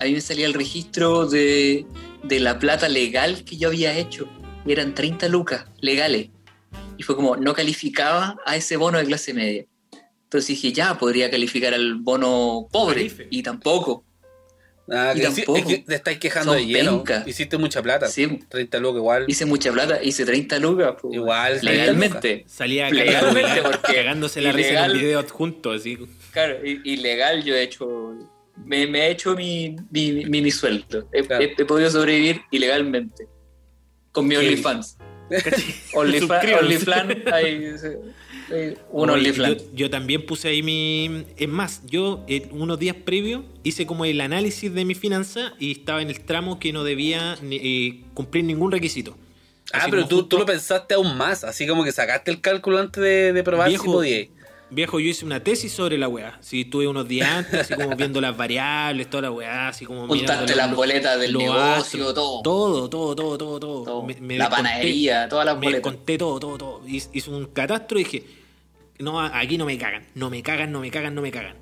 A 0.00 0.04
mí 0.06 0.12
me 0.12 0.20
salía 0.20 0.46
el 0.46 0.54
registro 0.54 1.26
de, 1.26 1.86
de 2.24 2.40
la 2.40 2.58
plata 2.58 2.88
legal 2.88 3.44
que 3.44 3.56
yo 3.56 3.68
había 3.68 3.96
hecho. 3.96 4.26
Y 4.64 4.72
eran 4.72 4.94
30 4.94 5.28
lucas 5.28 5.66
legales. 5.80 6.28
Y 6.96 7.02
fue 7.02 7.16
como, 7.16 7.36
no 7.36 7.54
calificaba 7.54 8.36
a 8.46 8.56
ese 8.56 8.76
bono 8.76 8.98
de 8.98 9.04
clase 9.04 9.34
media. 9.34 9.64
Entonces 10.24 10.48
dije, 10.48 10.72
ya, 10.72 10.96
podría 10.98 11.30
calificar 11.30 11.74
al 11.74 11.96
bono 11.96 12.68
pobre. 12.72 13.10
Y 13.30 13.42
tampoco. 13.42 14.04
Ah, 14.90 15.12
y 15.14 15.20
que 15.20 15.24
tampoco. 15.26 15.56
es 15.58 15.64
que 15.64 15.78
te 15.78 15.94
estáis 15.94 16.18
quejando 16.18 16.52
Son 16.54 16.60
de 16.60 16.66
lleno. 16.66 16.98
penca. 17.04 17.22
Hiciste 17.26 17.56
mucha 17.56 17.82
plata. 17.82 18.08
Sí. 18.08 18.40
30 18.48 18.78
lucas 18.78 18.96
igual. 18.98 19.24
Hice 19.28 19.44
mucha 19.46 19.72
plata, 19.72 20.02
hice 20.02 20.24
30 20.24 20.58
lucas. 20.58 20.94
pues, 21.00 21.14
Igual, 21.14 21.60
30 21.60 21.70
Legalmente. 21.72 22.44
Salía 22.46 22.90
Legalmente, 22.90 23.62
porque 23.62 23.94
cagándose 23.94 24.40
la 24.40 24.52
risa 24.52 24.68
en 24.68 24.74
ilegal. 24.74 24.92
un 24.92 24.98
video 24.98 25.18
adjunto, 25.20 25.70
así. 25.72 25.98
Claro, 26.32 26.56
ilegal 26.64 27.42
yo 27.44 27.54
he 27.54 27.62
hecho. 27.62 28.14
Me, 28.64 28.86
me 28.86 29.06
he 29.06 29.10
hecho 29.12 29.34
mi, 29.34 29.76
mi, 29.90 30.24
mi, 30.24 30.42
mi 30.42 30.50
sueldo. 30.50 31.08
He, 31.12 31.22
Claro. 31.24 31.42
he- 31.44 31.54
he 31.56 31.64
podido 31.64 31.90
sobrevivir 31.90 32.40
ilegalmente. 32.50 33.26
Con 34.12 34.28
mi. 34.28 34.36
OnlyFans. 34.36 34.96
OnlyFans, 35.94 36.44
hay, 37.32 37.32
hay 37.32 38.76
un 38.90 39.10
OnlyFans. 39.10 39.62
Yo, 39.62 39.70
yo 39.74 39.90
también 39.90 40.26
puse 40.26 40.48
ahí 40.48 40.62
mi. 40.62 41.24
Es 41.36 41.48
más, 41.48 41.82
yo 41.86 42.24
eh, 42.28 42.48
unos 42.50 42.78
días 42.78 42.96
previos 42.96 43.42
hice 43.62 43.86
como 43.86 44.04
el 44.04 44.20
análisis 44.20 44.72
de 44.74 44.84
mi 44.84 44.94
finanza 44.94 45.54
y 45.58 45.72
estaba 45.72 46.02
en 46.02 46.10
el 46.10 46.20
tramo 46.20 46.58
que 46.58 46.72
no 46.72 46.84
debía 46.84 47.36
ni- 47.42 47.56
eh, 47.56 48.04
cumplir 48.14 48.44
ningún 48.44 48.70
requisito. 48.72 49.16
Ah, 49.72 49.78
Así 49.82 49.90
pero 49.90 50.06
tú, 50.06 50.16
justo- 50.16 50.28
tú 50.28 50.38
lo 50.38 50.46
pensaste 50.46 50.94
aún 50.94 51.16
más, 51.16 51.44
así 51.44 51.66
como 51.66 51.82
que 51.84 51.92
sacaste 51.92 52.30
el 52.30 52.40
cálculo 52.40 52.78
antes 52.78 53.02
de, 53.02 53.32
de 53.32 53.42
probar 53.42 53.68
Viejo, 53.68 53.84
si 53.84 53.90
podías. 53.90 54.28
Viejo, 54.74 54.98
yo 55.00 55.08
hice 55.10 55.24
una 55.26 55.42
tesis 55.44 55.70
sobre 55.72 55.98
la 55.98 56.08
weá. 56.08 56.38
Sí, 56.40 56.64
tuve 56.64 56.86
unos 56.88 57.06
días 57.06 57.28
antes, 57.28 57.60
así 57.60 57.74
como 57.74 57.94
viendo 57.94 58.20
las 58.20 58.34
variables, 58.36 59.10
toda 59.10 59.22
la 59.24 59.30
weá, 59.30 59.68
así 59.68 59.84
como 59.84 60.06
Juntaste 60.08 60.56
las 60.56 60.74
boletas 60.74 61.20
del 61.20 61.36
negocio, 61.36 62.14
todo. 62.14 62.40
Todo, 62.42 62.88
todo, 62.88 63.14
todo, 63.14 63.38
todo, 63.38 63.60
todo. 63.60 63.82
Todo. 63.84 64.02
Me- 64.02 64.14
me 64.20 64.38
La 64.38 64.46
desconté- 64.48 64.56
panadería, 64.56 65.28
todas 65.28 65.44
las 65.46 65.56
Me 65.58 65.66
boletas. 65.66 65.82
conté 65.82 66.16
todo, 66.18 66.40
todo, 66.40 66.56
todo. 66.58 66.80
Hice 66.88 67.30
un 67.30 67.46
catastro 67.46 67.98
y 67.98 68.04
dije, 68.04 68.24
no, 68.98 69.20
aquí 69.20 69.58
no 69.58 69.66
me 69.66 69.76
cagan, 69.76 70.06
no 70.14 70.30
me 70.30 70.42
cagan, 70.42 70.72
no 70.72 70.80
me 70.80 70.90
cagan, 70.90 71.14
no 71.14 71.20
me 71.22 71.30
cagan. 71.30 71.56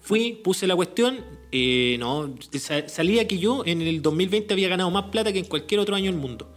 Fui, 0.00 0.32
puse 0.42 0.66
la 0.66 0.74
cuestión, 0.76 1.18
eh, 1.52 1.96
no, 1.98 2.34
sa- 2.58 2.88
salía 2.88 3.26
que 3.28 3.38
yo 3.38 3.62
en 3.66 3.82
el 3.82 4.00
2020 4.00 4.52
había 4.54 4.68
ganado 4.68 4.90
más 4.90 5.04
plata 5.04 5.32
que 5.32 5.38
en 5.38 5.46
cualquier 5.46 5.80
otro 5.80 5.94
año 5.96 6.10
del 6.10 6.20
mundo. 6.20 6.50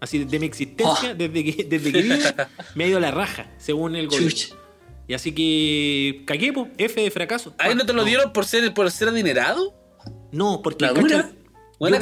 Así, 0.00 0.18
desde 0.18 0.38
mi 0.38 0.46
existencia, 0.46 1.12
Oh. 1.12 1.14
desde 1.14 1.42
que, 1.44 1.64
desde 1.64 1.90
que 1.92 2.02
vivo, 2.02 2.16
me 2.74 2.84
ha 2.84 2.86
ido 2.88 2.98
a 2.98 3.00
la 3.00 3.10
raja, 3.10 3.50
según 3.56 3.96
el 3.96 4.08
gobierno. 4.08 4.28
Chucha. 4.30 4.54
Y 5.06 5.14
así 5.14 5.32
que 5.32 6.22
cagué, 6.26 6.52
po, 6.52 6.68
F 6.78 7.00
de 7.00 7.10
fracaso. 7.10 7.54
¿Ahí 7.58 7.74
no 7.74 7.84
te 7.84 7.92
lo 7.92 8.04
dieron 8.04 8.32
por 8.32 8.46
ser, 8.46 8.72
por 8.72 8.90
ser 8.90 9.08
adinerado? 9.08 9.74
No, 10.32 10.60
porque 10.62 10.86
¿La 10.86 10.92
dura? 10.92 11.16
cacha, 11.22 11.32
Buena 11.78 11.98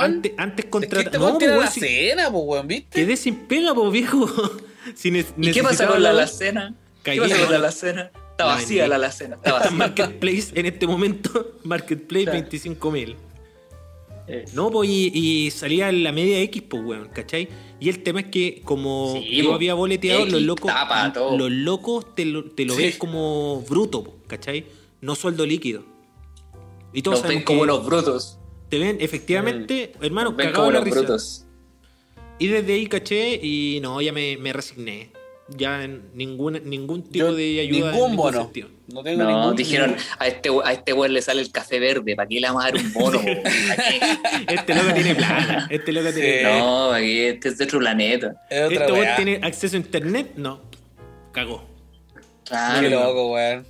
antes, 0.00 0.32
antes 0.38 0.58
Es 0.58 0.64
que 0.64 0.70
contratado. 0.70 1.28
este 1.28 1.46
no, 1.46 1.54
po, 1.54 1.60
la 1.60 1.70
si- 1.70 1.80
cena, 1.80 2.30
pues, 2.30 2.42
weón, 2.46 2.66
¿viste? 2.66 2.88
quedé 2.90 3.16
sin 3.16 3.36
pega, 3.46 3.74
po, 3.74 3.90
viejo. 3.90 4.26
Si 4.94 5.10
ne- 5.10 5.24
¿Y 5.38 5.50
qué 5.52 5.62
pasa 5.62 5.86
con 5.86 6.02
la 6.02 6.12
la- 6.12 6.18
alacena? 6.22 6.74
¿Qué 7.02 7.16
pasa 7.18 7.38
con 7.38 7.50
la 7.50 7.56
alacena? 7.56 8.10
Está 8.32 8.44
vacía 8.46 8.86
la 8.88 8.96
alacena, 8.96 9.36
está 9.36 9.52
vacía. 9.54 9.70
Marketplace 9.70 10.48
en 10.54 10.66
este 10.66 10.86
momento. 10.86 11.52
Marketplace 11.64 12.24
Claro. 12.24 12.38
25 12.40 12.90
mil. 12.90 13.16
Eh, 14.26 14.44
No, 14.54 14.70
pues 14.70 14.88
y, 14.90 15.10
y 15.14 15.50
salía 15.52 15.88
en 15.88 16.02
la 16.02 16.12
media 16.12 16.38
X, 16.40 16.62
pues, 16.68 16.82
weón, 16.84 17.08
¿cachai? 17.14 17.48
Y 17.84 17.90
el 17.90 18.02
tema 18.02 18.20
es 18.20 18.26
que 18.28 18.62
como 18.64 19.12
Sí, 19.20 19.42
yo 19.42 19.52
había 19.52 19.74
boleteado, 19.74 20.24
los 20.24 20.40
locos, 20.40 20.72
tapa, 20.72 21.12
los 21.36 21.50
locos 21.50 22.14
te 22.14 22.24
lo, 22.24 22.44
te 22.50 22.64
lo 22.64 22.74
Sí. 22.74 22.82
ven 22.82 22.94
como 22.98 23.60
bruto, 23.68 24.16
¿cachai? 24.26 24.64
No 25.02 25.14
sueldo 25.14 25.44
líquido. 25.44 25.84
Y 26.94 27.02
todos 27.02 27.20
Nos 27.20 27.28
ven 27.28 27.42
como 27.42 27.60
unos 27.62 27.84
brutos. 27.84 28.38
te 28.70 28.78
ven, 28.78 28.96
efectivamente, 29.00 29.92
hermano, 30.00 30.30
Nos 30.30 30.38
ven 30.38 30.52
como 30.52 30.70
la 30.70 30.78
unos 30.78 30.84
risa. 30.84 30.98
brutos. 31.00 31.44
Y 32.38 32.46
desde 32.46 32.72
ahí 32.72 32.86
caché 32.86 33.34
y 33.42 33.80
no, 33.82 34.00
ya 34.00 34.12
me, 34.14 34.38
me 34.38 34.52
resigné. 34.54 35.10
Ya 35.48 35.84
en 35.84 36.10
ningún, 36.14 36.58
ningún 36.64 37.02
tipo 37.02 37.26
Yo- 37.26 37.34
de 37.34 37.60
ayuda. 37.60 37.90
Ningún 37.92 38.10
ningún 38.10 38.16
bono. 38.16 38.42
sentido. 38.44 38.68
No 38.88 39.02
tengo 39.02 39.22
No, 39.24 39.28
ningún 39.30 39.56
dijeron, 39.56 39.96
a 40.18 40.26
este, 40.26 40.50
a 40.64 40.72
este 40.72 40.92
weón 40.92 41.12
le 41.12 41.20
sale 41.22 41.40
el 41.42 41.50
café 41.50 41.78
verde, 41.78 42.16
¿para 42.16 42.28
qué 42.28 42.40
le 42.40 42.46
vamos 42.46 42.62
a 42.64 42.70
dar 42.70 42.76
un 42.76 42.92
qué? 42.92 43.18
Este 44.48 44.74
loco 44.74 44.92
tiene 44.94 45.14
plata. 45.14 45.66
Este 45.70 45.92
loco 45.92 46.12
tiene 46.12 46.32
Sí. 46.32 46.38
plata. 46.40 46.58
No, 46.58 46.88
¿para 46.90 47.00
qué? 47.00 47.28
Este 47.30 47.48
es 47.48 47.58
de 47.58 47.64
otro 47.64 47.78
planeta. 47.78 48.34
Es 48.50 48.62
otra 48.66 48.78
Este 48.80 48.92
weón 48.92 49.04
weá. 49.04 49.16
tiene 49.16 49.40
acceso 49.42 49.76
a 49.76 49.80
internet. 49.80 50.32
No. 50.36 50.60
Cagó. 51.32 51.64
Claro. 52.44 52.80
Qué 52.80 52.90
loco, 52.90 53.32
weón. 53.32 53.66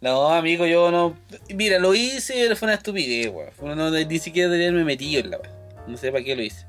No, 0.00 0.30
amigo, 0.30 0.66
yo 0.66 0.90
no. 0.90 1.16
Mira, 1.54 1.78
lo 1.78 1.94
hice, 1.94 2.34
pero 2.42 2.56
fue 2.56 2.66
una 2.66 2.74
estupidez, 2.76 3.28
weón. 3.32 3.50
Fue- 3.52 3.74
No, 3.76 3.90
ni 3.90 4.18
siquiera 4.18 4.48
debería 4.48 4.68
haberme 4.68 4.84
metido 4.86 5.20
en 5.20 5.30
la 5.30 5.38
weá. 5.38 5.50
No 5.86 5.96
sé 5.96 6.10
para 6.12 6.24
qué 6.24 6.34
lo 6.36 6.42
hice. 6.42 6.64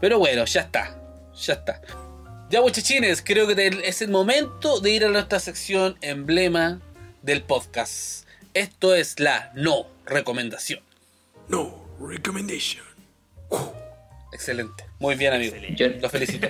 Pero 0.00 0.18
bueno, 0.18 0.44
ya 0.44 0.62
está. 0.62 0.98
Ya 1.46 1.52
está. 1.54 1.80
Ya, 2.52 2.60
muchachines, 2.60 3.22
creo 3.24 3.46
que 3.46 3.80
es 3.82 4.02
el 4.02 4.10
momento 4.10 4.78
de 4.80 4.90
ir 4.90 5.06
a 5.06 5.08
nuestra 5.08 5.40
sección 5.40 5.96
emblema 6.02 6.82
del 7.22 7.40
podcast. 7.40 8.28
Esto 8.52 8.94
es 8.94 9.18
la 9.18 9.50
no 9.54 9.86
recomendación. 10.04 10.80
No 11.48 11.82
recommendation. 11.98 12.84
Excelente. 14.34 14.84
Muy 14.98 15.14
bien, 15.14 15.32
amigo. 15.32 15.56
Yo, 15.74 15.88
Lo 16.02 16.10
felicito. 16.10 16.46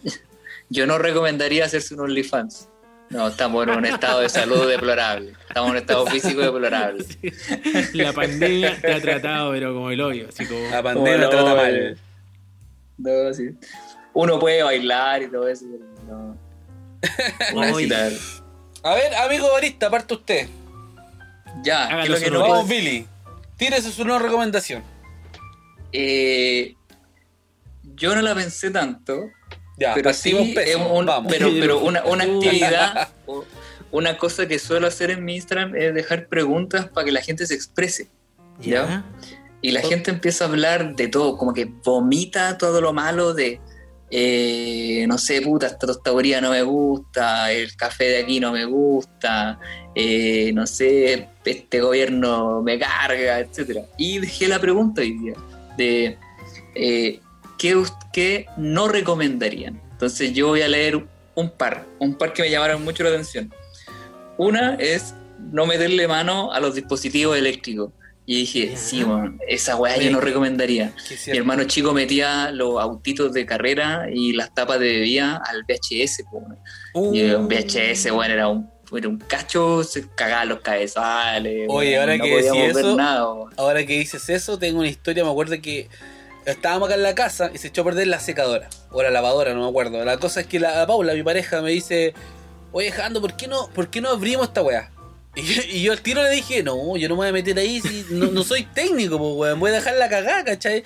yo 0.68 0.86
no 0.86 0.98
recomendaría 0.98 1.64
hacerse 1.64 1.94
un 1.94 2.00
OnlyFans. 2.00 2.68
No, 3.08 3.28
estamos 3.28 3.66
en 3.66 3.70
un 3.70 3.86
estado 3.86 4.20
de 4.20 4.28
salud 4.28 4.68
deplorable. 4.68 5.32
Estamos 5.48 5.68
en 5.68 5.72
un 5.72 5.78
estado 5.78 6.06
físico 6.08 6.42
deplorable. 6.42 7.02
La 7.94 8.12
pandemia 8.12 8.78
te 8.78 8.92
ha 8.92 9.00
tratado, 9.00 9.52
pero 9.52 9.72
como 9.72 9.90
el 9.90 10.02
hoyo. 10.02 10.28
Así 10.28 10.44
como. 10.44 10.68
La 10.68 10.82
pandemia 10.82 11.30
trata 11.30 11.54
mal. 11.54 11.98
No, 12.98 13.32
sí. 13.32 13.56
Uno 14.14 14.38
puede 14.38 14.62
bailar 14.62 15.22
y 15.22 15.30
todo 15.30 15.48
eso, 15.48 15.64
pero 15.70 15.84
no. 16.08 16.36
No 17.54 17.60
Oye. 17.74 17.86
necesita- 17.88 18.42
A 18.82 18.94
ver, 18.94 19.14
amigo 19.14 19.50
barista, 19.52 19.86
aparte 19.86 20.14
usted. 20.14 20.48
Ya, 21.62 21.84
Hágalo 21.86 22.02
¿qué 22.02 22.12
es 22.12 22.20
lo 22.20 22.24
que 22.24 22.30
no 22.30 22.40
Vamos, 22.40 22.68
Billy. 22.68 23.06
Tírese 23.56 23.90
su 23.92 24.04
no 24.04 24.18
recomendación. 24.18 24.82
Eh, 25.92 26.74
yo 27.96 28.14
no 28.14 28.22
la 28.22 28.34
pensé 28.34 28.70
tanto, 28.70 29.30
Ya, 29.78 29.94
pero 29.94 30.12
sí, 30.12 30.54
es 30.56 30.76
un- 30.76 31.06
Vamos. 31.06 31.32
pero, 31.32 31.48
pero 31.58 31.78
una, 31.80 32.04
una 32.04 32.24
Uh. 32.28 32.36
actividad, 32.36 33.08
o 33.26 33.44
una 33.90 34.16
cosa 34.16 34.46
que 34.46 34.58
suelo 34.58 34.86
hacer 34.86 35.10
en 35.10 35.24
mi 35.24 35.34
Instagram 35.36 35.74
es 35.76 35.92
dejar 35.94 36.28
preguntas 36.28 36.88
para 36.88 37.04
que 37.04 37.12
la 37.12 37.22
gente 37.22 37.46
se 37.46 37.54
exprese. 37.54 38.08
Ya. 38.60 39.04
Y 39.62 39.72
la 39.72 39.80
gente 39.80 40.10
empieza 40.10 40.44
a 40.44 40.48
hablar 40.48 40.94
de 40.96 41.08
todo, 41.08 41.36
como 41.36 41.52
que 41.52 41.64
vomita 41.64 42.56
todo 42.58 42.80
lo 42.80 42.92
malo 42.92 43.34
de, 43.34 43.60
eh, 44.10 45.04
no 45.06 45.18
sé, 45.18 45.40
puta, 45.40 45.66
esta 45.66 45.86
tostaduría 45.86 46.40
no 46.40 46.50
me 46.50 46.62
gusta, 46.62 47.52
el 47.52 47.76
café 47.76 48.04
de 48.04 48.18
aquí 48.18 48.40
no 48.40 48.52
me 48.52 48.64
gusta, 48.64 49.58
eh, 49.94 50.50
no 50.52 50.66
sé, 50.66 51.28
este 51.44 51.80
gobierno 51.80 52.62
me 52.62 52.78
carga, 52.78 53.38
etcétera. 53.38 53.82
Y 53.96 54.18
dejé 54.18 54.48
la 54.48 54.58
pregunta 54.58 55.02
hoy 55.02 55.12
día 55.18 55.34
de 55.76 56.18
eh, 56.74 57.20
¿qué, 57.58 57.82
qué 58.12 58.46
no 58.56 58.88
recomendarían. 58.88 59.80
Entonces 59.92 60.32
yo 60.32 60.48
voy 60.48 60.62
a 60.62 60.68
leer 60.68 61.06
un 61.34 61.50
par, 61.50 61.86
un 61.98 62.14
par 62.14 62.32
que 62.32 62.42
me 62.42 62.50
llamaron 62.50 62.82
mucho 62.82 63.04
la 63.04 63.10
atención. 63.10 63.52
Una 64.36 64.74
es 64.74 65.14
no 65.52 65.66
meterle 65.66 66.08
mano 66.08 66.52
a 66.52 66.60
los 66.60 66.74
dispositivos 66.74 67.36
eléctricos. 67.36 67.92
Y 68.32 68.36
dije, 68.42 68.76
sí, 68.76 69.02
weón, 69.02 69.40
esa 69.48 69.74
weá 69.74 69.96
yo 69.96 70.08
no 70.12 70.20
recomendaría. 70.20 70.92
Mi 71.32 71.36
hermano 71.36 71.64
chico 71.64 71.92
metía 71.92 72.52
los 72.52 72.80
autitos 72.80 73.32
de 73.32 73.44
carrera 73.44 74.06
y 74.08 74.34
las 74.34 74.54
tapas 74.54 74.78
de 74.78 74.86
bebida 74.86 75.42
al 75.44 75.64
VHS. 75.64 76.22
Uh, 76.94 77.12
Y 77.12 77.22
un 77.32 77.48
VHS, 77.48 78.12
bueno, 78.12 78.32
era 78.32 78.46
un, 78.46 78.70
era 78.96 79.08
un 79.08 79.18
cacho, 79.18 79.82
se 79.82 80.08
cagaba 80.10 80.44
los 80.44 80.60
cabezales. 80.60 81.66
Oye, 81.68 81.98
ahora 81.98 82.16
no 82.18 82.22
que 82.22 82.36
decís 82.36 82.76
eso- 82.76 82.94
nada. 82.94 83.26
Ahora 83.56 83.84
que 83.84 83.98
dices 83.98 84.28
eso, 84.28 84.56
tengo 84.60 84.78
una 84.78 84.88
historia. 84.88 85.24
Me 85.24 85.30
acuerdo 85.30 85.56
que 85.60 85.88
estábamos 86.46 86.86
acá 86.88 86.94
en 86.94 87.02
la 87.02 87.16
casa 87.16 87.50
y 87.52 87.58
se 87.58 87.66
echó 87.66 87.80
a 87.82 87.86
perder 87.86 88.06
la 88.06 88.20
secadora. 88.20 88.70
O 88.92 89.02
la 89.02 89.10
lavadora, 89.10 89.54
no 89.54 89.62
me 89.64 89.68
acuerdo. 89.70 90.04
La 90.04 90.18
cosa 90.18 90.42
es 90.42 90.46
que 90.46 90.60
la 90.60 90.86
Paula, 90.86 91.14
mi 91.14 91.24
pareja, 91.24 91.62
me 91.62 91.72
dice: 91.72 92.14
Oye, 92.70 92.92
Jando, 92.92 93.20
¿por 93.20 93.34
qué 93.36 93.48
no, 93.48 93.68
por 93.74 93.88
qué 93.90 94.00
no 94.00 94.10
abrimos 94.10 94.46
esta 94.46 94.62
weá? 94.62 94.92
Y, 95.36 95.42
yo- 95.42 95.62
y 95.68 95.82
yo 95.82 95.92
al 95.92 96.00
tiro 96.00 96.22
le 96.22 96.30
dije: 96.30 96.62
No, 96.62 96.96
yo 96.96 97.08
no 97.08 97.14
me 97.14 97.20
voy 97.20 97.28
a 97.28 97.32
meter 97.32 97.58
ahí. 97.58 97.80
Si 97.80 98.06
no, 98.10 98.26
no 98.30 98.42
soy 98.42 98.64
técnico, 98.64 99.18
pues, 99.18 99.32
weón. 99.36 99.60
Voy 99.60 99.70
a 99.70 99.74
dejar 99.74 99.96
la 99.96 100.08
cagada, 100.08 100.44
¿cachai? 100.44 100.82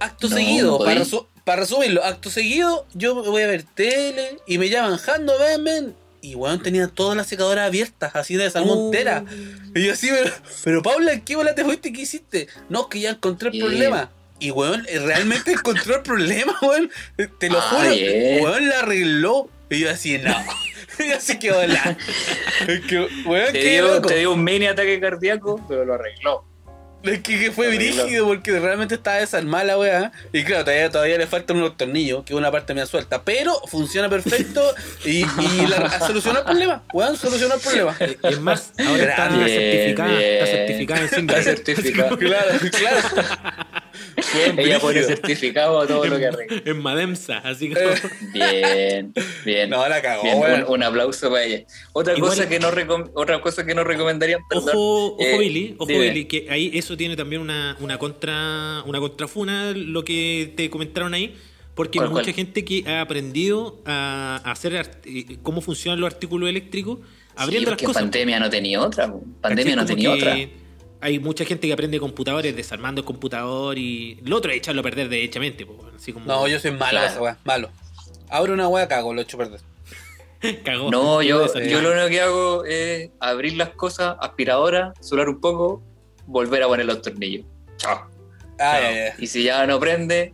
Acto 0.00 0.28
No, 0.28 0.36
seguido, 0.36 0.78
para, 0.78 1.00
podí. 1.00 1.10
resu- 1.10 1.26
para 1.44 1.60
resumirlo, 1.62 2.04
acto 2.04 2.30
seguido, 2.30 2.86
yo 2.94 3.14
me 3.14 3.22
voy 3.28 3.42
a 3.42 3.46
ver 3.48 3.62
tele 3.62 4.38
y 4.46 4.58
me 4.58 4.68
llaman 4.68 4.96
Jando, 4.98 5.38
ven, 5.38 5.64
ven. 5.64 5.94
Y 6.20 6.34
weón, 6.36 6.62
tenía 6.62 6.86
todas 6.86 7.16
las 7.16 7.26
secadoras 7.26 7.66
abiertas, 7.66 8.14
así 8.14 8.36
de 8.36 8.48
salmontera. 8.50 9.24
Y 9.74 9.84
yo 9.86 9.92
así, 9.92 10.08
pero, 10.08 10.30
pero 10.62 10.82
Paula, 10.82 11.18
¿qué 11.24 11.34
bola 11.34 11.54
te 11.54 11.64
fuiste? 11.64 11.92
¿Qué 11.92 12.02
hiciste? 12.02 12.46
No, 12.68 12.88
que 12.88 13.00
ya 13.00 13.10
encontré 13.10 13.50
el 13.52 13.58
problema. 13.58 14.10
Y 14.38 14.50
weón, 14.52 14.86
eh, 14.88 14.98
realmente 15.00 15.50
encontró 15.52 15.96
el 15.96 16.02
problema, 16.02 16.56
weón. 16.62 16.90
Te 17.38 17.48
lo 17.50 17.58
Ah, 17.58 17.62
juro. 17.70 17.90
bien. 17.90 18.44
Weón 18.44 18.68
la 18.68 18.78
arregló. 18.80 19.48
Y 19.74 19.80
yo 19.80 19.90
así, 19.90 20.18
no. 20.18 20.34
Y 20.98 21.10
así 21.10 21.38
que 21.38 21.50
hola. 21.50 21.96
Es 22.68 22.80
que, 22.82 23.08
weón, 23.24 23.52
Te 23.52 23.60
qué 23.60 23.70
dio, 23.72 23.94
loco. 23.94 24.08
te 24.08 24.16
dio 24.18 24.32
un 24.34 24.44
mini 24.44 24.66
ataque 24.66 25.00
cardíaco, 25.00 25.64
pero 25.68 25.84
lo 25.86 25.94
arregló. 25.94 26.44
Es 27.02 27.18
que, 27.20 27.40
que 27.40 27.50
fue 27.50 27.74
brígido 27.74 28.26
porque 28.28 28.60
realmente 28.60 28.94
estaba 28.94 29.16
desarmada 29.16 29.64
la 29.64 29.78
weá. 29.78 30.12
Y 30.32 30.44
claro, 30.44 30.64
todavía, 30.64 30.90
todavía 30.90 31.18
le 31.18 31.26
faltan 31.26 31.56
unos 31.56 31.76
tornillos, 31.76 32.24
que 32.24 32.32
es 32.34 32.38
una 32.38 32.52
parte 32.52 32.74
me 32.74 32.86
suelta. 32.86 33.22
Pero 33.24 33.58
funciona 33.66 34.08
perfecto 34.08 34.62
y, 35.04 35.24
y 35.24 35.66
la, 35.66 35.98
solucionó 36.06 36.40
el 36.40 36.44
problema. 36.44 36.84
Weón, 36.92 37.16
solucionó 37.16 37.54
el 37.54 37.60
problema. 37.60 37.96
Y 38.22 38.32
es 38.34 38.38
más, 38.40 38.72
ahora 38.86 39.02
está 39.02 39.30
certificada. 39.30 40.12
Está 40.20 40.44
Bien. 40.44 40.46
certificada 40.46 41.00
en 41.00 41.04
Está 41.06 41.16
Singapur. 41.16 41.42
certificado. 41.44 42.18
Claro, 42.18 42.58
claro. 42.70 43.08
Ella 44.56 44.78
pone 44.80 45.02
certificado 45.02 45.80
a 45.80 45.86
todo 45.86 46.04
lo 46.06 46.18
que 46.18 46.26
arregla. 46.26 46.62
En 46.64 46.80
Mademsa, 46.80 47.38
así 47.38 47.70
que. 47.70 47.78
Eh. 47.78 47.94
Bien, 48.32 49.14
bien. 49.44 49.70
No, 49.70 49.86
la 49.88 50.00
cagó, 50.02 50.22
Bien, 50.22 50.36
un, 50.38 50.74
un 50.74 50.82
aplauso 50.82 51.30
para 51.30 51.44
ella. 51.44 51.64
Otra 51.92 52.16
Igual- 52.16 52.30
cosa 52.30 52.48
que 52.48 52.58
no 52.58 52.68
otra 53.14 53.40
cosa 53.40 53.64
que 53.66 53.74
no 53.74 53.84
recomendarían, 53.84 54.40
perdón. 54.48 54.68
Ojo, 54.70 55.06
ojo 55.14 55.16
eh, 55.20 55.38
Billy, 55.38 55.74
ojo 55.78 55.86
dime. 55.88 56.08
Billy, 56.08 56.24
que 56.24 56.46
ahí 56.50 56.70
eso 56.74 56.96
tiene 56.96 57.16
también 57.16 57.42
una, 57.42 57.76
una 57.80 57.98
contra 57.98 58.82
una 58.86 59.00
contrafuna, 59.00 59.72
lo 59.72 60.04
que 60.04 60.52
te 60.56 60.70
comentaron 60.70 61.14
ahí, 61.14 61.34
porque 61.74 61.98
hay 61.98 62.00
¿Cuál, 62.00 62.10
mucha 62.10 62.24
cuál? 62.24 62.34
gente 62.34 62.64
que 62.64 62.84
ha 62.86 63.00
aprendido 63.00 63.80
a, 63.86 64.40
hacer 64.44 65.00
eh, 65.04 65.36
cómo 65.42 65.60
funcionan 65.60 66.00
los 66.00 66.12
artículos 66.12 66.48
eléctricos, 66.48 66.98
abriendo 67.36 67.70
Sí, 67.70 67.76
las 67.76 67.82
cosas. 67.86 68.02
pandemia 68.02 68.40
no 68.40 68.50
tenía 68.50 68.80
otra. 68.80 69.12
Pandemia 69.40 69.76
no 69.76 69.84
tenía 69.84 70.10
otra. 70.10 70.36
Hay 71.02 71.18
mucha 71.18 71.44
gente 71.44 71.66
que 71.66 71.72
aprende 71.72 71.98
computadores 72.00 72.54
desarmando 72.56 73.00
el 73.00 73.04
computador 73.04 73.76
y 73.76 74.18
lo 74.24 74.36
otro 74.36 74.50
es 74.52 74.58
echarlo 74.58 74.80
a 74.80 74.84
perder 74.84 75.08
derechamente. 75.08 75.66
po, 75.66 75.84
así 75.94 76.12
como... 76.12 76.24
No, 76.26 76.46
yo 76.48 76.58
soy 76.60 76.70
malo 76.70 76.90
Claro. 76.92 77.06
esa 77.08 77.20
weá. 77.20 77.38
Malo. 77.44 77.70
Abro 78.30 78.54
una 78.54 78.68
weá, 78.68 78.86
cago, 78.88 79.12
lo 79.12 79.20
echo 79.20 79.36
a 79.36 79.40
perder. 79.40 79.60
Cagó. 80.64 80.90
No, 80.90 81.20
yo, 81.22 81.52
yo 81.54 81.82
lo 81.82 81.92
único 81.92 82.08
que 82.08 82.20
hago 82.20 82.64
es 82.64 83.10
abrir 83.20 83.56
las 83.56 83.70
cosas, 83.70 84.16
aspiradora, 84.20 84.94
solar 85.00 85.28
un 85.28 85.40
poco, 85.40 85.82
volver 86.26 86.62
a 86.62 86.68
poner 86.68 86.86
los 86.86 87.02
tornillos. 87.02 87.44
Chao. 87.76 88.08
Ah. 88.60 88.80
Y 89.18 89.26
si 89.26 89.42
ya 89.42 89.66
no 89.66 89.78
prende, 89.80 90.32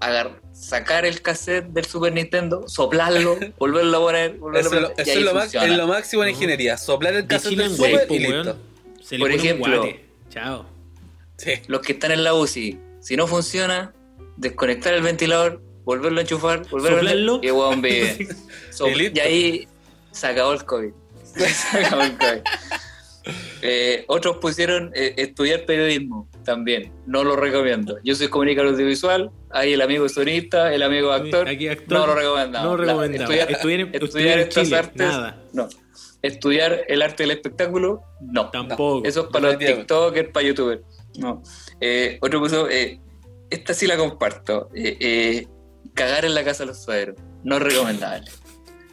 agar- 0.00 0.40
sacar 0.52 1.04
el 1.04 1.20
cassette 1.22 1.66
del 1.68 1.84
Super 1.84 2.12
Nintendo, 2.14 2.66
soplarlo, 2.66 3.38
volverlo 3.58 3.96
a 3.98 4.00
poner, 4.00 4.32
volverlo 4.38 4.68
Eso, 4.68 4.74
a 4.74 4.78
es 4.78 4.82
lo, 4.82 4.88
poner, 4.88 4.98
y 4.98 5.02
eso 5.02 5.10
ahí 5.12 5.18
es 5.18 5.24
lo, 5.34 5.40
funciona. 5.40 5.66
es 5.66 5.76
lo 5.76 5.86
máximo 5.86 6.22
en 6.24 6.30
ingeniería. 6.30 6.76
Soplar 6.78 7.14
el 7.14 7.26
cassette 7.26 7.50
del 7.56 7.60
en 7.70 7.76
super 7.76 8.06
y 8.10 8.26
weón. 8.26 8.58
Listo. 9.08 9.14
Se 9.14 9.14
le 9.16 9.20
Por 9.20 9.30
pone 9.30 9.42
ejemplo. 9.42 9.72
un 9.82 9.86
guate. 9.88 10.04
Chao. 10.30 10.66
Sí. 11.36 11.52
Los 11.68 11.80
que 11.82 11.92
están 11.92 12.10
en 12.12 12.24
la 12.24 12.34
UCI, 12.34 12.78
si 13.00 13.16
no 13.16 13.26
funciona, 13.26 13.92
desconectar 14.36 14.92
el 14.94 15.02
ventilador, 15.02 15.62
volverlo 15.84 16.18
a 16.18 16.22
enchufar, 16.22 16.68
volverlo 16.68 16.98
a 16.98 17.00
Soplarlo. 17.00 17.40
prender, 17.40 17.48
y 17.48 17.52
weón 17.52 17.82
vive. 17.82 18.28
So- 18.70 18.88
Y 18.88 19.18
ahí 19.20 19.68
se 20.12 20.26
acabó 20.26 20.52
el 20.52 20.64
COVID. 20.64 20.90
Se 21.38 21.78
acabó 21.84 22.02
el 22.02 22.16
COVID. 22.18 22.40
Eh, 23.60 24.04
otros 24.08 24.38
pusieron 24.38 24.90
eh, 24.94 25.14
estudiar 25.18 25.64
periodismo 25.66 26.28
también. 26.44 26.92
No 27.06 27.24
lo 27.24 27.36
recomiendo. 27.36 27.98
Yo 28.04 28.14
soy 28.14 28.28
comunicador 28.28 28.72
audiovisual. 28.72 29.30
Ahí 29.50 29.72
el 29.74 29.82
amigo 29.82 30.08
sonista, 30.08 30.72
el 30.72 30.82
amigo 30.82 31.12
actor. 31.12 31.46
Aquí 31.48 31.68
actor, 31.68 31.98
no 31.98 32.06
lo 32.06 32.14
recomendamos. 32.14 32.70
no 32.70 32.76
recomendamos. 32.76 33.30
estudiar, 33.34 33.50
Estudiar 33.50 33.80
estudiar 33.80 34.04
estudiar 34.04 34.38
en 34.38 34.48
estas 34.48 34.64
Chile, 34.64 34.76
artes. 34.76 34.96
nada. 35.08 35.42
No. 35.52 35.68
Estudiar 36.22 36.82
el 36.88 37.02
arte 37.02 37.22
del 37.22 37.30
espectáculo. 37.32 38.02
No. 38.20 38.50
Tampoco. 38.50 39.06
Eso 39.06 39.22
es 39.22 39.26
para 39.28 39.52
los. 39.52 39.58
TikTokers, 39.58 40.30
para 40.30 40.46
YouTubers. 40.46 40.82
No. 41.18 41.42
Eh, 41.80 42.18
otro 42.20 42.40
puso, 42.40 42.68
eh, 42.68 43.00
esta 43.50 43.72
sí 43.74 43.86
la 43.86 43.96
comparto. 43.96 44.68
Eh, 44.74 44.96
eh, 45.00 45.46
cagar 45.94 46.24
en 46.24 46.34
la 46.34 46.44
casa 46.44 46.64
de 46.64 46.68
los 46.68 46.82
suegros. 46.82 47.16
No 47.44 47.56
es 47.56 47.62
recomendable. 47.62 48.30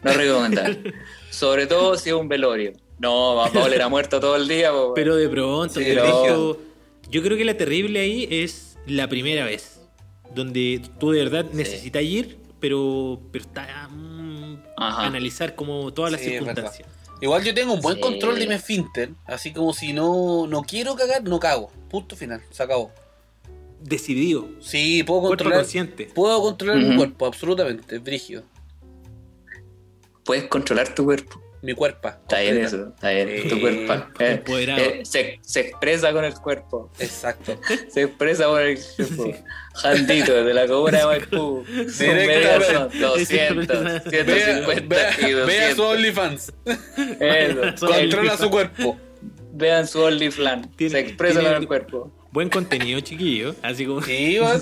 No 0.03 0.11
es 0.11 0.17
recomendable. 0.17 0.93
Sobre 1.31 1.67
todo 1.67 1.97
si 1.97 2.09
es 2.09 2.15
un 2.15 2.27
velorio. 2.29 2.73
No, 2.99 3.35
va 3.35 3.47
a 3.47 3.63
oler 3.63 3.81
a 3.81 3.89
muerto 3.89 4.19
todo 4.19 4.35
el 4.37 4.47
día. 4.47 4.71
po, 4.71 4.93
Pero 4.93 5.15
de 5.15 5.27
pronto, 5.27 5.73
Sí, 5.79 5.83
de 5.83 5.95
no. 5.95 6.03
pronto, 6.03 6.61
yo 7.09 7.21
creo 7.23 7.35
que 7.37 7.43
la 7.43 7.57
terrible 7.57 7.99
ahí 7.99 8.27
es 8.31 8.77
la 8.87 9.09
primera 9.09 9.43
vez. 9.45 9.81
Donde 10.33 10.81
tú 10.99 11.11
de 11.11 11.23
verdad 11.23 11.45
necesitas 11.53 12.03
ir, 12.03 12.37
pero, 12.59 13.19
pero 13.31 13.43
está 13.45 13.87
mm, 13.89 14.55
Ajá. 14.77 15.05
analizar 15.05 15.55
como 15.55 15.93
todas 15.93 16.11
las 16.11 16.21
Sí, 16.21 16.29
circunstancias. 16.29 16.87
Igual 17.21 17.43
yo 17.43 17.53
tengo 17.53 17.73
un 17.73 17.81
buen 17.81 17.95
Sí. 17.95 18.01
control 18.01 18.37
de 18.39 18.47
mi 18.47 18.55
esfínter. 18.55 19.11
Así 19.25 19.53
como 19.53 19.73
si 19.73 19.93
no, 19.93 20.47
no 20.47 20.63
quiero 20.63 20.95
cagar, 20.95 21.23
no 21.23 21.39
cago. 21.39 21.71
Punto 21.89 22.15
final. 22.15 22.41
Se 22.51 22.61
acabó. 22.63 22.91
Decidido. 23.81 24.47
Sí, 24.61 25.03
puedo 25.03 25.21
controlar. 25.21 25.59
consciente. 25.59 26.05
Puedo 26.13 26.41
controlar 26.41 26.77
mi 26.83 26.97
cuerpo, 26.97 27.25
absolutamente. 27.25 27.95
Es 27.95 28.03
brígido. 28.03 28.43
Puedes 30.23 30.45
controlar 30.47 30.93
tu 30.93 31.05
cuerpo. 31.05 31.41
Mi 31.65 31.73
cuerpo. 31.73 32.09
Está 32.09 32.41
bien 32.41 32.59
eso. 32.59 32.89
Está 32.95 33.09
bien. 33.09 33.41
Sí, 33.41 33.49
tu 33.49 33.59
cuerpo. 33.59 33.93
Eh, 34.19 34.31
empoderado. 34.33 34.79
eh, 34.81 35.01
se, 35.03 35.39
se 35.41 35.61
expresa 35.61 36.13
con 36.13 36.23
el 36.23 36.35
cuerpo. 36.35 36.91
Exacto. 36.99 37.59
Se 37.89 38.03
expresa 38.03 38.45
por 38.45 38.61
el 38.61 38.77
cuerpo. 38.95 39.33
Jandito, 39.73 40.43
de 40.43 40.53
la 40.53 40.67
comuna 40.67 40.99
de 40.99 41.05
Maipú. 41.05 41.65
Son 41.89 42.89
200, 42.99 43.67
Vea, 43.67 44.01
150 44.01 44.95
y 45.27 45.33
vea, 45.33 45.45
vea 45.45 45.75
su 45.75 45.77
200. 45.77 45.79
OnlyFans. 45.79 46.53
Eso. 47.19 47.61
Controla 47.87 48.37
su 48.37 48.49
cuerpo. 48.51 48.97
Vean 49.53 49.87
su 49.87 50.01
OnlyFans. 50.03 50.67
Se 50.77 50.99
expresa 50.99 51.41
con 51.41 51.53
el 51.53 51.67
cuerpo. 51.67 52.11
Buen 52.31 52.49
contenido, 52.49 52.99
chiquillo. 52.99 53.55
Así 53.63 53.87
como. 53.87 54.03
Sí, 54.03 54.39
weón. 54.39 54.61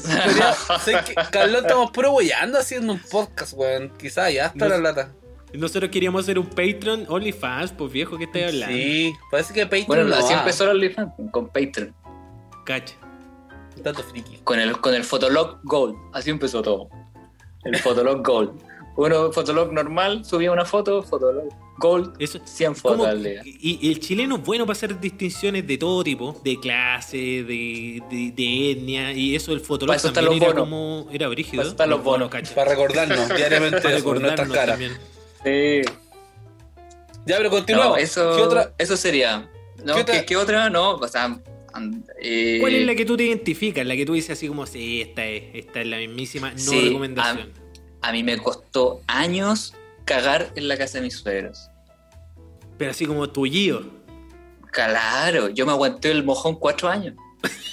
Carlos, 1.32 1.64
estamos 1.64 1.92
proboyando 1.92 2.60
haciendo 2.60 2.94
un 2.94 3.00
podcast, 3.00 3.54
weón. 3.58 3.92
Quizá 3.98 4.30
ya 4.30 4.54
No 4.56 4.70
la 4.70 4.94
sé. 4.94 5.23
Nosotros 5.54 5.92
queríamos 5.92 6.24
hacer 6.24 6.40
un 6.40 6.48
Patreon 6.48 7.06
OnlyFans, 7.08 7.72
pues 7.74 7.92
viejo, 7.92 8.18
¿qué 8.18 8.24
estás 8.26 8.44
hablando? 8.54 8.76
Sí, 8.76 9.14
parece 9.32 9.54
que 9.54 9.64
Patreon 9.66 9.86
Bueno, 9.88 10.04
no 10.06 10.16
así 10.16 10.34
va. 10.34 10.40
empezó 10.40 10.64
el 10.66 10.70
OnlyFans, 10.72 11.12
con 11.32 11.48
Patreon. 11.48 11.94
Cacha. 12.66 12.96
Tanto 13.84 14.04
friki. 14.04 14.38
Con 14.44 14.60
el, 14.60 14.80
con 14.80 14.94
el 14.94 15.04
Fotolog 15.04 15.60
Gold. 15.64 15.96
Así 16.14 16.30
empezó 16.30 16.62
todo. 16.62 16.90
El 17.64 17.78
Fotolog 17.78 18.26
Gold. 18.26 18.52
Uno, 18.96 19.32
Fotolog 19.32 19.74
normal, 19.74 20.24
subía 20.24 20.52
una 20.52 20.66
foto, 20.66 21.02
Fotolog 21.02 21.50
Gold, 21.80 22.14
Eso, 22.20 22.40
100 22.46 22.76
fotos 22.76 22.98
¿Cómo? 23.00 23.10
al 23.10 23.24
día. 23.24 23.42
Y, 23.44 23.80
y 23.82 23.92
el 23.92 24.00
chileno 24.00 24.36
es 24.36 24.44
bueno 24.44 24.66
para 24.68 24.74
hacer 24.74 25.00
distinciones 25.00 25.66
de 25.66 25.78
todo 25.80 26.04
tipo, 26.04 26.40
de 26.44 26.60
clase, 26.60 27.18
de, 27.18 28.04
de, 28.12 28.32
de 28.36 28.72
etnia, 28.72 29.12
y 29.12 29.36
eso 29.36 29.52
el 29.52 29.60
fotolog 29.62 29.98
también 30.00 30.26
los 30.26 30.36
era 30.36 30.48
bonos. 30.48 30.60
como 30.64 31.08
era 31.12 31.28
brígido. 31.30 31.58
Para 31.58 31.64
eso 31.64 31.72
están 31.72 31.90
los 31.90 32.04
bonos. 32.04 32.30
cacha. 32.30 32.54
Para 32.54 32.72
recordarnos 32.72 33.28
diariamente 33.36 33.78
Para 33.82 33.96
nuestras 33.96 33.96
recordarnos 33.96 34.56
caras. 34.56 34.70
también. 34.80 34.92
Sí. 35.44 35.82
Ya, 37.26 37.38
pero 37.38 37.50
continuamos. 37.50 37.98
No, 37.98 38.04
eso, 38.04 38.36
¿Qué 38.36 38.42
otra? 38.42 38.74
eso 38.78 38.98
sería. 38.98 39.50
No, 39.84 39.96
¿Qué 39.96 40.04
¿Qué, 40.06 40.12
otra? 40.12 40.26
¿qué 40.26 40.38
otra? 40.38 40.70
No, 40.70 40.96
o 40.96 41.08
sea, 41.08 41.40
and- 41.74 42.06
eh, 42.22 42.58
¿Cuál 42.60 42.76
es 42.76 42.86
la 42.86 42.96
que 42.96 43.06
tú 43.06 43.18
te 43.18 43.24
identificas? 43.24 43.86
La 43.86 43.96
que 43.96 44.06
tú 44.06 44.14
dices 44.14 44.32
así 44.38 44.48
como, 44.48 44.66
sí, 44.66 45.02
esta 45.02 45.26
es, 45.26 45.44
esta 45.54 45.82
es 45.82 45.88
la 45.88 45.98
mismísima 45.98 46.52
no 46.52 46.58
Sí, 46.58 46.88
recomendación. 46.90 47.52
a 48.02 48.12
mí 48.12 48.24
me 48.24 48.38
costó 48.38 49.02
años 49.08 49.74
cagar 50.06 50.52
en 50.56 50.68
la 50.68 50.78
casa 50.78 50.98
de 51.00 51.06
mis 51.06 51.18
suegros. 51.18 51.70
Pero 52.78 52.92
así 52.92 53.06
como 53.06 53.30
tullido. 53.30 53.84
Claro, 54.72 55.50
yo 55.50 55.66
me 55.66 55.72
aguanté 55.72 56.12
el 56.12 56.24
mojón 56.24 56.56
cuatro 56.56 56.90
años. 56.90 57.16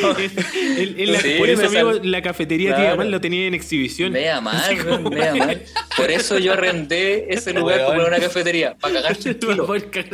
Yo- 0.00 0.16
El- 0.16 1.00
el- 1.00 1.12
la- 1.12 1.20
Sí, 1.20 1.34
por 1.38 1.48
eso, 1.50 1.66
amigo, 1.66 1.92
sal- 1.94 2.10
la 2.10 2.22
cafetería 2.22 2.70
Claro. 2.70 2.82
Tía 2.84 2.96
Mal 2.96 3.10
lo 3.10 3.20
tenía 3.20 3.46
en 3.46 3.54
exhibición. 3.54 4.12
Vea 4.12 4.40
mal, 4.40 4.84
como- 4.84 5.10
vea 5.10 5.34
mal. 5.34 5.62
Por 5.96 6.10
eso 6.10 6.38
yo 6.38 6.52
arrendé 6.52 7.26
ese 7.30 7.52
lugar 7.52 7.84
como 7.84 8.04
una 8.06 8.18
cafetería. 8.18 8.76
Para 8.78 8.94
cagar 9.02 9.16
tranquilo. 9.16 9.66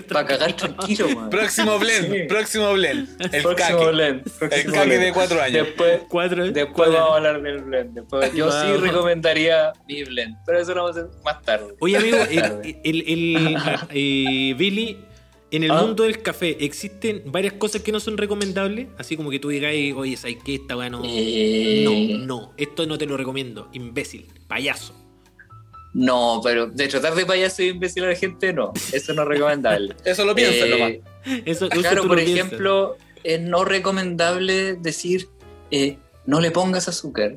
Para 0.08 0.26
cagar 0.26 0.52
tranquilo, 0.56 1.08
man. 1.10 1.30
Próximo 1.30 1.78
blend, 1.78 2.12
Sí. 2.12 2.22
próximo 2.28 2.72
blend. 2.72 3.08
El 3.34 3.42
Próximo 3.42 3.78
caque. 3.78 3.92
blend, 3.92 4.16
El 4.26 4.32
próximo 4.32 4.72
caque 4.74 4.86
blend. 4.86 5.02
de 5.04 5.12
cuatro 5.12 5.42
años. 5.42 5.66
Después, 5.66 6.00
Cuatro. 6.08 6.44
después 6.46 6.66
cuatro. 6.74 6.92
vamos 6.94 7.10
a 7.12 7.16
hablar 7.16 7.42
del 7.42 7.58
blend. 7.62 7.94
Después, 7.94 8.32
yo 8.34 8.50
sí 8.50 8.72
recomendaría 8.80 9.72
mi 9.86 10.04
blend, 10.04 10.36
pero 10.46 10.60
eso 10.60 10.74
lo 10.74 10.82
vamos 10.84 10.96
a 10.96 11.00
hacer 11.00 11.10
más 11.24 11.42
tarde. 11.42 11.74
Oye, 11.80 11.96
amigo, 11.96 12.18
el- 12.30 12.76
eh, 13.90 14.54
Billy, 14.56 14.98
en 15.56 15.64
el 15.64 15.70
Ah. 15.70 15.82
mundo 15.82 16.04
del 16.04 16.22
café, 16.22 16.56
¿existen 16.64 17.22
varias 17.26 17.54
cosas 17.54 17.82
que 17.82 17.92
no 17.92 18.00
son 18.00 18.16
recomendables? 18.16 18.88
Así 18.98 19.16
como 19.16 19.30
que 19.30 19.38
tú 19.38 19.48
digas, 19.50 19.72
oye, 19.96 20.16
¿sabes 20.16 20.38
qué? 20.44 20.54
Esta 20.56 20.76
weá 20.76 20.88
no. 20.90 21.02
Eh, 21.04 21.82
No, 21.84 22.26
no, 22.26 22.52
esto 22.56 22.86
no 22.86 22.96
te 22.98 23.06
lo 23.06 23.16
recomiendo. 23.16 23.68
Imbécil, 23.72 24.26
payaso. 24.48 24.94
No, 25.92 26.40
pero 26.42 26.66
de 26.66 26.88
tratar 26.88 27.14
de 27.14 27.24
payaso 27.24 27.62
y 27.62 27.68
imbécil 27.68 28.04
a 28.04 28.08
la 28.08 28.16
gente, 28.16 28.52
no. 28.52 28.72
Eso 28.92 29.14
no 29.14 29.22
es 29.22 29.28
recomendable. 29.28 29.94
Eso 30.04 30.24
lo 30.24 30.34
piensan 30.34 30.68
Eh, 30.68 30.70
nomás. 30.70 30.92
Eso, 31.46 31.66
eso 31.66 31.80
Claro, 31.80 32.02
por 32.02 32.18
lo 32.18 32.24
piensas. 32.24 32.46
ejemplo, 32.46 32.96
es 33.22 33.40
no 33.40 33.64
recomendable 33.64 34.74
decir 34.74 35.28
eh, 35.70 35.96
no 36.26 36.40
le 36.40 36.50
pongas 36.50 36.88
azúcar, 36.88 37.36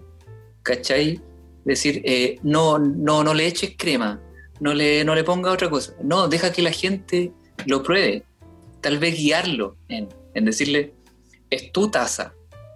¿cachai? 0.64 1.22
Decir 1.66 2.02
eh, 2.06 2.40
no, 2.44 2.80
no, 2.80 3.24
no 3.24 3.34
le 3.34 3.46
eches 3.46 3.76
crema, 3.78 4.20
no 4.60 4.74
le, 4.74 5.04
no 5.06 5.14
le 5.16 5.24
ponga 5.24 5.52
otra 5.52 5.70
cosa. 5.70 5.94
No, 6.04 6.28
deja 6.28 6.52
que 6.52 6.62
la 6.62 6.72
gente 6.72 7.32
lo 7.68 7.84
pruebe. 7.84 8.24
Tal 8.82 8.98
vez 8.98 9.16
guiarlo 9.18 9.76
en, 9.90 10.08
en 10.34 10.46
decirle, 10.46 10.94
es 11.50 11.72
tu 11.72 11.90
taza, 11.90 12.34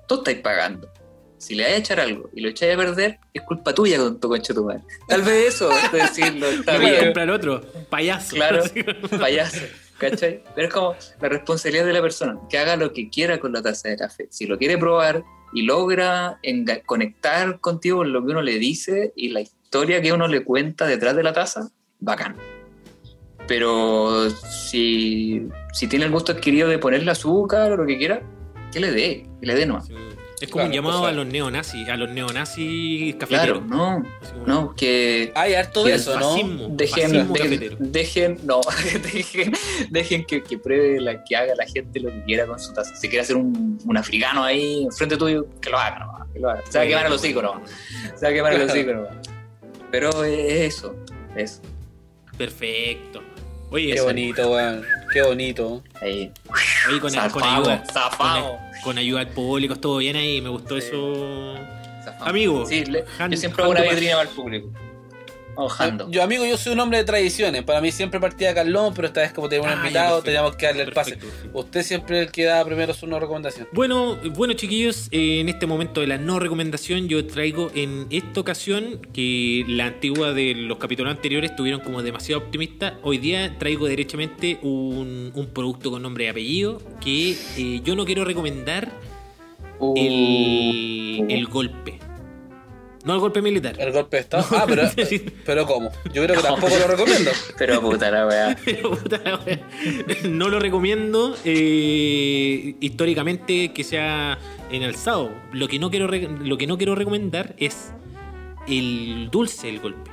tú 0.07 0.15
estás 0.15 0.35
pagando. 0.35 0.91
Si 1.37 1.55
le 1.55 1.63
vas 1.63 1.71
a 1.71 1.77
echar 1.77 1.99
algo 1.99 2.29
y 2.35 2.41
lo 2.41 2.49
echáis 2.49 2.75
a 2.75 2.77
perder, 2.77 3.19
es 3.33 3.41
culpa 3.41 3.73
tuya 3.73 3.97
con 3.97 4.19
tu 4.19 4.29
concha 4.29 4.53
tu 4.53 4.63
madre. 4.63 4.83
Tal 5.07 5.23
vez 5.23 5.55
eso, 5.55 5.71
es 5.71 5.91
decirlo, 5.91 6.47
está 6.49 6.73
No 6.73 6.79
voy 6.81 6.87
a 6.89 6.91
bien. 6.91 7.03
comprar 7.05 7.29
otro, 7.31 7.61
payaso. 7.89 8.35
Claro, 8.35 8.63
payaso, 9.19 9.65
¿cachai? 9.97 10.43
Pero 10.53 10.67
es 10.67 10.73
como 10.73 10.95
la 11.19 11.29
responsabilidad 11.29 11.85
de 11.85 11.93
la 11.93 12.01
persona, 12.01 12.37
que 12.47 12.59
haga 12.59 12.75
lo 12.75 12.93
que 12.93 13.09
quiera 13.09 13.39
con 13.39 13.53
la 13.53 13.61
taza 13.63 13.89
de 13.89 13.97
café. 13.97 14.27
Si 14.29 14.45
lo 14.45 14.57
quiere 14.59 14.77
probar 14.77 15.23
y 15.53 15.63
logra 15.63 16.39
conectar 16.85 17.59
contigo 17.59 17.97
con 17.97 18.13
lo 18.13 18.23
que 18.23 18.31
uno 18.31 18.41
le 18.43 18.59
dice 18.59 19.11
y 19.15 19.29
la 19.29 19.41
historia 19.41 19.99
que 20.01 20.13
uno 20.13 20.27
le 20.27 20.43
cuenta 20.43 20.85
detrás 20.85 21.15
de 21.15 21.23
la 21.23 21.33
taza, 21.33 21.71
bacán. 21.99 22.35
Pero 23.51 24.29
si, 24.29 25.45
si 25.73 25.87
tiene 25.87 26.05
el 26.05 26.11
gusto 26.11 26.31
adquirido 26.31 26.69
de 26.69 26.79
ponerle 26.79 27.11
azúcar 27.11 27.73
o 27.73 27.75
lo 27.75 27.85
que 27.85 27.97
quiera, 27.97 28.21
que 28.71 28.79
le 28.79 28.91
dé, 28.93 29.27
que 29.41 29.45
le 29.45 29.55
dé 29.55 29.65
nomás. 29.65 29.87
Sí. 29.87 29.93
Es 30.39 30.49
como 30.49 30.63
un 30.63 30.71
llamado 30.71 30.99
o 30.99 31.01
sea- 31.01 31.09
a 31.09 31.11
los 31.11 31.25
neonazis, 31.27 31.89
a 31.89 31.97
los 31.97 32.09
neonazis 32.11 33.13
cafeteros. 33.15 33.59
Claro, 33.67 33.67
no, 33.67 34.03
no, 34.47 34.73
que 34.73 35.33
Hay 35.35 35.53
harto 35.55 35.83
de 35.83 35.95
eso, 35.95 36.17
¿no? 36.17 36.29
fascismo. 36.29 36.67
dejen, 36.71 37.27
Fascismo 37.27 37.75
dejen, 37.79 38.39
no, 38.45 38.61
dejen, 39.13 39.51
dejen 39.89 40.23
que, 40.23 40.41
que 40.43 40.57
pruebe 40.57 41.01
la 41.01 41.21
que 41.21 41.35
haga 41.35 41.53
la 41.53 41.65
gente 41.67 41.99
lo 41.99 42.09
que 42.09 42.23
quiera 42.23 42.47
con 42.47 42.57
su 42.57 42.71
taza. 42.71 42.95
Si 42.95 43.09
quiere 43.09 43.23
hacer 43.23 43.35
un, 43.35 43.77
un 43.83 43.97
africano 43.97 44.45
ahí 44.45 44.85
enfrente 44.85 45.17
tuyo, 45.17 45.45
que 45.59 45.69
lo 45.69 45.77
haga 45.77 45.99
nomás, 45.99 46.27
que 46.31 46.39
lo 46.39 46.49
haga. 46.51 46.63
Se 46.69 46.77
va 46.77 46.85
a 46.85 46.87
quemar 46.87 47.05
el 47.07 47.11
hocico 47.11 47.41
nomás. 47.41 47.69
Se 48.15 48.25
va 48.25 48.29
a 48.29 48.33
quemar 48.33 48.53
el 48.53 48.61
hocico 48.61 48.93
nomás. 48.93 49.17
Pero 49.91 50.23
es 50.23 50.73
eso, 50.77 50.95
eso. 51.35 51.61
Perfecto. 52.37 53.21
Oye, 53.71 53.93
Qué 53.93 54.01
bonito, 54.01 54.51
weón. 54.51 54.83
Qué 55.13 55.21
bonito. 55.21 55.81
Ahí. 56.01 56.31
Ahí 56.89 56.99
con, 56.99 57.11
con 57.31 57.43
ayuda. 57.43 57.83
zafamos. 57.91 58.51
Con, 58.51 58.81
con 58.83 58.97
ayuda 58.97 59.21
al 59.21 59.29
público, 59.29 59.73
estuvo 59.75 59.97
bien 59.97 60.15
ahí, 60.17 60.41
me 60.41 60.49
gustó 60.49 60.79
Sí. 60.79 60.87
eso. 60.87 61.55
Zafamos. 62.03 62.27
Amigo, 62.27 62.65
Sí, 62.65 62.83
le- 62.85 63.05
hand- 63.17 63.31
yo 63.31 63.37
siempre 63.37 63.63
hago 63.63 63.73
to 63.73 63.81
vitrina 63.83 64.15
para 64.17 64.29
el 64.29 64.35
público. 64.35 64.69
Ojando. 65.55 66.09
Yo, 66.09 66.23
amigo, 66.23 66.45
yo 66.45 66.57
soy 66.57 66.73
un 66.73 66.79
hombre 66.79 66.99
de 66.99 67.03
tradiciones. 67.03 67.63
Para 67.63 67.81
mí 67.81 67.91
siempre 67.91 68.19
partía 68.19 68.53
Carlón, 68.53 68.93
pero 68.93 69.07
esta 69.07 69.21
vez 69.21 69.33
como 69.33 69.49
tenemos 69.49 69.67
un 69.67 69.73
Ah, 69.73 69.81
invitado, 69.81 70.07
perfecto. 70.09 70.25
teníamos 70.25 70.55
que 70.55 70.65
darle 70.65 70.83
el 70.83 70.91
pase. 70.93 71.17
Usted 71.53 71.83
siempre 71.83 72.19
es 72.21 72.25
el 72.27 72.31
que 72.31 72.45
da 72.45 72.63
primero 72.65 72.93
su 72.93 73.05
no 73.07 73.19
recomendación. 73.19 73.67
Bueno, 73.73 74.17
bueno 74.35 74.53
chiquillos, 74.53 75.07
eh, 75.11 75.41
en 75.41 75.49
este 75.49 75.67
momento 75.67 76.01
de 76.01 76.07
la 76.07 76.17
no 76.17 76.39
recomendación 76.39 77.07
yo 77.07 77.25
traigo 77.27 77.71
en 77.75 78.07
esta 78.09 78.39
ocasión 78.39 78.99
que 79.13 79.65
la 79.67 79.87
antigua 79.87 80.33
de 80.33 80.53
los 80.55 80.77
capítulos 80.77 81.11
anteriores 81.11 81.51
estuvieron 81.51 81.81
como 81.81 82.01
demasiado 82.01 82.41
optimistas. 82.41 82.93
Hoy 83.03 83.17
día 83.17 83.57
traigo 83.59 83.87
derechamente 83.87 84.59
un, 84.61 85.31
un 85.35 85.47
producto 85.47 85.91
con 85.91 86.01
nombre 86.01 86.25
y 86.25 86.27
apellido 86.27 86.81
que 87.03 87.35
eh, 87.57 87.81
yo 87.83 87.95
no 87.95 88.05
quiero 88.05 88.23
recomendar 88.25 88.91
Uh, 89.83 89.95
el, 89.97 91.25
el 91.31 91.47
golpe. 91.47 91.97
No 93.03 93.15
el 93.15 93.19
golpe 93.19 93.41
militar. 93.41 93.75
El 93.79 93.91
golpe 93.91 94.17
de 94.17 94.21
Estado. 94.21 94.45
Ah, 94.51 94.65
pero, 94.67 94.83
pero 95.45 95.65
¿cómo? 95.65 95.91
Yo 96.13 96.23
creo 96.23 96.35
que 96.35 96.43
tampoco 96.43 96.77
lo 96.77 96.87
recomiendo. 96.87 97.31
Pero 97.57 97.81
puta 97.81 98.11
la 98.11 98.27
weá. 98.27 98.57
Pero, 98.65 98.91
puta 98.91 99.19
la 99.23 99.37
wea, 99.37 99.59
no 100.25 100.49
lo 100.49 100.59
recomiendo 100.59 101.35
eh, 101.45 102.75
históricamente 102.79 103.71
que 103.73 103.83
sea 103.83 104.37
enalzado. 104.71 105.31
Lo 105.51 105.67
que 105.67 105.79
no 105.79 105.89
quiero 105.89 106.07
lo 106.07 106.57
que 106.57 106.67
no 106.67 106.77
quiero 106.77 106.95
recomendar 106.95 107.55
es 107.57 107.91
el 108.67 109.29
dulce 109.31 109.67
del 109.67 109.79
golpe. 109.79 110.10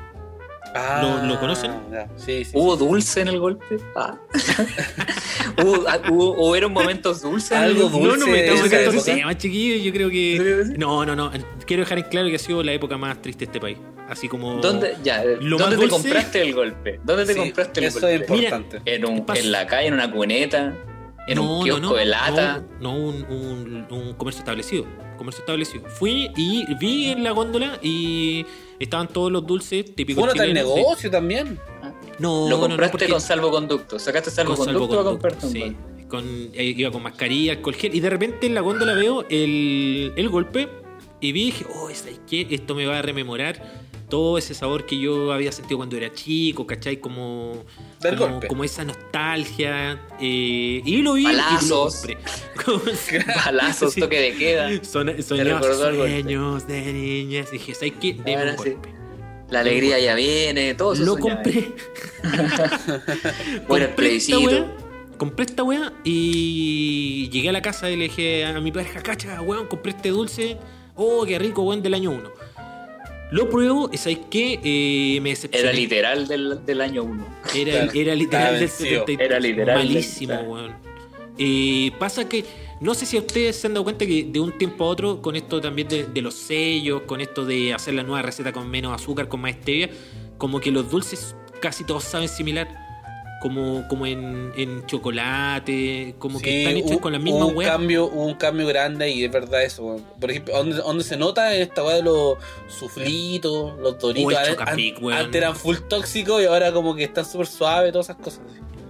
Ah, 0.80 1.00
¿Lo- 1.02 1.26
lo 1.26 1.40
conocen? 1.40 1.72
ya. 1.90 2.08
Sí, 2.16 2.44
sí. 2.44 2.52
¿Hubo 2.54 2.76
dulce 2.76 3.20
en 3.22 3.28
el 3.28 3.38
golpe? 3.40 3.76
Ah. 3.96 4.16
¿Hubo, 5.62 5.88
ah, 5.88 5.98
hubo- 6.10 6.48
hubieron 6.50 6.72
momentos 6.72 7.22
dulces? 7.22 7.52
en 7.52 7.58
Algo 7.58 7.88
dulce. 7.88 8.06
no, 8.08 8.16
no 8.16 8.26
me 8.28 8.46
estamos 8.46 9.08
en 9.08 9.16
temas, 9.16 9.38
chiquillos. 9.38 9.84
Yo 9.84 9.92
creo 9.92 10.10
que. 10.10 10.64
No, 10.76 11.04
no, 11.04 11.16
no. 11.16 11.30
Quiero 11.66 11.82
dejar 11.82 11.98
en 11.98 12.04
claro 12.04 12.28
que 12.28 12.36
ha 12.36 12.38
sido 12.38 12.62
la 12.62 12.72
época 12.72 12.96
más 12.96 13.20
triste 13.20 13.40
de 13.40 13.44
este 13.46 13.60
país. 13.60 13.78
Así 14.08 14.28
como. 14.28 14.54
¿Dónde, 14.60 14.96
ya, 15.02 15.22
Lo 15.24 15.58
¿dónde 15.58 15.58
más 15.58 15.68
te 15.70 15.76
dulce- 15.76 15.90
compraste 15.90 16.42
el 16.42 16.54
golpe? 16.54 17.00
¿Dónde 17.04 17.26
te 17.26 17.32
Sí, 17.34 17.38
compraste 17.40 17.80
el 17.80 17.86
eso 17.86 18.00
golpe? 18.00 18.14
es 18.14 18.20
importante. 18.30 18.80
¿En, 18.84 19.04
un, 19.04 19.26
Pasa- 19.26 19.40
¿En 19.40 19.52
la 19.52 19.66
calle, 19.66 19.88
en 19.88 19.94
una 19.94 20.10
cuneta? 20.10 20.74
¿En 21.28 21.38
un 21.38 21.62
kiosco 21.62 21.94
de 21.94 22.04
lata? 22.06 22.64
No, 22.80 22.92
no, 22.92 22.98
un, 22.98 23.24
un- 23.30 23.86
un 23.90 24.14
comercio 24.14 24.40
establecido. 24.40 24.84
Comercio 25.16 25.40
establecido. 25.42 25.84
Fui 25.88 26.30
y 26.36 26.64
vi 26.76 27.06
en 27.10 27.22
la 27.24 27.32
góndola 27.32 27.78
y 27.82 28.46
estaban 28.78 29.08
todos 29.08 29.30
los 29.32 29.46
dulces 29.46 29.94
típicos 29.94 30.24
tal 30.34 30.48
chilenos. 30.48 30.74
negocio 30.74 31.10
también. 31.10 31.58
No, 32.18 32.48
Lo 32.48 32.56
no, 32.56 32.60
compraste 32.60 32.84
no, 32.86 32.90
porque- 32.92 33.08
con 33.08 33.20
salvoconducto. 33.20 33.98
¿Sacaste 33.98 34.30
con 34.30 34.56
salvoconducto, 34.56 34.94
a 35.00 35.04
salvoconducto, 35.04 35.46
un 35.46 35.52
sí. 35.52 35.76
Con, 36.08 36.24
eh, 36.54 36.74
iba 36.76 36.90
con 36.90 37.02
mascarilla, 37.02 37.52
alcohol 37.52 37.74
gel. 37.74 37.94
Y 37.94 38.00
de 38.00 38.10
repente 38.10 38.46
en 38.46 38.54
la 38.54 38.60
góndola 38.62 38.94
veo 38.94 39.24
el, 39.28 40.12
el 40.16 40.28
golpe 40.28 40.68
y 41.20 41.32
vi 41.32 41.42
y 41.42 41.44
dije, 41.46 41.66
oh, 41.74 41.90
¿sabes 41.92 42.20
qué? 42.28 42.46
Esto 42.50 42.74
me 42.74 42.86
va 42.86 42.98
a 42.98 43.02
rememorar 43.02 43.87
todo 44.08 44.38
ese 44.38 44.54
sabor 44.54 44.86
que 44.86 44.98
yo 44.98 45.32
había 45.32 45.52
sentido 45.52 45.76
cuando 45.78 45.96
era 45.96 46.12
chico, 46.12 46.66
¿cachai? 46.66 46.98
Como, 46.98 47.64
como, 48.18 48.40
como 48.48 48.64
esa 48.64 48.84
nostalgia. 48.84 50.00
eh, 50.20 50.82
y 50.84 51.02
lo 51.02 51.14
vi 51.14 51.22
y 51.22 51.32
lo 51.32 51.38
Balazos, 51.38 52.02
Sí. 53.94 54.00
toque 54.00 54.20
de 54.20 54.34
queda. 54.36 54.70
Son, 54.84 55.22
soñaba 55.22 55.60
sueños 55.62 56.66
de 56.66 56.92
niñas. 56.92 57.50
Dije, 57.50 57.74
¿sabes 57.74 57.94
qué? 58.00 58.14
Deme 58.14 58.36
Ahora 58.36 58.52
un 58.52 58.58
sí. 58.64 58.70
golpe. 58.70 58.88
La 59.50 59.60
alegría 59.60 59.98
ya 59.98 60.14
viene, 60.14 60.74
todo 60.74 60.92
eso 60.92 61.04
Lo 61.04 61.16
compré. 61.16 61.72
Bueno, 63.66 63.86
el 63.86 63.90
compré 63.94 64.16
esta 64.16 64.36
plebiscito. 64.36 64.40
weá, 64.40 64.76
compré 65.16 65.44
esta 65.46 65.62
weá 65.62 65.92
y 66.04 67.28
llegué 67.30 67.48
a 67.48 67.52
la 67.52 67.62
casa 67.62 67.90
y 67.90 67.96
le 67.96 68.04
dije 68.04 68.44
a 68.44 68.60
mi 68.60 68.72
pareja, 68.72 69.02
cacha, 69.02 69.40
weón, 69.40 69.66
compré 69.66 69.92
este 69.92 70.10
dulce. 70.10 70.58
Oh, 70.96 71.24
qué 71.26 71.38
rico, 71.38 71.62
weón, 71.62 71.82
del 71.82 71.94
año 71.94 72.10
1. 72.10 72.30
Lo 73.30 73.48
pruebo 73.50 73.90
y 73.92 73.96
¿sabes 73.98 74.20
qué? 74.30 74.58
Eh, 74.64 75.20
me 75.20 75.30
decepcioné. 75.30 75.68
Era 75.68 75.72
literal 75.78 76.28
del, 76.28 76.64
del 76.64 76.80
año 76.80 77.04
1. 77.04 77.26
Era, 77.54 77.72
Claro, 77.72 77.90
era 77.94 78.14
literal 78.14 78.54
del 78.54 78.62
estaba 78.62 78.84
vencido. 78.90 79.00
73. 79.06 79.20
Era 79.20 79.40
literal 79.40 79.78
del- 79.78 79.88
Malísimo, 79.88 80.32
claro. 80.32 80.50
weón. 80.50 80.72
Eh, 81.40 81.92
pasa 81.98 82.28
que, 82.28 82.44
no 82.80 82.94
sé 82.94 83.06
si 83.06 83.16
a 83.16 83.20
ustedes 83.20 83.54
se 83.56 83.66
han 83.66 83.74
dado 83.74 83.84
cuenta 83.84 84.06
que 84.06 84.24
de 84.24 84.40
un 84.40 84.56
tiempo 84.58 84.84
a 84.84 84.88
otro, 84.88 85.20
con 85.22 85.36
esto 85.36 85.60
también 85.60 85.86
de, 85.88 86.04
de 86.06 86.22
los 86.22 86.34
sellos, 86.34 87.02
con 87.02 87.20
esto 87.20 87.44
de 87.44 87.74
hacer 87.74 87.94
la 87.94 88.02
nueva 88.02 88.22
receta 88.22 88.52
con 88.52 88.68
menos 88.68 88.92
azúcar, 88.94 89.28
con 89.28 89.40
más 89.42 89.52
stevia, 89.52 89.90
como 90.38 90.58
que 90.60 90.70
los 90.70 90.90
dulces 90.90 91.36
casi 91.60 91.84
todos 91.84 92.04
saben 92.04 92.28
similar. 92.28 92.87
Como, 93.40 93.86
como 93.86 94.04
en, 94.04 94.52
en 94.56 94.84
chocolate, 94.86 96.16
como 96.18 96.40
que 96.40 96.50
Sí, 96.50 96.56
están 96.64 96.76
hechos 96.76 96.90
hubo- 96.92 97.00
con 97.00 97.12
la 97.12 97.18
misma 97.20 97.46
un 97.46 97.56
weá. 97.56 97.70
cambio, 97.70 98.06
hubo 98.06 98.24
un 98.24 98.34
cambio 98.34 98.66
grande 98.66 99.10
y 99.10 99.22
es 99.24 99.30
verdad 99.30 99.62
eso. 99.62 100.00
Por 100.20 100.30
ejemplo, 100.32 100.56
donde, 100.56 100.76
donde 100.78 101.04
se 101.04 101.16
nota 101.16 101.54
en 101.54 101.62
esta 101.62 101.84
weá 101.84 101.96
de 101.96 102.02
los 102.02 102.36
suflitos, 102.66 103.78
los 103.78 103.98
doritos. 103.98 104.32
el 104.32 104.38
An- 104.38 104.46
Chocapic, 104.46 104.96
an- 105.02 105.12
antes 105.12 105.34
eran 105.36 105.54
full 105.56 105.76
tóxicos 105.88 106.42
y 106.42 106.46
ahora 106.46 106.72
como 106.72 106.94
que 106.96 107.04
están 107.04 107.24
súper 107.24 107.46
suaves, 107.46 107.92
todas 107.92 108.06
esas 108.10 108.16
cosas. 108.22 108.40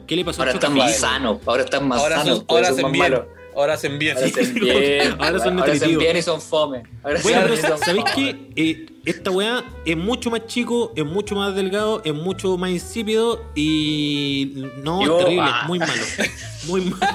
¿Qué 0.06 0.16
le 0.16 0.24
pasó 0.24 0.40
Ahora 0.40 0.52
al 0.52 0.56
están 0.56 0.74
más 0.74 0.96
sanos, 0.96 1.38
ahora 1.44 1.62
están 1.64 1.86
más 1.86 2.00
Ahora, 2.00 2.16
sanos. 2.16 2.36
son, 2.38 2.44
ahora 2.48 2.70
bien. 2.72 2.90
malos. 2.98 3.22
Ahora 3.54 3.74
hacen 3.74 3.98
bien. 3.98 4.16
Ahora 4.16 4.28
hacen 4.28 4.54
bien. 4.60 5.02
Ahora 5.02 5.10
son 5.10 5.20
Ahora 5.20 5.36
hacen 5.38 5.56
nutritivos. 5.56 5.98
bien 6.02 6.16
y 6.16 6.22
son 6.22 6.40
fome. 6.40 6.82
Ahora 7.02 7.20
Bueno, 7.22 7.40
sí 7.42 7.58
pero 7.60 7.76
son 7.76 7.78
¿sabéis 7.84 8.04
fome. 8.14 8.14
qué? 8.54 8.70
Eh, 8.70 8.86
esta 9.10 9.30
weá 9.30 9.64
es 9.84 9.96
mucho 9.96 10.30
más 10.30 10.46
chico, 10.46 10.92
es 10.96 11.04
mucho 11.04 11.34
más 11.34 11.54
delgado, 11.54 12.00
es 12.04 12.14
mucho 12.14 12.56
más 12.56 12.70
insípido 12.70 13.44
y 13.54 14.64
no, 14.82 15.04
Yo, 15.04 15.18
terrible, 15.18 15.42
ah. 15.46 15.64
muy 15.66 15.78
malo. 15.78 15.92
Muy 16.66 16.80
malo. 16.82 16.98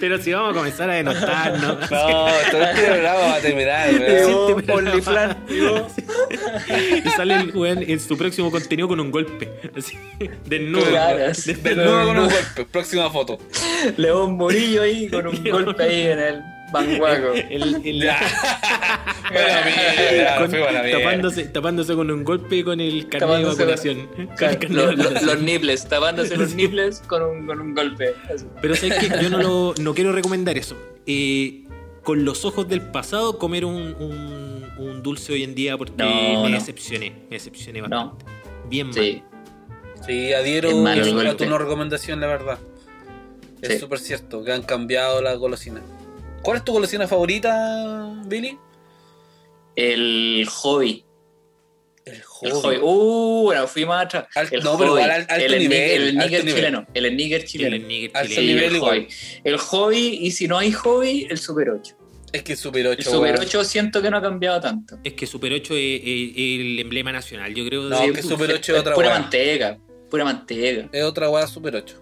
pero 0.00 0.18
si 0.22 0.32
vamos 0.32 0.50
a 0.50 0.54
comenzar 0.54 0.90
a 0.90 0.94
denostar, 0.94 1.58
¿no? 1.60 1.76
Todo 1.88 2.28
este 2.62 2.82
programa 2.82 3.20
va 3.20 3.34
a 3.34 3.40
terminar. 3.40 3.90
Y 7.04 7.08
sale 7.10 7.34
el 7.34 7.56
weón 7.56 7.82
en 7.82 8.00
su 8.00 8.16
próximo 8.16 8.50
contenido 8.50 8.88
con 8.88 9.00
un 9.00 9.10
golpe. 9.10 9.50
Así, 9.76 9.96
desnudo. 10.46 10.84
Claro. 10.86 11.18
De- 11.18 11.54
De 11.54 11.74
nuevo 11.74 12.04
con 12.06 12.18
un 12.18 12.28
golpe. 12.28 12.64
Próxima 12.70 13.10
foto. 13.10 13.38
León 13.96 14.36
Morillo 14.36 14.82
ahí 14.82 15.08
con 15.08 15.26
un 15.26 15.44
golpe 15.44 15.82
ahí 15.82 16.02
en 16.02 16.18
el 16.18 16.42
banguaco. 16.74 17.32
El, 17.32 17.80
el- 17.86 18.10
con- 20.38 20.50
tapándose, 20.50 21.44
tapándose 21.46 21.94
con 21.94 22.10
un 22.10 22.24
golpe 22.24 22.64
con 22.64 22.80
el 22.80 23.08
carnet 23.08 23.38
de 23.38 23.44
con- 23.44 23.56
vacunación. 23.56 24.06
Con 24.38 24.74
Los, 24.74 24.86
los, 24.86 24.96
vacunación. 24.98 25.26
los 25.26 25.42
nipples, 25.42 25.88
tapándose 25.88 26.36
los 26.36 26.54
nipples 26.54 27.00
con 27.06 27.22
un, 27.22 27.46
con 27.46 27.60
un 27.60 27.74
golpe. 27.74 28.14
Así. 28.34 28.44
Pero 28.60 28.74
sabes 28.74 28.98
que 28.98 29.22
yo 29.22 29.30
no, 29.30 29.38
lo, 29.38 29.74
no 29.80 29.94
quiero 29.94 30.12
recomendar 30.12 30.58
eso. 30.58 30.76
Eh, 31.06 31.64
con 32.02 32.24
los 32.24 32.44
ojos 32.44 32.68
del 32.68 32.82
pasado, 32.82 33.38
comer 33.38 33.64
un, 33.64 33.94
un- 33.98 34.64
un 34.78 35.02
dulce 35.02 35.32
hoy 35.32 35.44
en 35.44 35.54
día 35.54 35.78
porque 35.78 35.94
No, 35.96 36.42
me 36.42 36.50
no. 36.50 36.58
decepcioné. 36.58 37.10
Me 37.30 37.36
decepcioné 37.36 37.80
No. 37.82 37.88
bastante. 37.88 38.24
Bien 38.68 38.88
mal. 38.88 38.94
Sí. 38.94 39.22
Sí, 40.06 40.32
adhiero 40.34 40.68
a 40.86 41.36
tu 41.36 41.46
no 41.46 41.58
recomendación, 41.58 42.20
la 42.20 42.26
verdad. 42.26 42.58
Es 43.62 43.74
Sí. 43.74 43.78
súper 43.78 43.98
cierto, 43.98 44.44
que 44.44 44.52
han 44.52 44.62
cambiado 44.62 45.22
la 45.22 45.34
golosina. 45.34 45.80
¿Cuál 46.44 46.58
es 46.58 46.64
tu 46.64 46.72
golosina 46.72 47.08
favorita, 47.08 48.12
Billy? 48.26 48.58
El 49.76 50.46
hobby. 50.50 51.04
El 52.04 52.14
El 52.16 52.22
hobby. 52.22 52.50
hobby. 52.52 52.76
Uh, 52.82 53.42
bueno, 53.44 53.66
fui 53.66 53.84
más 53.86 54.04
atrás. 54.04 54.26
Al- 54.34 54.48
el 54.52 54.62
no, 54.62 54.76
pero 54.76 54.90
hobby. 54.92 55.00
igual 55.02 55.10
al- 55.10 55.26
alto 55.28 55.34
el, 55.54 55.58
nivel, 55.58 55.90
El 56.02 56.08
alto 56.08 56.24
níger 56.28 56.44
nivel. 56.44 56.54
chileno. 56.56 56.86
El 56.94 57.16
níger 57.16 57.44
chileno. 57.44 57.76
El 57.76 58.10
Alto 58.14 58.28
chileno. 58.28 58.46
nivel 58.46 58.64
el 58.70 58.76
igual. 58.76 58.98
hobby. 59.00 59.08
El 59.44 59.58
hobby, 59.58 60.18
y 60.20 60.30
si 60.32 60.46
no 60.48 60.58
hay 60.58 60.70
hobby, 60.72 61.26
el 61.30 61.38
Super 61.38 61.70
8. 61.70 61.96
Es 62.32 62.42
que 62.42 62.52
el 62.52 62.58
Super 62.58 62.86
8. 62.88 62.98
El 62.98 63.04
Super 63.04 63.32
weón. 63.34 63.44
8 63.46 63.64
siento 63.64 64.02
que 64.02 64.10
no 64.10 64.16
ha 64.18 64.22
cambiado 64.22 64.60
tanto. 64.60 64.98
Es 65.02 65.14
que 65.14 65.26
Super 65.26 65.52
8 65.52 65.74
es, 65.74 66.00
es- 66.04 66.30
es 66.36 66.60
el 66.60 66.78
emblema 66.80 67.10
nacional, 67.12 67.54
yo 67.54 67.64
creo. 67.64 67.82
No, 67.84 68.12
que 68.12 68.22
Super 68.22 68.50
8 68.50 68.54
es 68.54 68.68
es 68.68 68.80
otra 68.80 68.94
pura 68.94 69.08
weá. 69.08 69.18
manteca. 69.20 69.78
Pura 70.10 70.24
manteca. 70.24 70.88
Es 70.92 71.02
otra 71.04 71.30
weá 71.30 71.46
Super 71.46 71.76
8. 71.76 71.96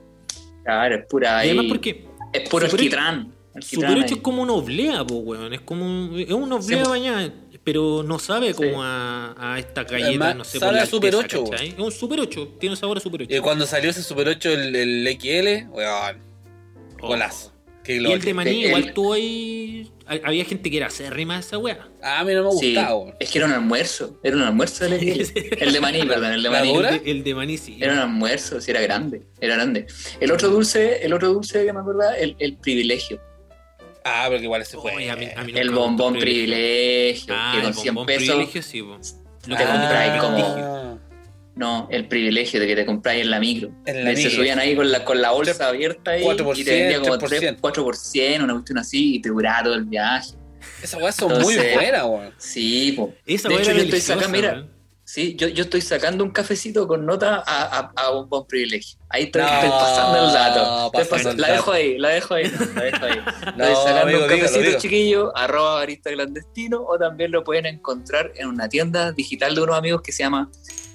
Claro, 0.65 0.97
es 0.97 1.07
pura. 1.09 1.45
Y 1.47 1.49
además 1.51 1.63
ahí- 1.65 1.69
porque 1.69 2.05
Es 2.33 2.49
puro 2.49 2.67
Super- 2.67 2.81
alquitrán. 2.81 3.33
Super 3.61 3.87
Alquitrán 3.89 3.93
8 3.99 4.07
ahí. 4.07 4.13
es 4.15 4.23
como 4.23 4.43
una 4.43 4.53
oblea, 4.53 5.05
po, 5.07 5.15
weón. 5.17 5.53
Es 5.53 5.61
como 5.61 5.85
un- 5.85 6.19
es 6.19 6.31
una 6.31 6.57
oblea 6.57 6.85
Sí, 6.85 6.91
bañada, 6.91 7.33
pero 7.65 8.03
no 8.03 8.19
sabe 8.19 8.55
como 8.55 8.71
Sí. 8.71 8.77
a, 8.81 9.35
a 9.39 9.59
esta 9.59 9.85
galleta, 9.85 10.09
Además, 10.09 10.37
no 10.37 10.45
sé, 10.45 10.59
sabe 10.59 10.71
por 10.71 10.77
la 10.77 10.83
a 10.83 10.87
Super 10.87 11.15
alteza, 11.15 11.39
8, 11.41 11.51
¿cachai? 11.51 11.69
Es 11.69 11.79
un 11.79 11.93
Super 11.93 12.21
8, 12.21 12.49
tiene 12.59 12.77
sabor 12.77 12.97
a 12.97 13.01
Super 13.01 13.23
8. 13.23 13.37
Y 13.37 13.41
cuando 13.41 13.67
salió 13.67 13.91
ese 13.91 14.03
Super 14.03 14.29
8, 14.29 14.51
el, 14.51 14.75
el 14.77 15.09
XL, 15.21 15.69
weón, 15.71 16.19
Oh. 17.03 17.09
golazo. 17.09 17.51
Y 17.85 17.95
el 18.13 18.21
de 18.21 18.33
maní 18.33 18.65
igual 18.67 18.95
tuvo 18.95 19.15
ahí... 19.15 19.91
ha- 20.07 20.21
Había 20.29 20.45
gente 20.45 20.71
que 20.71 20.77
era 20.77 20.87
acérrima 20.87 21.35
de 21.35 21.41
esa 21.41 21.59
wea. 21.59 21.89
Ah, 22.01 22.21
a 22.21 22.25
mí 22.25 22.33
no 22.33 22.45
me 22.45 22.53
Sí, 22.61 22.75
gustaba, 22.77 22.95
weón. 22.97 23.15
es 23.19 23.29
que 23.29 23.39
era 23.39 23.47
un 23.49 23.53
almuerzo. 23.55 24.21
Era 24.23 24.37
un 24.37 24.43
almuerzo 24.43 24.85
del 24.85 24.93
El 25.59 25.73
de 25.73 25.81
maní, 25.81 26.05
perdón, 26.05 26.33
el 26.33 26.43
de 26.45 26.49
¿La 26.49 26.61
maní. 26.61 26.77
El 26.77 26.83
de, 27.03 27.11
el 27.11 27.25
de 27.25 27.35
maní 27.35 27.59
sí. 27.59 27.79
Era 27.81 27.95
un 27.95 27.99
almuerzo, 27.99 28.61
sí, 28.61 28.71
era 28.71 28.81
grande, 28.83 29.23
era 29.41 29.57
grande. 29.57 29.87
El 30.21 30.31
otro 30.31 30.49
dulce, 30.49 31.05
el 31.05 31.13
otro 31.13 31.33
dulce 31.33 31.65
que 31.67 31.73
me 31.73 31.81
acordaba, 31.81 32.15
el, 32.17 32.37
el 32.39 32.57
privilegio. 32.57 33.21
Ah, 34.05 34.25
pero 34.29 34.39
que 34.39 34.45
igual 34.45 34.63
ese 34.63 34.77
fue. 34.77 34.95
Oye, 34.95 35.11
a 35.11 35.17
mí- 35.17 35.29
a 35.37 35.43
mí 35.45 35.53
El 35.55 35.71
bombón 35.71 36.19
privilegio, 36.19 37.35
Ah, 37.37 37.53
que 37.53 37.59
el 37.59 37.65
con 37.75 37.83
100 37.83 37.95
bombón 37.95 38.07
pesos, 38.07 38.29
privilegio, 38.29 38.63
sí. 38.63 38.79
Lo 38.81 38.99
Te 39.57 39.63
que 39.65 39.69
compráis 39.71 40.21
compráis 40.21 40.45
como- 40.47 41.01
no, 41.55 41.87
el 41.91 42.09
privilegio 42.09 42.59
de 42.61 42.67
que 42.67 42.75
te 42.77 42.87
compráis 42.87 43.23
en 43.23 43.31
la 43.31 43.39
micro. 43.41 43.71
En 43.87 44.05
la 44.05 44.11
se 44.11 44.17
micro. 44.17 44.31
subían 44.33 44.59
ahí 44.59 44.75
con 44.75 44.91
la, 44.91 45.05
con 45.05 45.21
la 45.21 45.31
bolsa 45.33 45.69
abierta 45.69 46.13
ahí 46.13 46.23
4%, 46.23 46.61
y 46.61 46.65
te 46.65 46.71
vendía 46.81 47.01
como 47.01 47.19
3%. 47.19 47.29
3, 47.29 47.61
4%, 47.61 48.45
una 48.45 48.55
cuestión 48.55 48.79
así, 48.79 49.17
y 49.17 49.21
te 49.21 49.29
duraba 49.29 49.63
todo 49.65 49.75
el 49.75 49.85
viaje. 49.85 50.33
Esas 50.83 51.01
weas 51.01 51.15
son 51.15 51.29
muy 51.41 51.55
Entonces- 51.55 51.75
buenas, 51.75 52.05
weón. 52.05 52.35
Sí, 52.39 52.93
po. 52.97 53.13
Esa 53.27 53.49
De 53.49 53.55
hecho, 53.57 53.73
yo 53.73 53.79
estoy 53.83 54.01
sacando, 54.01 54.29
mira. 54.31 54.67
Sí, 55.05 55.35
yo, 55.37 55.49
yo 55.49 55.65
estoy 55.65 55.81
sacando 55.81 56.23
un 56.25 56.31
cafecito 56.31 56.87
con 56.89 57.05
nota 57.07 57.43
a, 57.47 57.79
a- 57.79 57.93
a 57.97 58.11
un 58.13 58.29
buen 58.29 58.45
privilegio. 58.47 58.99
Ahí 59.09 59.25
estoy, 59.25 59.43
No, 59.43 59.49
estoy 59.49 59.71
pasando 59.71 60.27
el 60.27 60.33
dato. 60.33 60.87
Estoy 60.87 61.05
pasando 61.19 61.31
pas- 61.31 61.35
el 61.35 61.41
la 61.41 61.49
dato. 61.49 61.59
dejo 61.61 61.73
ahí, 61.73 61.99
la 61.99 62.09
dejo 62.11 62.35
ahí. 62.35 62.45
no, 62.51 62.51
la 62.75 62.83
dejo 62.85 63.05
ahí. 63.05 63.19
No, 63.57 63.65
Estoy 63.65 63.75
sacando 63.77 64.01
amigo, 64.03 64.19
un 64.23 64.29
cafecito 64.29 64.61
dígalo. 64.61 64.79
chiquillo, 64.79 65.37
arroba 65.37 65.75
barista 65.75 66.11
clandestino, 66.11 66.81
o 66.83 66.99
también 66.99 67.31
lo 67.33 67.45
pueden 67.45 67.67
encontrar 67.67 68.33
en 68.37 68.49
una 68.49 68.69
tienda 68.69 69.13
digital 69.13 69.55
de 69.55 69.63
unos 69.63 69.77
amigos 69.77 70.03
que 70.03 70.13
se 70.13 70.23
llama 70.23 70.51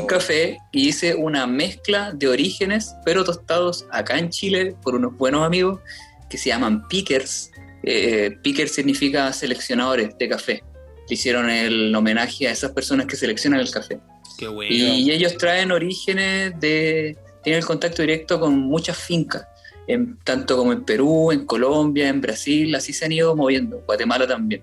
un 0.00 0.06
café 0.06 0.58
y 0.72 0.88
hice 0.88 1.14
una 1.14 1.46
mezcla 1.46 2.12
de 2.12 2.28
orígenes, 2.28 2.94
pero 3.04 3.24
tostados 3.24 3.86
acá 3.90 4.18
en 4.18 4.30
Chile 4.30 4.74
por 4.82 4.94
unos 4.94 5.16
buenos 5.16 5.44
amigos 5.46 5.80
que 6.28 6.38
se 6.38 6.48
llaman 6.50 6.86
pickers. 6.88 7.50
Eh, 7.82 8.36
pickers 8.42 8.72
significa 8.72 9.32
seleccionadores 9.32 10.16
de 10.18 10.28
café. 10.28 10.62
Le 11.08 11.14
hicieron 11.14 11.50
el 11.50 11.94
homenaje 11.94 12.48
a 12.48 12.52
esas 12.52 12.72
personas 12.72 13.06
que 13.06 13.16
seleccionan 13.16 13.60
el 13.60 13.70
café. 13.70 13.98
Qué 14.38 14.48
bueno. 14.48 14.74
Y 14.74 15.10
ellos 15.10 15.36
traen 15.36 15.70
orígenes 15.70 16.58
de. 16.60 17.16
tienen 17.42 17.60
el 17.60 17.66
contacto 17.66 18.02
directo 18.02 18.40
con 18.40 18.58
muchas 18.58 18.96
fincas, 18.96 19.46
en- 19.86 20.18
tanto 20.24 20.56
como 20.56 20.72
en 20.72 20.82
Perú, 20.84 21.30
en 21.30 21.44
Colombia, 21.46 22.08
en 22.08 22.20
Brasil, 22.22 22.74
así 22.74 22.92
se 22.94 23.04
han 23.04 23.12
ido 23.12 23.36
moviendo, 23.36 23.82
Guatemala 23.86 24.26
también. 24.26 24.62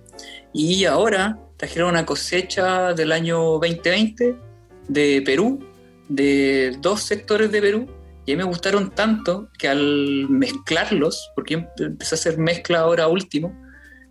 Y 0.51 0.83
ahora 0.85 1.37
trajeron 1.61 1.91
una 1.91 2.07
cosecha 2.07 2.91
del 2.95 3.11
año 3.11 3.37
2020 3.59 4.35
de 4.87 5.21
Perú, 5.23 5.63
de 6.09 6.75
dos 6.79 7.03
sectores 7.03 7.51
de 7.51 7.61
Perú, 7.61 7.85
y 8.25 8.31
a 8.31 8.35
mí 8.35 8.39
me 8.39 8.49
gustaron 8.49 8.89
tanto 8.89 9.47
que 9.59 9.67
al 9.67 10.27
mezclarlos, 10.27 11.29
porque 11.35 11.67
yo 11.77 11.85
empecé 11.85 12.15
a 12.15 12.17
hacer 12.17 12.39
mezcla 12.39 12.79
ahora 12.79 13.07
último, 13.07 13.55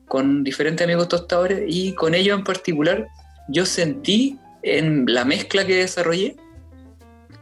con 0.07 0.45
diferentes 0.45 0.85
amigos 0.85 1.09
tostadores, 1.09 1.65
y 1.67 1.93
con 1.97 2.15
ellos 2.15 2.39
en 2.39 2.45
particular, 2.45 3.09
yo 3.49 3.67
sentí 3.67 4.39
en 4.63 5.07
la 5.09 5.25
mezcla 5.25 5.67
que 5.67 5.75
desarrollé 5.75 6.37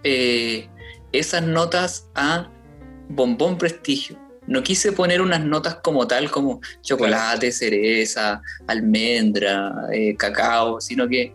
eh, 0.05 0.71
esas 1.13 1.43
notas 1.43 2.09
a 2.15 2.51
bombón 3.11 3.59
prestigio. 3.59 4.19
No 4.49 4.63
quise 4.63 4.93
poner 4.93 5.21
unas 5.21 5.45
notas 5.45 5.77
como 5.77 6.07
tal, 6.07 6.31
como 6.31 6.61
chocolate, 6.81 7.53
cereza, 7.53 8.41
almendra, 8.67 9.73
eh, 9.93 10.17
cacao, 10.17 10.81
sino 10.81 11.07
que 11.09 11.33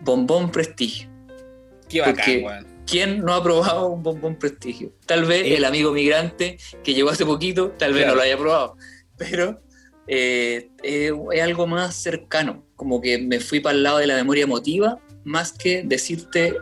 bombón 0.00 0.50
prestigio. 0.50 1.08
Qué 1.88 2.00
bacán, 2.00 2.14
Porque-. 2.14 2.74
¿Quién 2.86 3.20
no 3.24 3.32
ha 3.34 3.42
probado 3.42 3.88
un 3.88 4.02
bombón 4.02 4.36
prestigio? 4.38 4.92
Tal 5.06 5.24
vez 5.24 5.42
Eh. 5.42 5.56
el 5.56 5.64
amigo 5.64 5.90
migrante 5.92 6.58
que 6.82 6.92
llegó 6.94 7.10
hace 7.10 7.24
poquito, 7.24 7.70
tal 7.78 7.92
vez 7.92 8.02
Claro. 8.02 8.12
no 8.12 8.16
lo 8.16 8.22
haya 8.22 8.36
probado, 8.38 8.76
pero 9.16 9.60
eh, 10.06 10.68
eh, 10.82 11.10
es 11.32 11.42
algo 11.42 11.66
más 11.66 11.96
cercano, 11.96 12.62
como 12.76 13.00
que 13.00 13.16
me 13.18 13.40
fui 13.40 13.60
para 13.60 13.74
el 13.74 13.82
lado 13.82 13.98
de 13.98 14.06
la 14.06 14.16
memoria 14.16 14.44
emotiva, 14.44 14.98
más 15.24 15.52
que 15.52 15.82
decirte 15.82 16.54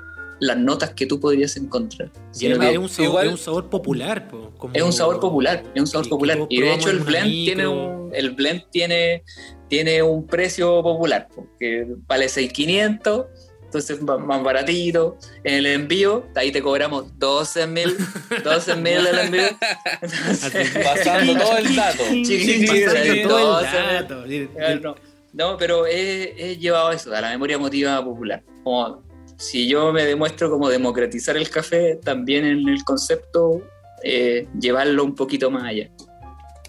las 0.43 0.57
notas 0.57 0.91
que 0.91 1.07
tú 1.07 1.21
podrías 1.21 1.57
encontrar. 1.57 2.11
Que 2.37 2.51
es 2.51 2.79
un 2.79 2.89
sabor, 2.89 3.09
igual- 3.09 3.27
es 3.27 3.33
un 3.33 3.39
sabor 3.39 3.71
popular. 3.71 4.27
po, 4.29 4.51
como- 4.59 4.75
es 4.75 4.83
un 4.83 4.93
sabor 4.93 5.21
popular, 5.21 5.63
es 5.73 5.81
un 5.81 5.87
sabor 5.87 6.09
popular. 6.09 6.39
Y 6.49 6.61
de 6.61 6.75
hecho 6.75 6.91
el 6.91 6.99
blend 6.99 7.27
micro. 7.29 7.45
tiene 7.55 7.69
un, 7.69 8.11
el 8.13 8.31
blend 8.33 8.65
tiene, 8.71 9.23
tiene 9.69 10.03
un 10.03 10.27
precio 10.27 10.83
popular, 10.83 11.29
porque 11.33 11.87
vale 12.09 12.27
6.500, 12.29 13.27
entonces 13.67 14.03
más 14.03 14.43
baratito. 14.43 15.17
En 15.45 15.55
el 15.55 15.67
envío, 15.67 16.27
ahí 16.35 16.51
te 16.51 16.61
cobramos 16.61 17.17
12 17.21 17.67
mil, 17.69 17.97
12 18.45 18.75
mil 18.77 19.07
el 19.07 19.19
envío. 19.21 19.45
Entonces, 20.03 20.71
Pasando 20.85 21.37
todo 21.37 21.57
el 21.59 21.77
dato. 21.77 22.03
Chiquitito, 22.11 22.73
Pasando 22.73 23.29
todo 23.29 23.61
el 23.61 24.83
dato. 24.83 24.97
No, 25.33 25.57
pero 25.57 25.87
he, 25.87 26.35
he 26.51 26.57
llevado 26.59 26.91
eso, 26.93 27.15
a 27.15 27.21
la 27.21 27.31
memoria 27.31 27.57
emotiva 27.57 28.05
popular. 28.05 28.43
Como 28.65 29.03
si 29.43 29.67
yo 29.69 29.93
me 29.93 30.05
demuestro 30.05 30.49
como 30.51 30.69
democratizar 30.69 31.37
el 31.37 31.49
café, 31.51 31.97
también 31.97 32.45
en 32.45 32.69
el 32.69 32.85
concepto 32.85 33.63
eh, 34.05 34.47
llevarlo 34.59 35.05
un 35.05 35.15
poquito 35.15 35.51
más 35.51 35.65
allá. 35.65 35.91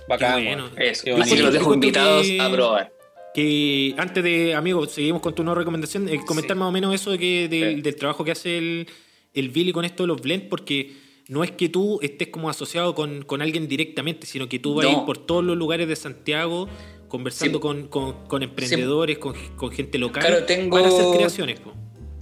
Bacán, 0.07 0.43
bueno. 0.43 0.69
Eso. 0.77 1.05
Así 1.21 1.35
que 1.35 1.41
los 1.43 1.53
dejo 1.53 1.73
invitados 1.73 2.25
que- 2.27 2.41
a 2.41 2.51
probar. 2.51 2.91
Que 3.33 3.95
antes 3.97 4.23
de, 4.23 4.53
amigo, 4.53 4.85
seguimos 4.85 5.21
con 5.21 5.33
tu 5.33 5.43
nueva 5.43 5.59
recomendación, 5.59 6.07
eh, 6.09 6.19
comentar 6.25 6.55
Sí. 6.55 6.59
más 6.59 6.69
o 6.69 6.71
menos 6.71 6.93
eso 6.93 7.11
de 7.11 7.17
que, 7.17 7.47
del- 7.47 7.75
Sí. 7.77 7.81
del 7.81 7.95
trabajo 7.95 8.23
que 8.23 8.31
hace 8.31 8.57
el, 8.57 8.87
el 9.33 9.49
Billy 9.49 9.71
con 9.71 9.85
esto 9.85 10.03
de 10.03 10.07
los 10.07 10.21
blends, 10.21 10.45
porque 10.49 10.93
no 11.29 11.43
es 11.43 11.51
que 11.51 11.69
tú 11.69 11.99
estés 12.03 12.27
como 12.27 12.49
asociado 12.49 12.93
con, 12.93 13.23
con 13.23 13.41
alguien 13.41 13.67
directamente, 13.67 14.27
sino 14.27 14.47
que 14.49 14.59
tú 14.59 14.75
vas 14.75 14.85
No. 14.85 15.05
por 15.05 15.17
todos 15.17 15.43
los 15.43 15.57
lugares 15.57 15.87
de 15.87 15.95
Santiago 15.95 16.67
conversando 17.07 17.57
Sí. 17.57 17.61
con, 17.61 17.87
con- 17.87 18.27
con 18.27 18.43
emprendedores, 18.43 19.17
con, 19.17 19.33
con 19.55 19.71
gente 19.71 19.97
local, 19.97 20.23
Claro, 20.25 20.45
tengo- 20.45 20.75
para 20.77 20.87
hacer 20.89 21.05
creaciones. 21.15 21.59
po. 21.59 21.73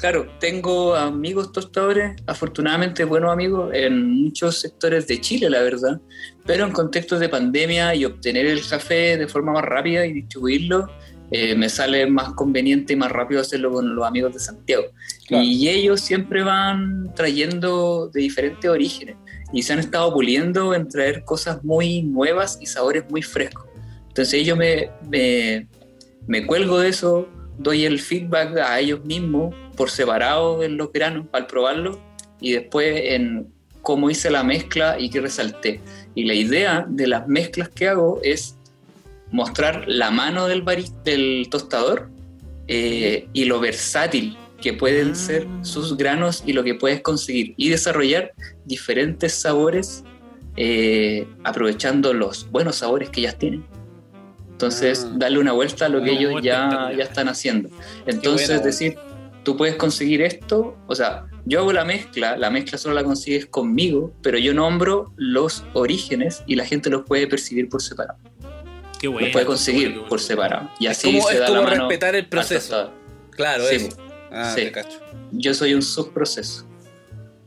Claro, 0.02 0.28
tengo 0.40 0.96
amigos 0.96 1.52
tostadores, 1.52 2.16
afortunadamente 2.26 3.04
buenos 3.04 3.32
amigos 3.32 3.70
en 3.72 4.24
muchos 4.24 4.60
sectores 4.60 5.06
de 5.06 5.22
Chile, 5.22 5.48
la 5.48 5.62
verdad, 5.62 6.02
pero 6.44 6.66
en 6.66 6.72
contextos 6.72 7.20
de 7.20 7.30
pandemia 7.30 7.94
y 7.94 8.06
obtener 8.06 8.48
el 8.48 8.68
café 8.68 9.16
de 9.16 9.28
forma 9.28 9.52
más 9.52 9.64
rápida 9.64 10.04
y 10.08 10.14
distribuirlo, 10.14 10.88
eh, 11.30 11.54
me 11.54 11.70
sale 11.70 12.08
más 12.08 12.34
conveniente 12.34 12.94
y 12.94 12.96
más 12.96 13.12
rápido 13.12 13.42
hacerlo 13.42 13.74
con 13.74 13.96
los 13.96 14.04
amigos 14.04 14.34
de 14.34 14.40
Santiago. 14.40 14.86
Claro. 15.28 15.44
Y 15.44 15.70
ellos 15.70 16.02
siempre 16.02 16.42
van 16.42 17.14
trayendo 17.14 18.10
de 18.12 18.22
diferentes 18.22 18.68
orígenes 18.72 19.18
y 19.54 19.62
se 19.62 19.74
han 19.74 19.80
estado 19.80 20.12
puliendo 20.12 20.74
en 20.74 20.88
traer 20.88 21.24
cosas 21.26 21.64
muy 21.64 22.02
nuevas 22.02 22.58
y 22.60 22.66
sabores 22.66 23.04
muy 23.08 23.22
frescos. 23.22 23.68
Entonces 24.08 24.48
yo 24.48 24.56
me, 24.56 24.90
me, 25.12 25.68
me 26.26 26.48
cuelgo 26.48 26.80
de 26.80 26.90
eso, 26.90 27.30
doy 27.60 27.86
el 27.86 28.00
feedback 28.00 28.58
a 28.58 28.80
ellos 28.80 29.06
mismos 29.06 29.54
por 29.76 29.90
separado 29.90 30.64
en 30.64 30.78
los 30.78 30.92
granos 30.92 31.28
al 31.32 31.48
probarlo 31.48 32.00
y 32.40 32.54
después 32.54 33.02
en 33.06 33.48
cómo 33.82 34.10
hice 34.10 34.30
la 34.30 34.44
mezcla 34.44 35.00
y 35.00 35.10
qué 35.10 35.22
resalté. 35.22 35.80
Y 36.16 36.26
la 36.26 36.34
idea 36.34 36.86
de 36.88 37.08
las 37.08 37.28
mezclas 37.28 37.70
que 37.70 37.88
hago 37.88 38.20
es 38.24 38.56
mostrar 39.32 39.86
la 39.88 40.12
mano 40.12 40.48
del, 40.48 40.64
del 41.04 41.48
tostador 41.50 42.10
eh, 42.68 43.28
y 43.34 43.46
lo 43.46 43.60
versátil 43.60 44.38
que 44.62 44.74
pueden 44.74 45.12
Ah. 45.12 45.16
ser 45.16 45.48
sus 45.64 45.98
granos 45.98 46.44
y 46.46 46.54
lo 46.54 46.64
que 46.64 46.76
puedes 46.76 47.02
conseguir 47.02 47.54
y 47.58 47.70
desarrollar 47.70 48.34
diferentes 48.66 49.34
sabores 49.34 50.04
eh, 50.58 51.26
aprovechando 51.44 52.14
los 52.14 52.50
buenos 52.52 52.76
sabores 52.78 53.10
que 53.10 53.22
ellas 53.22 53.38
tienen. 53.40 53.64
Entonces, 54.52 55.08
Ah. 55.10 55.14
darle 55.18 55.40
una 55.40 55.54
vuelta 55.54 55.86
a 55.86 55.90
lo 55.90 56.04
que 56.04 56.12
ellos 56.12 56.42
ya, 56.44 56.92
ya 56.96 57.04
están 57.04 57.30
haciendo. 57.30 57.70
Entonces, 58.06 58.64
decir, 58.64 58.96
tú 59.44 59.58
puedes 59.58 59.76
conseguir 59.76 60.22
esto, 60.22 60.78
o 60.88 60.96
sea, 60.96 61.26
yo 61.46 61.60
hago 61.60 61.74
la 61.74 61.86
mezcla, 61.86 62.38
la 62.38 62.50
mezcla 62.50 62.78
solo 62.78 62.96
la 62.96 63.04
consigues 63.04 63.46
conmigo, 63.48 64.14
pero 64.22 64.38
yo 64.38 64.54
nombro 64.54 65.14
los 65.18 65.64
orígenes 65.74 66.44
y 66.48 66.56
la 66.56 66.66
gente 66.66 66.90
los 66.90 67.04
puede 67.04 67.28
percibir 67.28 67.68
por 67.70 67.82
separado. 67.82 68.20
Qué 69.00 69.08
bueno. 69.08 69.26
los 69.28 69.34
puede 69.34 69.46
conseguir 69.48 69.88
qué 69.88 69.94
bueno, 69.96 70.08
por 70.10 70.20
separado. 70.20 70.70
Y 70.80 70.86
Es 70.86 70.98
así 70.98 71.08
como, 71.12 71.28
se 71.28 71.34
es 71.34 71.40
da 71.40 71.48
como 71.48 71.62
la 71.62 71.68
mano 71.68 71.88
respetar 71.88 72.16
el 72.16 72.28
proceso. 72.28 72.92
Claro, 73.32 73.64
Sí, 73.66 73.76
eso. 73.78 73.98
Ah, 74.32 74.54
sí. 74.56 74.62
te 74.66 74.72
cacho. 74.72 75.00
Yo 75.32 75.54
soy 75.54 75.74
un 75.74 75.82
subproceso. 75.82 76.68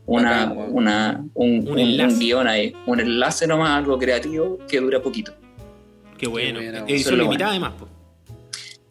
Una, 0.07 0.53
una, 0.53 1.25
un, 1.33 1.67
Un 1.67 1.79
un- 1.81 2.19
guion 2.19 2.47
ahí, 2.47 2.75
un 2.87 3.01
enlace 3.01 3.47
nomás, 3.47 3.71
algo 3.71 3.99
creativo 3.99 4.59
que 4.69 4.81
dura 4.81 5.01
poquito. 5.01 5.33
Qué 6.19 6.27
bueno. 6.27 6.59
Qué 6.61 6.71
bueno. 6.71 6.87
Edición 6.89 7.17
lo 7.19 7.25
limitada 7.25 7.53
bueno. 7.53 7.67
además. 7.67 7.81
po. 7.81 7.89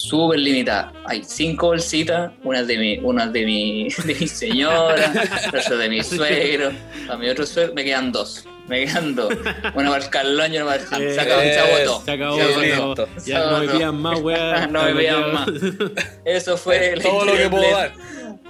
Súper 0.03 0.39
limitada. 0.39 0.91
Hay 1.05 1.23
cinco 1.23 1.67
bolsitas, 1.67 2.31
unas 2.43 2.67
de 2.67 2.77
mi, 2.77 2.97
unas 2.99 3.31
de 3.31 3.45
mi, 3.45 3.87
de 4.05 4.15
mi 4.15 4.27
señora, 4.27 5.11
otras 5.47 5.77
de 5.77 5.89
mi 5.89 6.03
suegro, 6.03 6.71
a 7.09 7.17
mi 7.17 7.29
otro 7.29 7.45
suegro, 7.45 7.73
me 7.73 7.83
quedan 7.83 8.11
dos. 8.11 8.45
Me 8.67 8.85
quedan 8.85 9.13
dos. 9.15 9.33
Una 9.75 9.89
para 9.91 10.03
el 10.03 10.09
Carlón 10.09 10.53
y 10.53 10.57
una 10.57 10.65
para 10.65 10.81
el 10.83 10.87
Hans. 10.93 11.15
Se 11.15 11.21
acabó, 11.21 11.41
se 11.41 11.59
agotó. 11.59 12.01
Se 12.05 12.11
acabó, 12.11 12.37
Se 12.37 12.43
se 12.43 12.73
agotó. 12.73 13.01
acabó. 13.03 13.19
Se 13.19 13.29
Ya 13.31 13.45
no 13.51 13.59
me 13.59 13.67
pidan 13.67 14.01
más, 14.01 14.21
weá. 14.21 14.67
No 14.71 14.83
me 14.83 14.95
pidan 14.95 15.33
más. 15.33 15.49
Eso 16.25 16.57
fue 16.57 16.93
el 16.93 17.01
Todo 17.01 17.25
lo 17.25 17.33
que 17.33 17.49
puedo 17.49 17.69
dar. 17.71 17.91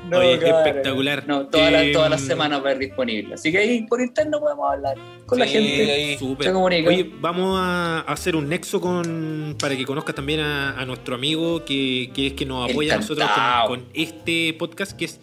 No, 0.09 0.19
Oye, 0.19 0.37
claro. 0.37 0.57
espectacular. 0.59 1.23
No, 1.27 1.47
todas 1.47 1.71
las 1.71 1.83
Eh, 1.83 1.91
todas 1.93 2.09
las 2.11 2.21
semanas 2.21 2.59
va 2.61 2.67
a 2.67 2.71
estar 2.73 2.79
disponible. 2.79 3.33
Así 3.35 3.51
que 3.51 3.57
ahí 3.57 3.81
por 3.87 4.01
interno 4.01 4.39
podemos 4.39 4.71
hablar 4.71 4.95
con 5.25 5.39
la 5.39 5.47
gente. 5.47 5.91
ahí. 5.91 6.17
Súper. 6.17 6.47
Se 6.47 6.53
comunica. 6.53 6.89
Oye, 6.89 7.09
vamos 7.19 7.57
a 7.59 8.01
hacer 8.01 8.35
un 8.35 8.49
nexo 8.49 8.81
con 8.81 9.55
para 9.59 9.75
que 9.77 9.85
conozcas 9.85 10.13
también 10.13 10.41
a, 10.41 10.77
a 10.79 10.85
nuestro 10.85 11.15
amigo 11.15 11.63
que, 11.63 12.11
que 12.13 12.27
es 12.27 12.33
que 12.33 12.45
nos 12.45 12.69
apoya 12.69 12.95
a 12.95 12.97
nosotros 12.97 13.27
con, 13.67 13.79
con 13.79 13.89
este 13.93 14.53
podcast 14.59 14.91
que 14.91 15.05
es 15.05 15.19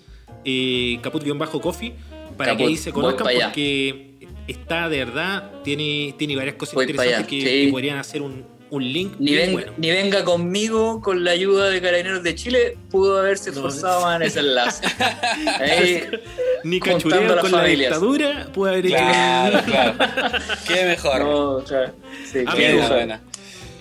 eh, 0.46 0.98
Caput-Coffee 1.02 1.92
para 2.38 2.56
que 2.56 2.64
ahí 2.64 2.76
se 2.78 2.90
conozcan 2.90 3.26
porque 3.30 4.09
está 4.50 4.88
de 4.88 4.98
verdad, 4.98 5.50
tiene, 5.64 6.14
tiene 6.18 6.36
varias 6.36 6.54
cosas 6.56 6.74
Voy 6.74 6.84
interesantes 6.84 7.18
allá, 7.18 7.26
que, 7.26 7.40
sí. 7.40 7.64
que 7.66 7.68
podrían 7.70 7.98
hacer 7.98 8.22
un, 8.22 8.44
un 8.70 8.92
link 8.92 9.14
Ni, 9.18 9.34
ven- 9.34 9.52
bueno. 9.52 9.72
ni 9.78 9.90
venga 9.90 10.24
conmigo 10.24 11.00
con 11.00 11.24
la 11.24 11.32
ayuda 11.32 11.68
de 11.70 11.80
Carabineros 11.80 12.22
de 12.22 12.34
Chile, 12.34 12.76
pudo 12.90 13.18
haberse 13.18 13.50
No. 13.50 13.56
esforzado 13.56 14.02
más 14.02 14.16
en 14.16 14.22
ese 14.26 14.40
enlace. 14.40 14.84
Ahí, 15.60 16.04
Ni 16.64 16.78
cachureo 16.80 17.22
las 17.22 17.40
con 17.40 17.52
la 17.52 17.58
familias. 17.58 17.90
dictadura 17.90 18.48
puede 18.52 18.72
haber 18.74 18.86
hecho 18.86 18.96
Claro, 18.96 19.60
claro. 19.66 19.94
Qué 20.68 20.84
mejor. 20.84 21.20
no, 21.20 21.64
claro. 21.66 21.92
Sí, 22.30 22.38
Amigo. 22.46 22.54
qué 22.56 22.74
buena. 22.88 23.20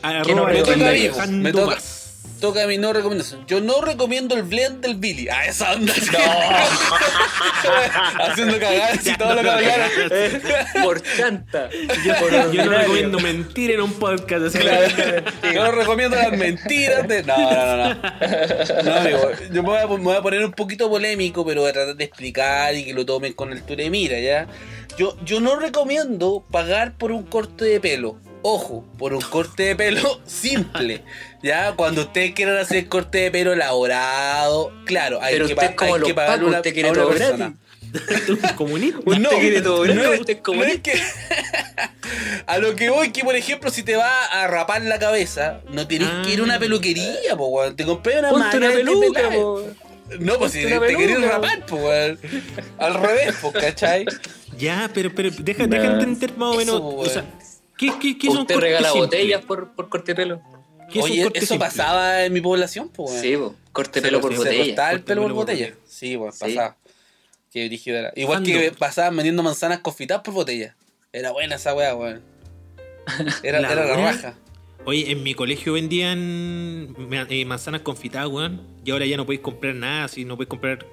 arroba 0.02 0.34
no 0.34 0.46
Me 0.48 1.52
toca 1.52 1.76
me. 1.76 1.99
Toca 2.40 2.66
mi 2.68 2.78
no 2.78 2.94
recomendación. 2.94 3.46
Yo 3.48 3.62
no 3.62 3.82
recomiendo 3.82 4.36
el 4.36 4.44
blend 4.44 4.82
del 4.82 4.96
Billy. 4.96 5.28
Ah, 5.30 5.46
esa 5.46 5.74
onda. 5.74 5.94
Haciendo 8.20 8.60
cagadas 8.60 9.06
y 9.06 9.16
todo 9.18 9.36
lo 9.36 9.42
que. 9.58 10.42
Por 10.84 11.02
chanta. 11.02 11.70
Yo, 12.06 12.16
Por 12.20 12.52
yo 12.52 12.66
no 12.66 12.72
recomiendo 12.72 13.20
mentir 13.20 13.72
en 13.72 13.82
un 13.82 13.94
podcast. 13.94 14.46
así 14.48 14.58
que- 14.58 14.64
Claro. 14.64 15.24
Yo 15.54 15.64
no 15.64 15.72
recomiendo 15.72 16.16
las 16.16 16.32
mentiras 16.32 17.08
de. 17.08 17.24
No, 17.24 17.38
no, 17.38 17.78
no, 17.78 17.94
no. 17.94 18.84
No, 18.84 18.96
amigo. 18.96 19.32
Yo 19.52 19.64
me 19.64 19.70
voy, 19.70 19.78
a, 19.78 19.88
me 19.88 19.98
voy 19.98 20.16
a 20.16 20.22
poner 20.22 20.44
un 20.46 20.52
poquito 20.52 20.90
polémico, 20.90 21.46
pero 21.46 21.62
voy 21.62 21.70
a 21.70 21.74
tratar 21.74 21.96
de 21.96 22.04
explicar 22.04 22.74
y 22.76 22.86
que 22.86 22.94
lo 22.94 23.06
tomen 23.06 23.34
con 23.34 23.52
altura 23.52 23.84
de 23.84 23.90
mira, 23.90 24.20
¿ya? 24.20 24.48
Yo, 24.98 25.16
yo 25.24 25.40
no 25.40 25.56
recomiendo 25.58 26.46
pagar 26.52 26.98
por 26.98 27.12
un 27.12 27.24
corte 27.24 27.66
de 27.66 27.80
pelo. 27.80 28.18
Ojo, 28.42 28.86
por 28.98 29.14
un 29.14 29.22
corte 29.22 29.64
de 29.64 29.76
pelo 29.76 30.22
simple. 30.26 31.04
¿Ya? 31.44 31.74
Cuando 31.76 32.02
ustedes 32.04 32.34
quieran 32.34 32.58
hacer 32.58 32.88
corte 32.88 33.18
de 33.20 33.32
pelo 33.32 33.54
elaborado, 33.54 34.72
claro, 34.86 35.20
hay 35.22 35.34
Pero 35.34 35.48
que, 35.48 35.54
usted 35.54 35.66
pa- 35.66 35.72
es 35.72 35.76
como 35.78 35.96
hay 35.96 36.02
que 36.04 36.14
pacos, 36.14 36.48
una, 36.48 36.58
usted 36.58 36.74
quiere 36.74 36.90
a 36.90 36.92
una 36.94 37.02
todo 37.02 37.10
persona. 37.12 37.54
gratis. 37.92 38.52
comunista. 38.56 39.00
Pues 39.04 39.20
no, 39.20 39.30
Usted 39.30 39.42
quiere 39.42 39.62
todo 39.62 39.86
no 39.86 39.94
gratis, 39.94 40.14
es- 40.14 40.20
usted 40.22 40.34
es 40.38 40.56
no 40.58 40.64
es 40.64 40.80
que 40.82 40.94
a 42.48 42.58
lo 42.60 42.76
que 42.76 42.90
voy 42.90 43.12
que 43.12 43.24
por 43.24 43.36
ejemplo 43.36 43.70
si 43.72 43.84
te 43.84 43.96
va 43.96 44.26
a 44.26 44.48
rapar 44.48 44.82
la 44.84 45.00
cabeza 45.00 45.62
no 45.72 45.88
tenés 45.88 46.08
Ah. 46.12 46.22
que 46.26 46.34
ir 46.34 46.40
a 46.40 46.44
una 46.44 46.60
peluquería 46.60 47.36
po, 47.38 47.48
weón. 47.48 47.76
te 47.76 47.86
compré 47.86 48.20
una 48.20 48.30
Ponte 48.30 48.58
una 48.58 48.70
peluca, 48.72 49.30
po. 49.32 49.64
no 50.20 50.38
pues 50.38 50.52
si 50.52 50.64
te, 50.66 50.80
te 50.80 50.96
querés 50.96 51.22
rapar 51.22 51.66
po, 51.66 51.76
weón. 51.78 52.20
al 52.78 52.94
revés 52.96 53.36
pues 53.42 53.54
¿cachai? 53.56 54.06
Ya, 54.58 54.90
pero, 54.94 55.14
pero 55.16 55.30
deja, 55.32 55.68
deja 55.68 55.86
entender 55.86 56.36
más 56.36 56.54
o 56.54 56.58
menos. 56.58 56.76
Eso, 56.76 56.88
o 56.98 57.06
sea. 57.06 57.24
¿Qué, 57.80 57.92
qué, 58.00 58.18
qué 58.20 58.28
es 58.28 58.34
un 58.36 58.42
Usted 58.42 58.56
corte 58.56 58.68
regala 58.68 58.92
simple? 58.92 59.06
botellas 59.06 59.46
por, 59.46 59.74
por 59.76 59.90
corte 59.90 60.12
de 60.12 60.16
pelo. 60.16 60.42
¿Qué 60.92 61.00
es 61.00 61.06
un 61.06 61.12
oye 61.12 61.24
corte 61.24 61.40
eso 61.40 61.48
simple? 61.56 61.68
pasaba 61.68 62.26
en 62.26 62.34
mi 62.34 62.42
población 62.42 62.90
pues 62.90 63.10
weón. 63.12 63.22
Sí, 63.24 63.38
po. 63.38 63.56
corte 63.72 64.02
de 64.02 64.02
se, 64.02 64.08
pelo 64.08 64.22
por 64.22 64.32
se 64.34 64.38
botella. 64.38 64.66
cortaba 64.66 64.92
el 64.92 65.02
pelo 65.04 65.22
por 65.24 65.34
botella 65.34 65.66
botella. 65.68 65.86
sí 65.88 66.08
Sí. 66.10 66.18
pasaba 66.18 66.78
Qué 67.52 67.68
brígido 67.68 67.98
era 67.98 68.12
igual 68.16 68.38
Ando. 68.40 68.52
que 68.52 68.72
pasaban 68.72 69.16
vendiendo 69.16 69.42
manzanas 69.44 69.80
confitadas 69.80 70.24
por 70.24 70.34
botella 70.36 70.76
era 71.14 71.32
buena 71.32 71.56
esa 71.56 71.74
weá 71.74 71.96
weón 71.96 72.22
era 73.44 73.60
La 73.60 73.72
era 73.72 73.86
la 73.86 73.96
raja 73.98 74.36
Oye, 74.86 75.12
en 75.12 75.24
mi 75.24 75.34
colegio 75.36 75.74
vendían 75.74 76.96
eh, 77.30 77.46
manzanas 77.46 77.82
confitadas, 77.82 78.30
weón. 78.30 78.62
Y 78.86 78.92
ahora 78.92 79.06
ya 79.06 79.18
no 79.18 79.26
podéis 79.26 79.42
comprar 79.42 79.76
nada, 79.76 80.08
si 80.08 80.24
no 80.24 80.36
podéis 80.38 80.48
comprar. 80.50 80.86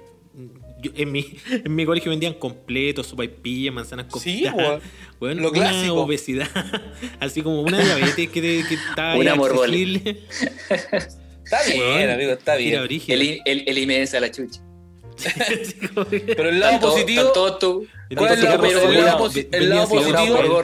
Yo- 0.81 0.91
en, 0.95 1.11
mi, 1.11 1.37
en 1.51 1.75
mi 1.75 1.85
colegio 1.85 2.09
vendían 2.09 2.33
completos, 2.33 3.07
sopaipillas, 3.07 3.73
manzanas 3.73 4.05
Sí, 4.21 4.45
weón. 4.53 4.81
Weón, 5.19 5.41
Lo 5.41 5.49
una 5.49 5.59
clásico. 5.71 5.95
obesidad. 5.95 6.47
Así 7.19 7.41
como 7.41 7.61
una 7.61 7.79
diabetes 7.79 8.29
que, 8.29 8.41
te- 8.41 8.63
que 8.67 8.75
está 8.75 9.15
Una 9.15 9.33
accesible. 9.33 10.23
está 11.43 11.63
bien 11.71 12.09
amigo 12.09 12.31
está 12.31 12.55
bien. 12.55 12.73
El, 13.07 13.41
el, 13.45 13.63
el 13.67 13.77
IMS 13.91 14.13
a 14.13 14.19
la 14.19 14.31
chucha. 14.31 14.61
Pero 16.11 16.49
el 16.49 16.59
lado 16.59 16.79
positivo. 16.79 17.31
¿Cuál 18.15 18.33
es 18.33 18.39
el 18.39 18.45
lado 18.45 19.17
positivo? 19.17 20.61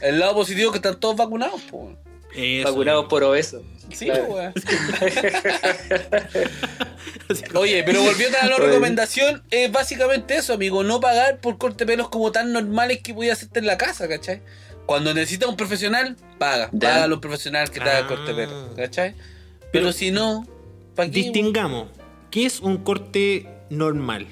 El 0.00 0.18
lado 0.20 0.34
positivo 0.34 0.66
es 0.68 0.72
que 0.72 0.78
están 0.78 1.00
todos 1.00 1.16
vacunados, 1.16 1.60
po. 1.62 1.92
Eso. 2.34 2.68
Vacunados 2.70 3.06
por 3.06 3.22
obesos. 3.24 3.62
Sí, 3.92 4.06
Claro. 4.06 4.52
Oye, 7.54 7.82
pero 7.84 8.02
volviendo 8.02 8.38
a 8.40 8.46
la 8.46 8.56
recomendación, 8.56 9.42
es 9.50 9.70
básicamente 9.70 10.36
eso, 10.36 10.54
amigo. 10.54 10.82
No 10.82 11.00
pagar 11.00 11.40
por 11.40 11.58
corte 11.58 11.84
de 11.84 11.92
pelos 11.92 12.08
como 12.08 12.32
tan 12.32 12.52
normales 12.52 13.00
que 13.02 13.14
podías 13.14 13.38
hacerte 13.38 13.60
en 13.60 13.66
la 13.66 13.78
casa, 13.78 14.08
¿cachai? 14.08 14.42
Cuando 14.86 15.14
necesitas 15.14 15.48
un 15.48 15.56
profesional, 15.56 16.16
paga. 16.38 16.68
Ya. 16.72 16.88
Paga 16.90 17.04
a 17.04 17.08
los 17.08 17.20
profesionales 17.20 17.70
que 17.70 17.80
te 17.80 17.88
hagan 17.88 18.04
Ah. 18.04 18.08
corte 18.08 18.34
de 18.34 18.46
pelo, 18.46 18.74
¿cachai? 18.76 19.14
Pero, 19.14 19.70
Pero 19.72 19.92
si 19.92 20.10
no, 20.10 20.46
¿para 20.94 21.08
qué? 21.10 21.14
Distingamos. 21.22 21.88
¿Qué 22.30 22.46
es 22.46 22.60
un 22.60 22.78
corte 22.78 23.46
normal? 23.70 24.26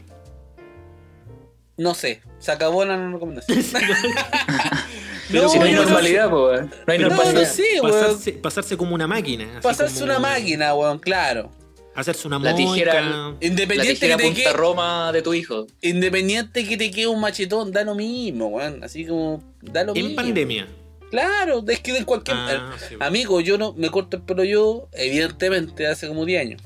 No 1.77 1.95
sé, 1.95 2.21
se 2.43 2.53
acabó 2.53 2.85
la 2.85 2.97
recomendación. 3.11 3.59
Pero 5.31 5.49
si 5.49 5.59
no 5.59 5.65
hay 5.65 5.73
normalidad, 5.73 6.29
po, 6.31 6.47
weón. 6.49 6.71
No 6.87 6.93
hay 6.93 6.99
No, 6.99 7.09
normalidad. 7.09 7.41
no 7.41 7.47
sé, 7.47 7.65
weón. 7.81 7.93
pasarse, 8.01 8.33
pasarse 8.33 8.77
como 8.77 8.95
una 8.95 9.07
máquina. 9.07 9.61
Pasarse 9.63 9.95
como- 10.01 10.05
una 10.07 10.19
máquina, 10.19 10.75
weón, 10.75 10.99
claro. 10.99 11.51
Hacerse 11.95 12.27
una 12.27 12.39
La 12.39 12.53
moica. 12.53 12.57
tijera- 12.75 13.01
La 13.01 13.35
Independiente 13.41 13.95
tijera 14.01 14.17
que 14.17 14.23
te 14.23 14.29
punta 14.29 14.43
quede, 14.45 14.53
Roma 14.55 15.13
de 15.13 15.23
tu 15.23 15.35
hijo. 15.35 15.67
independiente 15.83 16.67
que 16.67 16.77
te 16.77 16.91
quede 16.91 17.07
un 17.07 17.21
machetón, 17.21 17.71
da 17.71 17.85
lo 17.85 17.95
mismo, 17.95 18.47
weón. 18.49 18.83
Así 18.83 19.07
como, 19.07 19.43
da 19.61 19.85
lo 19.85 19.95
En 19.95 20.03
mismo. 20.07 20.17
pandemia. 20.17 20.69
Claro, 21.11 21.63
es 21.69 21.81
que 21.81 21.95
en 21.97 22.05
cualquier. 22.05 22.37
Ah, 22.39 22.73
sí. 22.89 22.97
Amigo, 22.99 23.41
yo 23.43 23.59
no 23.59 23.75
me 23.75 23.91
corto 23.91 24.17
el 24.17 24.23
pelo 24.23 24.43
yo, 24.45 24.89
evidentemente, 24.93 25.87
hace 25.87 26.09
como 26.09 26.25
10 26.25 26.41
años. 26.41 26.63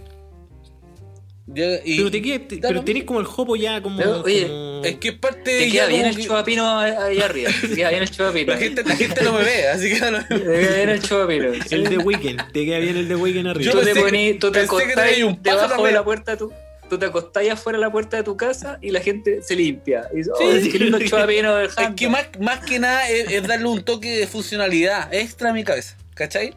Y- 1.48 1.96
Pero, 1.98 2.10
te 2.10 2.22
queda- 2.22 2.48
te- 2.48 2.56
pero 2.58 2.82
tenés 2.82 3.04
como 3.04 3.20
el 3.20 3.26
jopo 3.26 3.54
ya 3.54 3.80
como. 3.80 3.96
Pero, 3.98 4.22
oye, 4.22 4.48
como- 4.48 4.82
Es 4.84 4.96
que 4.96 5.08
es 5.10 5.14
parte 5.18 5.58
Te 5.58 5.70
queda 5.70 5.86
bien 5.86 6.06
el 6.06 6.16
que- 6.16 6.22
chupapino 6.24 6.78
ahí 6.80 7.20
arriba. 7.20 7.50
Te 7.60 7.68
queda 7.74 7.90
bien 7.90 8.02
el 8.02 8.10
chupapino. 8.10 8.52
la 8.52 8.58
gente, 8.58 8.82
la 8.84 8.96
gente 8.96 9.22
no 9.22 9.32
me 9.32 9.44
ve, 9.44 9.68
así 9.68 9.88
que 9.88 10.00
mismo. 10.00 10.18
Te 10.28 10.40
queda 10.42 10.76
bien 10.76 10.88
el 10.88 11.02
chupapino. 11.02 11.44
El 11.70 11.84
de 11.84 11.98
Weekend. 11.98 12.52
Te 12.52 12.64
queda 12.64 12.78
bien 12.80 12.96
el 12.96 13.06
de 13.08 13.14
Weekend 13.16 13.46
arriba. 13.46 13.72
Yo 13.72 13.78
tú 13.78 13.84
te 13.84 13.94
ponís, 13.94 14.38
tú 14.40 14.50
te 14.50 14.60
acostás 14.60 14.96
debajo 15.42 15.84
de 15.86 15.92
la 15.92 16.04
puerta 16.04 16.32
de 16.32 16.36
tu, 16.38 16.52
tú 16.90 16.98
te 16.98 17.06
acostás 17.06 17.48
afuera 17.48 17.78
de 17.78 17.84
la 17.84 17.92
puerta 17.92 18.16
de 18.16 18.22
tu 18.24 18.36
casa 18.36 18.78
y 18.82 18.90
la 18.90 19.00
gente 19.00 19.40
se 19.42 19.54
limpia. 19.54 20.08
Y 20.12 20.16
dice, 20.18 20.30
oh, 20.34 20.38
Sí. 20.60 20.68
qué 20.70 20.78
lindo 20.80 20.98
chupapino 20.98 21.54
del 21.54 21.66
Es 21.68 21.74
que 21.96 22.08
más, 22.08 22.26
más 22.40 22.58
que 22.66 22.80
nada 22.80 23.08
es, 23.08 23.30
es 23.30 23.46
darle 23.46 23.66
un 23.68 23.84
toque 23.84 24.10
de 24.18 24.26
funcionalidad 24.26 25.14
extra 25.14 25.50
a 25.50 25.52
mi 25.52 25.62
cabeza, 25.62 25.96
¿cachai? 26.14 26.54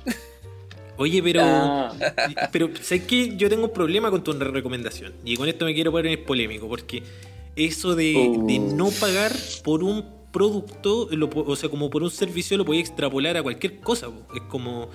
Oye, 0.99 1.23
pero. 1.23 1.39
Ah. 1.43 1.93
Pero, 2.51 2.69
¿sabes 2.81 3.03
qué? 3.05 3.35
Yo 3.37 3.49
tengo 3.49 3.63
un 3.65 3.73
problema 3.73 4.11
con 4.11 4.21
tu 4.21 4.33
recomendación. 4.33 5.13
Y 5.23 5.37
con 5.37 5.47
esto 5.47 5.63
me 5.65 5.73
quiero 5.73 5.91
poner 5.91 6.25
polémico. 6.25 6.67
Porque 6.67 7.01
eso 7.55 7.95
de, 7.95 8.13
Uh. 8.15 8.45
de 8.45 8.59
no 8.59 8.89
pagar 8.91 9.31
por 9.63 9.81
un 9.81 10.05
producto, 10.31 11.07
lo 11.11 11.29
o 11.33 11.55
sea, 11.55 11.69
como 11.69 11.89
por 11.89 12.03
un 12.03 12.11
servicio, 12.11 12.57
lo 12.57 12.65
podía 12.65 12.81
extrapolar 12.81 13.37
a 13.37 13.41
cualquier 13.43 13.79
cosa. 13.79 14.09
Es 14.35 14.41
como. 14.49 14.89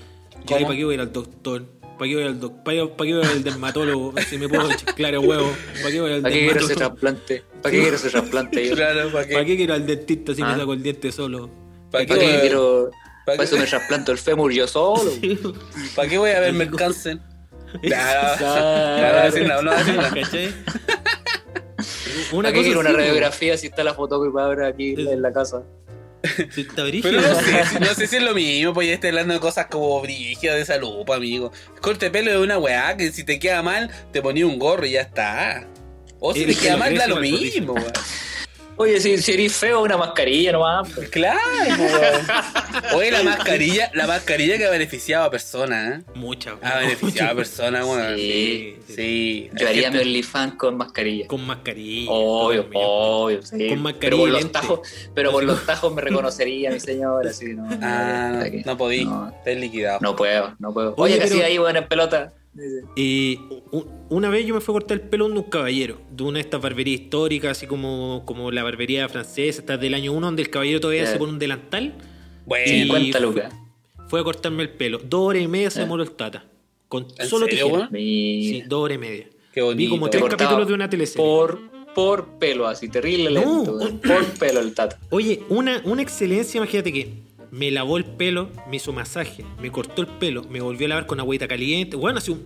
Yo, 0.47 0.57
¿Cómo? 0.57 0.67
¿para 0.67 0.77
qué 0.77 0.85
voy 0.85 0.93
a 0.93 0.95
ir 0.97 1.01
al 1.01 1.13
doctor? 1.13 1.65
¿Para 1.99 2.09
qué 2.11 2.15
voy 2.17 2.25
al 2.25 2.39
doctor? 2.41 2.65
¿Para, 2.65 2.97
para 2.97 3.09
qué 3.09 3.17
voy 3.17 3.25
al 3.27 3.43
dermatólogo? 3.45 4.15
Si 4.29 4.37
me 4.37 4.49
puedo 4.49 4.69
chiclar 4.77 5.15
el 5.15 5.21
huevo. 5.21 5.51
¿Para 5.81 5.91
qué 5.91 6.01
voy 6.03 6.13
al 6.13 6.21
¿Para 6.23 6.35
qué 6.35 6.41
quiero 6.41 6.61
ese 6.61 6.75
trasplante? 6.75 7.43
¿Para 7.63 7.73
qué 7.73 7.81
quiero 7.81 7.97
ese 7.97 8.11
trasplante 8.11 8.69
yo? 8.69 8.75
Claro, 8.77 9.11
¿para 9.11 9.27
¿Para 9.27 9.45
qué 9.47 9.57
quiero 9.57 9.73
al 9.75 9.87
dentista 9.87 10.35
si 10.35 10.43
me 10.43 10.49
Ah. 10.49 10.59
saco 10.59 10.75
el 10.75 10.83
diente 10.83 11.11
solo? 11.13 11.49
¿Para 11.91 12.05
¿Para 12.07 12.21
qué 12.21 12.27
qué, 12.27 12.41
quiero.? 12.43 12.91
¿Para 13.25 13.37
Para 13.39 13.45
eso 13.49 13.57
me 13.57 13.65
trasplanto 13.67 14.13
el 14.13 14.19
fémur 14.19 14.53
yo 14.53 14.67
solo. 14.69 15.11
¿Para 15.97 16.09
qué 16.09 16.19
voy 16.19 16.31
a 16.31 16.41
verme 16.41 16.65
el 16.65 16.71
cáncer? 16.77 17.19
Claro. 17.83 18.37
Una 22.33 22.49
¿Para 22.49 22.53
qué 22.55 22.63
quiero 22.63 22.81
una 22.81 22.91
sí, 22.91 22.97
radiografía 22.97 23.57
si 23.57 23.67
está 23.69 23.85
la 23.85 23.95
fotógrafa 23.95 24.67
aquí 24.67 24.95
Es- 24.97 25.09
en 25.09 25.23
la 25.23 25.33
casa? 25.33 25.63
Sí. 26.55 26.67
Pero 27.03 27.21
no 27.21 27.35
sé, 27.41 27.65
si- 27.71 27.79
no 27.81 27.87
sé 27.95 28.07
si 28.07 28.17
es 28.17 28.23
lo 28.23 28.33
mismo, 28.35 28.73
pues 28.73 28.89
ya 28.89 28.95
estoy 28.95 29.11
hablando 29.11 29.35
de 29.35 29.41
cosas 29.41 29.67
como 29.67 30.01
brígidas 30.01 30.57
de 30.57 30.65
salud, 30.65 31.05
pues, 31.05 31.19
amigo. 31.19 31.53
Corte 31.83 32.07
de 32.07 32.11
pelo 32.11 32.31
es 32.31 32.39
una 32.39 32.59
weá 32.59 32.97
que 32.97 33.13
si 33.13 33.25
te 33.25 33.39
queda 33.39 33.63
mal, 33.63 33.91
te 34.13 34.23
ponía 34.23 34.47
un 34.47 34.59
gorro 34.59 34.87
y 34.87 34.93
ya 34.93 35.03
está. 35.03 35.67
O 36.21 36.33
si 36.33 36.47
te 36.47 36.55
queda 36.55 36.77
mal, 36.79 36.97
da 36.97 37.07
lo 37.07 37.17
mismo, 37.17 37.75
weón. 37.75 37.93
Oye, 38.77 39.01
si, 39.01 39.19
si 39.19 39.33
eres 39.33 39.55
feo, 39.57 39.83
una 39.83 39.97
mascarilla 39.97 40.53
nomás. 40.53 40.89
pues. 40.95 41.09
Claro. 41.11 41.39
Oye, 42.95 43.11
la 43.11 43.23
mascarilla, 43.23 43.91
la 43.95 44.07
mascarilla 44.07 44.59
que 44.59 44.65
ha 44.67 44.71
beneficiado 44.71 45.25
a 45.25 45.31
personas, 45.31 46.01
¿eh? 46.01 46.03
Muchas. 46.15 46.55
Ha 46.63 46.79
beneficiado 46.81 47.31
a 47.33 47.35
personas, 47.37 47.85
weón. 47.87 48.17
Sí. 48.17 48.77
Sí. 48.89 49.51
Yo 49.55 49.69
haría 49.69 49.91
mi 49.91 49.99
OnlyFans 49.99 50.55
con 50.55 50.77
mascarilla. 50.77 51.27
Con 51.29 51.47
mascarilla. 51.47 52.11
Obvio, 52.11 52.69
obvio, 52.75 53.43
sí. 53.43 53.69
Con 53.69 53.83
mascarilla 53.83 54.01
pero 54.01 54.17
por 54.19 54.29
los 54.43 54.53
tajos, 54.53 54.81
pero 55.15 55.31
por 55.33 55.45
los 55.45 55.65
tajos 55.67 55.95
me 55.95 56.03
reconocería 56.03 56.71
mi 56.71 56.81
señora, 56.81 57.31
así 57.31 57.55
no. 57.55 57.69
Ah, 57.81 58.31
no, 58.33 58.45
no, 58.45 58.63
no 58.65 58.77
podí. 58.77 59.05
No, 59.05 59.29
Estás 59.29 59.57
liquidado. 59.57 59.99
no 60.03 60.17
puedo, 60.17 60.55
no 60.59 60.73
puedo. 60.73 60.95
Oye, 60.97 61.15
Oye, 61.15 61.23
que 61.23 61.29
pero- 61.29 61.37
sí, 61.37 61.43
ahí, 61.43 61.59
bueno, 61.59 61.79
en 61.79 61.87
pelota. 61.89 62.33
U- 63.73 63.85
una 64.11 64.29
vez 64.29 64.47
yo 64.47 64.55
me 64.55 64.61
fui 64.61 64.73
a 64.73 64.75
cortar 64.75 64.99
el 64.99 65.09
pelo 65.09 65.29
de 65.29 65.35
un 65.39 65.43
caballero, 65.45 66.01
de 66.11 66.23
una 66.23 66.35
de 66.35 66.41
estas 66.43 66.61
barberías 66.61 67.01
históricas, 67.01 67.53
así 67.59 67.67
como, 67.67 68.23
como 68.25 68.51
la 68.51 68.63
barbería 68.63 69.09
francesa, 69.09 69.61
esta 69.61 69.77
del 69.77 69.95
año 69.95 70.13
1, 70.13 70.27
donde 70.27 70.43
el 70.43 70.51
caballero 70.51 70.81
todavía 70.81 71.07
se 71.07 71.17
pone 71.19 71.33
un 71.33 71.39
delantal. 71.39 71.95
Bueno, 72.47 72.67
Sí. 72.67 72.83
50 72.83 73.21
lucas. 73.21 73.55
Fue 74.09 74.21
a 74.21 74.25
cortarme 74.25 74.63
el 74.63 74.71
pelo. 74.71 74.99
Dos 74.99 75.29
horas 75.31 75.43
y 75.43 75.49
media 75.49 75.71
se 75.71 75.81
demoró 75.81 76.03
el 76.03 76.11
tata. 76.13 76.45
Con 76.89 77.07
¿En 77.19 77.27
solo 77.29 77.47
serio, 77.47 77.67
tijera. 77.67 77.89
Sí, 77.93 78.63
dos 78.69 78.85
horas 78.85 78.97
y 78.97 78.99
media. 79.01 79.27
Qué 79.53 79.63
bonito. 79.63 79.79
Vi 79.79 79.89
como 79.89 80.11
te 80.11 80.19
tres 80.19 80.31
capítulos 80.31 80.69
de 80.69 80.75
una 80.75 80.89
teleserie. 80.91 81.25
Por, 81.27 81.59
por 81.95 82.39
pelo, 82.39 82.67
así, 82.69 82.89
terrible 82.89 83.31
No. 83.31 83.41
lento. 83.65 83.79
Por 84.07 84.25
pelo 84.39 84.61
el 84.61 84.75
tata. 84.75 84.99
Oye, 85.11 85.41
una, 85.49 85.81
una 85.85 86.03
excelencia, 86.03 86.59
imagínate 86.59 86.93
que 86.93 87.24
me 87.57 87.71
lavó 87.71 87.97
el 87.99 88.05
pelo, 88.05 88.49
me 88.69 88.77
hizo 88.77 88.93
masaje, 88.93 89.45
me 89.61 89.71
cortó 89.71 90.03
el 90.03 90.09
pelo, 90.09 90.43
me 90.51 90.61
volvió 90.61 90.87
a 90.87 90.89
lavar 90.91 91.07
con 91.07 91.21
agüita 91.21 91.47
caliente. 91.47 91.97
Bueno, 91.97 92.19
así 92.19 92.33
un. 92.33 92.45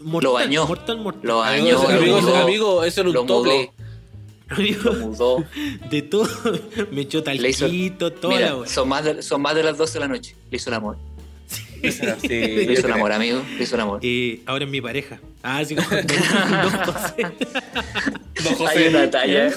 Mortal, 0.00 0.24
Lo 0.28 0.32
bañó. 0.34 0.66
Mortal, 0.66 0.98
mortal. 0.98 1.20
Lo 1.24 1.42
Amigo, 1.42 1.82
bañó, 1.84 1.98
amigo, 1.98 2.16
lo 2.16 2.22
mudó. 2.22 2.36
amigo, 2.36 2.84
eso 2.84 3.00
era 3.00 3.08
un 3.10 3.14
Lo 3.14 3.22
mudó. 3.24 3.36
tople. 3.42 3.70
Amigo, 4.48 4.92
Lo 4.92 5.06
mudó. 5.06 5.44
de 5.90 6.02
todo. 6.02 6.28
Me 6.90 7.02
echó 7.02 7.22
Le 7.24 7.48
hizo- 7.48 7.64
talquito, 7.66 8.12
toda 8.12 8.34
Mira, 8.34 8.46
la 8.50 8.56
wea. 8.56 8.68
son 8.68 8.88
más, 8.88 9.04
de, 9.04 9.22
son 9.22 9.40
más 9.42 9.54
de 9.54 9.62
las 9.62 9.78
12 9.78 9.94
de 9.94 10.00
la 10.00 10.08
noche. 10.08 10.34
Le 10.50 10.56
hizo 10.56 10.70
el 10.70 10.74
amor. 10.74 10.96
Le 11.82 11.90
Sí, 11.92 12.02
hizo 12.72 12.86
el 12.86 12.92
amor, 12.92 13.12
amigo. 13.12 13.42
Le 13.56 13.64
hizo 13.64 13.74
el 13.74 13.80
amor. 13.80 14.00
Eh, 14.02 14.40
ahora 14.46 14.64
es 14.66 14.70
mi 14.70 14.80
pareja. 14.82 15.18
Ah, 15.42 15.64
sí, 15.64 15.74
como. 15.74 15.88
Don 15.90 16.72
José. 18.54 18.66
Hay 18.78 18.88
una 18.88 19.10
talla. 19.10 19.50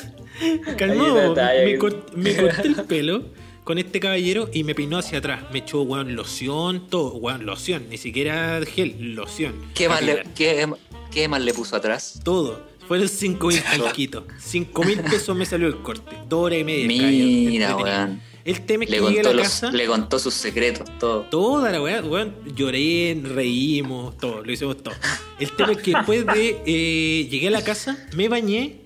Calmado, 0.78 1.36
me, 1.36 1.80
cort- 1.80 2.12
me 2.14 2.36
corté 2.36 2.68
el 2.70 2.76
pelo 2.84 3.24
con 3.64 3.78
este 3.78 4.00
caballero 4.00 4.50
y 4.54 4.64
me 4.64 4.76
peinó 4.76 4.98
hacia 4.98 5.20
atrás. 5.20 5.44
Me 5.52 5.60
echó, 5.60 5.82
weón, 5.84 6.16
loción, 6.16 6.88
todo. 6.90 7.14
Weón, 7.16 7.46
loción, 7.46 7.86
ni 7.90 7.98
siquiera 7.98 8.60
gel, 8.66 9.16
loción. 9.16 9.54
¿Qué 9.74 9.88
más, 9.90 10.02
le, 10.04 10.24
qué, 10.36 10.68
qué 11.12 11.28
más 11.28 11.42
le 11.42 11.54
puso 11.54 11.76
atrás? 11.76 12.20
Todo. 12.24 12.72
Fueron 12.88 13.08
5 13.08 13.48
mil 13.48 13.64
talquitos. 13.78 14.24
5 14.40 14.84
mil 14.84 15.00
pesos 15.02 15.36
me 15.36 15.46
salió 15.46 15.68
el 15.68 15.78
corte. 15.82 16.16
Dos 16.28 16.46
horas 16.48 16.60
y 16.60 16.64
media. 16.64 16.88
Mira, 16.88 17.76
weón. 17.78 18.22
El 18.46 18.60
tema 18.66 18.84
es 18.84 18.90
Le 18.90 18.98
que 18.98 19.04
llegué 19.06 19.20
a 19.22 19.24
contó, 19.24 19.38
la 19.38 19.44
los- 19.44 19.48
casa. 19.54 19.72
le 19.72 19.86
contó 19.86 20.20
sus 20.20 20.34
secretos, 20.34 20.86
todo. 21.00 21.22
Toda 21.32 21.72
la 21.72 21.82
weá, 21.82 22.02
weón, 22.04 22.36
lloré, 22.54 23.18
reímos, 23.24 24.18
todo, 24.18 24.44
lo 24.44 24.52
hicimos 24.52 24.84
todo. 24.84 24.94
El 25.40 25.50
tema 25.56 25.72
es 25.72 25.78
que 25.78 25.92
después 25.92 26.26
de 26.26 26.62
eh, 26.66 27.28
llegué 27.32 27.48
a 27.48 27.52
la 27.52 27.64
casa, 27.64 28.06
me 28.14 28.28
bañé, 28.28 28.82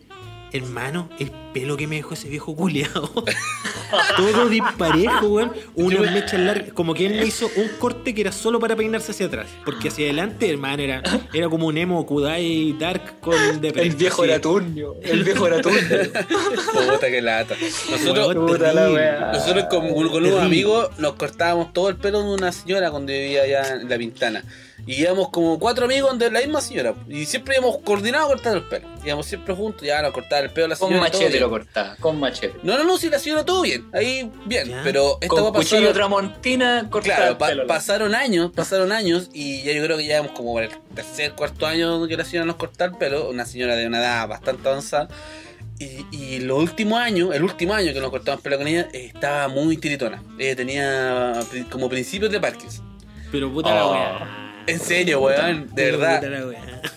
hermano, 0.52 1.10
el 1.19 1.32
pelo 1.53 1.78
que 1.78 1.88
me 1.88 1.98
dejó 1.98 2.14
ese 2.14 2.30
viejo 2.30 2.56
culiado. 2.56 3.11
todo 4.18 4.49
disparejo, 4.49 5.28
weón. 5.28 5.53
Unas 5.76 6.11
mechas 6.11 6.40
largas, 6.40 6.74
como 6.74 6.94
que 6.94 7.06
él 7.06 7.15
me 7.15 7.26
hizo 7.26 7.49
un 7.56 7.69
corte 7.80 8.14
que 8.14 8.22
era 8.22 8.32
solo 8.32 8.60
para 8.60 8.76
peinarse 8.76 9.11
hacia 9.11 9.28
atrás. 9.28 9.48
Porque 9.65 9.90
hacia 9.90 10.06
adelante, 10.06 10.49
hermano, 10.49 10.84
era, 10.84 11.02
era 11.34 11.49
como 11.49 11.68
un 11.68 11.78
emo 11.78 12.06
Kudai 12.06 12.76
Dark 12.80 13.19
con 13.19 13.61
de 13.61 13.69
El 13.69 13.95
viejo 13.95 14.24
era 14.24 14.40
turnio. 14.40 14.95
El 15.02 15.24
viejo 15.24 15.48
era 15.48 15.61
turnio. 15.61 15.82
Puta 16.91 17.07
que 17.07 17.22
lata. 17.22 17.56
Nosotros, 17.91 18.36
Puta 18.36 18.74
la 18.74 19.32
nosotros 19.34 19.65
con, 19.69 19.90
con 19.90 20.26
unos 20.26 20.41
amigos 20.41 20.90
nos 20.98 21.14
cortábamos 21.14 21.74
todo 21.74 21.90
el 21.90 21.98
pelo 21.98 22.19
de 22.19 22.36
una 22.36 22.52
señora 22.52 22.91
cuando 22.91 23.11
vivía 23.11 23.44
allá 23.44 23.76
en 23.76 23.90
La 23.90 23.98
Pintana. 23.98 24.44
Y 24.88 25.02
íbamos 25.02 25.30
como 25.30 25.60
cuatro 25.60 25.84
amigos 25.86 26.18
de 26.18 26.32
la 26.32 26.40
misma 26.40 26.62
señora. 26.62 26.96
Y 27.10 27.26
siempre 27.26 27.56
íbamos 27.58 27.78
coordinados 27.84 28.26
a 28.28 28.34
cortar 28.34 28.56
el 28.56 28.64
pelo. 28.64 28.88
Íbamos 29.06 29.26
siempre 29.26 29.54
juntos, 29.54 29.84
ya 29.86 30.00
a 30.00 30.12
cortar 30.14 30.46
el 30.46 30.50
pelo 30.50 30.66
a 30.66 30.70
la 30.70 30.76
Con 30.78 30.88
señora. 30.90 31.12
todo 31.12 31.20
machete 31.22 31.40
lo 31.42 31.50
cortaba, 31.50 31.96
con 31.98 32.20
machete. 32.20 32.56
No, 32.64 32.78
no, 32.78 32.86
no, 32.86 32.98
si 32.98 33.10
la 33.10 33.20
señora 33.20 33.44
todo 33.44 33.62
bien. 33.64 33.86
Ahí 33.94 34.32
bien. 34.46 34.70
Ya. 34.70 34.82
Pero 34.86 35.18
esta 35.22 35.28
Con 35.28 35.44
va 35.44 35.50
a 35.50 35.52
pasar. 35.52 35.70
cuchillo 35.80 35.94
tramontina 35.94 36.88
cortaba 36.90 37.16
Claro, 37.18 37.32
el 37.34 37.38
pa- 37.38 37.48
pelo. 37.48 37.68
pasaron 37.68 38.16
años, 38.16 38.52
pasaron 38.56 38.92
años 38.94 39.30
y 39.34 39.62
ya 39.64 39.74
yo 39.74 39.84
creo 39.84 39.98
que 39.98 40.04
ya 40.06 40.14
llevamos 40.16 40.32
como 40.38 40.54
por 40.54 40.64
el 40.64 40.72
tercer, 40.96 41.34
cuarto 41.34 41.68
año 41.68 42.08
que 42.08 42.16
la 42.16 42.24
señora 42.24 42.46
nos 42.46 42.56
cortaba 42.56 42.92
el 42.94 42.98
pelo, 42.98 43.30
una 43.30 43.46
señora 43.46 43.76
de 43.76 43.88
una 43.88 44.00
edad 44.00 44.28
bastante 44.28 44.68
avanzada. 44.70 45.10
Y, 45.80 46.06
y 46.12 46.40
los 46.40 46.58
últimos 46.60 47.00
años, 47.00 47.36
el 47.36 47.44
último 47.44 47.74
año 47.74 47.94
que 47.94 48.00
nos 48.00 48.10
cortamos 48.10 48.40
el 48.40 48.44
pelo 48.44 48.58
con 48.58 48.68
ella, 48.68 48.88
eh, 48.94 49.12
estaba 49.14 49.48
muy 49.50 49.78
tiritona. 49.78 50.24
Ella 50.40 50.56
tenía 50.56 51.34
como 51.70 51.88
principios 51.90 52.32
de 52.32 52.40
Parkinson. 52.40 52.84
Pero 53.32 53.52
puta 53.52 53.76
la 53.76 53.86
Oh. 53.86 54.47
En 54.68 54.80
serio, 54.80 55.22
weón, 55.22 55.73
de 55.73 55.91
verdad. 55.91 56.22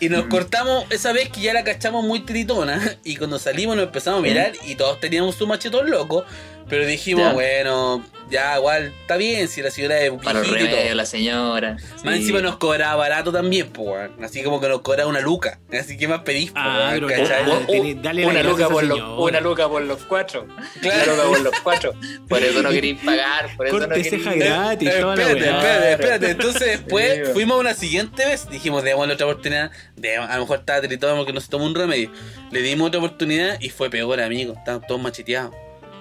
Y 0.00 0.08
nos 0.08 0.26
cortamos 0.26 0.84
esa 0.90 1.12
vez 1.12 1.28
que 1.28 1.40
ya 1.40 1.54
la 1.54 1.64
cachamos 1.64 2.04
muy 2.04 2.20
tiritona. 2.20 2.96
Y 3.04 3.16
cuando 3.16 3.38
salimos 3.38 3.76
nos 3.76 3.86
empezamos 3.86 4.20
a 4.20 4.22
mirar 4.22 4.52
y 4.66 4.74
todos 4.74 5.00
teníamos 5.00 5.36
su 5.36 5.46
machetón 5.46 5.90
loco. 5.90 6.24
Pero 6.70 6.86
dijimos, 6.86 7.24
Ya. 7.24 7.32
bueno, 7.32 8.04
ya 8.30 8.56
igual 8.56 8.92
está 9.00 9.16
bien 9.16 9.48
si 9.48 9.60
la 9.60 9.72
señora 9.72 10.00
es 10.00 10.12
Para 10.22 10.40
todo. 10.42 10.54
remedios, 10.54 10.94
la 10.94 11.04
señora. 11.04 11.72
Más 12.04 12.14
Sí. 12.14 12.20
encima 12.20 12.40
nos 12.40 12.56
cobraba 12.58 12.94
barato 12.94 13.32
también, 13.32 13.70
pues, 13.70 13.88
weón. 13.88 14.24
Así 14.24 14.42
como 14.44 14.60
que 14.60 14.68
nos 14.68 14.82
cobraba 14.82 15.10
una 15.10 15.18
luca. 15.20 15.58
Así 15.78 15.96
que 15.98 16.06
más 16.06 16.20
pedís, 16.20 16.52
po, 16.52 16.60
Ah, 16.60 16.76
weón, 16.78 16.90
pero 16.94 17.06
¿cachai? 17.08 17.44
ya, 17.46 17.52
O- 17.52 17.56
o- 17.58 17.66
Tení- 17.66 18.00
dale 18.00 18.22
la 18.22 18.28
una, 18.28 18.42
luca 18.44 18.68
por 18.68 18.84
los, 18.84 18.98
señora. 18.98 19.20
una 19.20 19.40
luca 19.40 19.68
por 19.68 19.82
los 19.82 19.98
cuatro. 20.04 20.46
Claro. 20.80 21.12
Una 21.12 21.24
luca 21.24 21.28
por 21.28 21.40
los 21.40 21.60
cuatro. 21.60 21.94
Por 22.28 22.42
eso 22.42 22.62
no 22.62 22.70
queréis 22.70 23.00
pagar. 23.04 23.56
Por 23.56 23.66
eso 23.66 23.78
no 23.78 23.86
Corte 23.88 24.02
queréis. 24.02 24.22
ceja 24.24 24.36
gratis, 24.36 24.88
Eh, 24.88 25.00
toda 25.00 25.14
espérate, 25.14 25.40
espérate, 25.50 25.92
espérate. 25.92 26.30
Entonces 26.30 26.60
después 26.80 27.26
Sí, 27.26 27.32
fuimos 27.32 27.58
una 27.58 27.74
siguiente 27.74 28.24
vez. 28.26 28.48
Dijimos, 28.48 28.84
démosle 28.84 29.14
otra 29.14 29.26
oportunidad. 29.26 29.72
De, 29.96 30.16
a 30.16 30.34
lo 30.36 30.42
mejor 30.42 30.60
estaba 30.60 30.80
tiritón 30.80 31.16
porque 31.16 31.32
no 31.32 31.40
se 31.40 31.48
tomó 31.48 31.64
un 31.66 31.74
remedio. 31.74 32.12
Le 32.52 32.62
dimos 32.62 32.86
otra 32.88 33.00
oportunidad 33.00 33.58
y 33.60 33.70
fue 33.70 33.90
peor, 33.90 34.20
amigo. 34.20 34.54
Estaban 34.56 34.86
todos 34.86 35.00
macheteados. 35.00 35.52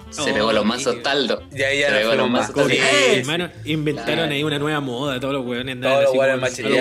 Se 0.10 0.34
pegó 0.34 0.52
los 0.52 0.66
mansos 0.66 1.02
taldos. 1.04 1.44
Y 1.56 1.62
ahí 1.64 1.80
ya 1.80 1.90
Se 1.90 1.96
pegó 2.00 2.16
los 2.16 2.30
más. 2.30 2.50
mazos 2.56 2.72
¡Eh! 2.72 3.20
Hermano, 3.20 3.50
inventaron 3.66 4.16
Claro. 4.16 4.32
ahí 4.32 4.44
una 4.44 4.60
nueva 4.60 4.80
moda, 4.80 5.20
todos 5.20 5.34
los 5.34 5.46
weones 5.46 5.74
andaban 5.74 6.06
así 6.44 6.64
como- 6.64 6.76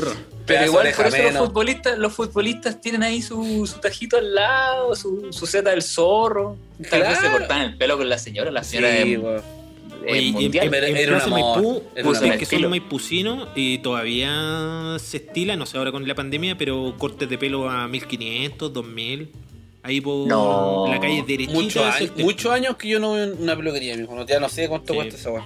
los. 0.00 0.16
Pero 0.46 0.66
igual 0.66 0.92
por 0.94 1.06
eso 1.06 1.22
los 1.22 1.36
futbolistas, 1.38 1.98
los 1.98 2.12
futbolistas 2.12 2.78
tienen 2.80 3.02
ahí 3.02 3.22
su, 3.22 3.66
su 3.66 3.80
tajito 3.80 4.18
al 4.18 4.34
lado, 4.34 4.94
su, 4.94 5.28
su 5.32 5.46
seta 5.46 5.70
del 5.70 5.82
zorro. 5.82 6.58
Tal 6.90 7.00
vez 7.00 7.18
se 7.18 7.30
cortaban 7.30 7.62
el 7.62 7.76
pelo 7.78 7.96
con 7.96 8.08
la 8.10 8.18
señora, 8.18 8.50
la 8.50 8.62
señora 8.62 8.94
en, 8.98 9.22
que 12.38 12.46
son 12.46 12.68
maipucinos 12.68 13.48
y 13.54 13.78
todavía 13.78 14.96
se 14.98 15.16
estila, 15.18 15.56
no 15.56 15.64
sé 15.66 15.78
ahora 15.78 15.92
con 15.92 16.06
la 16.06 16.14
pandemia, 16.14 16.58
pero 16.58 16.94
cortes 16.98 17.28
de 17.28 17.38
pelo 17.38 17.70
a 17.70 17.88
1500, 17.88 18.72
2000. 18.72 19.30
Ahí 19.84 20.00
por 20.00 20.26
No. 20.26 20.86
la 20.88 20.98
calle 20.98 21.22
derechita. 21.28 21.52
Muchos 22.18 22.50
años, 22.52 22.76
que 22.76 22.88
yo 22.88 22.98
no 22.98 23.12
veo 23.12 23.34
una 23.38 23.54
peluquería, 23.54 23.96
mijo. 23.96 24.14
No, 24.14 24.26
ya 24.26 24.40
no 24.40 24.48
sé 24.48 24.66
cuánto 24.66 24.92
Sí. 24.94 24.96
cuesta 24.98 25.16
esa 25.16 25.30
weón. 25.30 25.44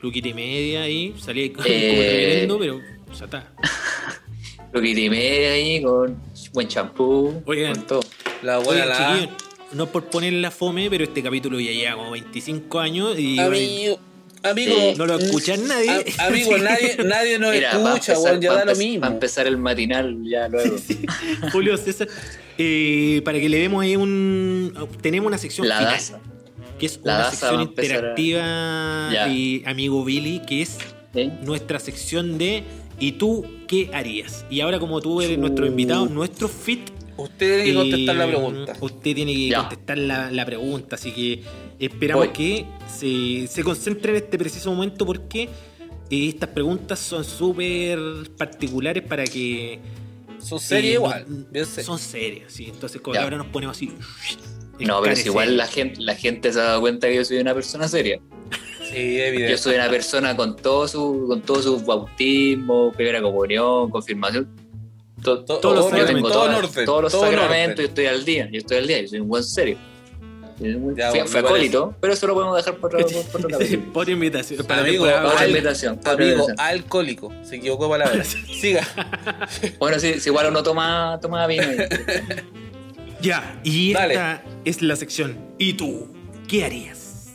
Luquita 0.00 0.28
y 0.28 0.34
media 0.34 0.82
ahí, 0.82 1.14
salí 1.22 1.50
como 1.52 1.66
Eh. 1.68 1.94
reverendo, 1.98 2.58
pero 2.58 2.80
ya 3.18 3.24
está. 3.24 3.52
Luquita 4.72 5.00
y 5.00 5.10
media 5.10 5.52
ahí 5.52 5.82
con 5.82 6.16
buen 6.52 6.68
champú, 6.68 7.42
Oigan. 7.44 7.74
con 7.74 7.86
todo. 7.86 8.00
La 8.42 8.58
buena 8.58 8.86
la. 8.86 9.28
no 9.72 9.86
por 9.88 10.04
poner 10.06 10.32
la 10.34 10.50
fome, 10.52 10.88
pero 10.88 11.04
este 11.04 11.22
capítulo 11.22 11.58
ya 11.60 11.72
lleva 11.72 11.96
como 11.96 12.12
25 12.12 12.78
años 12.78 13.18
y 13.18 13.38
Amigo, 13.38 13.98
amigo. 14.44 14.74
Sí. 14.76 14.94
no 14.96 15.06
lo 15.06 15.18
escucha 15.18 15.56
nadie. 15.56 15.90
A- 16.18 16.26
amigo, 16.26 16.56
nadie, 16.58 16.96
nadie 17.04 17.38
nos 17.40 17.52
Mira, 17.52 17.70
escucha, 17.72 18.12
empezar- 18.14 18.40
ya 18.40 18.52
da 18.54 18.64
lo 18.64 18.76
mismo. 18.76 19.00
Va 19.00 19.08
a 19.08 19.10
empezar 19.10 19.46
el 19.48 19.56
matinal 19.58 20.16
ya 20.22 20.46
luego. 20.48 20.76
Julio 21.52 21.76
César, 21.76 22.08
eh, 22.62 23.22
para 23.24 23.40
que 23.40 23.48
le 23.48 23.58
demos 23.58 23.82
ahí 23.82 23.96
un... 23.96 24.72
Tenemos 25.00 25.26
una 25.28 25.38
sección 25.38 25.66
La 25.68 25.78
final, 25.78 25.92
daza. 25.94 26.20
que 26.78 26.86
es 26.86 26.96
la 27.02 27.14
una 27.14 27.18
daza 27.24 27.30
sección 27.30 27.60
a 27.60 27.62
interactiva 27.62 29.28
y 29.30 29.62
amigo 29.66 30.04
Billy, 30.04 30.42
que 30.46 30.62
es 30.62 30.78
¿eh? 31.14 31.30
nuestra 31.42 31.78
sección 31.78 32.36
de 32.38 32.64
¿Y 32.98 33.12
tú 33.12 33.46
qué 33.66 33.90
harías? 33.94 34.44
Y 34.50 34.60
ahora 34.60 34.78
como 34.78 35.00
tú 35.00 35.22
eres 35.22 35.38
nuestro 35.38 35.64
invitado, 35.66 36.06
nuestro 36.06 36.48
fit... 36.48 36.90
Usted 37.16 37.64
tiene 37.64 37.72
que 37.72 37.74
contestar 37.90 38.16
la 38.16 38.26
pregunta. 38.26 38.76
Usted 38.80 39.14
tiene 39.14 39.34
que 39.34 39.48
Ya. 39.48 39.58
contestar 39.60 39.98
la, 39.98 40.30
la 40.30 40.44
pregunta, 40.46 40.96
así 40.96 41.10
que 41.12 41.42
esperamos 41.78 42.26
Voy. 42.26 42.32
que 42.34 42.64
se, 42.88 43.46
se 43.46 43.62
concentre 43.64 44.10
en 44.12 44.16
este 44.24 44.38
preciso 44.38 44.70
momento 44.70 45.04
porque 45.06 45.42
eh, 45.44 45.48
estas 46.28 46.50
preguntas 46.50 46.98
son 46.98 47.24
súper 47.24 47.98
particulares 48.36 49.02
para 49.02 49.24
que... 49.24 49.78
Son 50.42 50.58
serias 50.60 50.94
igual. 50.94 51.24
no- 51.28 51.64
serias. 51.64 51.84
son 51.86 51.98
serias, 51.98 52.52
sí. 52.52 52.66
Entonces 52.72 53.00
como 53.00 53.18
ahora 53.18 53.36
nos 53.36 53.46
ponemos 53.48 53.76
así... 53.76 53.92
No, 54.78 55.00
pero 55.02 55.14
si 55.14 55.26
igual 55.28 55.56
la 55.58 55.66
gente, 55.66 56.00
la 56.00 56.14
gente 56.16 56.52
se 56.52 56.58
ha 56.58 56.62
dado 56.64 56.80
cuenta 56.80 57.06
que 57.06 57.14
yo 57.16 57.24
soy 57.24 57.38
una 57.38 57.52
persona 57.54 57.86
seria. 57.86 58.18
Sí, 58.90 59.16
Yo 59.18 59.24
evidente. 59.24 59.58
soy 59.58 59.74
una 59.74 59.90
persona 59.90 60.34
con 60.34 60.56
todo 60.56 60.88
su, 60.88 61.26
con 61.28 61.42
todo 61.42 61.62
su 61.62 61.80
bautismo, 61.84 62.90
primera 62.92 63.20
comunión, 63.20 63.90
confirmación. 63.90 64.48
To- 65.22 65.44
To- 65.44 65.58
todos 65.58 65.74
los 65.76 65.84
yo 65.84 66.06
tengo 66.06 66.28
sacramentos, 66.28 66.32
todo 66.32 66.42
todas- 66.42 66.58
en 66.58 66.64
orden, 66.64 66.84
todos 66.86 67.02
los 67.02 67.12
todo 67.12 67.24
en 67.26 67.30
sacramentos, 67.32 67.72
orden. 67.74 67.84
yo 67.84 67.88
estoy 67.90 68.06
al 68.06 68.24
día, 68.24 68.48
yo 68.50 68.58
estoy 68.58 68.76
al 68.78 68.86
día, 68.86 69.00
yo 69.02 69.08
soy 69.08 69.20
un 69.20 69.28
buen 69.28 69.44
serio. 69.44 69.76
Muy- 70.60 70.94
Ya, 70.94 71.10
fue 71.26 71.40
acólito, 71.40 71.94
pero 72.00 72.12
eso 72.12 72.26
lo 72.26 72.34
podemos 72.34 72.56
dejar 72.56 72.76
por 72.78 72.94
otro, 72.94 73.22
por 73.32 73.40
otro 73.44 73.50
capítulo. 73.58 73.92
Por 73.92 74.08
invitación. 74.10 74.66
Para 74.66 74.82
Amigo, 74.82 75.06
al- 75.06 75.22
baja. 75.24 75.46
invitación, 75.48 75.98
Amigo, 76.04 76.46
alcohólico. 76.58 77.32
Se 77.42 77.56
equivocó 77.56 77.84
de 77.84 77.90
palabra. 77.90 78.24
Siga. 78.60 78.86
Bueno, 79.78 79.98
sí, 79.98 80.20
si 80.20 80.28
igual 80.28 80.48
uno 80.48 80.62
toma, 80.62 81.18
toma 81.22 81.46
vino. 81.46 81.64
Ya, 83.22 83.60
y 83.64 83.92
Dale. 83.92 84.14
esta 84.14 84.42
es 84.64 84.80
la 84.80 84.96
sección. 84.96 85.36
¿Y 85.58 85.74
tú? 85.74 86.08
¿Qué 86.48 86.64
harías? 86.64 87.26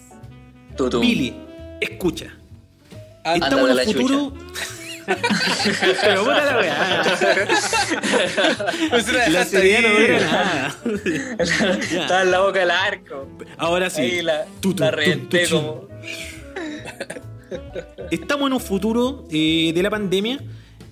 Tú, 0.76 0.90
tú. 0.90 1.00
Billy, 1.00 1.36
escucha. 1.80 2.34
Ah, 3.24 3.36
Estamos 3.36 3.70
en 3.70 3.78
el 3.80 3.86
futuro. 3.86 4.34
Pero 5.06 6.24
puta 6.24 6.46
la 6.46 6.58
weá. 6.60 7.04
pues 8.90 9.32
La 9.32 9.46
seriedad 9.46 9.82
no 9.82 9.90
dura 10.00 10.20
nada. 10.32 10.76
Estaba 11.40 12.22
en 12.22 12.32
la 12.32 12.40
boca 12.40 12.60
del 12.60 12.72
arco. 12.72 13.28
Ahora 13.58 13.90
sí. 13.90 14.02
Ahí 14.02 14.22
la, 14.22 14.46
Tu, 14.60 14.74
tu, 14.74 14.84
la 14.84 14.92
reventé 14.92 15.48
tu. 15.48 15.56
como. 15.58 15.88
Estamos 18.12 18.48
en 18.48 18.54
un 18.54 18.60
futuro 18.60 19.26
eh, 19.32 19.72
de 19.74 19.84
la 19.84 19.90
pandemia 19.90 20.40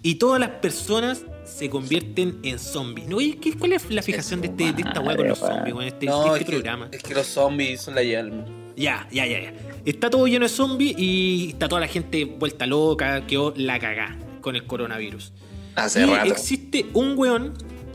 y 0.02 0.16
todas 0.16 0.40
las 0.40 0.50
personas 0.50 1.24
se 1.46 1.70
convierten 1.70 2.40
en 2.44 2.58
zombies. 2.60 3.08
¿No? 3.08 3.18
Oye, 3.18 3.38
¿qué- 3.38 3.54
¿Cuál 3.58 3.74
es 3.74 3.90
la 3.90 4.02
fijación 4.02 4.42
de, 4.42 4.48
este, 4.48 4.72
de 4.74 4.82
esta 4.82 5.00
weá 5.02 5.16
con 5.18 5.28
los 5.28 5.40
zombies? 5.40 5.76
Este, 5.88 6.06
No, 6.06 6.24
este 6.36 6.40
es 6.40 6.46
que, 6.46 6.52
programa. 6.52 6.90
es 6.92 7.04
que 7.04 7.14
los 7.14 7.28
zombies 7.28 7.82
son 7.82 7.96
la 7.96 8.04
llama. 8.04 8.46
Ya, 8.76 9.08
ya, 9.12 9.26
ya, 9.28 9.40
ya. 9.42 9.54
Está 9.86 10.10
todo 10.10 10.26
lleno 10.28 10.46
de 10.46 10.50
zombies 10.50 10.96
y 10.98 11.50
está 11.50 11.68
toda 11.68 11.82
la 11.82 11.88
gente 11.88 12.26
vuelta 12.26 12.66
loca, 12.66 13.26
quedó 13.28 13.54
la 13.56 13.78
cagá 13.80 14.18
con 14.42 14.56
el 14.56 14.66
coronavirus. 14.66 15.32
Hace 15.76 16.02
y 16.04 16.06
rato. 16.06 16.32
existe 16.32 16.86
un 16.94 17.18
weón 17.18 17.54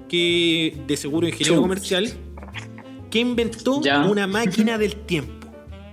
que, 0.09 0.77
de 0.87 0.97
seguro 0.97 1.27
ingeniero 1.27 1.55
Chum. 1.57 1.63
comercial, 1.63 2.13
que 3.11 3.19
inventó 3.21 3.81
Ya. 3.83 4.05
una 4.05 4.27
máquina 4.27 4.79
del 4.79 4.95
tiempo. 4.97 5.38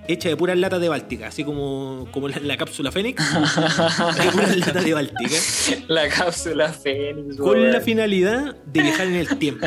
Hecha 0.07 0.29
de 0.29 0.37
puras 0.37 0.57
latas 0.57 0.79
de 0.81 0.87
Báltica, 0.89 1.27
así 1.27 1.43
como, 1.43 2.07
como 2.11 2.27
la, 2.27 2.39
la 2.39 2.57
cápsula 2.57 2.91
Fénix. 2.91 3.23
de 3.33 4.31
puras 4.31 4.57
latas 4.57 4.83
de 4.85 4.93
Báltica. 4.93 5.35
La 5.87 6.07
cápsula 6.09 6.69
Fénix, 6.71 7.37
Con 7.37 7.71
la 7.71 7.81
finalidad 7.81 8.55
de 8.65 8.81
viajar 8.81 9.07
en 9.07 9.15
el 9.15 9.27
tiempo. 9.39 9.65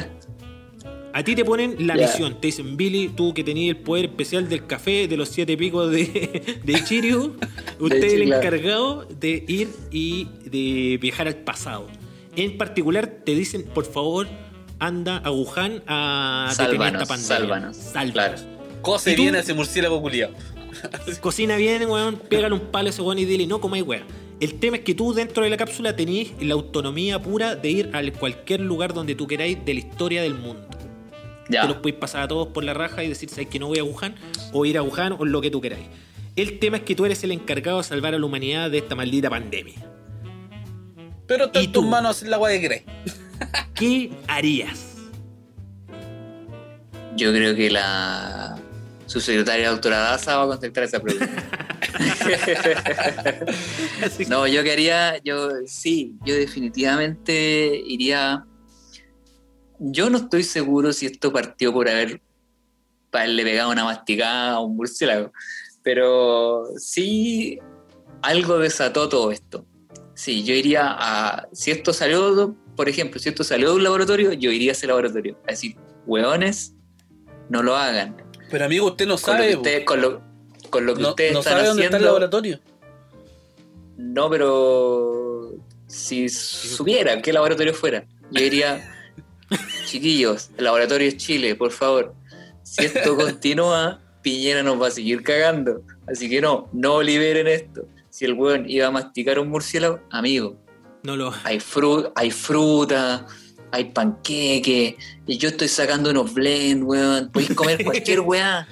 A 1.12 1.24
ti 1.24 1.34
te 1.34 1.44
ponen 1.44 1.74
la 1.86 1.94
misión, 1.94 2.40
te 2.40 2.48
dicen, 2.48 2.76
Billy, 2.76 3.08
tú 3.08 3.34
que 3.34 3.42
tenías 3.42 3.76
el 3.76 3.82
poder 3.82 4.04
especial 4.04 4.48
del 4.48 4.66
café, 4.66 5.08
de 5.08 5.16
los 5.16 5.28
siete 5.30 5.56
picos 5.56 5.90
de, 5.90 6.60
de 6.62 6.84
Chirio, 6.84 7.34
usted 7.80 8.04
es 8.04 8.12
el 8.12 8.32
encargado 8.32 9.04
de 9.18 9.42
ir 9.48 9.68
y 9.90 10.28
de 10.44 10.98
viajar 11.00 11.26
al 11.26 11.36
pasado. 11.36 11.86
En 12.36 12.56
particular, 12.56 13.06
te 13.24 13.34
dicen, 13.34 13.64
por 13.64 13.84
favor, 13.86 14.28
anda 14.78 15.16
a 15.16 15.32
Wuhan 15.32 15.82
a 15.88 16.48
detener 16.50 16.70
Sálvanos, 16.70 17.02
esta 17.02 17.14
pandemia. 17.14 17.36
sálvanos, 17.38 17.76
Sálvanos. 17.76 18.12
claro. 18.42 18.57
Cose 18.88 19.14
bien 19.14 19.34
a 19.34 19.40
ese 19.40 19.52
murciélago 19.52 20.00
culiado. 20.00 20.32
Cocina 21.20 21.56
bien, 21.56 21.88
weón, 21.88 22.16
pégale 22.16 22.54
un 22.54 22.60
palo 22.60 22.86
a 22.86 22.90
ese 22.90 23.02
weón 23.02 23.18
y 23.18 23.24
dile, 23.26 23.46
no 23.46 23.60
comáis 23.60 23.84
weón. 23.84 24.04
El 24.40 24.58
tema 24.58 24.78
es 24.78 24.82
que 24.82 24.94
tú 24.94 25.12
dentro 25.12 25.42
de 25.42 25.50
la 25.50 25.56
cápsula 25.56 25.94
tenéis 25.94 26.32
la 26.40 26.54
autonomía 26.54 27.20
pura 27.20 27.54
de 27.54 27.70
ir 27.70 27.90
a 27.92 28.02
cualquier 28.12 28.60
lugar 28.60 28.94
donde 28.94 29.14
tú 29.14 29.26
queráis 29.26 29.62
de 29.64 29.74
la 29.74 29.80
historia 29.80 30.22
del 30.22 30.34
mundo. 30.34 30.66
Ya. 31.50 31.62
Te 31.62 31.68
los 31.68 31.76
podéis 31.78 31.96
pasar 31.96 32.22
a 32.22 32.28
todos 32.28 32.48
por 32.48 32.64
la 32.64 32.72
raja 32.72 33.04
y 33.04 33.08
decir, 33.08 33.28
¿sabes 33.28 33.48
que 33.48 33.58
no 33.58 33.66
voy 33.66 33.78
a 33.78 33.84
Wuhan? 33.84 34.14
O 34.52 34.64
ir 34.64 34.78
a 34.78 34.82
Wuhan 34.82 35.16
o 35.18 35.24
lo 35.24 35.40
que 35.40 35.50
tú 35.50 35.60
queráis. 35.60 35.86
El 36.34 36.58
tema 36.58 36.78
es 36.78 36.84
que 36.84 36.94
tú 36.94 37.04
eres 37.04 37.22
el 37.24 37.32
encargado 37.32 37.78
de 37.78 37.84
salvar 37.84 38.14
a 38.14 38.18
la 38.18 38.24
humanidad 38.24 38.70
de 38.70 38.78
esta 38.78 38.94
maldita 38.94 39.28
pandemia. 39.28 39.84
Pero 41.26 41.46
está 41.46 41.60
¿Y 41.60 41.66
en 41.66 41.72
tus 41.72 41.84
manos 41.84 42.22
la 42.22 42.36
agua 42.36 42.48
de 42.48 42.60
Grey. 42.60 42.82
¿Qué 43.74 44.12
harías? 44.28 44.94
Yo 47.16 47.32
creo 47.32 47.56
que 47.56 47.70
la 47.70 48.47
subsecretaria 49.08 49.70
doctora 49.70 49.98
Daza 49.98 50.36
va 50.36 50.44
a 50.44 50.48
contestar 50.48 50.84
esa 50.84 51.00
pregunta. 51.00 51.28
No, 54.28 54.46
yo 54.46 54.62
quería, 54.62 55.20
yo 55.24 55.50
sí, 55.66 56.14
yo 56.24 56.34
definitivamente 56.34 57.82
iría. 57.86 58.44
Yo 59.78 60.10
no 60.10 60.18
estoy 60.18 60.44
seguro 60.44 60.92
si 60.92 61.06
esto 61.06 61.32
partió 61.32 61.72
por 61.72 61.88
haber 61.88 62.20
haberle 63.12 63.42
pegado 63.42 63.70
una 63.70 63.84
masticada 63.84 64.52
a 64.52 64.60
un 64.60 64.76
murciélago, 64.76 65.32
pero 65.82 66.66
sí 66.76 67.58
algo 68.22 68.58
desató 68.58 69.08
todo 69.08 69.32
esto. 69.32 69.64
Sí, 70.14 70.44
yo 70.44 70.54
iría 70.54 70.84
a. 70.86 71.48
Si 71.52 71.70
esto 71.70 71.92
salió, 71.92 72.56
por 72.76 72.88
ejemplo, 72.88 73.20
si 73.20 73.28
esto 73.28 73.44
salió 73.44 73.70
de 73.70 73.76
un 73.76 73.84
laboratorio, 73.84 74.32
yo 74.32 74.50
iría 74.50 74.70
a 74.70 74.72
ese 74.72 74.86
laboratorio. 74.86 75.38
A 75.46 75.52
decir, 75.52 75.76
hueones, 76.06 76.74
no 77.48 77.62
lo 77.62 77.76
hagan. 77.76 78.27
Pero 78.50 78.64
amigo, 78.64 78.86
usted 78.86 79.06
no 79.06 79.16
Con 79.18 79.36
lo 79.36 79.42
que 79.42 79.50
sabe. 79.50 79.56
ustedes, 79.56 79.84
con 79.84 80.00
lo, 80.00 80.20
con 80.70 80.86
lo 80.86 80.94
que 80.94 81.02
no, 81.02 81.08
ustedes 81.10 81.32
no 81.32 81.38
están 81.40 81.54
sabe 81.54 81.68
dónde 81.68 81.84
está 81.84 81.96
el 81.96 82.04
laboratorio. 82.04 82.60
No, 83.96 84.30
pero 84.30 85.52
si 85.86 86.28
supiera 86.28 87.20
qué 87.20 87.32
laboratorio 87.32 87.74
fuera, 87.74 88.04
yo 88.30 88.42
diría, 88.42 88.94
chiquillos, 89.86 90.50
el 90.56 90.64
laboratorio 90.64 91.08
es 91.08 91.16
Chile, 91.16 91.54
por 91.54 91.72
favor. 91.72 92.14
Si 92.62 92.84
esto 92.84 93.16
continúa, 93.16 94.00
Piñera 94.22 94.62
nos 94.62 94.80
va 94.80 94.88
a 94.88 94.90
seguir 94.90 95.22
cagando. 95.22 95.82
Así 96.06 96.28
que 96.28 96.40
no, 96.40 96.68
no 96.72 97.02
liberen 97.02 97.46
esto. 97.46 97.86
Si 98.10 98.24
el 98.24 98.34
weón 98.34 98.68
iba 98.68 98.86
a 98.86 98.90
masticar 98.90 99.38
un 99.38 99.48
murciélago, 99.48 100.00
amigo, 100.10 100.56
no 101.02 101.16
lo. 101.16 101.32
hay, 101.44 101.60
fru 101.60 102.10
hay 102.14 102.30
fruta, 102.30 103.26
hay 103.70 103.84
panqueque, 103.86 104.96
y 105.26 105.38
yo 105.38 105.48
estoy 105.48 105.68
sacando 105.68 106.10
unos 106.10 106.32
blend, 106.32 106.84
weón. 106.84 107.30
Podéis 107.30 107.54
comer 107.54 107.84
cualquier 107.84 108.20
weá. 108.26 108.66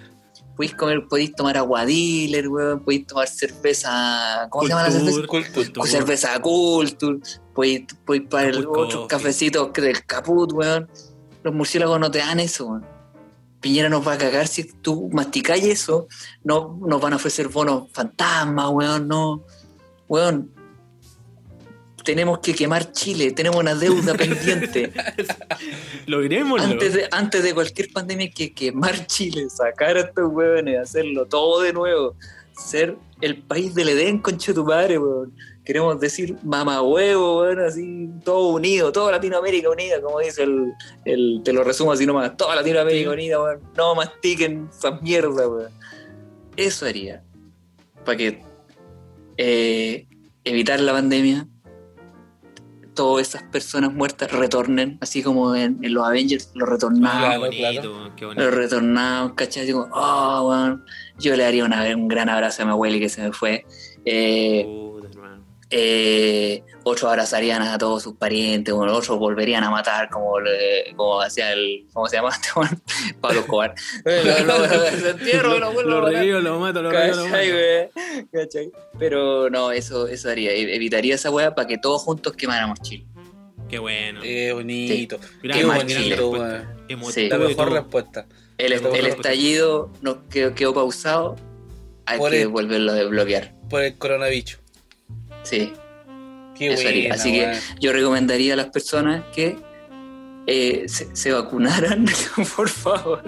Podéis 0.56 0.74
comer, 0.74 1.06
podéis 1.09 1.35
tomar 1.35 1.56
aguadiler, 1.56 2.48
weón. 2.48 2.81
Podéis 2.81 3.06
tomar 3.06 3.28
cerveza. 3.28 4.48
¿Cómo 4.51 4.64
se 4.64 4.68
llama 4.70 4.85
la 4.85 4.90
cerveza? 4.90 5.27
Cultur, 5.27 5.52
Cultur. 5.52 5.78
Con 5.82 5.86
cerveza 5.89 6.40
Culture, 6.40 7.18
podéis 7.55 7.85
podéis 8.05 8.28
pagar 8.28 8.55
Caput 8.55 8.77
otros 8.78 9.06
cafecitos 9.06 9.73
del 9.73 10.05
caput, 10.06 10.52
weón. 10.52 10.89
Los 11.43 11.55
murciélagos 11.55 12.01
no 12.01 12.10
te 12.10 12.18
dan 12.18 12.40
eso, 12.40 12.66
weón. 12.66 12.86
Piñera 13.60 13.89
nos 13.89 14.06
va 14.06 14.14
a 14.14 14.18
cagar 14.18 14.48
si 14.48 14.64
tú 14.64 15.10
masticáis 15.12 15.64
eso. 15.64 16.09
No 16.44 16.78
nos 16.86 17.01
van 17.01 17.12
a 17.12 17.16
ofrecer 17.16 17.48
bonos 17.48 17.90
fantasmas, 17.93 18.70
weón, 18.70 19.09
no. 19.09 19.44
Weón, 20.09 20.52
tenemos 22.06 22.38
que 22.38 22.54
quemar 22.54 22.92
Chile, 22.92 23.32
tenemos 23.32 23.58
una 23.60 23.74
deuda 23.74 24.14
pendiente. 24.24 24.92
Logrémoslo. 26.06 26.64
Antes 26.64 26.94
de, 26.94 27.08
antes 27.10 27.42
de 27.42 27.52
cualquier 27.52 27.92
pandemia 27.92 28.26
hay 28.26 28.32
que 28.32 28.52
quemar 28.54 29.06
Chile, 29.06 29.50
sacar 29.50 29.96
a 29.96 30.00
estos 30.00 30.32
hueones, 30.32 30.78
hacerlo 30.78 31.26
todo 31.26 31.60
de 31.60 31.72
nuevo. 31.72 32.14
Ser 32.56 32.96
el 33.20 33.42
país 33.42 33.74
del 33.74 33.88
Edén, 33.90 34.18
concha 34.20 34.54
tu 34.54 34.64
madre, 34.64 34.98
weón. 34.98 35.34
Queremos 35.64 35.98
decir 35.98 36.36
mamá 36.44 36.80
huevo, 36.80 37.40
weón, 37.42 37.58
así, 37.60 38.08
todo 38.24 38.50
unido, 38.50 38.92
toda 38.92 39.10
Latinoamérica 39.12 39.68
unida, 39.68 40.00
como 40.00 40.20
dice 40.20 40.44
el, 40.44 40.72
el- 41.04 41.40
te 41.44 41.52
lo 41.52 41.64
resumo 41.64 41.90
así 41.92 42.06
nomás, 42.06 42.36
toda 42.36 42.54
Latinoamérica 42.54 43.10
Sí. 43.10 43.14
unida, 43.14 43.42
weón. 43.42 43.60
No 43.76 43.94
mastiquen 43.96 44.68
esas 44.70 45.02
mierdas, 45.02 45.46
weón. 45.48 45.72
Eso 46.56 46.86
haría. 46.86 47.22
Para 48.04 48.16
que 48.16 48.42
eh, 49.38 50.06
evitar 50.44 50.78
la 50.80 50.92
pandemia, 50.92 51.46
todas 52.97 53.28
esas 53.28 53.44
personas 53.44 53.93
muertas 53.94 54.32
retornen, 54.32 54.98
así 55.01 55.23
como 55.23 55.55
en, 55.55 55.78
en 55.85 55.94
los 55.94 56.05
Avengers, 56.05 56.51
los 56.55 56.68
retornados. 56.68 57.35
Ah, 57.35 57.39
bonito, 57.39 58.12
qué 58.16 58.24
bonito. 58.24 58.44
Los 58.44 58.52
retornados, 58.55 59.32
¿cachai? 59.35 59.70
Como, 59.70 59.86
oh, 59.94 60.48
weón. 60.48 60.85
Yo 61.20 61.36
le 61.36 61.44
haría 61.44 61.64
una- 61.64 61.85
un 61.94 62.09
gran 62.09 62.28
abrazo 62.28 62.62
a 62.62 62.66
mi 62.66 62.73
abuela 62.73 62.98
que 62.98 63.09
se 63.09 63.23
me 63.23 63.32
fue. 63.32 63.64
Eh, 64.05 64.60
hermano. 64.62 64.85
Eh, 65.70 66.62
otros 66.84 67.10
abrazarían 67.10 67.62
a 67.62 67.76
todos 67.78 68.02
sus 68.02 68.14
parientes, 68.14 68.72
bueno, 68.72 68.94
otros 68.94 69.18
volverían 69.18 69.64
a 69.64 69.70
matar 69.70 70.09
como, 70.10 70.38
le- 70.40 70.94
como 70.97 71.20
hacía 71.20 71.52
el, 71.52 71.86
¿cómo 71.93 72.06
se 72.09 72.16
llama 72.16 72.30
este? 72.30 72.48
Pablo 73.20 73.40
Escobar. 73.40 73.74
Lo- 74.05 74.44
lo- 74.44 74.68
se 75.01 75.10
entierro, 75.10 75.59
lo 75.59 75.72
vuelvo 75.72 75.90
a 75.90 75.94
Lo 75.94 76.02
matar. 76.02 76.14
revivo, 76.20 76.38
lo 76.40 76.60
mato, 76.60 76.82
lo 76.82 76.90
revivo, 76.93 77.16
lo 77.16 77.22
mato. 77.24 77.32
¿Cachai, 77.34 77.51
güey? 77.51 78.26
¿Cachai? 78.32 78.70
Pero 78.98 79.51
no, 79.51 79.72
eso, 79.72 80.06
eso 80.06 80.30
haría. 80.30 80.52
E- 80.52 80.76
Evitaría 80.76 81.14
esa 81.16 81.30
weá 81.30 81.55
para 81.55 81.66
que 81.66 81.78
todos 81.78 82.02
juntos 82.02 82.34
quemáramos 82.34 82.80
Chile. 82.82 83.06
Qué 83.68 83.78
bueno. 83.80 84.20
Qué 84.22 84.52
bonito. 84.52 85.18
Qué 85.43 85.64
más 85.64 85.78
bonito. 85.82 86.36
Emotivo 86.88 87.10
Sí. 87.10 87.28
La 87.28 87.38
mejor 87.38 87.72
respuesta. 87.72 88.26
El, 88.59 88.72
estallido 88.72 89.90
nos 90.01 90.18
quedó, 90.30 90.55
quedó 90.55 90.72
pausado. 90.72 91.34
Hay 92.06 92.18
Por 92.18 92.30
que 92.30 92.43
el- 92.43 92.48
volverlo 92.48 92.93
a 92.93 92.94
desbloquear. 92.94 93.52
Por 93.68 93.82
el 93.82 93.98
coronavirus. 93.98 94.60
Sí. 95.48 95.73
Qué 96.56 96.73
Eso 96.73 96.89
haría. 96.89 97.09
buena, 97.09 97.14
Así 97.14 97.32
que 97.32 97.52
yo 97.81 97.93
recomendaría 97.93 98.55
a 98.55 98.56
las 98.56 98.66
personas 98.66 99.24
que 99.35 99.56
eh, 100.47 100.85
se, 100.89 101.14
se 101.14 101.32
vacunaran, 101.32 102.06
por 102.56 102.68
favor. 102.68 103.23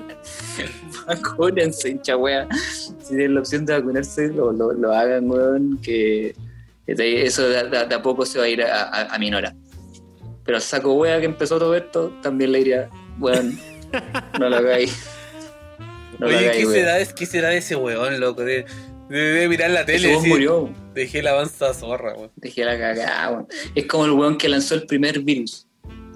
Vacúnense, 1.06 1.90
hincha 1.90 2.16
wea. 2.16 2.46
Si 2.54 2.94
tienen 3.08 3.34
la 3.34 3.40
opción 3.40 3.66
de 3.66 3.74
vacunarse, 3.74 4.28
lo, 4.28 4.52
lo, 4.52 4.72
lo 4.72 4.92
hagan, 4.92 5.30
weón. 5.30 5.78
Que, 5.82 6.34
eso 6.86 7.48
de, 7.48 7.58
a 7.94 8.02
poco 8.02 8.24
se 8.24 8.38
va 8.38 8.44
a 8.46 8.48
ir 8.48 8.62
a, 8.62 8.82
a, 8.84 9.14
a 9.14 9.18
minorar. 9.18 9.54
Pero 10.44 10.60
saco 10.60 10.94
wea 10.94 11.18
que 11.20 11.26
empezó 11.26 11.58
todo 11.58 11.74
esto, 11.76 12.10
también 12.22 12.52
le 12.52 12.58
diría, 12.58 12.88
weón, 13.18 13.58
no 14.40 14.48
lo 14.48 14.56
hagáis. 14.56 14.96
No 16.18 16.26
lo 16.26 16.36
Oye, 16.36 16.48
hagáis, 16.48 16.66
¿qué 16.66 16.72
será, 16.72 17.14
¿qué 17.14 17.26
será 17.26 17.48
de 17.50 17.58
ese 17.58 17.76
weón, 17.76 18.18
loco? 18.18 18.42
De, 18.44 18.64
de, 19.10 19.18
de 19.18 19.48
mirar 19.48 19.70
la 19.70 19.80
Ese 19.82 19.92
tele 19.92 20.08
weón 20.08 20.22
decir, 20.22 20.32
murió. 20.32 20.70
Dejé 20.98 21.22
la 21.22 21.30
avanza 21.30 21.72
zorra, 21.72 22.14
weón. 22.14 22.30
Dejé 22.36 22.64
la 22.64 22.78
cagada, 22.78 23.30
weón. 23.30 23.48
Es 23.74 23.86
como 23.86 24.04
el 24.04 24.10
weón 24.12 24.36
que 24.36 24.48
lanzó 24.48 24.74
el 24.74 24.84
primer 24.86 25.20
virus. 25.20 25.66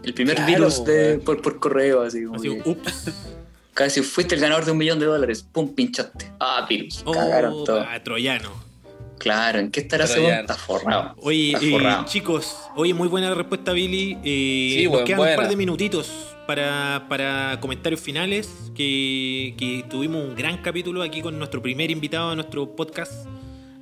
El 0.04 0.12
primer 0.14 0.34
Claro, 0.36 0.52
virus 0.52 0.84
de, 0.84 1.18
por, 1.18 1.40
por 1.40 1.58
correo, 1.60 2.02
así 2.02 2.24
como 2.24 2.36
Así, 2.36 2.48
que 2.48 2.68
ups. 2.68 3.10
casi 3.72 4.02
fuiste 4.02 4.34
el 4.34 4.40
ganador 4.40 4.64
de 4.64 4.72
un 4.72 4.78
millón 4.78 4.98
de 4.98 5.06
dólares. 5.06 5.46
Pum, 5.50 5.72
pinchaste. 5.74 6.30
Ah, 6.40 6.66
virus. 6.68 7.04
Cagaron 7.10 7.52
Oh, 7.54 7.64
todo. 7.64 7.80
ah, 7.80 8.02
troyano. 8.02 8.50
Claro, 9.18 9.60
¿en 9.60 9.70
qué 9.70 9.78
estará 9.78 10.04
ese. 10.04 10.28
Está 10.40 10.54
forrado. 10.54 11.14
Oye, 11.18 11.52
Está 11.52 11.64
eh, 11.64 11.70
forrado. 11.70 12.04
chicos, 12.06 12.56
oye, 12.74 12.92
muy 12.92 13.06
buena 13.06 13.32
respuesta, 13.32 13.72
Billy. 13.72 14.18
Eh, 14.24 14.74
Sí, 14.78 14.84
nos 14.86 14.92
buen- 14.94 15.04
quedan 15.04 15.20
un 15.20 15.36
par 15.36 15.48
de 15.48 15.54
minutitos 15.54 16.10
para, 16.48 17.06
para 17.08 17.58
comentarios 17.60 18.00
finales. 18.00 18.50
Que, 18.74 19.54
que 19.56 19.84
tuvimos 19.88 20.24
un 20.24 20.34
gran 20.34 20.60
capítulo 20.62 21.00
aquí 21.02 21.22
con 21.22 21.38
nuestro 21.38 21.62
primer 21.62 21.92
invitado 21.92 22.30
a 22.30 22.34
nuestro 22.34 22.74
podcast. 22.74 23.12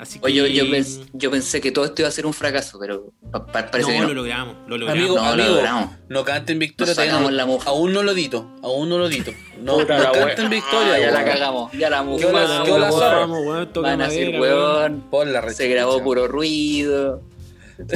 Así 0.01 0.19
que. 0.19 0.25
Oye, 0.25 0.35
yo, 0.37 0.47
yo, 0.47 0.65
pens- 0.65 1.05
yo 1.13 1.31
pensé 1.31 1.61
que 1.61 1.71
todo 1.73 1.85
esto 1.85 2.01
iba 2.01 2.09
a 2.09 2.13
ser 2.13 2.25
un 2.25 2.33
fracaso, 2.33 2.79
pero 2.81 3.13
pa- 3.31 3.45
pa- 3.47 3.71
parece 3.71 3.91
no, 3.91 3.95
que 3.97 4.01
no. 4.01 4.09
lo 4.09 4.15
logramos, 4.15 4.57
lo 4.67 4.79
logramos. 4.79 4.99
Amigo, 5.05 5.17
no, 5.23 5.37
lo 5.37 5.45
logramos. 5.57 5.91
no 6.09 6.25
canten 6.25 6.59
victoria, 6.59 6.95
no- 7.21 7.31
la 7.31 7.45
mufa. 7.45 7.69
aún 7.69 7.93
no 7.93 8.03
lo 8.03 8.15
dito, 8.15 8.51
aún 8.63 8.89
no 8.89 8.97
lo 8.97 9.11
dito. 9.11 9.33
No, 9.61 9.77
no 9.77 9.85
la 9.85 10.11
canten 10.11 10.49
victoria, 10.49 10.95
Ah, 10.95 10.99
ya 10.99 11.11
la 11.11 11.25
cagamos, 11.25 11.71
ya 11.73 11.91
la 11.91 11.99
¿Qué 11.99 12.05
mufa. 12.05 12.27
hola, 12.29 12.63
weón. 12.65 12.93
zorra? 12.93 13.27
Van 13.83 14.01
a 14.01 14.09
ser 14.09 14.27
madera, 14.39 14.41
weón. 14.41 15.01
Por 15.11 15.27
la 15.27 15.51
Se 15.53 15.69
grabó 15.69 16.03
puro 16.03 16.27
ruido. 16.29 17.23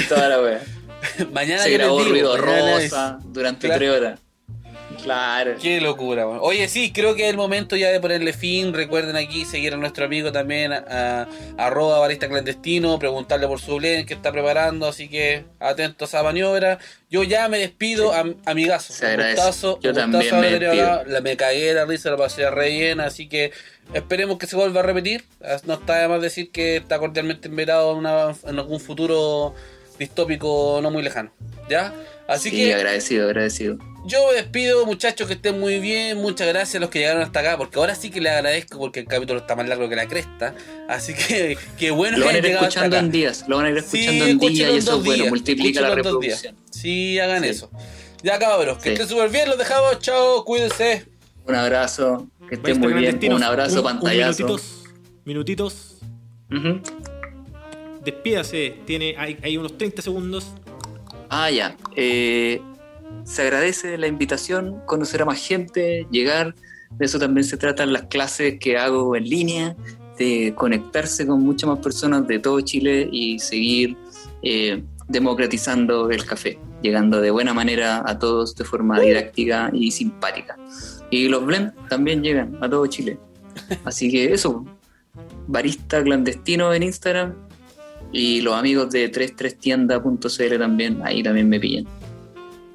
Toda 0.08 0.28
la 0.28 0.40
wea. 0.42 0.62
Mañana 1.32 1.62
Se 1.62 1.70
yo 1.72 1.78
grabó 1.78 2.04
ruido 2.04 2.36
rosa 2.36 3.18
durante 3.24 3.68
tres 3.68 3.90
horas. 3.90 4.20
Claro. 5.04 5.54
Qué 5.60 5.82
locura, 5.82 6.26
weón. 6.26 6.38
Oye, 6.40 6.66
sí, 6.66 6.90
creo 6.90 7.14
que 7.14 7.24
es 7.24 7.30
el 7.30 7.36
momento 7.36 7.76
ya 7.76 7.90
de 7.90 8.00
ponerle 8.00 8.32
fin. 8.32 8.72
Recuerden 8.72 9.16
aquí 9.16 9.44
seguir 9.44 9.74
a 9.74 9.76
nuestro 9.76 10.06
amigo 10.06 10.32
también, 10.32 10.72
a, 10.72 10.82
a 11.58 11.66
arroba 11.66 11.98
barista 11.98 12.26
clandestino, 12.26 12.98
preguntarle 12.98 13.46
por 13.46 13.60
su 13.60 13.76
blend 13.76 14.06
que 14.08 14.14
está 14.14 14.32
preparando, 14.32 14.88
así 14.88 15.08
que 15.08 15.44
atentos 15.60 16.14
a 16.14 16.22
maniobra. 16.22 16.78
Yo 17.10 17.22
ya 17.22 17.48
me 17.48 17.58
despido, 17.58 18.14
am- 18.14 18.36
amigazo. 18.46 18.94
Se 18.94 19.06
agradece. 19.06 19.36
gustazo, 19.36 19.78
Yo 19.82 19.92
también 19.92 20.40
me 20.40 20.58
despido. 20.58 21.04
La, 21.04 21.20
me 21.20 21.36
cagué 21.36 21.74
la 21.74 21.84
risa, 21.84 22.10
la 22.10 22.16
pasé 22.16 22.50
re 22.50 22.70
bien, 22.70 23.00
así 23.00 23.28
que 23.28 23.52
esperemos 23.92 24.38
que 24.38 24.46
se 24.46 24.56
vuelva 24.56 24.80
a 24.80 24.84
repetir. 24.84 25.24
No 25.66 25.74
está 25.74 25.98
de 25.98 26.08
más 26.08 26.22
decir 26.22 26.50
que 26.50 26.76
está 26.76 26.98
cordialmente 26.98 27.48
invitado 27.48 27.98
en, 27.98 28.06
algún 28.58 28.80
futuro 28.80 29.54
distópico 29.98 30.80
no 30.82 30.90
muy 30.90 31.02
lejano. 31.02 31.30
¿Ya? 31.68 31.92
Así 32.26 32.48
sí, 32.48 32.56
que 32.56 32.74
agradecido, 32.74 33.26
agradecido. 33.26 33.76
Yo 34.06 34.26
me 34.28 34.34
despido, 34.34 34.84
muchachos, 34.86 35.26
que 35.26 35.34
estén 35.34 35.58
muy 35.58 35.78
bien. 35.80 36.18
Muchas 36.18 36.46
gracias 36.48 36.74
a 36.76 36.78
los 36.80 36.90
que 36.90 36.98
llegaron 37.00 37.22
hasta 37.22 37.40
acá, 37.40 37.56
porque 37.56 37.78
ahora 37.78 37.94
sí 37.94 38.10
que 38.10 38.20
les 38.20 38.32
agradezco 38.32 38.78
porque 38.78 39.00
el 39.00 39.06
capítulo 39.06 39.40
está 39.40 39.56
más 39.56 39.66
largo 39.68 39.88
que 39.88 39.96
la 39.96 40.06
cresta. 40.06 40.54
Así 40.88 41.14
que 41.14 41.56
qué 41.78 41.90
bueno 41.90 42.18
Lo 42.18 42.22
que 42.24 42.26
van 42.26 42.34
a 42.36 42.38
ir 42.38 42.46
escuchando 42.54 42.96
en 42.96 43.10
días. 43.10 43.44
Lo 43.48 43.56
van 43.56 43.66
a 43.66 43.70
ir 43.70 43.82
Sí, 43.82 44.00
escuchando 44.00 44.24
en 44.26 44.38
días 44.38 44.72
y 44.72 44.76
eso 44.76 44.98
es 44.98 45.04
bueno. 45.04 45.26
Multiplica 45.26 45.80
la 45.80 45.94
reproducción. 45.94 46.54
Sí, 46.70 47.18
hagan 47.18 47.42
Sí. 47.42 47.48
eso. 47.50 47.70
Ya 48.22 48.38
cabros, 48.38 48.78
que 48.78 48.84
Sí. 48.84 48.88
estén 48.92 49.08
súper 49.08 49.30
bien, 49.30 49.48
los 49.48 49.58
dejamos. 49.58 49.98
Chao, 50.00 50.44
cuídense. 50.44 51.06
Un 51.46 51.54
abrazo. 51.54 52.26
Que 52.48 52.54
estén 52.56 52.80
muy 52.80 52.92
bien. 52.94 53.18
Un 53.32 53.42
abrazo, 53.42 53.80
un- 53.80 53.86
un 53.86 54.00
pantallazo. 54.00 54.44
minutitos, 54.44 54.82
minutitos. 55.24 55.90
Despídase, 58.04 58.76
tiene, 58.86 59.14
hay, 59.18 59.38
hay 59.42 59.56
unos 59.56 59.78
30 59.78 60.02
segundos. 60.02 60.46
Ah, 61.30 61.50
ya. 61.50 61.76
Eh, 61.96 62.60
se 63.24 63.42
agradece 63.42 63.98
la 63.98 64.06
invitación, 64.06 64.80
conocer 64.86 65.22
a 65.22 65.24
más 65.24 65.38
gente, 65.38 66.06
llegar. 66.10 66.54
De 66.90 67.06
eso 67.06 67.18
también 67.18 67.44
se 67.44 67.56
tratan 67.56 67.92
las 67.92 68.04
clases 68.04 68.58
que 68.60 68.76
hago 68.76 69.16
en 69.16 69.24
línea, 69.24 69.76
de 70.18 70.54
conectarse 70.54 71.26
con 71.26 71.40
muchas 71.40 71.68
más 71.68 71.78
personas 71.80 72.26
de 72.26 72.38
todo 72.38 72.60
Chile 72.60 73.08
y 73.10 73.38
seguir 73.38 73.96
eh, 74.42 74.82
democratizando 75.08 76.10
el 76.10 76.24
café, 76.24 76.58
llegando 76.82 77.20
de 77.20 77.30
buena 77.30 77.52
manera 77.52 78.02
a 78.06 78.18
todos 78.18 78.54
de 78.54 78.64
forma 78.64 79.00
didáctica 79.00 79.70
y 79.72 79.90
simpática. 79.90 80.56
Y 81.10 81.28
los 81.28 81.44
blends 81.44 81.74
también 81.88 82.22
llegan 82.22 82.56
a 82.60 82.68
todo 82.68 82.86
Chile. 82.86 83.18
Así 83.84 84.10
que 84.10 84.32
eso, 84.32 84.64
barista 85.46 86.02
clandestino 86.02 86.72
en 86.72 86.84
Instagram 86.84 87.34
y 88.12 88.40
los 88.42 88.54
amigos 88.54 88.90
de 88.90 89.10
33tienda.cl 89.10 90.58
también, 90.58 91.00
ahí 91.04 91.22
también 91.22 91.48
me 91.48 91.58
pillan. 91.58 91.86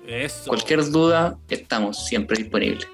Eso. 0.10 0.48
Cualquier 0.48 0.90
duda, 0.90 1.38
estamos 1.50 2.08
siempre 2.08 2.38
disponibles. 2.38 2.88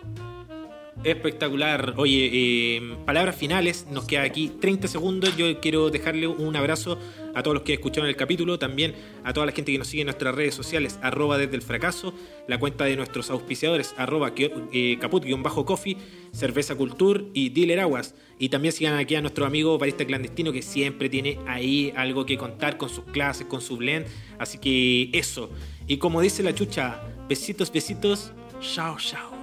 Espectacular. 1.06 1.94
Oye, 1.98 2.30
eh, 2.34 2.82
palabras 3.06 3.36
finales. 3.36 3.86
Nos 3.92 4.06
queda 4.06 4.24
aquí 4.24 4.50
30 4.60 4.88
segundos. 4.88 5.38
Yo 5.38 5.60
quiero 5.62 5.92
dejarle 5.92 6.26
un 6.26 6.56
abrazo 6.56 6.98
a 7.36 7.44
todos 7.44 7.54
los 7.54 7.64
que 7.64 7.74
escucharon 7.74 8.10
el 8.10 8.16
capítulo. 8.16 8.58
También 8.58 8.96
a 9.24 9.32
toda 9.32 9.46
la 9.46 9.52
gente 9.52 9.72
que 9.72 9.78
nos 9.78 9.88
sigue 9.88 10.02
en 10.02 10.08
nuestras 10.08 10.34
redes 10.34 10.56
sociales. 10.56 11.00
Arroba 11.04 11.38
desde 11.38 11.56
el 11.56 11.62
fracaso. 11.62 12.14
La 12.48 12.60
cuenta 12.60 12.86
de 12.86 12.96
nuestros 12.96 13.30
auspiciadores. 13.30 13.94
Arroba 13.98 14.34
eh, 14.36 14.98
caput-coffee. 15.00 15.98
Cerveza 16.32 16.76
Culture 16.76 17.26
y 17.34 17.50
Dealer 17.50 17.82
Aguas. 17.82 18.16
Y 18.40 18.50
también 18.50 18.72
sigan 18.72 18.96
aquí 18.96 19.14
a 19.14 19.22
nuestro 19.22 19.46
amigo 19.46 19.78
barista 19.78 20.06
clandestino 20.06 20.52
que 20.52 20.64
siempre 20.64 21.08
tiene 21.08 21.38
ahí 21.46 21.94
algo 21.96 22.26
que 22.26 22.36
contar 22.36 22.78
con 22.78 22.90
sus 22.90 23.06
clases, 23.06 23.46
con 23.46 23.62
su 23.62 23.78
blend. 23.78 24.08
Así 24.40 24.58
que 24.58 25.12
eso. 25.14 25.52
Y 25.88 25.98
como 25.98 26.22
dice 26.22 26.44
la 26.44 26.54
chucha, 26.54 27.02
besitos, 27.30 27.72
besitos. 27.72 28.32
Chao, 28.60 28.98
chao. 28.98 29.35